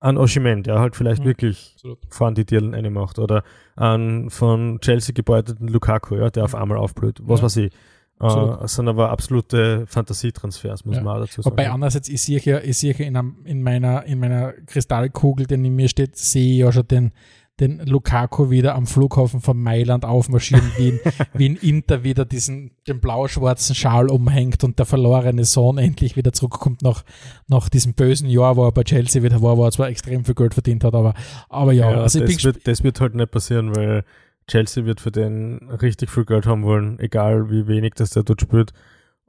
an 0.02 0.16
Oshiment, 0.16 0.66
der 0.66 0.78
halt 0.80 0.96
vielleicht 0.96 1.22
Mhm. 1.22 1.26
wirklich 1.26 1.76
vorn 2.08 2.34
die 2.34 2.46
Dirlen 2.46 2.74
eine 2.74 2.88
macht 2.90 3.18
oder 3.18 3.42
an 3.76 4.30
von 4.30 4.80
Chelsea 4.80 5.12
gebeuteten 5.12 5.68
Lukaku, 5.68 6.16
ja, 6.16 6.30
der 6.30 6.44
auf 6.44 6.54
einmal 6.54 6.78
aufblüht. 6.78 7.18
Was 7.22 7.40
Ja. 7.40 7.44
weiß 7.46 7.56
ich. 7.58 7.72
Äh, 7.72 8.24
Absolut. 8.24 8.62
es 8.62 8.74
sind 8.74 8.88
aber 8.88 9.10
absolute 9.10 9.86
Fantasietransfers, 9.86 10.84
muss 10.84 10.96
Ja. 10.96 11.02
man 11.02 11.16
auch 11.16 11.20
dazu 11.20 11.40
sagen. 11.42 11.52
Wobei 11.52 11.70
andererseits, 11.70 12.08
ich 12.08 12.20
sehe 12.22 12.38
ja, 12.40 12.60
ich 12.60 12.76
sehe 12.78 12.92
ja 12.94 13.04
in, 13.06 13.16
einem, 13.16 13.36
in, 13.44 13.62
meiner, 13.62 14.04
in 14.04 14.18
meiner 14.18 14.52
Kristallkugel, 14.66 15.46
die 15.46 15.54
in 15.54 15.74
mir 15.74 15.88
steht, 15.88 16.16
sehe 16.16 16.52
ich 16.52 16.58
ja 16.58 16.70
schon 16.72 16.86
den, 16.88 17.12
den 17.60 17.80
Lukaku 17.84 18.50
wieder 18.50 18.74
am 18.74 18.86
Flughafen 18.86 19.40
von 19.40 19.60
Mailand 19.62 20.04
aufmarschieren, 20.04 20.70
wie 20.78 20.88
in, 20.88 21.00
wie 21.34 21.46
in 21.46 21.56
Inter 21.56 22.02
wieder 22.02 22.24
diesen, 22.24 22.72
den 22.88 23.00
blau-schwarzen 23.00 23.74
Schal 23.74 24.08
umhängt 24.08 24.64
und 24.64 24.78
der 24.78 24.86
verlorene 24.86 25.44
Sohn 25.44 25.78
endlich 25.78 26.16
wieder 26.16 26.32
zurückkommt 26.32 26.82
nach, 26.82 27.04
nach 27.48 27.68
diesem 27.68 27.94
bösen 27.94 28.28
Jahr, 28.28 28.56
wo 28.56 28.64
er 28.64 28.72
bei 28.72 28.84
Chelsea 28.84 29.22
wieder 29.22 29.42
war, 29.42 29.56
wo 29.56 29.64
er 29.64 29.72
zwar 29.72 29.88
extrem 29.88 30.24
viel 30.24 30.34
Geld 30.34 30.54
verdient 30.54 30.84
hat, 30.84 30.94
aber, 30.94 31.14
aber 31.48 31.72
ja, 31.72 31.90
Ja, 31.90 32.00
also 32.02 32.20
das, 32.20 32.44
wird, 32.44 32.66
das 32.66 32.82
wird 32.82 33.00
halt 33.00 33.14
nicht 33.14 33.30
passieren, 33.30 33.76
weil 33.76 34.04
Chelsea 34.48 34.84
wird 34.84 35.00
für 35.00 35.12
den 35.12 35.68
richtig 35.70 36.10
viel 36.10 36.24
Geld 36.24 36.46
haben 36.46 36.64
wollen, 36.64 36.98
egal 36.98 37.50
wie 37.50 37.66
wenig 37.68 37.94
das 37.94 38.10
der 38.10 38.24
dort 38.24 38.40
spielt. 38.40 38.72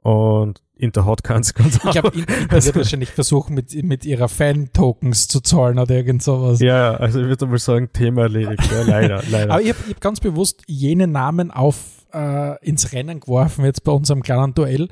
Und 0.02 0.60
Inter 0.82 1.06
hat 1.06 1.22
keins 1.22 1.54
ganz 1.54 1.76
Ich 1.76 1.90
glaube, 1.90 2.12
Inter 2.18 2.64
wird 2.64 2.76
wahrscheinlich 2.76 3.10
versuchen, 3.10 3.54
mit, 3.54 3.72
mit 3.84 4.04
ihrer 4.04 4.28
Fan-Tokens 4.28 5.28
zu 5.28 5.40
zahlen 5.40 5.78
oder 5.78 5.94
irgend 5.94 6.22
sowas. 6.22 6.60
Ja, 6.60 6.94
also 6.94 7.20
ich 7.20 7.26
würde 7.26 7.46
mal 7.46 7.58
sagen, 7.58 7.90
Thema 7.92 8.22
erledigt. 8.22 8.68
Ja, 8.70 8.82
leider, 8.82 9.22
leider. 9.30 9.52
Aber 9.52 9.62
ich 9.62 9.68
habe 9.68 9.78
hab 9.88 10.00
ganz 10.00 10.20
bewusst 10.20 10.62
jene 10.66 11.06
Namen 11.06 11.50
auf 11.50 12.06
äh, 12.12 12.64
ins 12.66 12.92
Rennen 12.92 13.20
geworfen, 13.20 13.64
jetzt 13.64 13.84
bei 13.84 13.92
unserem 13.92 14.22
kleinen 14.22 14.54
Duell, 14.54 14.88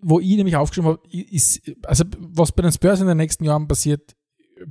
wo 0.00 0.20
ich 0.20 0.36
nämlich 0.36 0.56
aufgeschrieben 0.56 0.92
habe, 0.92 1.00
ist, 1.10 1.62
also 1.82 2.04
was 2.18 2.52
bei 2.52 2.62
den 2.62 2.72
Spurs 2.72 3.00
in 3.00 3.06
den 3.06 3.16
nächsten 3.16 3.44
Jahren 3.44 3.66
passiert, 3.66 4.14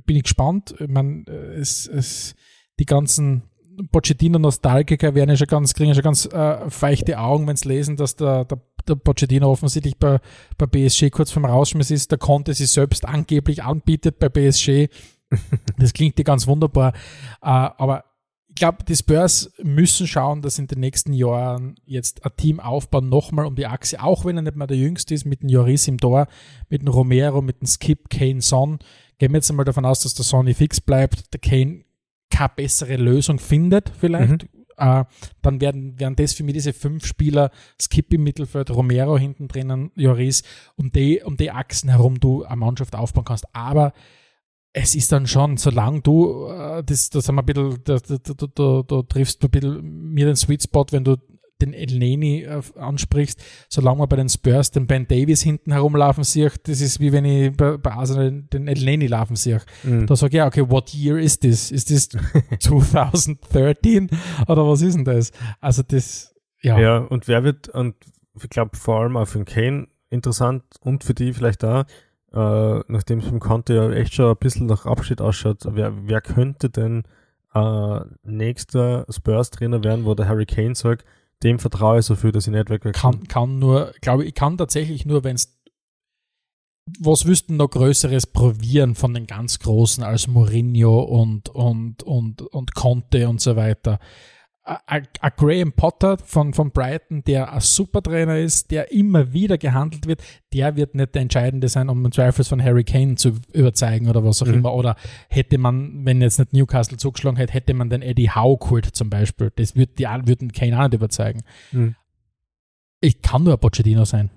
bin 0.06 0.16
ich 0.16 0.22
gespannt. 0.22 0.74
Ich 0.78 0.88
meine, 0.88 1.24
äh, 1.28 1.60
es, 1.60 1.86
es, 1.86 2.34
die 2.78 2.86
ganzen 2.86 3.42
Pochettino-Nostalgiker 3.90 5.14
werden 5.14 5.30
ja 5.30 5.36
schon 5.36 5.48
ganz, 5.48 5.74
kriegen 5.74 5.88
ja 5.88 5.94
schon 5.94 6.04
ganz 6.04 6.26
äh, 6.26 6.70
feuchte 6.70 7.18
Augen, 7.18 7.46
wenn 7.46 7.56
sie 7.56 7.68
lesen, 7.68 7.96
dass 7.96 8.16
der, 8.16 8.44
der, 8.44 8.60
der 8.88 8.96
Pochettino 8.96 9.50
offensichtlich 9.50 9.96
bei, 9.98 10.20
bei 10.58 10.66
PSG 10.66 11.10
kurz 11.10 11.30
vorm 11.30 11.44
Rausschmiss 11.44 11.90
ist, 11.90 12.10
der 12.10 12.18
Conte 12.18 12.54
sich 12.54 12.70
selbst 12.70 13.04
angeblich 13.06 13.62
anbietet 13.62 14.18
bei 14.18 14.28
PSG. 14.28 14.88
Das 15.78 15.92
klingt 15.92 16.16
ja 16.18 16.22
ganz 16.22 16.46
wunderbar. 16.46 16.92
Äh, 17.42 17.48
aber 17.48 18.04
ich 18.54 18.60
glaube, 18.60 18.84
die 18.84 18.94
Spurs 18.94 19.50
müssen 19.60 20.06
schauen, 20.06 20.40
dass 20.40 20.60
in 20.60 20.68
den 20.68 20.78
nächsten 20.78 21.12
Jahren 21.12 21.74
jetzt 21.86 22.24
ein 22.24 22.30
Team 22.36 22.60
aufbauen, 22.60 23.08
nochmal 23.08 23.46
um 23.46 23.56
die 23.56 23.66
Achse, 23.66 24.00
auch 24.00 24.24
wenn 24.24 24.36
er 24.36 24.42
nicht 24.42 24.54
mehr 24.54 24.68
der 24.68 24.76
Jüngste 24.76 25.12
ist, 25.12 25.24
mit 25.24 25.42
dem 25.42 25.48
Joris 25.48 25.88
im 25.88 25.98
Tor, 25.98 26.28
mit 26.68 26.82
dem 26.82 26.88
Romero, 26.88 27.42
mit 27.42 27.60
dem 27.60 27.66
Skip, 27.66 28.08
Kane, 28.10 28.40
Son. 28.40 28.78
Gehen 29.18 29.32
wir 29.32 29.38
jetzt 29.38 29.50
einmal 29.50 29.64
davon 29.64 29.84
aus, 29.84 30.00
dass 30.00 30.14
der 30.14 30.24
Sonny 30.24 30.54
fix 30.54 30.80
bleibt, 30.80 31.32
der 31.32 31.40
Kane 31.40 31.84
keine 32.30 32.52
bessere 32.54 32.96
Lösung 32.96 33.40
findet, 33.40 33.90
vielleicht. 33.98 34.46
Äh, 34.76 35.04
dann 35.42 35.60
werden, 35.60 35.98
werden 35.98 36.16
das 36.16 36.32
für 36.32 36.44
mich 36.44 36.54
diese 36.54 36.72
fünf 36.72 37.06
Spieler, 37.06 37.50
Skip 37.80 38.12
im 38.12 38.24
Mittelfeld, 38.24 38.70
Romero 38.70 39.18
hinten 39.18 39.48
drinnen, 39.48 39.90
Joris, 39.96 40.42
um 40.76 40.90
die, 40.90 41.22
um 41.24 41.36
die 41.36 41.50
Achsen 41.50 41.90
herum 41.90 42.20
du 42.20 42.44
eine 42.44 42.56
Mannschaft 42.56 42.94
aufbauen 42.94 43.24
kannst. 43.24 43.46
Aber 43.54 43.92
es 44.72 44.94
ist 44.94 45.12
dann 45.12 45.26
schon, 45.26 45.56
solange 45.56 46.00
du, 46.02 46.48
äh, 46.48 46.82
das, 46.82 47.08
das 47.10 47.28
haben 47.28 47.36
wir 47.36 47.42
ein 47.42 47.46
bisschen, 47.46 47.84
da, 47.84 47.98
da, 47.98 48.46
da, 48.54 48.82
da 48.82 49.02
triffst 49.02 49.42
du 49.42 49.46
ein 49.46 49.50
bisschen 49.50 50.12
mir 50.12 50.26
den 50.26 50.36
Sweet 50.36 50.64
Spot, 50.64 50.86
wenn 50.90 51.04
du 51.04 51.16
den 51.64 51.74
El 51.74 51.98
Neni 51.98 52.42
äh, 52.42 52.62
ansprichst, 52.76 53.42
solange 53.68 53.98
man 53.98 54.08
bei 54.08 54.16
den 54.16 54.28
Spurs 54.28 54.70
den 54.70 54.86
Ben 54.86 55.06
Davis 55.06 55.42
hinten 55.42 55.72
herumlaufen 55.72 56.24
sieht, 56.24 56.68
das 56.68 56.80
ist 56.80 57.00
wie 57.00 57.12
wenn 57.12 57.24
ich 57.24 57.56
bei, 57.56 57.76
bei 57.76 57.92
Arsenal 57.92 58.42
den 58.52 58.68
El 58.68 58.84
Neni 58.84 59.06
laufen 59.06 59.36
sehe. 59.36 59.60
Mhm. 59.82 60.06
Da 60.06 60.16
sage 60.16 60.30
ich, 60.30 60.38
ja, 60.38 60.46
okay, 60.46 60.68
what 60.68 60.92
year 60.94 61.18
is 61.18 61.38
this? 61.38 61.70
Ist 61.70 61.90
das 61.90 62.08
2013 62.60 64.10
oder 64.48 64.66
was 64.66 64.82
ist 64.82 64.94
denn 64.94 65.04
das? 65.04 65.32
Also 65.60 65.82
das, 65.82 66.34
ja. 66.62 66.78
Ja, 66.78 66.98
und 66.98 67.28
wer 67.28 67.44
wird, 67.44 67.68
und 67.68 67.94
ich 68.42 68.48
glaube 68.48 68.76
vor 68.76 69.00
allem 69.00 69.16
auch 69.16 69.26
für 69.26 69.38
den 69.38 69.44
Kane 69.44 69.88
interessant 70.10 70.64
und 70.80 71.04
für 71.04 71.14
die 71.14 71.32
vielleicht 71.32 71.64
auch, 71.64 71.84
äh, 72.32 72.80
nachdem 72.88 73.20
es 73.20 73.26
beim 73.26 73.40
Conte 73.40 73.74
ja 73.74 73.90
echt 73.90 74.14
schon 74.14 74.30
ein 74.30 74.36
bisschen 74.36 74.66
nach 74.66 74.86
Abschied 74.86 75.20
ausschaut, 75.20 75.58
wer, 75.68 75.92
wer 76.06 76.20
könnte 76.20 76.70
denn 76.70 77.04
äh, 77.54 78.00
nächster 78.24 79.06
Spurs-Trainer 79.08 79.84
werden, 79.84 80.04
wo 80.04 80.14
der 80.14 80.28
Harry 80.28 80.46
Kane 80.46 80.74
sagt, 80.74 81.04
dem 81.44 81.58
vertraue 81.58 82.00
ich 82.00 82.06
so 82.06 82.16
viel, 82.16 82.32
dass 82.32 82.46
ich 82.46 82.52
nicht 82.52 82.70
wegwechseln 82.70 82.92
kann, 82.94 83.28
kann 83.28 83.58
nur, 83.58 83.92
glaube 84.00 84.24
ich, 84.24 84.34
kann 84.34 84.56
tatsächlich 84.56 85.06
nur, 85.06 85.22
wenn 85.22 85.36
es 85.36 85.60
was 86.98 87.26
wüssten 87.26 87.56
noch 87.56 87.68
Größeres 87.70 88.26
probieren 88.26 88.94
von 88.94 89.14
den 89.14 89.26
ganz 89.26 89.58
Großen 89.58 90.04
als 90.04 90.26
Mourinho 90.26 91.00
und, 91.00 91.48
und, 91.48 92.02
und, 92.02 92.42
und 92.42 92.74
Conte 92.74 93.28
und 93.28 93.40
so 93.40 93.56
weiter. 93.56 93.98
Ein 94.64 95.06
Graham 95.36 95.72
Potter 95.72 96.16
von, 96.16 96.54
von 96.54 96.70
Brighton, 96.70 97.22
der 97.24 97.52
ein 97.52 97.60
super 97.60 98.00
Trainer 98.00 98.38
ist, 98.38 98.70
der 98.70 98.90
immer 98.92 99.34
wieder 99.34 99.58
gehandelt 99.58 100.06
wird, 100.06 100.22
der 100.54 100.74
wird 100.76 100.94
nicht 100.94 101.14
der 101.14 101.20
Entscheidende 101.20 101.68
sein, 101.68 101.90
um 101.90 102.02
im 102.02 102.10
Zweifels 102.12 102.48
von 102.48 102.62
Harry 102.64 102.82
Kane 102.82 103.16
zu 103.16 103.32
überzeugen 103.52 104.08
oder 104.08 104.24
was 104.24 104.40
auch 104.42 104.46
Mhm. 104.46 104.54
immer. 104.54 104.72
Oder 104.72 104.96
hätte 105.28 105.58
man, 105.58 106.06
wenn 106.06 106.22
jetzt 106.22 106.38
nicht 106.38 106.54
Newcastle 106.54 106.96
zugeschlagen 106.96 107.36
hätte, 107.36 107.52
hätte 107.52 107.74
man 107.74 107.90
den 107.90 108.00
Eddie 108.00 108.30
Howe 108.30 108.56
geholt 108.56 108.86
zum 108.86 109.10
Beispiel. 109.10 109.52
Das 109.54 109.76
wird, 109.76 109.98
die 109.98 110.04
würden 110.04 110.50
Kane 110.50 110.78
auch 110.78 110.84
nicht 110.84 110.94
überzeugen. 110.94 111.42
Mhm. 111.72 111.94
Ich 113.02 113.20
kann 113.20 113.44
nur 113.44 113.52
ein 113.52 113.58
Pochettino 113.60 114.06
sein. 114.06 114.30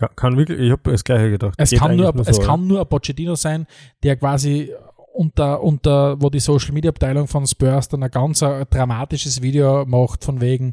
Ja, 0.00 0.06
kann 0.08 0.36
wirklich, 0.36 0.60
ich 0.60 0.70
habe 0.70 0.92
das 0.92 1.02
gleiche 1.02 1.30
gedacht. 1.30 1.54
Es, 1.58 1.70
Geht 1.70 1.80
kann 1.80 1.96
nur, 1.96 2.14
es 2.20 2.36
so, 2.36 2.42
kann 2.42 2.68
nur 2.68 2.80
ein 2.80 2.86
Pochettino 2.88 3.34
sein, 3.34 3.66
der 4.04 4.14
quasi 4.16 4.72
unter, 5.12 5.62
unter, 5.62 6.20
wo 6.20 6.30
die 6.30 6.40
Social 6.40 6.72
Media 6.72 6.90
Abteilung 6.90 7.28
von 7.28 7.46
Spurs 7.46 7.88
dann 7.88 8.02
ein 8.02 8.10
ganz 8.10 8.42
äh, 8.42 8.64
dramatisches 8.66 9.42
Video 9.42 9.84
macht, 9.86 10.24
von 10.24 10.40
wegen, 10.40 10.72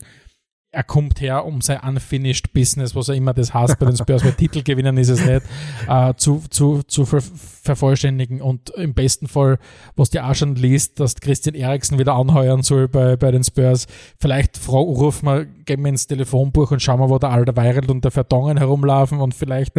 er 0.72 0.84
kommt 0.84 1.20
her, 1.20 1.46
um 1.46 1.62
sein 1.62 1.80
unfinished 1.82 2.54
Business, 2.54 2.94
was 2.96 3.10
er 3.10 3.16
immer 3.16 3.34
das 3.34 3.54
heißt 3.54 3.80
bei 3.80 3.88
den 3.88 3.98
Spurs, 3.98 4.24
weil 4.24 4.34
Titel 4.34 4.62
gewinnen 4.62 4.98
ist 4.98 5.10
es 5.10 5.26
nicht, 5.26 5.42
äh, 5.88 6.14
zu, 6.16 6.44
zu, 6.50 6.84
zu 6.84 7.06
ver 7.06 7.22
vervollständigen 7.62 8.42
und 8.42 8.70
im 8.72 8.94
besten 8.94 9.28
Fall, 9.28 9.60
was 9.96 10.10
die 10.10 10.20
auch 10.22 10.34
schon 10.34 10.56
liest, 10.56 11.00
dass 11.00 11.16
Christian 11.16 11.56
Eriksen 11.56 12.00
wieder 12.00 12.14
anheuern 12.16 12.64
soll 12.64 12.88
bei, 12.88 13.16
bei 13.16 13.32
den 13.32 13.44
Spurs. 13.44 13.86
Vielleicht 14.20 14.58
fra- 14.58 14.78
rufen 14.78 15.26
wir, 15.28 15.46
gehen 15.46 15.82
wir 15.82 15.90
ins 15.90 16.08
Telefonbuch 16.08 16.72
und 16.72 16.82
schauen 16.82 17.00
wir, 17.00 17.10
wo 17.10 17.20
der 17.20 17.30
alte 17.30 17.56
Weireld 17.56 17.90
und 17.92 18.04
der 18.04 18.12
Verdongen 18.12 18.58
herumlaufen 18.58 19.20
und 19.22 19.36
vielleicht 19.36 19.74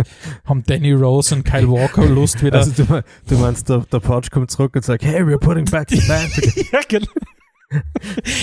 haben 0.45 0.63
Danny 0.67 0.93
Rose 0.93 1.35
und 1.35 1.45
Kyle 1.45 1.69
Walker 1.71 2.05
Lust 2.07 2.45
wieder. 2.45 2.59
Also 2.59 2.85
du, 2.85 3.03
du 3.29 3.39
meinst, 3.39 3.69
der, 3.69 3.79
der 3.91 3.99
Pouch 4.01 4.31
kommt 4.31 4.51
zurück 4.51 4.77
und 4.77 4.85
sagt, 4.85 5.05
hey, 5.05 5.23
we're 5.23 5.39
putting 5.39 5.65
back 5.65 5.89
the 5.91 6.01
band 6.09 6.31
ja, 6.73 6.81
genau. 6.89 7.07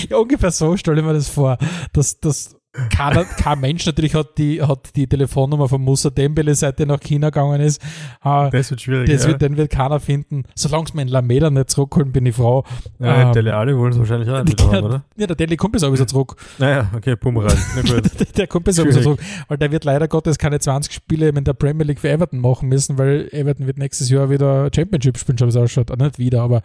Ja, 0.08 0.16
ungefähr 0.16 0.50
so 0.50 0.76
stelle 0.76 1.00
ich 1.00 1.06
mir 1.06 1.14
das 1.14 1.28
vor, 1.28 1.58
dass, 1.92 2.18
dass 2.20 2.54
keiner, 2.90 3.24
kein 3.24 3.60
Mensch 3.60 3.86
natürlich 3.86 4.14
hat 4.14 4.38
die, 4.38 4.62
hat 4.62 4.94
die 4.94 5.08
Telefonnummer 5.08 5.68
von 5.68 5.80
Musa 5.80 6.10
Dembele, 6.10 6.54
seit 6.54 6.78
er 6.78 6.86
nach 6.86 7.00
China 7.00 7.30
gegangen 7.30 7.60
ist. 7.60 7.82
Äh, 8.24 8.50
Das 8.50 8.70
wird 8.70 8.82
schwierig. 8.82 9.08
das 9.10 9.22
ja. 9.24 9.30
wird, 9.30 9.42
den 9.42 9.56
wird 9.56 9.70
keiner 9.72 9.98
finden. 9.98 10.44
Solange 10.54 10.84
es 10.84 10.94
mir 10.94 11.02
in 11.02 11.08
Lameda 11.08 11.50
nicht 11.50 11.70
zurückholen, 11.70 12.12
bin 12.12 12.26
ich 12.26 12.36
froh. 12.36 12.64
ja, 13.00 13.22
ähm, 13.28 13.32
Dele 13.32 13.56
Alli 13.56 13.76
wollen 13.76 13.92
es 13.92 13.98
wahrscheinlich 13.98 14.30
auch 14.30 14.44
nicht 14.44 14.62
haben, 14.62 14.84
oder? 14.84 15.02
Ja, 15.16 15.26
der 15.26 15.34
Deli 15.34 15.56
kommt 15.56 15.72
bis 15.72 15.80
sowieso 15.82 16.04
zurück. 16.04 16.36
Naja, 16.58 16.88
okay, 16.94 17.16
Bumerang. 17.16 17.56
Der, 17.84 18.26
der 18.36 18.46
kommt 18.46 18.66
bis 18.66 18.76
sowieso 18.76 19.00
zurück. 19.00 19.20
Weil 19.48 19.58
der 19.58 19.72
wird 19.72 19.84
leider 19.84 20.06
Gottes 20.06 20.38
keine 20.38 20.60
20 20.60 20.92
Spiele 20.92 21.30
in 21.30 21.42
der 21.44 21.54
Premier 21.54 21.84
League 21.86 21.98
für 22.00 22.10
Everton 22.10 22.38
machen 22.38 22.68
müssen, 22.68 22.98
weil 22.98 23.28
Everton 23.32 23.66
wird 23.66 23.78
nächstes 23.78 24.08
Jahr 24.10 24.30
wieder 24.30 24.68
Championship 24.74 25.18
spielen, 25.18 25.38
schon 25.38 25.48
wie 25.48 25.50
es 25.50 25.56
ausschaut. 25.56 25.90
Ah, 25.90 25.96
Nicht 25.96 26.18
wieder, 26.18 26.42
aber 26.42 26.62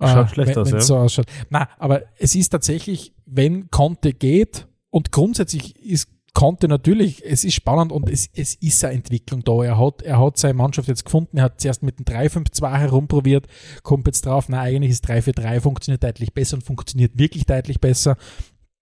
Schaut 0.00 0.26
Äh, 0.26 0.34
schlecht 0.34 0.56
wenn, 0.56 0.62
aus, 0.62 0.70
ja. 0.70 0.80
so 0.80 0.96
ausschaut. 0.96 1.26
Na, 1.50 1.68
aber 1.78 2.02
es 2.18 2.34
ist 2.34 2.50
tatsächlich, 2.50 3.12
wenn 3.26 3.70
Conte 3.70 4.12
geht 4.12 4.68
und 4.90 5.12
grundsätzlich 5.12 5.76
ist 5.84 6.08
Conte 6.34 6.68
natürlich, 6.68 7.24
es 7.24 7.42
ist 7.42 7.54
spannend 7.54 7.90
und 7.90 8.08
es, 8.08 8.28
es 8.32 8.54
ist 8.54 8.84
eine 8.84 8.94
Entwicklung 8.94 9.42
da. 9.42 9.64
Er 9.64 9.78
hat, 9.78 10.02
er 10.02 10.20
hat 10.20 10.36
seine 10.36 10.54
Mannschaft 10.54 10.86
jetzt 10.86 11.04
gefunden, 11.04 11.38
er 11.38 11.44
hat 11.44 11.60
zuerst 11.60 11.82
mit 11.82 11.98
dem 11.98 12.04
3-5-2 12.04 12.76
herumprobiert, 12.76 13.48
kommt 13.82 14.06
jetzt 14.06 14.24
drauf, 14.24 14.48
na 14.48 14.60
eigentlich 14.60 14.92
ist 14.92 15.08
3-4-3 15.08 15.60
funktioniert 15.60 16.04
deutlich 16.04 16.32
besser 16.32 16.56
und 16.56 16.62
funktioniert 16.62 17.18
wirklich 17.18 17.44
deutlich 17.44 17.80
besser. 17.80 18.16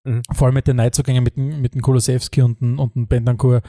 Mhm. 0.04 0.22
Vor 0.32 0.46
allem 0.46 0.54
mit 0.54 0.66
den 0.66 0.76
Neuzugängen 0.76 1.24
mit 1.24 1.36
dem, 1.36 1.62
mit 1.62 1.74
dem 1.74 1.80
Kulusewski 1.80 2.42
und 2.42 2.60
dem, 2.60 2.78
und 2.78 2.94
dem 2.94 3.06
Bentancur. 3.06 3.62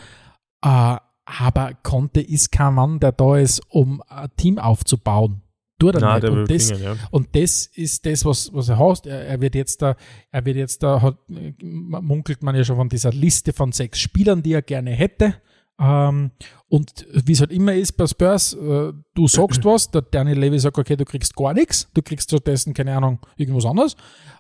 Äh, 0.63 0.97
aber 1.25 1.73
Conte 1.83 2.21
ist 2.21 2.51
kein 2.51 2.73
Mann, 2.73 2.99
der 2.99 3.13
da 3.13 3.37
ist, 3.37 3.61
um 3.69 4.01
ein 4.07 4.29
Team 4.35 4.59
aufzubauen. 4.59 5.43
Tut 5.80 5.95
er 5.95 6.01
Nein, 6.01 6.21
nicht. 6.21 6.32
Und 6.32 6.49
das, 6.49 6.67
klingen, 6.67 6.84
ja. 6.84 6.95
und 7.11 7.36
das 7.36 7.67
ist 7.67 8.05
das, 8.05 8.25
was, 8.25 8.51
was 8.51 8.69
er 8.69 8.80
hast. 8.80 9.05
Er, 9.05 9.28
er 9.28 9.41
wird 9.41 9.53
jetzt 9.53 9.82
da, 9.82 9.95
er 10.32 10.45
wird 10.45 10.57
jetzt 10.57 10.82
da, 10.82 11.01
hat, 11.01 11.17
äh, 11.30 11.53
munkelt 11.61 12.41
man 12.41 12.55
ja 12.55 12.63
schon 12.63 12.78
von 12.78 12.89
dieser 12.89 13.11
Liste 13.11 13.53
von 13.53 13.71
sechs 13.71 13.99
Spielern, 13.99 14.41
die 14.41 14.53
er 14.53 14.63
gerne 14.63 14.91
hätte. 14.91 15.36
Ähm, 15.80 16.32
und 16.67 17.05
wie 17.11 17.34
es 17.34 17.39
halt 17.39 17.51
immer 17.51 17.75
ist 17.75 17.93
bei 17.93 18.07
Spurs, 18.07 18.53
äh, 18.53 18.91
du 19.13 19.28
sagst 19.28 19.63
was, 19.63 19.91
der 19.91 20.01
Daniel 20.01 20.39
Levy 20.39 20.57
sagt, 20.57 20.80
okay, 20.80 20.95
du 20.95 21.05
kriegst 21.05 21.36
gar 21.36 21.53
nichts, 21.53 21.88
du 21.93 22.01
kriegst 22.01 22.30
stattdessen, 22.30 22.73
keine 22.73 22.97
Ahnung, 22.97 23.19
irgendwas 23.36 23.65
anderes. 23.65 23.95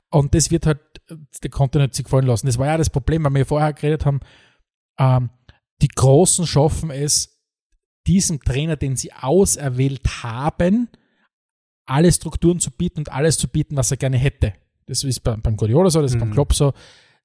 Und 0.09 0.33
das 0.33 0.49
wird 0.49 0.65
halt, 0.65 0.79
der 1.43 1.49
konnte 1.51 1.79
nicht 1.79 1.93
sich 1.93 2.05
gefallen 2.05 2.25
lassen. 2.25 2.47
Das 2.47 2.57
war 2.57 2.65
ja 2.65 2.77
das 2.77 2.89
Problem, 2.89 3.23
weil 3.25 3.33
wir 3.35 3.45
vorher 3.45 3.73
geredet 3.73 4.05
haben, 4.05 4.21
ähm, 4.97 5.29
die 5.81 5.89
Großen 5.89 6.47
schaffen 6.47 6.89
es, 6.89 7.37
diesem 8.07 8.39
Trainer, 8.39 8.77
den 8.77 8.95
sie 8.95 9.13
auserwählt 9.13 10.23
haben, 10.23 10.89
alle 11.87 12.11
Strukturen 12.11 12.59
zu 12.59 12.71
bieten 12.71 12.99
und 12.99 13.11
alles 13.11 13.37
zu 13.37 13.47
bieten, 13.47 13.75
was 13.77 13.91
er 13.91 13.97
gerne 13.97 14.17
hätte. 14.17 14.53
Das 14.85 15.03
ist 15.03 15.21
beim, 15.21 15.41
beim 15.41 15.57
Guardiola 15.57 15.89
so, 15.89 16.01
das 16.01 16.11
ist 16.13 16.19
beim 16.19 16.29
Mhm. 16.29 16.33
Klopp 16.33 16.53
so. 16.53 16.73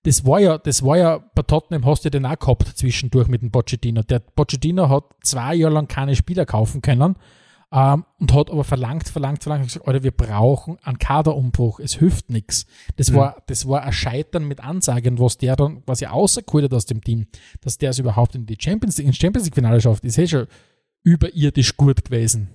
Das 0.04 0.24
war 0.26 0.40
ja, 0.40 0.58
das 0.58 0.82
war 0.84 0.98
ja 0.98 1.18
bei 1.34 1.42
Tottenham 1.42 1.86
hast 1.86 2.04
du 2.04 2.10
den 2.10 2.26
auch 2.26 2.38
gehabt 2.38 2.66
zwischendurch 2.76 3.28
mit 3.28 3.42
dem 3.42 3.52
Pochettino. 3.52 4.02
Der 4.02 4.18
Pochettino 4.18 4.88
hat 4.88 5.04
zwei 5.22 5.54
Jahre 5.54 5.74
lang 5.74 5.86
keine 5.86 6.16
Spieler 6.16 6.44
kaufen 6.44 6.82
können 6.82 7.14
ähm, 7.70 8.04
und 8.18 8.34
hat 8.34 8.50
aber 8.50 8.64
verlangt, 8.64 9.08
verlangt, 9.08 9.44
verlangt 9.44 9.62
und 9.62 9.68
gesagt, 9.68 9.86
Alter, 9.86 10.02
wir 10.02 10.10
brauchen 10.10 10.76
einen 10.82 10.98
Kaderumbruch. 10.98 11.78
Es 11.78 11.94
hilft 11.94 12.30
nichts. 12.30 12.66
Das 12.96 13.10
Mhm. 13.12 13.14
war, 13.14 13.42
das 13.46 13.68
war 13.68 13.84
ein 13.84 13.92
Scheitern 13.92 14.48
mit 14.48 14.58
Ansagen, 14.58 15.20
was 15.20 15.38
der 15.38 15.54
dann 15.54 15.84
quasi 15.84 16.06
außergeholt 16.06 16.64
hat 16.64 16.74
aus 16.74 16.86
dem 16.86 17.00
Team, 17.00 17.26
dass 17.60 17.78
der 17.78 17.90
es 17.90 18.00
überhaupt 18.00 18.34
in 18.34 18.44
die 18.44 18.56
Champions 18.60 18.98
League, 18.98 19.06
ins 19.06 19.18
Champions 19.18 19.44
League 19.46 19.54
Finale 19.54 19.80
schafft, 19.80 20.04
ist 20.04 20.18
eh 20.18 20.26
schon 20.26 20.48
überirdisch 21.04 21.76
gut 21.76 22.04
gewesen. 22.04 22.48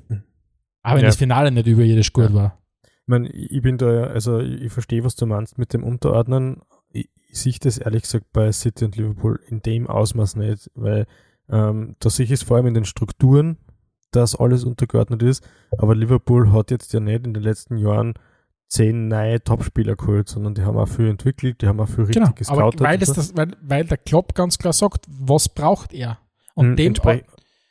Aber 0.88 0.98
wenn 0.98 1.04
Ja. 1.04 1.08
das 1.10 1.18
Finale 1.18 1.52
nicht 1.52 1.68
überirdisch 1.68 2.14
gut 2.14 2.30
Ja. 2.30 2.34
war. 2.34 2.58
Ich 2.84 3.08
meine, 3.08 3.30
ich 3.30 3.62
bin 3.62 3.78
da, 3.78 4.06
also 4.06 4.40
ich 4.40 4.72
verstehe, 4.72 5.04
was 5.04 5.16
du 5.16 5.26
meinst 5.26 5.58
mit 5.58 5.74
dem 5.74 5.84
Unterordnen. 5.84 6.62
Ich, 6.92 7.10
ich 7.30 7.40
sehe 7.40 7.54
das 7.62 7.78
ehrlich 7.78 8.04
gesagt 8.04 8.26
bei 8.34 8.52
City 8.52 8.86
und 8.86 8.96
Liverpool 8.98 9.40
in 9.48 9.62
dem 9.62 9.88
Ausmaß 9.88 10.36
nicht, 10.36 10.70
weil 10.76 11.06
ähm, 11.50 11.96
da 12.00 12.10
sehe 12.10 12.26
ich 12.26 12.32
es 12.32 12.44
vor 12.44 12.58
allem 12.58 12.68
in 12.68 12.74
den 12.74 12.86
Strukturen, 12.86 13.58
dass 14.12 14.36
alles 14.36 14.64
untergeordnet 14.66 15.24
ist. 15.24 15.48
Aber 15.78 15.96
Liverpool 15.96 16.52
hat 16.52 16.72
jetzt 16.72 16.92
ja 16.94 17.00
nicht 17.00 17.26
in 17.26 17.34
den 17.34 17.44
letzten 17.44 17.78
Jahren 17.78 18.14
zehn 18.68 19.08
neue 19.08 19.42
Topspieler 19.42 19.96
geholt, 19.96 20.28
sondern 20.28 20.54
die 20.56 20.64
haben 20.64 20.78
auch 20.78 20.88
viel 20.90 21.08
entwickelt, 21.08 21.62
die 21.62 21.68
haben 21.68 21.80
auch 21.80 21.88
viel 21.88 22.04
richtig 22.06 22.22
Genau. 22.22 22.34
gescoutet. 22.36 22.82
Aber 22.82 22.90
weil, 22.90 22.98
das, 22.98 23.36
weil, 23.38 23.52
weil 23.62 23.86
der 23.86 23.98
Klopp 23.98 24.36
ganz 24.36 24.58
klar 24.58 24.74
sagt, 24.74 25.06
was 25.08 25.48
braucht 25.48 25.94
er? 25.94 26.18
Und 26.56 26.72
Mhm, 26.72 26.76
dem 26.76 26.94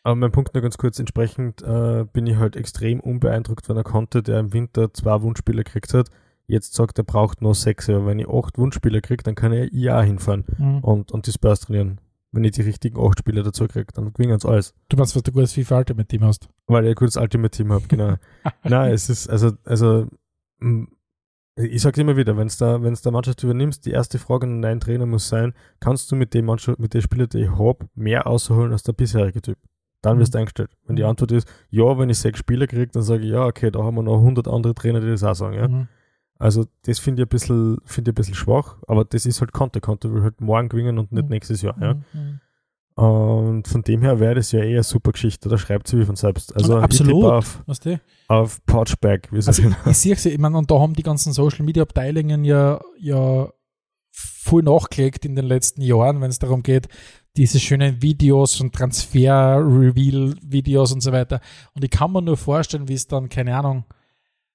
aber 0.07 0.15
mein 0.17 0.33
Punkt 0.33 0.55
nur 0.55 0.63
ganz 0.63 0.79
kurz, 0.79 0.99
entsprechend 0.99 1.63
äh, 1.63 2.05
bin 2.13 2.27
ich 2.27 2.37
halt 2.37 2.57
extrem 2.57 3.01
unbeeindruckt, 3.01 3.69
wenn 3.69 3.77
er 3.77 3.85
konnte, 3.85 4.23
der 4.23 4.39
im 4.41 4.53
Winter 4.53 4.93
zwei 4.95 5.21
Wunschspieler 5.23 5.65
gekriegt 5.65 5.93
hat, 5.95 6.11
jetzt 6.47 6.75
sagt, 6.75 6.99
er 6.99 7.05
braucht 7.05 7.43
noch 7.43 7.55
sechs, 7.55 7.89
aber 7.91 8.07
wenn 8.07 8.19
ich 8.19 8.29
acht 8.29 8.57
Wunschspieler 8.57 9.01
kriege, 9.01 9.23
dann 9.25 9.35
kann 9.35 9.53
er 9.53 9.73
ja 9.75 10.01
hinfahren 10.01 10.45
Mhm. 10.59 10.79
und, 10.79 11.13
und 11.13 11.27
die 11.27 11.33
Spurs 11.33 11.61
trainieren. 11.61 12.01
Wenn 12.33 12.45
ich 12.45 12.53
die 12.53 12.63
richtigen 12.63 12.99
acht 13.01 13.19
Spieler 13.19 13.43
dazu 13.43 13.67
kriege, 13.67 13.87
dann 13.95 14.13
gewinnen 14.13 14.39
sie 14.39 14.49
alles. 14.49 14.75
Du 14.89 14.97
weißt, 14.99 15.17
was 15.17 15.23
du 15.23 15.33
gutes 15.33 15.53
FIFA 15.55 15.79
Ultimate 15.79 16.07
Team 16.09 16.25
hast. 16.25 16.49
Weil 16.67 16.85
ich 16.85 16.91
ein 16.91 16.95
gutes 16.95 17.17
Ultimate 17.17 17.51
Team 17.57 17.73
habe, 17.73 17.87
genau. 17.89 18.15
Nein, 18.65 18.93
es 18.93 19.09
ist, 19.11 19.29
also, 19.29 19.53
also, 19.65 20.07
mh, 20.61 20.87
ich 21.59 21.81
sage 21.81 22.01
immer 22.03 22.17
wieder, 22.17 22.37
wenn 22.37 22.49
du 22.49 22.55
da, 22.59 22.83
wenn's 22.83 23.01
da 23.03 23.11
Mannschaft 23.11 23.43
übernimmst, 23.43 23.87
die 23.87 23.91
erste 23.93 24.19
Frage 24.19 24.47
an 24.47 24.61
deinen 24.61 24.81
Trainer 24.81 25.07
muss 25.07 25.29
sein, 25.29 25.55
kannst 25.81 26.13
du 26.13 26.17
mit 26.17 26.35
dem 26.35 26.45
Mannschaft, 26.45 26.79
mit 26.79 26.93
den 26.95 27.01
Spielern, 27.03 27.29
die 27.31 27.39
ich 27.45 27.51
habe, 27.51 27.87
mehr 27.95 28.27
ausholen 28.27 28.73
als 28.73 28.83
der 28.83 28.93
bisherige 28.93 29.41
Typ? 29.41 29.57
Dann 30.11 30.19
wirst 30.19 30.35
du 30.35 30.39
eingestellt. 30.39 30.71
Wenn 30.87 30.97
die 30.97 31.03
Mhm. 31.03 31.09
Antwort 31.11 31.33
ist, 31.33 31.49
ja, 31.71 31.99
wenn 31.99 32.09
ich 32.11 32.19
sechs 32.19 32.39
Spieler 32.39 32.67
kriege, 32.67 32.89
dann 32.89 33.03
sage 33.03 33.25
ich, 33.25 33.31
ja, 33.31 33.45
okay, 33.47 33.71
da 33.71 33.83
haben 33.83 33.97
wir 33.97 34.03
noch 34.03 34.19
100 34.21 34.49
andere 34.49 34.75
Trainer, 34.75 35.01
die 35.01 35.09
das 35.09 35.25
auch 35.25 35.35
sagen, 35.35 35.55
ja. 35.55 35.69
Mhm. 35.69 35.89
Also, 36.39 36.67
das 36.85 36.99
finde 36.99 37.23
ich 37.23 37.27
ein 37.27 37.31
bisschen, 37.31 37.79
finde 37.85 38.11
ich 38.11 38.13
ein 38.13 38.15
bisschen 38.17 38.35
schwach, 38.35 38.77
aber 38.87 39.05
das 39.07 39.25
ist 39.25 39.41
halt 39.41 39.53
Konter. 39.53 39.81
Konter 39.81 40.13
will 40.13 40.23
halt 40.23 40.41
morgen 40.41 40.69
gewinnen 40.69 40.99
und 40.99 41.11
nicht 41.13 41.25
Mhm. 41.25 41.31
nächstes 41.31 41.63
Jahr, 41.63 41.77
ja. 41.81 41.95
Mhm. 41.95 42.41
Und 42.95 43.69
von 43.69 43.83
dem 43.83 44.01
her 44.03 44.21
wäre 44.21 44.37
das 44.37 44.53
ja 44.53 44.61
eh 44.61 44.73
eine 44.73 44.83
super 44.83 45.13
Geschichte, 45.13 45.49
da 45.51 45.59
schreibt 45.59 45.87
sie 45.89 45.99
wie 45.99 46.05
von 46.07 46.17
selbst. 46.17 46.55
Also, 46.57 46.79
Absolut. 46.79 47.25
ich 47.25 47.31
auf, 47.31 47.63
Weißt 47.67 47.85
du? 47.85 48.01
auf 48.29 48.65
Pouchback, 48.65 49.29
wie 49.33 49.37
Also 49.37 49.63
ich, 49.87 49.97
sehe 49.97 50.15
es, 50.15 50.25
ich 50.25 50.39
meine, 50.39 50.57
und 50.57 50.71
da 50.71 50.79
haben 50.79 50.95
die 50.95 51.03
ganzen 51.03 51.33
Social 51.35 51.65
Media 51.65 51.83
Abteilungen 51.83 52.45
ja, 52.45 52.81
ja 52.99 53.49
voll 54.13 54.63
nachgelegt 54.63 55.27
in 55.27 55.37
den 55.37 55.45
letzten 55.45 55.83
Jahren, 55.83 56.21
wenn 56.23 56.31
es 56.31 56.39
darum 56.39 56.63
geht, 56.63 56.89
diese 57.37 57.61
schönen 57.61 58.03
Videos 58.03 58.61
und 58.61 58.75
Transfer-Reveal-Videos 58.75 60.91
und 60.93 61.03
so 61.03 61.13
weiter. 61.13 61.41
Und 61.75 61.85
ich 61.85 61.91
kann 61.91 62.11
mir 62.13 62.23
nur 62.23 62.37
vorstellen, 62.37 62.89
wie 62.89 62.95
es 62.95 63.07
dann, 63.07 63.29
keine 63.29 63.57
Ahnung, 63.57 63.85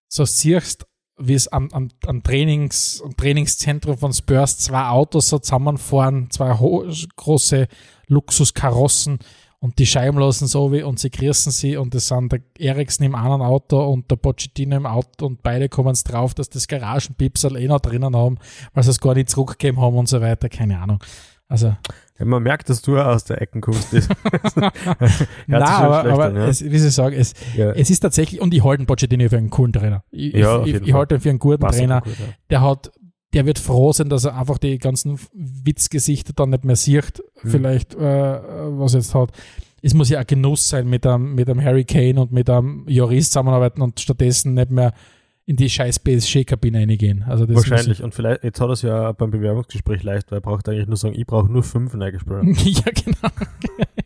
so 0.08 0.26
siehst, 0.26 0.86
wie 1.18 1.36
es 1.36 1.48
am, 1.48 1.70
am, 1.72 1.88
am, 2.08 2.24
Trainings, 2.24 3.02
am 3.06 3.16
Trainingszentrum 3.16 3.98
von 3.98 4.12
Spurs 4.14 4.58
zwei 4.58 4.88
Autos 4.88 5.30
so 5.30 5.40
zusammenfahren, 5.40 6.30
zwei 6.32 6.58
große 7.16 7.68
Luxuskarossen 8.08 9.20
und 9.60 9.78
die 9.78 9.86
Scheiben 9.86 10.20
lassen 10.20 10.48
so 10.48 10.72
wie 10.72 10.82
und 10.82 11.00
sie 11.00 11.12
grüßen 11.12 11.52
sie 11.52 11.78
und 11.78 11.94
es 11.94 12.08
sind 12.08 12.32
der 12.32 12.42
Eriksen 12.58 13.04
im 13.04 13.14
einen 13.14 13.42
Auto 13.42 13.80
und 13.88 14.10
der 14.10 14.16
Pochettino 14.16 14.76
im 14.76 14.88
Auto 14.88 15.28
und 15.28 15.44
beide 15.44 15.70
kommen 15.70 15.92
es 15.92 16.04
drauf, 16.04 16.34
dass 16.34 16.50
das 16.50 16.68
Garagenpipsel 16.68 17.56
eh 17.56 17.68
noch 17.68 17.80
drinnen 17.80 18.16
haben, 18.16 18.40
weil 18.74 18.84
sie 18.84 18.90
es 18.90 19.00
gar 19.00 19.14
nicht 19.14 19.30
zurückgegeben 19.30 19.80
haben 19.80 19.96
und 19.96 20.10
so 20.10 20.20
weiter, 20.20 20.50
keine 20.50 20.80
Ahnung. 20.80 20.98
Also, 21.52 21.76
ja, 22.18 22.26
man 22.26 22.42
merkt, 22.44 22.70
dass 22.70 22.82
du 22.82 22.98
aus 22.98 23.26
der 23.26 23.42
Ecken 23.42 23.62
kommst. 23.62 23.94
Nein, 25.48 25.62
aber, 25.62 26.06
aber 26.06 26.26
an, 26.26 26.36
ja. 26.36 26.48
es, 26.48 26.64
wie 26.64 26.78
Sie 26.78 26.90
sagen, 26.90 27.16
es, 27.18 27.34
ja. 27.56 27.72
es 27.72 27.90
ist 27.90 28.00
tatsächlich, 28.00 28.42
und 28.42 28.54
ich 28.54 28.64
halte 28.64 28.84
den 28.84 28.88
Pochettino 28.88 29.28
für 29.30 29.38
einen 29.38 29.50
coolen 29.50 29.74
Trainer. 29.74 30.04
Ich, 30.12 30.34
Ja, 30.34 30.64
ich, 30.64 30.76
ich 30.76 30.82
Fall. 30.84 30.94
halte 30.94 31.16
ihn 31.16 31.22
für 31.22 31.30
einen 31.30 31.40
guten 31.40 31.60
Passt 31.60 31.80
Trainer. 31.80 32.02
gut, 32.02 32.14
der 32.50 32.62
hat, 32.62 32.92
der 33.34 33.46
wird 33.46 33.60
froh 33.60 33.92
sein, 33.92 34.10
dass 34.10 34.26
er 34.26 34.38
einfach 34.38 34.58
die 34.58 34.78
ganzen 34.78 35.20
Witzgesichter 35.34 36.34
dann 36.34 36.50
nicht 36.52 36.64
mehr 36.66 36.76
sieht, 36.76 37.22
Mhm. 37.44 37.50
vielleicht, 37.50 37.96
äh, 37.96 38.00
was 38.00 38.94
er 38.94 39.00
jetzt 39.00 39.16
hat. 39.16 39.32
Es 39.82 39.94
muss 39.96 40.10
ja 40.10 40.20
ein 40.20 40.28
Genuss 40.28 40.70
sein, 40.70 40.88
mit 40.88 41.06
einem, 41.08 41.34
mit 41.34 41.50
einem 41.50 41.62
Harry 41.64 41.86
Kane 41.86 42.22
und 42.22 42.32
mit 42.32 42.50
einem 42.50 42.86
Joris 42.88 43.28
zusammenarbeiten 43.32 43.82
und 43.82 44.00
stattdessen 44.00 44.54
nicht 44.54 44.70
mehr 44.70 44.94
in 45.52 45.58
die 45.58 45.70
scheiß 45.70 46.00
PSG-Kabine 46.00 46.80
reingehen. 46.80 47.24
Also 47.28 47.46
das 47.46 47.58
Wahrscheinlich. 47.58 48.02
Und 48.02 48.16
vielleicht, 48.16 48.46
jetzt 48.46 48.62
hat 48.62 48.70
er 48.70 48.72
es 48.72 48.82
ja 48.84 49.12
beim 49.12 49.32
Bewerbungsgespräch 49.32 50.02
leicht, 50.02 50.32
weil 50.32 50.38
er 50.38 50.42
braucht 50.42 50.70
eigentlich 50.70 50.88
nur 50.88 50.96
sagen, 50.96 51.14
ich 51.14 51.28
brauche 51.28 51.52
nur 51.52 51.62
fünf 51.62 51.94
ich, 51.94 52.00
ja, 52.86 52.92
genau. 52.96 53.34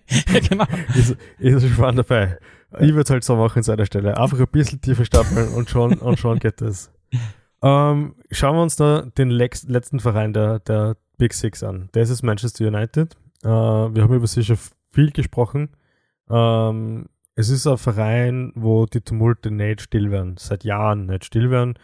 ja, 0.34 0.40
genau. 0.40 0.66
ist, 0.96 1.16
ist 1.38 1.76
schon 1.76 1.96
dabei. 1.96 2.40
Ich 2.80 2.90
würde 2.90 3.02
es 3.02 3.10
halt 3.12 3.24
so 3.24 3.36
machen 3.36 3.60
an 3.60 3.64
seiner 3.64 3.86
Stelle. 3.86 4.18
Einfach 4.18 4.40
ein 4.40 4.48
bisschen 4.52 4.82
tiefer 4.82 5.06
stapeln 5.06 5.50
und 5.50 5.70
schon, 5.70 5.94
und 6.00 6.18
schon 6.18 6.40
geht 6.40 6.62
das. 6.62 6.92
Ähm, 7.62 8.16
schauen 8.32 8.56
wir 8.56 8.64
uns 8.64 8.76
da 8.76 9.04
den 9.04 9.30
letzten 9.30 10.00
Verein 10.00 10.34
der, 10.34 10.60
der 10.60 10.98
Big 11.20 11.34
Six 11.34 11.62
an. 11.62 11.90
Das 11.92 12.10
ist 12.10 12.24
Manchester 12.24 12.68
United. 12.68 13.16
Äh, 13.44 13.48
wir 13.48 14.02
haben 14.02 14.14
über 14.16 14.26
sie 14.26 14.44
schon 14.44 14.58
viel 14.92 15.12
gesprochen. 15.12 15.70
Ähm, 16.28 17.06
es 17.36 17.50
ist 17.50 17.68
ein 17.68 17.78
Verein, 17.78 18.52
wo 18.56 18.86
die 18.86 19.02
Tumulte 19.02 19.52
nicht 19.52 19.82
still 19.82 20.10
werden, 20.12 20.36
seit 20.38 20.64
Jahren 20.64 21.06
nicht 21.06 21.26
still 21.26 21.52
werden, 21.52 21.76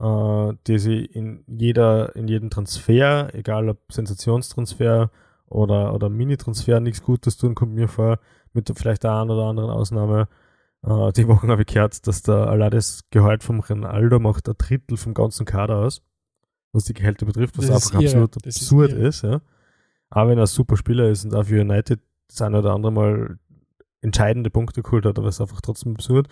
äh, 0.00 0.54
die 0.66 0.78
sie 0.78 1.04
in 1.04 1.44
jeder, 1.46 2.14
in 2.14 2.28
jedem 2.28 2.50
Transfer, 2.50 3.34
egal 3.34 3.68
ob 3.70 3.78
Sensationstransfer 3.90 5.10
oder, 5.46 5.94
oder 5.94 6.10
Mini-Transfer, 6.10 6.80
nichts 6.80 7.02
Gutes 7.02 7.38
tun, 7.38 7.54
kommt 7.54 7.74
mir 7.74 7.88
vor, 7.88 8.18
mit 8.52 8.70
vielleicht 8.76 9.04
der 9.04 9.12
einen 9.12 9.30
oder 9.30 9.44
anderen 9.44 9.70
Ausnahme. 9.70 10.28
Äh, 10.82 11.12
die 11.12 11.26
Woche 11.26 11.48
habe 11.48 11.62
ich 11.62 11.68
gehört, 11.68 12.06
dass 12.06 12.22
der 12.22 12.46
allein 12.48 12.70
das 12.70 13.00
Gehalt 13.10 13.42
vom 13.42 13.60
Ronaldo 13.60 14.20
macht 14.20 14.48
ein 14.48 14.54
Drittel 14.58 14.96
vom 14.98 15.14
ganzen 15.14 15.46
Kader 15.46 15.78
aus, 15.78 16.02
was 16.72 16.84
die 16.84 16.94
Gehälter 16.94 17.24
betrifft, 17.24 17.56
was 17.56 17.66
Das 17.66 17.76
ist 17.76 17.86
einfach 17.86 18.00
irre. 18.02 18.10
absolut 18.10 18.46
ist 18.46 18.62
absurd 18.62 18.92
irre. 18.92 19.06
ist, 19.08 19.22
ja. 19.22 19.40
Aber 20.10 20.30
wenn 20.30 20.38
er 20.38 20.44
ein 20.44 20.46
super 20.46 20.76
Spieler 20.76 21.08
ist 21.08 21.24
und 21.24 21.34
auch 21.34 21.44
für 21.44 21.60
United 21.60 22.00
das 22.28 22.42
eine 22.42 22.58
oder 22.58 22.74
andere 22.74 22.92
Mal 22.92 23.38
entscheidende 24.00 24.50
Punkte 24.50 24.82
geholt 24.82 25.04
hat, 25.04 25.18
aber 25.18 25.28
es 25.28 25.36
ist 25.36 25.40
einfach 25.40 25.60
trotzdem 25.60 25.94
absurd. 25.94 26.28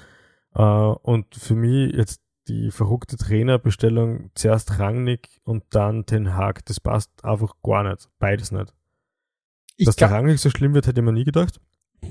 Äh, 0.55 0.63
und 0.63 1.35
für 1.35 1.55
mich 1.55 1.95
jetzt 1.95 2.21
die 2.49 2.71
verrückte 2.71 3.17
Trainerbestellung, 3.17 4.31
zuerst 4.35 4.79
Rangnick 4.79 5.41
und 5.43 5.65
dann 5.71 6.07
Ten 6.07 6.35
Hag, 6.35 6.65
das 6.67 6.79
passt 6.81 7.11
einfach 7.25 7.55
gar 7.63 7.83
nicht. 7.83 8.09
Beides 8.19 8.53
nicht. 8.53 8.73
Ich 9.77 9.87
Dass 9.87 9.97
der 9.97 10.11
Rangnick 10.11 10.39
so 10.39 10.49
schlimm 10.51 10.75
wird, 10.75 10.87
hätte 10.87 11.01
ich 11.01 11.05
mir 11.05 11.13
nie 11.13 11.25
gedacht. 11.25 11.61
Ja, 12.03 12.09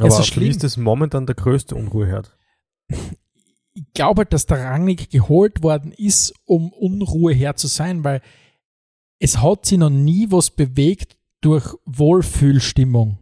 Aber 0.00 0.10
so 0.10 0.18
für 0.18 0.24
schlimm. 0.24 0.50
ist 0.50 0.62
das 0.62 0.76
momentan 0.76 1.26
der 1.26 1.34
größte 1.34 1.74
Unruheherd. 1.74 2.36
ich 3.74 3.84
glaube 3.94 4.20
halt, 4.20 4.32
dass 4.32 4.46
der 4.46 4.62
Rangnick 4.64 5.10
geholt 5.10 5.62
worden 5.62 5.92
ist, 5.92 6.34
um 6.44 6.72
Unruhe 6.72 7.32
her 7.32 7.56
zu 7.56 7.66
sein, 7.66 8.04
weil 8.04 8.20
es 9.18 9.40
hat 9.40 9.66
sich 9.66 9.78
noch 9.78 9.90
nie 9.90 10.30
was 10.30 10.50
bewegt 10.50 11.16
durch 11.40 11.74
Wohlfühlstimmung. 11.86 13.18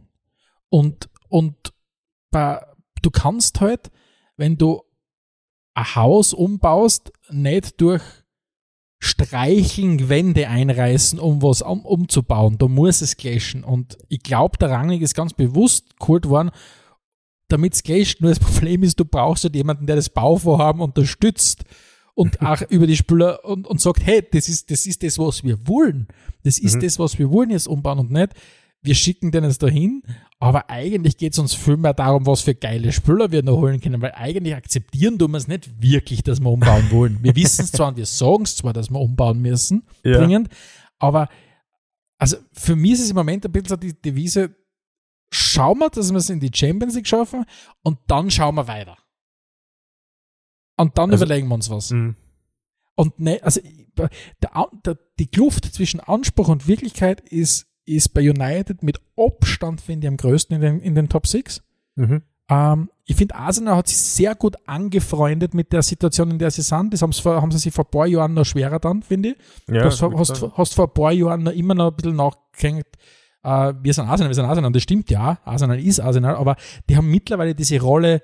Und, 0.69 1.09
und 1.31 1.73
bei, 2.29 2.61
du 3.01 3.09
kannst 3.09 3.61
halt, 3.61 3.89
wenn 4.37 4.57
du 4.57 4.83
ein 5.73 5.95
Haus 5.95 6.33
umbaust, 6.33 7.11
nicht 7.29 7.79
durch 7.79 8.03
Streicheln 8.99 10.09
Wände 10.09 10.47
einreißen, 10.47 11.19
um 11.19 11.41
was 11.41 11.61
um, 11.61 11.85
umzubauen. 11.85 12.57
Da 12.57 12.67
muss 12.67 13.01
es 13.01 13.17
clashen. 13.17 13.63
Und 13.63 13.97
ich 14.09 14.21
glaube, 14.21 14.57
der 14.59 14.69
Rangnick 14.69 15.01
ist 15.01 15.15
ganz 15.15 15.33
bewusst 15.33 15.99
geholt 15.99 16.27
worden, 16.27 16.51
damit 17.47 17.73
es 17.73 17.83
clasht. 17.83 18.21
Nur 18.21 18.29
das 18.29 18.39
Problem 18.41 18.83
ist, 18.83 18.99
du 18.99 19.05
brauchst 19.05 19.43
halt 19.43 19.55
jemanden, 19.55 19.87
der 19.87 19.95
das 19.95 20.09
Bauvorhaben 20.09 20.81
unterstützt 20.81 21.63
und 22.13 22.41
auch 22.45 22.61
über 22.69 22.85
die 22.85 22.97
Spieler 22.97 23.43
und, 23.45 23.65
und 23.65 23.81
sagt, 23.81 24.05
hey, 24.05 24.21
das 24.31 24.49
ist, 24.49 24.69
das 24.69 24.85
ist 24.85 25.01
das, 25.01 25.17
was 25.17 25.43
wir 25.43 25.67
wollen. 25.67 26.07
Das 26.43 26.59
ist 26.59 26.75
mhm. 26.75 26.81
das, 26.81 26.99
was 26.99 27.17
wir 27.17 27.31
wollen 27.31 27.49
jetzt 27.49 27.67
umbauen 27.67 27.99
und 27.99 28.11
nicht, 28.11 28.33
wir 28.83 28.95
schicken 28.95 29.31
den 29.31 29.43
jetzt 29.43 29.61
dahin, 29.61 30.03
aber 30.39 30.69
eigentlich 30.69 31.17
geht 31.17 31.33
es 31.33 31.39
uns 31.39 31.53
viel 31.53 31.77
mehr 31.77 31.93
darum, 31.93 32.25
was 32.25 32.41
für 32.41 32.55
geile 32.55 32.91
Spieler 32.91 33.31
wir 33.31 33.43
noch 33.43 33.57
holen 33.57 33.79
können, 33.79 34.01
weil 34.01 34.13
eigentlich 34.13 34.55
akzeptieren 34.55 35.19
tun 35.19 35.31
wir 35.31 35.37
es 35.37 35.47
nicht 35.47 35.81
wirklich, 35.81 36.23
dass 36.23 36.39
wir 36.39 36.49
umbauen 36.49 36.89
wollen. 36.89 37.19
Wir 37.21 37.35
wissen 37.35 37.65
es 37.65 37.71
zwar 37.71 37.89
und 37.89 37.97
wir 37.97 38.07
sagen 38.07 38.43
es 38.43 38.55
zwar, 38.55 38.73
dass 38.73 38.89
wir 38.89 38.99
umbauen 38.99 39.39
müssen, 39.39 39.83
ja. 40.03 40.17
dringend, 40.17 40.49
aber 40.97 41.29
also 42.17 42.37
für 42.53 42.75
mich 42.75 42.93
ist 42.93 43.01
es 43.01 43.09
im 43.11 43.15
Moment 43.15 43.45
ein 43.45 43.51
bisschen 43.51 43.69
so 43.69 43.75
die 43.75 43.99
Devise, 43.99 44.55
schauen 45.31 45.79
wir, 45.79 45.89
dass 45.89 46.11
wir 46.11 46.17
es 46.17 46.29
in 46.29 46.39
die 46.39 46.51
Champions 46.53 46.95
League 46.95 47.07
schaffen 47.07 47.45
und 47.83 47.99
dann 48.07 48.29
schauen 48.29 48.55
wir 48.55 48.67
weiter. 48.67 48.97
Und 50.77 50.97
dann 50.97 51.11
also, 51.11 51.25
überlegen 51.25 51.47
wir 51.47 51.55
uns 51.55 51.69
was. 51.69 51.91
Mh. 51.91 52.15
Und 52.95 53.19
ne, 53.19 53.39
also 53.43 53.61
der, 53.97 54.09
der, 54.85 54.97
die 55.19 55.27
Kluft 55.27 55.65
zwischen 55.73 55.99
Anspruch 55.99 56.47
und 56.47 56.67
Wirklichkeit 56.67 57.21
ist 57.21 57.70
ist 57.85 58.13
bei 58.13 58.21
United 58.21 58.83
mit 58.83 58.99
Abstand, 59.17 59.81
finde 59.81 60.07
ich, 60.07 60.09
am 60.09 60.17
größten 60.17 60.55
in 60.55 60.61
den, 60.61 60.79
in 60.81 60.95
den 60.95 61.09
Top 61.09 61.27
6. 61.27 61.61
Mhm. 61.95 62.21
Ähm, 62.49 62.89
ich 63.05 63.15
finde, 63.15 63.35
Arsenal 63.35 63.77
hat 63.77 63.87
sich 63.87 63.97
sehr 63.97 64.35
gut 64.35 64.55
angefreundet 64.65 65.53
mit 65.53 65.73
der 65.73 65.81
Situation, 65.81 66.31
in 66.31 66.39
der 66.39 66.51
sie 66.51 66.61
sind. 66.61 66.93
Das 66.93 67.19
vor, 67.19 67.41
haben 67.41 67.51
sie 67.51 67.57
sich 67.57 67.73
vor 67.73 67.85
ein 67.85 67.91
paar 67.91 68.07
Jahren 68.07 68.33
noch 68.33 68.45
schwerer 68.45 68.79
dann, 68.79 69.01
finde 69.01 69.29
ich. 69.29 69.35
Ja, 69.67 69.83
du 69.83 69.85
hast, 69.85 70.01
hast, 70.57 70.73
vor 70.73 70.87
ein 70.87 70.93
paar 70.93 71.11
Jahren 71.11 71.43
noch 71.43 71.51
immer 71.51 71.73
noch 71.73 71.91
ein 71.91 71.95
bisschen 71.95 72.15
nachgehängt, 72.15 72.85
äh, 73.43 73.73
wir 73.81 73.93
sind 73.93 74.07
Arsenal, 74.07 74.29
wir 74.29 74.35
sind 74.35 74.45
Arsenal. 74.45 74.67
Und 74.67 74.75
das 74.75 74.83
stimmt 74.83 75.09
ja, 75.09 75.39
Arsenal 75.45 75.79
ist 75.79 75.99
Arsenal, 75.99 76.35
aber 76.35 76.55
die 76.89 76.95
haben 76.95 77.09
mittlerweile 77.09 77.55
diese 77.55 77.79
Rolle, 77.81 78.21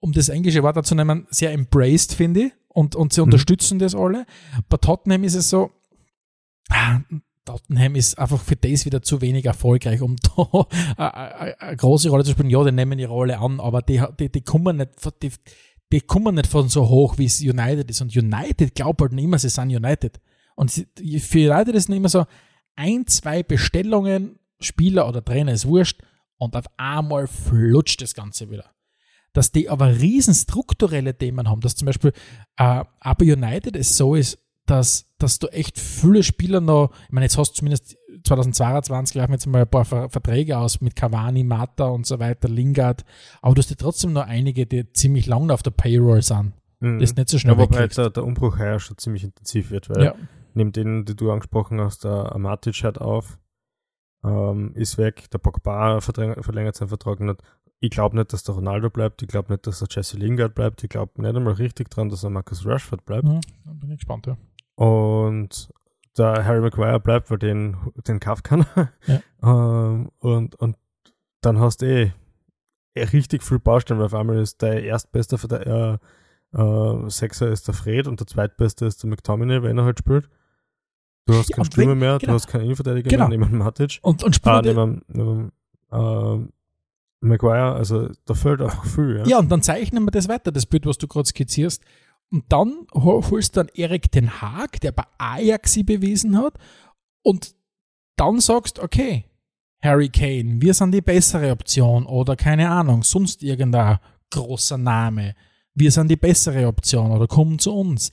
um 0.00 0.12
das 0.12 0.28
englische 0.28 0.62
Wort 0.62 0.76
dazu 0.76 0.94
nehmen, 0.94 1.26
sehr 1.30 1.52
embraced, 1.52 2.14
finde 2.14 2.40
ich. 2.46 2.52
Und, 2.68 2.94
und 2.94 3.12
sie 3.12 3.20
mhm. 3.20 3.24
unterstützen 3.24 3.78
das 3.78 3.94
alle. 3.94 4.26
Bei 4.68 4.76
Tottenham 4.76 5.24
ist 5.24 5.34
es 5.34 5.50
so, 5.50 5.70
ah, 6.70 7.00
Tottenham 7.50 7.96
ist 7.96 8.18
einfach 8.18 8.40
für 8.40 8.56
das 8.56 8.84
wieder 8.84 9.02
zu 9.02 9.20
wenig 9.20 9.44
erfolgreich, 9.44 10.02
um 10.02 10.16
da 10.36 10.66
eine 10.96 11.76
große 11.76 12.08
Rolle 12.10 12.24
zu 12.24 12.32
spielen. 12.32 12.50
Ja, 12.50 12.62
die 12.64 12.72
nehmen 12.72 12.98
ihre 12.98 13.12
Rolle 13.12 13.38
an, 13.38 13.60
aber 13.60 13.82
die, 13.82 14.02
die, 14.18 14.30
die 14.30 14.42
kommen 14.42 14.76
nicht, 14.76 14.90
die, 15.22 15.32
die 15.92 16.00
kommen 16.00 16.36
nicht 16.36 16.46
von 16.46 16.68
so 16.68 16.88
hoch, 16.88 17.18
wie 17.18 17.24
es 17.24 17.40
United 17.40 17.90
ist. 17.90 18.00
Und 18.00 18.16
United 18.16 18.74
glaubt 18.74 19.00
halt 19.00 19.12
nicht 19.12 19.24
immer, 19.24 19.38
sie 19.38 19.48
sind 19.48 19.74
United. 19.74 20.20
Und 20.54 20.70
für 20.70 21.52
United 21.52 21.74
ist 21.74 21.88
nicht 21.88 21.98
immer 21.98 22.08
so 22.08 22.26
ein, 22.76 23.06
zwei 23.06 23.42
Bestellungen, 23.42 24.38
Spieler 24.60 25.08
oder 25.08 25.24
Trainer 25.24 25.52
ist 25.52 25.66
wurscht, 25.66 26.00
und 26.38 26.56
auf 26.56 26.66
einmal 26.76 27.26
flutscht 27.26 28.00
das 28.00 28.14
Ganze 28.14 28.50
wieder. 28.50 28.70
Dass 29.32 29.52
die 29.52 29.68
aber 29.68 30.00
riesen 30.00 30.34
strukturelle 30.34 31.16
Themen 31.16 31.48
haben, 31.48 31.60
dass 31.60 31.76
zum 31.76 31.86
Beispiel 31.86 32.12
äh, 32.56 32.84
aber 33.00 33.24
United 33.24 33.76
es 33.76 33.96
so 33.96 34.14
ist, 34.14 34.38
dass, 34.66 35.09
dass 35.22 35.38
du 35.38 35.46
echt 35.48 35.78
viele 35.78 36.22
Spieler 36.22 36.60
noch, 36.60 36.90
ich 37.06 37.12
meine, 37.12 37.26
jetzt 37.26 37.38
hast 37.38 37.52
du 37.52 37.54
zumindest 37.58 37.96
2022 38.24 39.16
laufen 39.16 39.32
jetzt 39.32 39.46
mal 39.46 39.62
ein 39.62 39.68
paar 39.68 39.84
Verträge 39.84 40.58
aus 40.58 40.80
mit 40.80 40.96
Cavani, 40.96 41.44
Mata 41.44 41.86
und 41.86 42.06
so 42.06 42.18
weiter, 42.18 42.48
Lingard, 42.48 43.04
aber 43.42 43.54
du 43.54 43.60
hast 43.60 43.70
ja 43.70 43.76
trotzdem 43.78 44.12
noch 44.12 44.26
einige, 44.26 44.66
die 44.66 44.92
ziemlich 44.92 45.26
lange 45.26 45.52
auf 45.52 45.62
der 45.62 45.70
Payroll 45.70 46.22
sind. 46.22 46.52
Mhm. 46.80 46.98
Das 46.98 47.10
ist 47.10 47.16
nicht 47.16 47.28
so 47.28 47.38
schnell 47.38 47.54
ja, 47.54 47.60
Wobei 47.60 47.86
der, 47.86 48.10
der 48.10 48.24
Umbruch 48.24 48.58
heuer 48.58 48.80
schon 48.80 48.98
ziemlich 48.98 49.24
intensiv 49.24 49.70
wird, 49.70 49.90
weil 49.90 50.04
ja. 50.04 50.14
neben 50.54 50.72
denen, 50.72 51.04
die 51.04 51.14
du 51.14 51.30
angesprochen 51.30 51.80
hast, 51.80 52.04
der 52.04 52.36
Matic 52.38 52.82
hört 52.82 53.00
auf, 53.00 53.38
ähm, 54.24 54.72
ist 54.74 54.98
weg, 54.98 55.30
der 55.30 55.38
Pogba 55.38 56.00
verlängert 56.00 56.76
seinen 56.76 56.88
Vertrag 56.88 57.20
nicht. 57.20 57.42
Ich 57.82 57.90
glaube 57.90 58.16
nicht, 58.16 58.32
dass 58.32 58.42
der 58.42 58.54
Ronaldo 58.54 58.90
bleibt, 58.90 59.22
ich 59.22 59.28
glaube 59.28 59.52
nicht, 59.52 59.66
dass 59.66 59.78
der 59.78 59.88
Jesse 59.90 60.18
Lingard 60.18 60.54
bleibt, 60.54 60.82
ich 60.84 60.90
glaube 60.90 61.20
nicht 61.22 61.34
einmal 61.34 61.54
richtig 61.54 61.88
dran, 61.88 62.10
dass 62.10 62.24
er 62.24 62.30
Marcus 62.30 62.66
Rashford 62.66 63.06
bleibt. 63.06 63.26
Mhm, 63.26 63.40
bin 63.64 63.90
ich 63.90 63.98
gespannt, 63.98 64.26
ja. 64.26 64.36
Und 64.80 65.70
der 66.16 66.46
Harry 66.46 66.62
Maguire 66.62 67.00
bleibt, 67.00 67.30
weil 67.30 67.36
den, 67.36 67.76
den 68.08 68.18
kauft 68.18 68.44
keiner. 68.44 68.66
Ja. 69.06 69.20
ähm, 69.42 70.10
und, 70.20 70.54
und 70.54 70.76
dann 71.42 71.60
hast 71.60 71.82
du 71.82 71.86
eh, 71.86 72.12
eh 72.94 73.02
richtig 73.02 73.42
viel 73.42 73.58
Baustellen, 73.58 74.00
weil 74.00 74.06
auf 74.06 74.14
einmal 74.14 74.38
ist 74.38 74.62
der 74.62 74.82
erstbeste 74.82 75.36
äh, 75.36 76.58
äh, 76.58 77.10
Sechser 77.10 77.48
ist 77.48 77.68
der 77.68 77.74
Fred 77.74 78.08
und 78.08 78.20
der 78.20 78.26
zweitbeste 78.26 78.86
ist 78.86 79.02
der 79.02 79.10
McTominay, 79.10 79.62
wenn 79.62 79.76
er 79.76 79.84
halt 79.84 79.98
spielt. 79.98 80.30
Du 81.26 81.34
hast 81.34 81.50
ja, 81.50 81.56
keinen 81.56 81.66
Stürmer 81.66 81.94
mehr, 81.94 82.16
genau. 82.18 82.32
du 82.32 82.36
hast 82.36 82.46
keinen 82.46 82.64
Innenverteidiger 82.64 83.10
genau. 83.10 83.28
mehr, 83.28 83.38
neben 83.38 83.58
Matic. 83.58 83.98
Und, 84.00 84.24
und 84.24 84.40
ah, 84.46 84.62
neben, 84.62 85.02
neben 85.08 85.52
äh, 85.92 86.38
Maguire, 87.20 87.74
also 87.74 88.08
da 88.24 88.32
fehlt 88.32 88.62
einfach 88.62 88.86
viel. 88.86 89.18
Ja. 89.18 89.26
ja, 89.26 89.38
und 89.40 89.52
dann 89.52 89.60
zeichnen 89.60 90.04
wir 90.04 90.10
das 90.10 90.26
weiter, 90.26 90.50
das 90.50 90.64
Bild, 90.64 90.86
was 90.86 90.96
du 90.96 91.06
gerade 91.06 91.28
skizzierst. 91.28 91.84
Und 92.32 92.44
dann 92.48 92.86
holst 92.94 93.56
du 93.56 93.60
dann 93.60 93.74
Erik 93.74 94.10
Den 94.12 94.40
Haag, 94.40 94.80
der 94.80 94.92
bei 94.92 95.04
Ajax 95.18 95.72
sie 95.72 95.82
bewiesen 95.82 96.38
hat, 96.38 96.54
und 97.22 97.54
dann 98.16 98.40
sagst, 98.40 98.78
okay, 98.78 99.24
Harry 99.82 100.08
Kane, 100.08 100.60
wir 100.60 100.74
sind 100.74 100.92
die 100.92 101.00
bessere 101.00 101.50
Option 101.50 102.06
oder 102.06 102.36
keine 102.36 102.70
Ahnung, 102.70 103.02
sonst 103.02 103.42
irgendein 103.42 103.98
großer 104.30 104.78
Name. 104.78 105.34
Wir 105.74 105.90
sind 105.90 106.08
die 106.08 106.16
bessere 106.16 106.66
Option 106.66 107.10
oder 107.10 107.26
kommen 107.26 107.58
zu 107.58 107.74
uns 107.74 108.12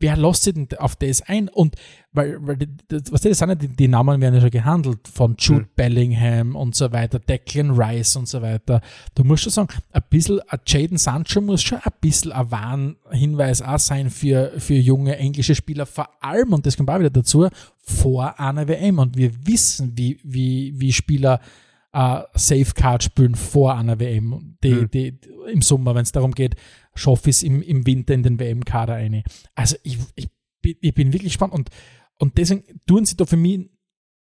wer 0.00 0.16
lässt 0.16 0.44
sich 0.44 0.54
denn 0.54 0.68
auf 0.78 0.96
das 0.96 1.22
ein? 1.22 1.48
Und 1.48 1.76
weil, 2.12 2.38
weil 2.40 2.56
das, 2.88 3.12
was 3.12 3.20
das 3.20 3.38
sind 3.38 3.48
ja 3.48 3.54
die, 3.54 3.68
die, 3.68 3.88
Namen 3.88 4.20
werden 4.20 4.34
ja 4.34 4.40
schon 4.40 4.50
gehandelt, 4.50 5.06
von 5.06 5.36
Jude 5.38 5.62
mhm. 5.62 5.68
Bellingham 5.76 6.56
und 6.56 6.74
so 6.74 6.92
weiter, 6.92 7.18
Declan 7.18 7.70
Rice 7.70 8.16
und 8.16 8.28
so 8.28 8.42
weiter. 8.42 8.80
Du 9.14 9.24
musst 9.24 9.44
schon 9.44 9.52
sagen, 9.52 9.68
ein 9.92 10.02
bisschen, 10.08 10.40
ein 10.48 10.60
Jaden 10.66 10.98
Sancho 10.98 11.40
muss 11.40 11.62
schon 11.62 11.78
ein 11.78 11.92
bisschen 12.00 12.32
ein 12.32 12.50
Warnhinweis 12.50 13.62
auch 13.62 13.78
sein 13.78 14.10
für, 14.10 14.52
für 14.58 14.74
junge 14.74 15.16
englische 15.16 15.54
Spieler, 15.54 15.86
vor 15.86 16.08
allem, 16.20 16.52
und 16.52 16.66
das 16.66 16.76
kommt 16.76 16.90
auch 16.90 16.98
wieder 16.98 17.10
dazu, 17.10 17.48
vor 17.82 18.40
einer 18.40 18.66
WM. 18.66 18.98
Und 18.98 19.16
wir 19.16 19.30
wissen, 19.46 19.92
wie, 19.96 20.18
wie, 20.24 20.72
wie 20.76 20.92
Spieler 20.92 21.40
äh, 21.96 22.24
Safecard 22.34 23.02
spielen 23.02 23.34
vor 23.34 23.74
einer 23.74 23.98
WM, 23.98 24.58
die, 24.62 24.74
mhm. 24.74 24.90
die, 24.90 25.18
im 25.50 25.62
Sommer, 25.62 25.94
wenn 25.94 26.02
es 26.02 26.12
darum 26.12 26.32
geht, 26.32 26.54
schaffe 26.94 27.30
ich 27.30 27.36
es 27.36 27.42
im, 27.42 27.62
im 27.62 27.86
Winter 27.86 28.12
in 28.12 28.22
den 28.22 28.38
WM-Kader 28.38 28.94
eine. 28.94 29.22
Also 29.54 29.76
ich, 29.82 29.98
ich, 30.14 30.28
ich 30.62 30.94
bin 30.94 31.12
wirklich 31.14 31.32
gespannt 31.32 31.54
und, 31.54 31.70
und 32.18 32.36
deswegen 32.36 32.64
tun 32.86 33.06
sie 33.06 33.16
da 33.16 33.24
für 33.24 33.38
mich 33.38 33.70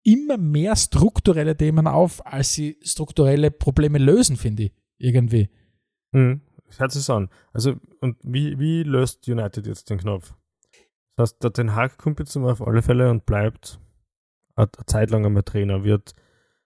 immer 0.02 0.38
mehr 0.38 0.76
strukturelle 0.76 1.56
Themen 1.56 1.86
auf, 1.86 2.24
als 2.26 2.54
sie 2.54 2.78
strukturelle 2.82 3.50
Probleme 3.50 3.98
lösen, 3.98 4.36
finde 4.36 4.64
ich, 4.64 4.72
irgendwie. 4.96 5.50
Mhm. 6.12 6.40
Hört 6.78 6.92
sich 6.92 7.08
an. 7.10 7.28
Also, 7.52 7.76
und 8.00 8.16
wie, 8.22 8.58
wie 8.58 8.82
löst 8.82 9.28
United 9.28 9.66
jetzt 9.66 9.90
den 9.90 9.98
Knopf? 9.98 10.34
Das 11.16 11.32
heißt, 11.32 11.42
der 11.42 11.50
Den 11.50 11.74
Haag 11.74 11.98
kommt 11.98 12.18
jetzt 12.18 12.36
auf 12.36 12.66
alle 12.66 12.80
Fälle 12.80 13.10
und 13.10 13.26
bleibt 13.26 13.78
eine 14.54 14.68
Zeit 14.86 15.10
lang 15.10 15.26
einmal 15.26 15.42
Trainer, 15.42 15.84
wird, 15.84 16.14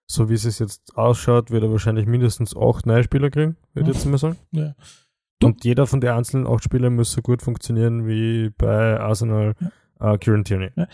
so 0.05 0.29
wie 0.29 0.33
es 0.33 0.59
jetzt 0.59 0.95
ausschaut, 0.97 1.51
wird 1.51 1.63
er 1.63 1.71
wahrscheinlich 1.71 2.05
mindestens 2.05 2.55
acht 2.55 2.85
neue 2.85 3.03
Spieler 3.03 3.29
kriegen, 3.29 3.57
würde 3.73 3.91
ich 3.91 3.97
jetzt 3.97 4.05
mal 4.05 4.17
sagen. 4.17 4.37
Ja. 4.51 4.75
Und 5.41 5.65
jeder 5.65 5.87
von 5.87 6.01
den 6.01 6.11
einzelnen 6.11 6.47
acht 6.47 6.63
Spielern 6.63 6.95
muss 6.95 7.11
so 7.11 7.21
gut 7.21 7.41
funktionieren 7.41 8.07
wie 8.07 8.49
bei 8.57 8.99
Arsenal 8.99 9.55
ja. 9.99 10.13
äh, 10.13 10.17
Kieran 10.17 10.43
Tierney. 10.43 10.69
Ja. 10.75 10.87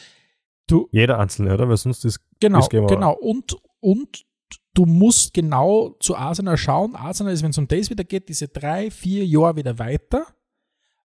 Du, 0.68 0.88
jeder 0.92 1.20
einzelne, 1.20 1.54
oder? 1.54 1.68
Weil 1.68 1.78
sonst 1.78 2.06
ist 2.06 2.20
genau, 2.40 2.60
ist 2.60 2.70
genau. 2.70 3.14
Und, 3.14 3.58
und 3.80 4.26
du 4.74 4.86
musst 4.86 5.34
genau 5.34 5.96
zu 6.00 6.16
Arsenal 6.16 6.58
schauen. 6.58 6.96
Arsenal 6.96 7.34
ist, 7.34 7.44
wenn 7.44 7.50
es 7.52 7.58
um 7.58 7.68
das 7.68 7.90
wieder 7.90 8.04
geht, 8.04 8.30
diese 8.30 8.48
drei, 8.48 8.92
vier 8.92 9.26
Jahre 9.26 9.58
wieder 9.58 9.80
weiter, 9.80 10.26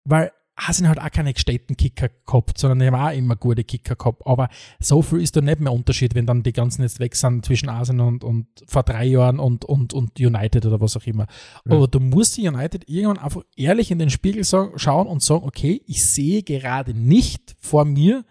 weil 0.05 0.33
Arsenal 0.55 0.93
hat 0.93 1.01
auch 1.01 1.11
keine 1.11 1.33
gestellten 1.33 1.77
Kicker 1.77 2.11
gehabt, 2.27 2.59
sondern 2.59 2.79
die 2.79 2.87
haben 2.87 2.95
auch 2.95 3.17
immer 3.17 3.37
gute 3.37 3.65
Kicker 3.65 3.97
gehabt. 3.97 4.27
Aber 4.27 4.49
so 4.81 5.01
viel 5.01 5.21
ist 5.21 5.35
da 5.35 5.41
nicht 5.41 5.61
mehr 5.61 5.73
Unterschied, 5.73 6.15
wenn 6.15 6.27
dann 6.27 6.43
die 6.43 6.53
ganzen 6.53 6.83
jetzt 6.83 7.01
weg 7.01 7.17
sind 7.17 7.45
zwischen 7.45 7.69
Arsenal 7.69 8.09
und, 8.09 8.25
und 8.25 8.47
vor 8.67 8.83
drei 8.83 9.07
Jahren 9.07 9.39
und, 9.39 9.65
und, 9.65 9.95
und 9.95 10.21
United 10.21 10.67
oder 10.67 10.81
was 10.81 10.97
auch 10.97 11.07
immer. 11.07 11.27
Ja. 11.65 11.77
Aber 11.77 11.89
du 11.89 12.01
musst 12.01 12.37
die 12.37 12.47
United 12.47 12.89
irgendwann 12.89 13.19
einfach 13.19 13.43
ehrlich 13.57 13.91
in 13.91 13.99
den 13.99 14.11
Spiegel 14.11 14.45
sagen, 14.45 14.79
schauen 14.79 15.07
und 15.07 15.23
sagen, 15.23 15.45
okay, 15.45 15.83
ich 15.87 16.05
sehe 16.05 16.43
gerade 16.43 16.93
nicht 16.93 17.57
vor 17.59 17.85
mir 17.85 18.25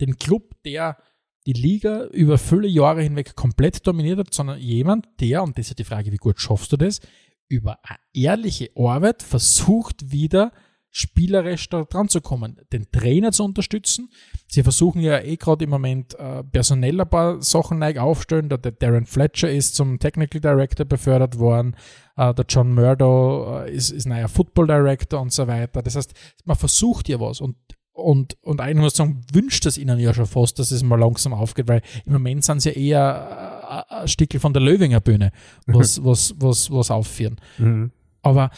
den 0.00 0.18
Club, 0.18 0.54
der 0.64 0.98
die 1.46 1.52
Liga 1.52 2.04
über 2.06 2.38
viele 2.38 2.68
Jahre 2.68 3.02
hinweg 3.02 3.34
komplett 3.34 3.86
dominiert 3.86 4.18
hat, 4.18 4.34
sondern 4.34 4.58
jemand, 4.58 5.08
der, 5.20 5.42
und 5.42 5.56
das 5.56 5.66
ist 5.66 5.70
ja 5.70 5.74
die 5.76 5.84
Frage, 5.84 6.12
wie 6.12 6.16
gut 6.16 6.40
schaffst 6.40 6.72
du 6.72 6.76
das, 6.76 7.00
über 7.48 7.78
eine 7.84 7.98
ehrliche 8.12 8.70
Arbeit 8.76 9.22
versucht 9.22 10.10
wieder 10.10 10.52
spielerisch 10.96 11.68
da 11.68 11.84
dran 11.84 12.08
zu 12.08 12.22
kommen, 12.22 12.56
den 12.72 12.90
Trainer 12.90 13.30
zu 13.30 13.44
unterstützen. 13.44 14.08
Sie 14.46 14.62
versuchen 14.62 15.02
ja 15.02 15.20
eh 15.20 15.36
gerade 15.36 15.64
im 15.64 15.68
Moment 15.68 16.18
äh, 16.18 16.42
personell 16.42 16.98
ein 16.98 17.10
paar 17.10 17.42
Sachen 17.42 17.80
neu 17.80 17.98
aufstellen. 17.98 18.48
Der, 18.48 18.56
der 18.56 18.72
Darren 18.72 19.04
Fletcher 19.04 19.50
ist 19.50 19.74
zum 19.74 19.98
Technical 19.98 20.40
Director 20.40 20.86
befördert 20.86 21.38
worden, 21.38 21.76
äh, 22.16 22.32
der 22.32 22.46
John 22.48 22.74
Murdo 22.74 23.60
äh, 23.60 23.74
ist, 23.74 23.90
ist 23.90 24.06
neuer 24.06 24.28
Football 24.28 24.68
Director 24.68 25.20
und 25.20 25.34
so 25.34 25.46
weiter. 25.46 25.82
Das 25.82 25.96
heißt, 25.96 26.14
man 26.46 26.56
versucht 26.56 27.10
ja 27.10 27.20
was 27.20 27.42
und 27.42 27.56
und, 27.92 28.36
und 28.42 28.60
eigentlich 28.60 28.82
muss 28.82 28.92
ich 28.92 28.96
sagen, 28.98 29.22
wünscht 29.32 29.64
es 29.64 29.78
ihnen 29.78 29.98
ja 29.98 30.12
schon 30.12 30.26
fast, 30.26 30.58
dass 30.58 30.70
es 30.70 30.82
mal 30.82 31.00
langsam 31.00 31.32
aufgeht, 31.32 31.66
weil 31.66 31.80
im 32.04 32.12
Moment 32.12 32.44
sind 32.44 32.60
sie 32.60 32.68
ja 32.68 32.74
eher 32.74 33.86
äh, 33.90 33.94
ein 34.02 34.08
Stickel 34.08 34.38
von 34.38 34.52
der 34.52 34.60
Löwinger 34.60 35.00
Bühne, 35.00 35.32
was, 35.66 36.04
was, 36.04 36.34
was, 36.38 36.70
was 36.70 36.90
aufführen. 36.90 37.36
Mhm. 37.56 37.92
Aber 38.20 38.50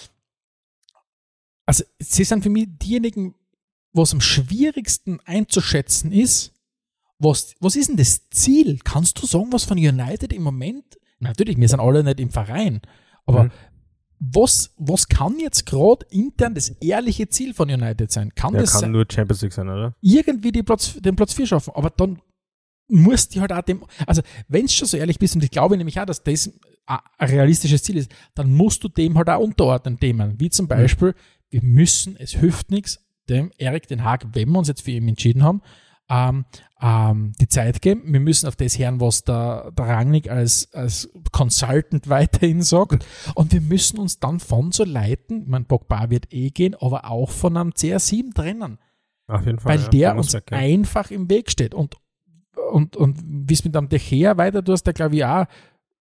also 1.69 1.85
sie 1.99 2.25
sind 2.25 2.43
für 2.43 2.49
mich 2.49 2.67
diejenigen, 2.83 3.35
was 3.93 4.15
am 4.15 4.23
schwierigsten 4.23 5.21
einzuschätzen 5.27 6.13
ist, 6.13 6.55
was, 7.19 7.55
was 7.61 7.77
ist 7.77 7.89
denn 7.91 7.97
das 7.99 8.29
Ziel? 8.31 8.79
Kannst 8.85 9.21
du 9.21 9.27
sagen, 9.27 9.49
was 9.53 9.65
von 9.65 9.77
United 9.77 10.33
im 10.33 10.43
Moment, 10.43 10.85
natürlich, 11.19 11.59
wir 11.59 11.69
sind 11.69 11.81
alle 11.81 12.03
nicht 12.03 12.21
im 12.21 12.31
Verein, 12.31 12.81
aber 13.27 13.45
Mhm. 13.45 13.51
was, 14.21 14.73
was 14.79 15.09
kann 15.09 15.39
jetzt 15.41 15.67
gerade 15.67 16.07
intern 16.11 16.55
das 16.55 16.71
ehrliche 16.81 17.29
Ziel 17.29 17.53
von 17.53 17.69
United 17.71 18.11
sein? 18.11 18.35
Kann 18.35 18.55
Ja, 18.55 18.61
das 18.61 18.73
kann 18.73 18.81
sein? 18.83 18.93
nur 18.93 19.05
Champions 19.11 19.43
League 19.43 19.53
sein, 19.53 19.69
oder? 19.69 19.95
irgendwie 20.01 20.53
die 20.53 20.63
Platz, 20.63 20.95
den 21.01 21.17
Platz 21.17 21.35
4 21.35 21.47
schaffen. 21.49 21.75
Aber 21.75 21.91
dann 21.91 22.21
musst 22.89 23.37
du 23.37 23.41
halt 23.43 23.53
auch 23.53 23.61
dem, 23.63 23.85
also 24.07 24.23
wenn 24.49 24.63
du 24.67 24.73
schon 24.73 24.89
so 24.89 24.97
ehrlich 24.97 25.19
bist, 25.19 25.35
und 25.35 25.45
ich 25.45 25.51
glaube 25.51 25.77
nämlich 25.77 26.01
auch, 26.01 26.07
dass 26.07 26.23
das 26.23 26.47
ein 26.47 26.55
ein 27.19 27.29
realistisches 27.29 27.83
Ziel 27.83 27.99
ist, 27.99 28.11
dann 28.35 28.51
musst 28.55 28.83
du 28.83 28.89
dem 28.89 29.19
halt 29.19 29.29
auch 29.29 29.41
unterordnen 29.41 30.01
Themen. 30.01 30.41
Wie 30.41 30.49
zum 30.49 30.67
Beispiel, 30.69 31.15
wir 31.51 31.63
müssen, 31.63 32.17
es 32.17 32.33
hilft 32.33 32.71
nichts, 32.71 33.01
dem 33.29 33.51
Erik 33.59 33.89
Den 33.89 34.05
Haag, 34.05 34.27
wenn 34.33 34.51
wir 34.51 34.59
uns 34.59 34.69
jetzt 34.69 34.83
für 34.83 34.91
ihn 34.93 35.09
entschieden 35.09 35.43
haben, 35.43 35.63
ähm, 36.11 36.47
ähm, 36.81 37.33
die 37.41 37.49
Zeit 37.49 37.83
geben. 37.83 38.03
Wir 38.07 38.21
müssen 38.21 38.47
auf 38.47 38.57
das 38.57 38.79
hören, 38.79 39.01
was 39.01 39.25
der, 39.25 39.73
der 39.73 39.87
Rangnick 39.87 40.31
als, 40.31 40.73
als 40.73 41.11
Consultant 41.33 42.09
weiterhin 42.09 42.63
sagt. 42.63 43.05
Und 43.35 43.53
wir 43.53 43.61
müssen 43.61 43.99
uns 43.99 44.19
dann 44.19 44.41
von 44.41 44.73
so 44.73 44.85
leiten, 44.85 45.43
ich 45.43 45.49
meine, 45.49 45.65
Pogba 45.65 46.11
wird 46.11 46.33
eh 46.33 46.51
gehen, 46.51 46.75
aber 46.81 47.11
auch 47.11 47.31
von 47.31 47.57
einem 47.57 47.71
CR7 47.71 48.35
trennen 48.35 48.79
Auf 49.27 49.45
jeden 49.45 49.59
Fall. 49.59 49.75
weil 49.75 49.83
ja. 49.83 49.89
der 49.89 50.17
uns 50.17 50.33
ja. 50.33 50.41
einfach 50.51 51.11
im 51.11 51.29
Weg 51.29 51.51
steht. 51.51 51.75
Und, 51.75 51.97
und, 52.73 52.97
und 52.97 53.19
wie 53.23 53.55
es 53.55 53.65
mit 53.65 53.77
einem 53.77 53.89
Decher 53.89 54.39
weiter, 54.39 54.63
du 54.63 54.73
hast 54.73 54.85
da 54.85 54.93
glaube 54.93 55.17
ich 55.17 55.25
auch 55.25 55.47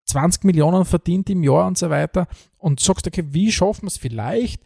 20 0.06 0.46
Millionen 0.46 0.86
verdient 0.86 1.30
im 1.30 1.44
Jahr 1.44 1.68
und 1.68 1.78
so 1.78 1.90
weiter 1.90 2.28
und 2.58 2.80
sagst, 2.80 3.08
okay, 3.08 3.26
wie 3.32 3.52
schaffen 3.52 3.84
wir 3.84 3.88
es 3.88 3.98
vielleicht, 3.98 4.62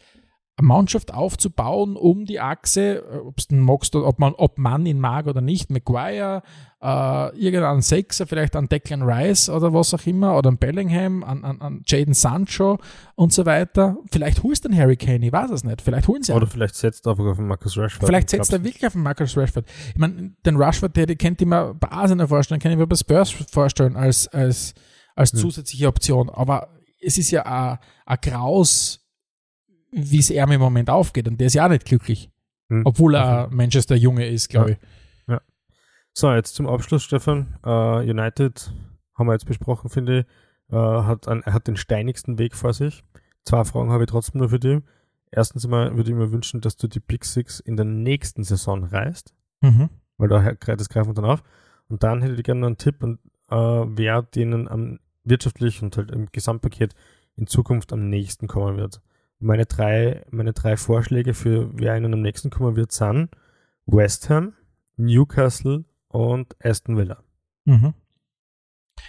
eine 0.62 0.68
Mannschaft 0.68 1.14
aufzubauen 1.14 1.96
um 1.96 2.26
die 2.26 2.40
Achse, 2.40 3.04
ob 3.26 3.38
es 3.40 3.50
magst, 3.50 3.96
ob 3.96 4.20
man, 4.20 4.34
ob 4.34 4.58
man 4.58 4.86
ihn 4.86 5.00
mag 5.00 5.28
oder 5.28 5.42
nicht, 5.42 5.70
Maguire, 5.70 6.44
äh, 6.82 7.38
irgendeinen 7.38 7.82
Sechser, 7.82 8.26
vielleicht 8.26 8.56
an 8.56 8.68
Declan 8.70 9.04
Rice 9.04 9.50
oder 9.50 9.74
was 9.74 9.94
auch 9.94 10.06
immer, 10.06 10.38
oder 10.38 10.50
an 10.50 10.58
Bellingham, 10.58 11.24
an, 11.24 11.44
an, 11.44 11.62
an 11.62 11.82
Jaden 11.86 12.14
Sancho 12.14 12.80
und 13.16 13.34
so 13.34 13.46
weiter. 13.46 13.98
Vielleicht 14.12 14.44
holst 14.44 14.66
du 14.66 14.70
den 14.70 14.78
Harry 14.78 14.98
Kane, 14.98 15.26
ich 15.26 15.32
weiß 15.32 15.52
es 15.52 15.64
nicht. 15.64 15.82
Vielleicht 15.82 16.08
holen 16.08 16.24
sie. 16.24 16.34
Oder 16.34 16.48
vielleicht 16.48 16.76
setzt 16.76 17.06
er 17.06 17.12
auf 17.12 17.18
den 17.18 17.48
Marcus 17.48 17.78
Rashford. 17.78 18.08
Vielleicht 18.08 18.34
Ich 18.34 18.38
setzt 18.38 18.54
er 18.54 18.64
wirklich 18.64 18.86
auf 18.86 18.94
den 18.94 19.04
Marcus 19.04 19.38
Rashford. 19.38 19.66
Ich 19.90 20.00
meine, 20.00 20.34
den 20.46 20.56
Rashford, 20.56 20.96
der, 20.96 21.06
den 21.06 21.18
kennt 21.18 21.42
ich 21.42 21.48
mir 21.48 21.74
bei 21.74 21.92
Arsenal 21.92 22.28
vorstellen, 22.28 22.60
kann 22.60 22.72
ich 22.72 22.78
mir 22.78 22.88
bei 22.88 22.96
Spurs 22.96 23.32
vorstellen 23.32 23.96
als, 23.96 24.28
als, 24.30 24.74
als 25.16 25.34
Hm. 25.34 25.40
zusätzliche 25.40 25.88
Option. 25.88 26.30
Aber 26.30 26.70
es 27.02 27.18
ist 27.18 27.32
ja 27.32 27.80
ein 28.06 28.18
Graus, 28.22 29.01
wie 29.92 30.20
es 30.20 30.30
er 30.30 30.50
im 30.50 30.60
Moment 30.60 30.90
aufgeht. 30.90 31.28
Und 31.28 31.38
der 31.40 31.48
ist 31.48 31.54
ja 31.54 31.66
auch 31.66 31.70
nicht 31.70 31.86
glücklich. 31.86 32.30
Hm. 32.70 32.84
Obwohl 32.86 33.16
er 33.16 33.50
Manchester 33.52 33.96
Junge 33.96 34.28
ist, 34.28 34.50
glaube 34.50 34.72
ich. 34.72 34.78
So, 36.14 36.32
jetzt 36.34 36.56
zum 36.56 36.68
Abschluss, 36.68 37.04
Stefan. 37.04 37.58
Äh, 37.66 38.10
United 38.10 38.74
haben 39.16 39.28
wir 39.28 39.34
jetzt 39.34 39.46
besprochen, 39.46 39.90
finde 39.90 40.20
ich. 40.20 40.74
Äh, 40.74 40.78
hat, 40.78 41.28
ein, 41.30 41.42
er 41.44 41.54
hat 41.54 41.68
den 41.68 41.78
steinigsten 41.78 42.38
Weg 42.38 42.56
vor 42.56 42.74
sich. 42.74 43.04
Zwei 43.46 43.64
Fragen 43.64 43.92
habe 43.92 44.04
ich 44.04 44.10
trotzdem 44.10 44.40
nur 44.40 44.50
für 44.50 44.60
dich. 44.60 44.82
Erstens 45.32 45.64
einmal 45.64 45.96
würde 45.96 46.10
ich 46.12 46.16
mir 46.18 46.32
wünschen, 46.34 46.60
dass 46.60 46.76
du 46.76 46.88
die 46.88 47.00
Big 47.00 47.24
Six 47.24 47.62
in 47.62 47.78
der 47.78 47.86
nächsten 47.86 48.44
Saison 48.44 48.84
reißt, 48.84 49.34
Mhm. 49.62 49.90
weil 50.18 50.28
da 50.28 50.44
he- 50.44 50.58
das 50.76 50.90
greifen 50.90 51.12
wir 51.12 51.14
dann 51.14 51.26
auf. 51.26 51.44
Und 51.88 52.04
dann 52.04 52.22
hätte 52.22 52.34
ich 52.36 52.44
gerne 52.44 52.60
noch 52.62 52.68
einen 52.68 52.78
Tipp, 52.78 53.02
und, 53.04 53.20
äh, 53.50 53.56
wer 53.56 54.22
denen 54.24 54.68
am 54.68 55.00
wirtschaftlich 55.24 55.82
und 55.82 55.96
halt 55.96 56.12
im 56.12 56.28
Gesamtpaket 56.34 56.94
in 57.38 57.48
Zukunft 57.48 57.94
am 57.94 58.10
nächsten 58.10 58.48
kommen 58.48 58.76
wird. 58.76 59.02
Meine 59.42 59.66
drei, 59.66 60.24
meine 60.30 60.54
drei 60.54 60.78
Vorschläge 60.78 61.34
für 61.34 61.70
wer 61.74 61.98
ihnen 61.98 62.14
am 62.14 62.22
nächsten 62.22 62.50
kommen 62.52 62.76
wird, 62.76 62.92
sind 62.92 63.30
West 63.88 64.30
Ham, 64.30 64.54
Newcastle 64.98 65.84
und 66.10 66.56
Aston 66.64 66.96
Villa. 66.98 67.24
Mhm. 67.66 67.94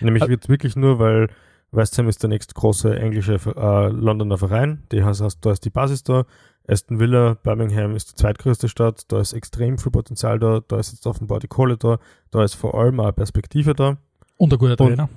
Nämlich 0.01 0.27
wird 0.27 0.49
wirklich 0.49 0.75
nur, 0.75 0.99
weil 0.99 1.29
West 1.71 1.99
Ham 1.99 2.09
ist 2.09 2.23
der 2.23 2.31
nächste 2.31 2.55
große 2.55 2.99
englische 2.99 3.35
äh, 3.35 3.89
Londoner 3.89 4.39
Verein. 4.39 4.85
Die 4.91 5.05
heißt, 5.05 5.23
da 5.43 5.53
ist 5.53 5.65
die 5.65 5.71
Basis 5.71 6.03
da. 6.03 6.25
Aston 6.67 6.99
Villa, 6.99 7.35
Birmingham 7.43 7.95
ist 7.95 8.13
die 8.13 8.15
zweitgrößte 8.15 8.69
Stadt. 8.69 9.11
Da 9.13 9.21
ist 9.21 9.33
extrem 9.33 9.79
viel 9.79 9.93
Potenzial 9.93 10.39
da. 10.39 10.61
Da 10.67 10.79
ist 10.79 10.93
jetzt 10.93 11.07
offenbar 11.07 11.41
die 11.41 11.49
Kohle 11.49 11.77
da. 11.77 11.99
Da 12.31 12.43
ist 12.45 12.55
vor 12.55 12.75
allem 12.75 13.01
auch 13.01 13.05
eine 13.05 13.13
Perspektive 13.13 13.75
da. 13.75 13.99
Und 14.39 14.53
ein 14.53 14.59
guter 14.59 14.81
Und- 14.81 14.89
Trainer. 14.89 15.09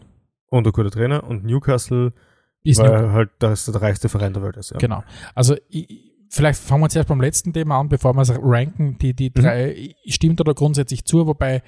Und 0.48 0.68
ein 0.68 0.72
guter 0.74 0.92
Trainer. 0.92 1.24
Und 1.24 1.44
Newcastle, 1.46 2.14
Ist 2.66 2.80
weil 2.80 2.90
Newcastle. 2.90 3.12
halt 3.14 3.30
das 3.40 3.66
der 3.66 3.82
reichste 3.82 4.10
Verein 4.10 4.34
der 4.34 4.44
Welt 4.44 4.58
ist. 4.58 4.72
Ja. 4.72 4.78
Genau. 4.78 5.04
Also 5.34 5.56
ich, 5.70 5.90
ich- 5.90 6.12
vielleicht 6.30 6.60
fangen 6.60 6.84
wir 6.84 6.90
zuerst 6.90 7.08
beim 7.08 7.22
letzten 7.22 7.54
Thema 7.54 7.80
an, 7.80 7.88
bevor 7.90 8.14
wir 8.14 8.22
es 8.22 8.32
ranken. 8.38 8.98
Die, 8.98 9.14
die 9.14 9.32
drei, 9.32 9.94
ich 10.04 10.16
stimme 10.16 10.36
da 10.36 10.52
grundsätzlich 10.52 11.06
zu, 11.06 11.28
wobei 11.28 11.62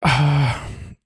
ah, 0.00 0.54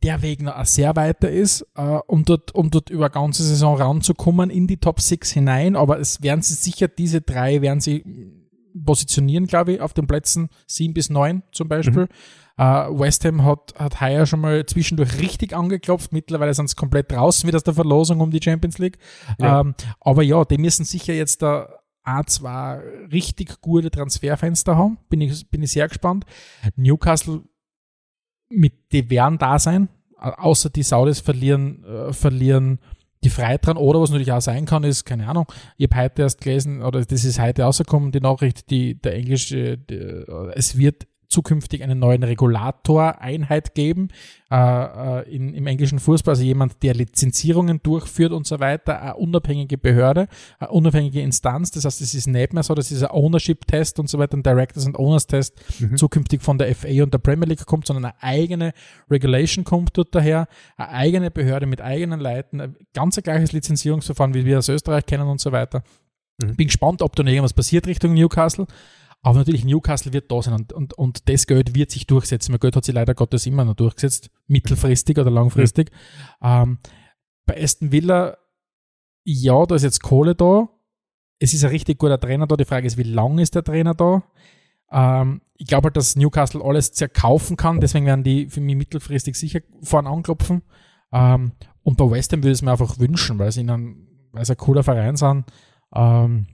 der 0.03 0.23
Weg 0.23 0.43
noch 0.43 0.65
sehr 0.65 0.95
weiter 0.97 1.31
ist, 1.31 1.63
äh, 1.75 1.83
um, 2.07 2.25
dort, 2.25 2.55
um 2.55 2.71
dort 2.71 2.91
über 2.91 3.11
ganze 3.11 3.43
Saison 3.45 3.77
ranzukommen 3.77 4.51
in 4.51 4.67
die 4.67 4.77
Top 4.79 5.01
6 5.01 5.31
hinein. 5.33 5.77
Aber 5.77 5.99
es 5.99 6.23
werden 6.23 6.43
sie 6.43 6.55
sicher, 6.55 6.89
diese 6.89 7.21
drei 7.21 7.63
werden 7.63 7.81
sie 7.81 8.05
positionieren, 8.85 9.47
glaube 9.47 9.73
ich, 9.75 9.81
auf 9.81 9.95
den 9.95 10.07
Plätzen 10.07 10.49
7 10.67 10.93
bis 10.95 11.09
9 11.11 11.43
zum 11.53 11.69
Beispiel. 11.69 12.09
Äh, 12.59 12.65
West 12.65 13.25
Ham 13.25 13.45
hat, 13.45 13.75
hat 13.79 14.01
heuer 14.01 14.27
schon 14.27 14.41
mal 14.41 14.65
zwischendurch 14.67 15.19
richtig 15.21 15.55
angeklopft. 15.55 16.13
Mittlerweile 16.13 16.55
sind 16.55 16.71
sie 16.71 16.77
komplett 16.77 17.13
draußen 17.13 17.47
wieder 17.47 17.57
aus 17.57 17.65
der 17.65 17.75
Verlosung 17.75 18.21
um 18.21 18.31
die 18.31 18.41
Champions 18.43 18.79
League. 18.79 18.99
Ja. 19.39 19.61
Ähm, 19.61 19.75
aber 20.01 20.23
ja, 20.23 20.45
die 20.45 20.59
müssen 20.59 20.85
sicher 20.85 21.13
jetzt 21.13 21.43
da 21.43 21.69
ein, 22.03 22.27
zwei 22.27 22.81
richtig 23.13 23.61
gute 23.61 23.91
Transferfenster 23.91 24.77
haben. 24.77 24.99
Bin 25.09 25.21
ich, 25.21 25.51
bin 25.51 25.63
ich 25.63 25.73
sehr 25.73 25.89
gespannt. 25.89 26.25
Newcastle, 26.77 27.43
mit, 28.49 28.93
die 28.93 29.11
werden 29.11 29.39
da 29.39 29.59
sein, 29.59 29.89
Au- 30.17 30.31
außer 30.51 30.71
die 30.71 30.83
Saudis 30.85 31.21
verlieren, 31.21 31.85
äh, 31.85 32.13
verlieren 32.13 32.79
die 33.25 33.31
Freitran 33.31 33.77
oder 33.77 34.01
was 34.01 34.11
natürlich 34.11 34.31
auch 34.31 34.41
sein 34.41 34.67
kann, 34.67 34.85
ist, 34.85 35.05
keine 35.05 35.27
Ahnung, 35.27 35.47
ich 35.79 35.89
habe 35.91 36.05
heute 36.05 36.23
erst 36.23 36.41
gelesen, 36.43 36.83
oder 36.83 37.05
das 37.05 37.25
ist 37.25 37.41
heute 37.41 37.63
rausgekommen, 37.63 38.13
die 38.13 38.21
Nachricht, 38.21 38.71
die 38.71 38.95
der 38.95 39.15
englische, 39.15 39.77
die, 39.77 39.95
äh, 39.95 40.53
es 40.55 40.79
wird 40.79 41.09
zukünftig 41.29 41.83
einen 41.83 41.99
neuen 41.99 42.23
Regulator-Einheit 42.23 43.75
geben 43.75 44.09
äh, 44.51 44.57
äh, 44.57 45.35
in, 45.35 45.55
im 45.55 45.67
englischen 45.67 45.99
Fußball, 45.99 46.33
also 46.33 46.45
jemand, 46.45 46.83
der 46.83 46.95
Lizenzierungen 46.95 47.81
durchführt 47.83 48.33
und 48.33 48.47
so 48.47 48.61
weiter, 48.61 49.03
eine 49.03 49.17
unabhängige 49.17 49.79
Behörde, 49.79 50.29
eine 50.59 50.71
unabhängige 50.71 51.21
Instanz, 51.21 51.71
das 51.73 51.85
heißt, 51.85 52.01
es 52.01 52.15
ist 52.15 52.27
nicht 52.29 52.53
mehr 52.53 52.63
so, 52.63 52.75
dass 52.75 52.89
dieser 52.89 53.13
Ownership-Test 53.13 53.99
und 53.99 54.09
so 54.09 54.19
weiter, 54.19 54.37
ein 54.37 54.43
Directors 54.43 54.87
and 54.87 54.99
Owners-Test 54.99 55.55
Mhm. 55.81 55.97
zukünftig 55.97 56.43
von 56.43 56.59
der 56.59 56.75
FA 56.75 57.03
und 57.03 57.13
der 57.13 57.19
Premier 57.19 57.47
League 57.47 57.65
kommt, 57.67 57.87
sondern 57.87 58.07
eine 58.07 58.23
eigene 58.23 58.73
Regulation 59.11 59.65
kommt 59.65 59.97
dort 59.97 60.15
daher, 60.15 60.49
eine 60.77 60.89
eigene 60.91 61.31
Behörde 61.31 61.67
mit 61.67 61.81
eigenen 61.81 62.21
Leuten, 62.21 62.61
ein 62.61 62.77
ganz 62.95 63.17
ein 63.17 63.23
gleiches 63.23 63.53
Lizenzierungsverfahren, 63.53 64.35
wie 64.35 64.45
wir 64.45 64.59
aus 64.59 64.69
Österreich 64.69 65.07
kennen 65.07 65.29
und 65.29 65.41
so 65.41 65.53
weiter. 65.53 65.83
Mhm. 66.43 66.57
Bin 66.57 66.67
gespannt, 66.67 67.03
ob 67.03 67.17
da 67.17 67.23
noch 67.23 67.31
irgendwas 67.31 67.55
passiert 67.55 67.87
Richtung 67.87 68.15
Newcastle. 68.15 68.67
Aber 69.23 69.39
natürlich, 69.39 69.65
Newcastle 69.65 70.13
wird 70.13 70.31
da 70.31 70.41
sein 70.41 70.55
und, 70.55 70.73
und, 70.73 70.95
und 70.95 71.29
das 71.29 71.47
Geld 71.47 71.75
wird 71.75 71.91
sich 71.91 72.07
durchsetzen. 72.07 72.53
Mein 72.53 72.61
Geld 72.61 72.77
hat 72.77 72.85
sich 72.85 72.95
leider 72.95 73.15
Gottes 73.15 73.47
immer 73.47 73.65
noch 73.65 73.75
durchgesetzt, 73.75 74.31
mittelfristig 74.47 75.19
oder 75.19 75.31
langfristig. 75.31 75.91
Ähm, 76.41 76.79
bei 77.45 77.61
Aston 77.61 77.91
Villa, 77.91 78.37
ja, 79.25 79.67
da 79.67 79.75
ist 79.75 79.83
jetzt 79.83 80.03
Kohle 80.03 80.35
da. 80.35 80.69
Es 81.39 81.55
ist 81.55 81.65
ein 81.65 81.71
richtig 81.71 81.99
guter 81.99 82.21
Trainer 82.21 82.47
da. 82.47 82.57
Die 82.57 82.65
Frage 82.65 82.87
ist, 82.87 82.99
wie 82.99 83.03
lang 83.03 83.39
ist 83.39 83.55
der 83.55 83.65
Trainer 83.65 83.95
da? 83.95 84.23
Ähm, 84.91 85.41
ich 85.55 85.67
glaube 85.67 85.87
halt, 85.87 85.97
dass 85.97 86.17
Newcastle 86.17 86.63
alles 86.63 86.93
zerkaufen 86.93 87.57
kann. 87.57 87.81
Deswegen 87.81 88.07
werden 88.07 88.25
die 88.25 88.49
für 88.49 88.61
mich 88.61 88.77
mittelfristig 88.77 89.37
sicher 89.37 89.61
vorne 89.83 90.09
anklopfen. 90.09 90.63
Ähm, 91.13 91.53
und 91.83 91.97
bei 91.97 92.11
West 92.11 92.33
Ham 92.33 92.41
würde 92.41 92.51
ich 92.51 92.59
es 92.59 92.63
mir 92.63 92.73
einfach 92.73 92.99
wünschen, 92.99 93.39
weil 93.39 93.53
sie 93.53 93.61
ihnen, 93.61 94.09
weil 94.33 94.45
sie 94.45 94.53
ein 94.53 94.59
cooler 94.59 94.83
Verein 94.83 95.17
sind. 95.17 95.45
Ähm, 95.95 96.47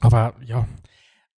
aber 0.00 0.34
ja, 0.44 0.66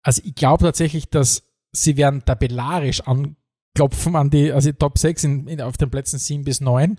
also 0.09 0.23
ich 0.25 0.35
glaube 0.35 0.65
tatsächlich, 0.65 1.11
dass 1.11 1.43
sie 1.71 1.99
werden 1.99 2.25
tabellarisch 2.25 3.03
anklopfen 3.03 4.17
an 4.17 4.31
die, 4.31 4.51
also 4.51 4.71
die 4.71 4.79
Top 4.79 4.97
6 4.97 5.25
in, 5.25 5.47
in, 5.47 5.61
auf 5.61 5.77
den 5.77 5.91
Plätzen 5.91 6.19
7 6.19 6.45
bis 6.45 6.63
9, 6.63 6.99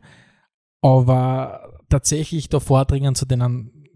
aber 0.83 1.79
tatsächlich 1.89 2.49
da 2.49 2.59
vordringen 2.59 3.15
zu 3.15 3.25
denen 3.25 3.87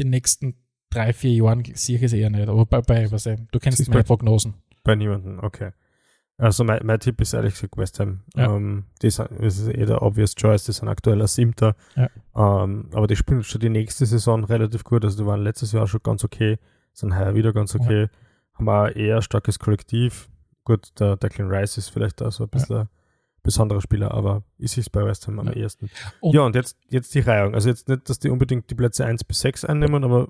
den 0.00 0.10
nächsten 0.10 0.56
drei, 0.90 1.12
vier 1.12 1.32
Jahren 1.32 1.62
sehe 1.74 1.98
ich 1.98 2.02
es 2.02 2.12
eher 2.12 2.28
nicht. 2.28 2.48
Aber 2.48 2.66
bei, 2.66 2.80
bei 2.80 3.08
was, 3.12 3.22
du 3.22 3.58
kennst 3.60 3.88
meine 3.88 4.00
bei- 4.00 4.06
Prognosen. 4.06 4.54
Bei 4.82 4.96
niemandem, 4.96 5.38
okay. 5.44 5.70
Also 6.36 6.64
mein, 6.64 6.84
mein 6.84 6.98
Tipp 6.98 7.20
ist 7.20 7.34
ehrlich 7.34 7.54
gesagt 7.54 7.76
West 7.76 8.00
Ham. 8.00 8.22
Ja. 8.34 8.56
Ähm, 8.56 8.86
die 9.00 9.10
sind, 9.10 9.28
das 9.38 9.58
ist 9.58 9.68
eh 9.68 9.86
der 9.86 10.02
obvious 10.02 10.34
choice, 10.34 10.64
die 10.64 10.72
sind 10.72 10.88
aktuell 10.88 11.20
als 11.20 11.36
Siebter. 11.36 11.76
Ja. 11.94 12.08
Ähm, 12.34 12.88
aber 12.94 13.06
die 13.06 13.14
spielen 13.14 13.44
schon 13.44 13.60
die 13.60 13.68
nächste 13.68 14.06
Saison 14.06 14.42
relativ 14.42 14.82
gut. 14.82 15.04
Also 15.04 15.22
die 15.22 15.26
waren 15.26 15.44
letztes 15.44 15.70
Jahr 15.70 15.86
schon 15.86 16.00
ganz 16.02 16.24
okay, 16.24 16.58
sind 16.92 17.16
heuer 17.16 17.36
wieder 17.36 17.52
ganz 17.52 17.76
okay. 17.76 18.08
Haben 18.66 18.68
ein 18.68 18.92
eher 18.92 19.22
starkes 19.22 19.58
Kollektiv. 19.58 20.28
Gut, 20.64 20.88
der 21.00 21.16
Declan 21.16 21.48
Rice 21.50 21.78
ist 21.78 21.88
vielleicht 21.88 22.20
da 22.20 22.30
so 22.30 22.44
ein 22.44 22.50
bisschen 22.50 22.76
ein 22.76 22.88
besonderer 23.42 23.80
Spieler, 23.80 24.12
aber 24.12 24.42
ist 24.58 24.76
es 24.76 24.90
bei 24.90 25.04
West 25.04 25.26
Ham 25.26 25.38
am 25.38 25.46
Ja. 25.48 25.52
ehesten. 25.54 25.90
Und- 26.20 26.34
ja, 26.34 26.42
und 26.42 26.54
jetzt, 26.54 26.76
jetzt 26.90 27.14
die 27.14 27.20
Reihung. 27.20 27.54
Also 27.54 27.68
jetzt 27.70 27.88
nicht, 27.88 28.08
dass 28.08 28.18
die 28.18 28.28
unbedingt 28.28 28.70
die 28.70 28.74
Plätze 28.74 29.04
1 29.06 29.24
bis 29.24 29.40
6 29.40 29.64
einnehmen, 29.64 30.04
aber 30.04 30.28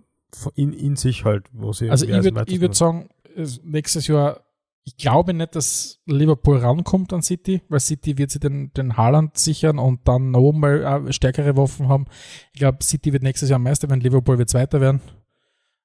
in, 0.54 0.72
in 0.72 0.94
sich 0.96 1.24
halt, 1.24 1.46
wo 1.52 1.72
sie 1.72 1.90
Also 1.90 2.06
ich 2.06 2.12
würde 2.22 2.60
würd 2.60 2.74
sagen, 2.76 3.08
es- 3.36 3.60
nächstes 3.64 4.06
Jahr, 4.06 4.40
ich 4.84 4.96
glaube 4.96 5.34
nicht, 5.34 5.56
dass 5.56 6.00
Liverpool 6.06 6.58
rankommt 6.58 7.12
an 7.12 7.22
City, 7.22 7.62
weil 7.68 7.80
City 7.80 8.16
wird 8.16 8.30
sich 8.30 8.40
den, 8.40 8.72
den 8.74 8.96
Haaland 8.96 9.36
sichern 9.36 9.78
und 9.80 10.06
dann 10.06 10.30
noch 10.30 10.52
mal 10.52 11.06
äh, 11.08 11.12
stärkere 11.12 11.56
Waffen 11.56 11.88
haben. 11.88 12.06
Ich 12.52 12.60
glaube, 12.60 12.78
City 12.84 13.12
wird 13.12 13.24
nächstes 13.24 13.50
Jahr 13.50 13.58
Meister 13.58 13.90
werden, 13.90 14.00
Liverpool 14.00 14.38
wird 14.38 14.48
Zweiter 14.48 14.80
werden. 14.80 15.00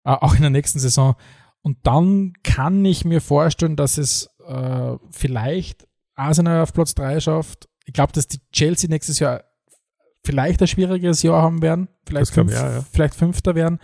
Äh, 0.03 0.11
auch 0.11 0.35
in 0.35 0.41
der 0.41 0.51
nächsten 0.51 0.77
Saison. 0.79 1.15
Und 1.65 1.79
dann 1.81 2.33
kann 2.43 2.85
ich 2.85 3.05
mir 3.05 3.21
vorstellen, 3.21 3.75
dass 3.75 3.97
es 3.97 4.29
äh, 4.47 4.97
vielleicht 5.09 5.87
Arsenal 6.13 6.61
auf 6.61 6.73
Platz 6.73 6.93
3 6.93 7.19
schafft. 7.19 7.67
Ich 7.85 7.93
glaube, 7.93 8.13
dass 8.13 8.27
die 8.27 8.37
Chelsea 8.51 8.87
nächstes 8.87 9.17
Jahr 9.17 9.43
vielleicht 10.23 10.61
ein 10.61 10.67
schwieriges 10.67 11.23
Jahr 11.23 11.41
haben 11.41 11.63
werden. 11.63 11.87
Vielleicht, 12.05 12.31
fünf, 12.31 12.51
auch, 12.51 12.55
ja. 12.55 12.85
vielleicht 12.91 13.15
Fünfter 13.15 13.55
werden. 13.55 13.79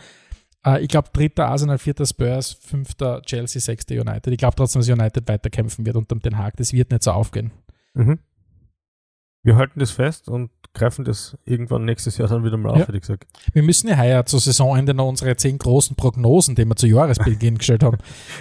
Äh, 0.64 0.84
ich 0.84 0.90
glaube, 0.90 1.10
dritter 1.12 1.48
Arsenal, 1.48 1.80
vierter 1.80 2.06
Spurs, 2.06 2.52
fünfter 2.52 3.24
Chelsea, 3.24 3.60
sechster 3.60 3.96
United. 3.96 4.32
Ich 4.32 4.38
glaube 4.38 4.56
trotzdem, 4.56 4.82
dass 4.82 4.88
United 4.88 5.28
weiterkämpfen 5.28 5.84
wird 5.84 5.96
unter 5.96 6.16
Den 6.18 6.38
Haag. 6.38 6.58
Das 6.58 6.74
wird 6.74 6.92
nicht 6.92 7.02
so 7.02 7.10
aufgehen. 7.10 7.50
Mhm. 7.96 8.20
Wir 9.44 9.56
halten 9.56 9.80
das 9.80 9.92
fest 9.92 10.30
und 10.30 10.52
greifen 10.74 11.04
das 11.04 11.36
irgendwann 11.46 11.84
nächstes 11.84 12.18
Jahr 12.18 12.28
dann 12.30 12.44
wieder 12.46 12.58
mal 12.58 12.70
auf, 12.70 12.78
Ja. 12.80 12.88
hätte 12.88 12.96
ich 12.98 13.02
gesagt. 13.02 13.26
Wir 13.54 13.64
müssen 13.64 13.88
ja 13.90 13.98
heuer 13.98 14.26
zur 14.26 14.40
Saisonende 14.40 14.94
noch 14.94 15.08
unsere 15.08 15.36
zehn 15.36 15.58
großen 15.58 15.96
Prognosen, 15.96 16.56
die 16.56 16.64
wir 16.66 16.76
zu 16.76 16.88
Jahresbeginn 16.88 17.58
gestellt 17.58 17.84
haben. 17.84 17.98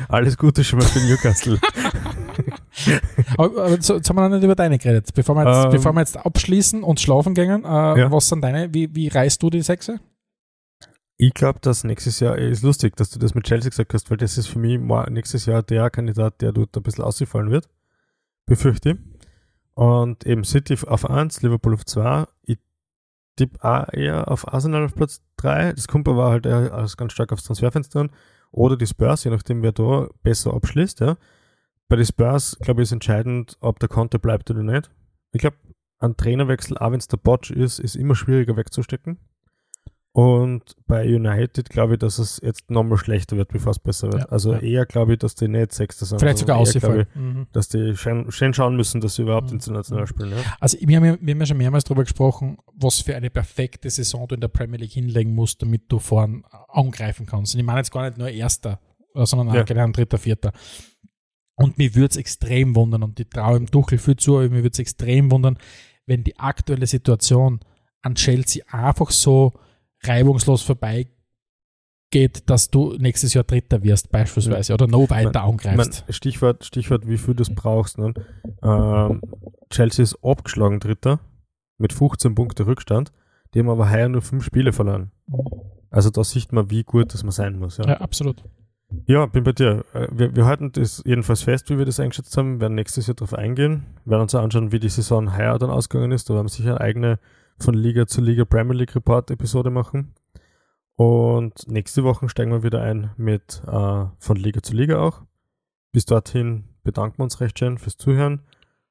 Alles 0.09 0.37
Gute 0.37 0.63
schon 0.63 0.79
mal 0.79 0.85
für 0.87 1.01
Newcastle. 1.01 1.59
Aber, 3.37 3.65
aber 3.65 3.83
so, 3.83 3.97
jetzt 3.97 4.09
haben 4.09 4.17
wir 4.17 4.29
noch 4.29 4.37
nicht 4.37 4.45
über 4.45 4.55
deine 4.55 4.79
geredet. 4.79 5.09
Bevor 5.15 5.35
wir 5.35 5.45
jetzt, 5.47 5.65
Ähm. 5.67 5.71
bevor 5.73 5.93
wir 5.93 6.01
jetzt 6.01 6.17
abschließen 6.17 6.83
und 6.83 7.01
schlafen 7.01 7.35
gehen, 7.35 7.65
äh, 7.65 7.69
Ja. 7.69 8.11
was 8.13 8.29
sind 8.29 8.43
deine, 8.43 8.73
wie, 8.73 8.95
wie 8.95 9.09
reißt 9.09 9.43
du 9.43 9.51
die 9.51 9.63
Sechse? 9.63 10.01
ich 11.23 11.35
glaube, 11.35 11.59
dass 11.61 11.85
nächstes 11.85 12.19
Jahr 12.21 12.39
ist 12.39 12.63
lustig, 12.63 12.97
dass 12.97 13.11
du 13.11 13.19
das 13.19 13.35
mit 13.35 13.45
Chelsea 13.45 13.69
gesagt 13.69 13.93
hast, 13.93 14.11
weil 14.11 14.17
das 14.17 14.39
ist 14.39 14.47
für 14.47 14.59
mich 14.59 14.81
nächstes 15.11 15.45
Jahr 15.45 15.63
der 15.63 15.91
Kandidat, 15.91 16.41
der 16.41 16.51
dort 16.53 16.75
ein 16.75 16.83
bisschen 16.83 17.05
ausgefallen 17.05 17.51
wird. 17.51 17.69
Befürchte. 18.47 18.97
Und 19.75 20.27
eben 20.27 20.45
City 20.45 20.77
auf 20.87 21.09
1, 21.09 21.43
Liverpool 21.43 21.75
auf 21.75 21.85
2. 21.85 22.27
Ich 22.43 22.59
tippe 23.37 23.63
auch 23.65 23.93
eher 23.93 24.29
auf 24.31 24.53
Arsenal 24.53 24.85
auf 24.85 24.95
Platz 24.95 25.23
3. 25.37 25.73
Das 25.73 25.89
kommt 25.89 26.09
aber 26.09 26.31
halt 26.31 26.47
als 26.47 26.97
ganz 26.97 27.13
stark 27.13 27.33
aufs 27.33 27.45
Transferfenster 27.45 28.01
an. 28.01 28.11
Oder 28.51 28.77
die 28.77 28.87
Spurs, 28.87 29.25
je 29.25 29.31
nachdem, 29.31 29.63
wer 29.63 29.73
da 29.73 30.09
besser 30.23 30.53
abschließt. 30.53 31.01
Ja. 31.01 31.17
Bei 31.89 31.97
den 31.97 32.05
Spurs, 32.05 32.59
glaube 32.61 32.83
ich, 32.83 32.89
ist 32.89 32.93
entscheidend, 32.93 33.57
ob 33.61 33.79
der 33.79 33.89
Konter 33.89 34.19
bleibt 34.19 34.51
oder 34.51 34.63
nicht. 34.63 34.91
Ich 35.33 35.41
glaube, 35.41 35.57
ein 35.99 36.17
Trainerwechsel, 36.17 36.79
auch 36.79 36.93
wenn 36.93 36.99
es 36.99 37.09
der 37.09 37.19
Botch 37.19 37.51
ist, 37.51 37.79
ist 37.79 37.95
immer 37.95 38.15
schwieriger 38.15 38.57
wegzustecken. 38.57 39.19
Und 40.13 40.75
bei 40.89 41.07
United 41.07 41.71
glaube 41.71 41.93
ich, 41.93 42.01
dass 42.01 42.19
es 42.19 42.41
jetzt 42.43 42.69
nochmal 42.69 42.99
schlechter 42.99 43.37
wird, 43.37 43.49
bevor 43.51 43.71
es 43.71 43.79
besser 43.79 44.09
wird. 44.13 44.23
Ja, 44.23 44.29
also 44.29 44.55
ja. 44.55 44.59
eher 44.59 44.87
glaube 44.87 45.13
ich, 45.13 45.21
dass 45.21 45.37
die 45.37 45.47
nicht 45.47 45.73
Sechster 45.73 46.05
sind. 46.05 46.19
Vielleicht 46.19 46.39
sogar 46.39 46.57
eher, 46.59 46.65
glaube 46.65 46.69
ausgefallen. 46.69 47.07
Mhm. 47.15 47.47
Dass 47.53 47.69
die 47.69 47.97
schön, 47.97 48.29
schön 48.33 48.53
schauen 48.53 48.75
müssen, 48.75 49.01
dass 49.01 49.15
sie 49.15 49.23
überhaupt 49.23 49.51
Mhm. 49.51 49.59
international 49.59 50.09
spielen. 50.09 50.31
Ja? 50.33 50.39
Also 50.59 50.79
wir 50.81 50.97
haben, 50.97 51.05
ja, 51.05 51.17
wir 51.21 51.35
haben 51.35 51.41
ja 51.41 51.47
schon 51.47 51.59
mehrmals 51.59 51.85
darüber 51.85 52.03
gesprochen, 52.03 52.59
was 52.75 52.99
für 53.01 53.15
eine 53.15 53.31
perfekte 53.31 53.89
Saison 53.89 54.27
du 54.27 54.35
in 54.35 54.41
der 54.41 54.49
Premier 54.49 54.79
League 54.79 54.93
hinlegen 54.93 55.33
musst, 55.33 55.63
damit 55.63 55.83
du 55.89 56.01
vorn 56.01 56.43
angreifen 56.69 57.27
kannst. 57.27 57.55
Und 57.55 57.61
ich 57.61 57.67
meine 57.67 57.79
jetzt 57.79 57.93
gar 57.93 58.03
nicht 58.07 58.19
nur 58.19 58.29
Erster, 58.29 58.81
äh, 59.15 59.25
sondern 59.25 59.51
auch 59.51 59.55
Ja. 59.55 59.63
Dritter, 59.63 60.19
Vierter. 60.19 60.53
Und 61.55 61.79
mir 61.79 61.95
würde 61.95 62.09
es 62.11 62.17
extrem 62.17 62.75
wundern, 62.75 63.05
und 63.05 63.21
ich 63.21 63.29
traue 63.29 63.59
im 63.59 63.71
Tuchel 63.71 63.99
viel 63.99 64.17
zu, 64.17 64.39
aber 64.39 64.49
mir 64.49 64.65
würde 64.65 64.71
es 64.73 64.79
extrem 64.81 65.31
wundern, 65.31 65.57
wenn 66.07 66.25
die 66.25 66.37
aktuelle 66.37 66.87
Situation 66.89 67.61
an 68.03 68.17
Chelsea 68.17 68.65
einfach 68.73 69.11
so 69.11 69.53
reibungslos 70.03 70.63
vorbeigeht, 70.63 71.11
dass 72.47 72.71
du 72.71 72.97
nächstes 72.99 73.35
Jahr 73.35 73.45
Dritter 73.45 73.83
wirst 73.83 74.11
beispielsweise 74.11 74.75
oder 74.75 74.87
noch 74.87 75.11
weiter 75.11 75.29
Ich 75.29 75.35
mein, 75.35 75.77
angreifst. 75.81 76.05
Stichwort, 76.09 76.65
Stichwort, 76.65 77.07
wie 77.09 77.19
viel 77.19 77.35
du 77.35 77.43
es 77.43 77.55
brauchst. 77.55 77.99
Ne? 77.99 78.15
Ähm, 78.63 79.21
Chelsea 79.71 80.03
ist 80.03 80.19
abgeschlagen 80.25 80.81
Dritter 80.81 81.21
mit 81.79 81.93
15 81.93 82.35
Punkte 82.35 82.67
Rückstand. 82.67 83.13
Die 83.55 83.61
haben 83.61 83.69
aber 83.69 83.91
heuer 83.91 84.09
nur 84.09 84.23
fünf 84.23 84.45
Spiele 84.45 84.73
verloren. 84.73 85.11
Also 85.91 86.11
da 86.11 86.23
sieht 86.23 86.53
man, 86.53 86.71
wie 86.71 86.85
gut 86.85 87.13
das 87.15 87.25
man 87.25 87.33
sein 87.33 87.59
muss. 87.59 87.79
Ja, 87.79 87.89
ja, 87.89 87.97
absolut. 88.01 88.45
ja 89.07 89.27
bin 89.27 89.43
bei 89.45 89.53
dir. 89.53 89.85
Äh, 89.93 90.07
Wir, 90.13 90.37
wir 90.37 90.47
halten 90.47 90.71
das 90.73 91.03
jedenfalls 91.05 91.43
fest, 91.43 91.69
wie 91.69 91.79
wir 91.79 91.85
das 91.85 91.99
eingeschätzt 91.99 92.37
haben. 92.37 92.61
werden 92.61 92.75
nächstes 92.75 93.07
Jahr 93.07 93.17
darauf 93.17 93.35
eingehen. 93.35 93.87
werden 94.05 94.23
uns 94.23 94.35
anschauen, 94.35 94.73
wie 94.73 94.79
die 94.79 94.89
Saison 94.89 95.37
heuer 95.37 95.59
dann 95.59 95.71
ausgegangen 95.71 96.13
ist. 96.13 96.31
Da 96.31 96.35
werden 96.35 96.47
wir 96.47 96.51
sicher 96.51 96.77
eine 96.77 96.81
eigene 96.81 97.19
von 97.63 97.75
Liga 97.75 98.07
zu 98.07 98.21
Liga 98.21 98.45
Premier 98.45 98.77
League 98.77 98.95
Report 98.95 99.31
Episode 99.31 99.71
machen. 99.71 100.15
Und 100.97 101.67
nächste 101.67 102.05
Woche 102.05 102.29
steigen 102.29 102.51
wir 102.51 102.63
wieder 102.63 102.83
ein 102.83 103.11
mit 103.17 103.63
äh, 103.67 104.05
von 104.19 104.37
Liga 104.37 104.63
zu 104.63 104.75
Liga 104.75 105.01
auch. 105.01 105.23
Bis 105.93 106.05
dorthin 106.05 106.65
bedanken 106.83 107.19
wir 107.19 107.25
uns 107.25 107.41
recht 107.41 107.59
schön 107.59 107.79
fürs 107.79 107.97
Zuhören 107.97 108.43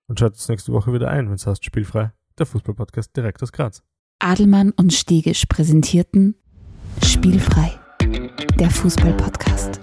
und 0.08 0.20
schaut 0.20 0.34
uns 0.34 0.50
nächste 0.50 0.74
Woche 0.74 0.92
wieder 0.92 1.10
ein, 1.10 1.28
wenn 1.28 1.36
es 1.36 1.46
heißt 1.46 1.64
Spielfrei, 1.64 2.12
der 2.38 2.46
Fußballpodcast 2.46 3.16
direkt 3.16 3.44
aus 3.44 3.52
Graz. 3.52 3.84
Adelmann 4.20 4.72
und 4.72 4.92
Stegisch 4.94 5.46
präsentierten 5.46 6.36
Spielfrei, 7.04 7.80
der 8.60 8.70
Fußballpodcast. 8.70 9.80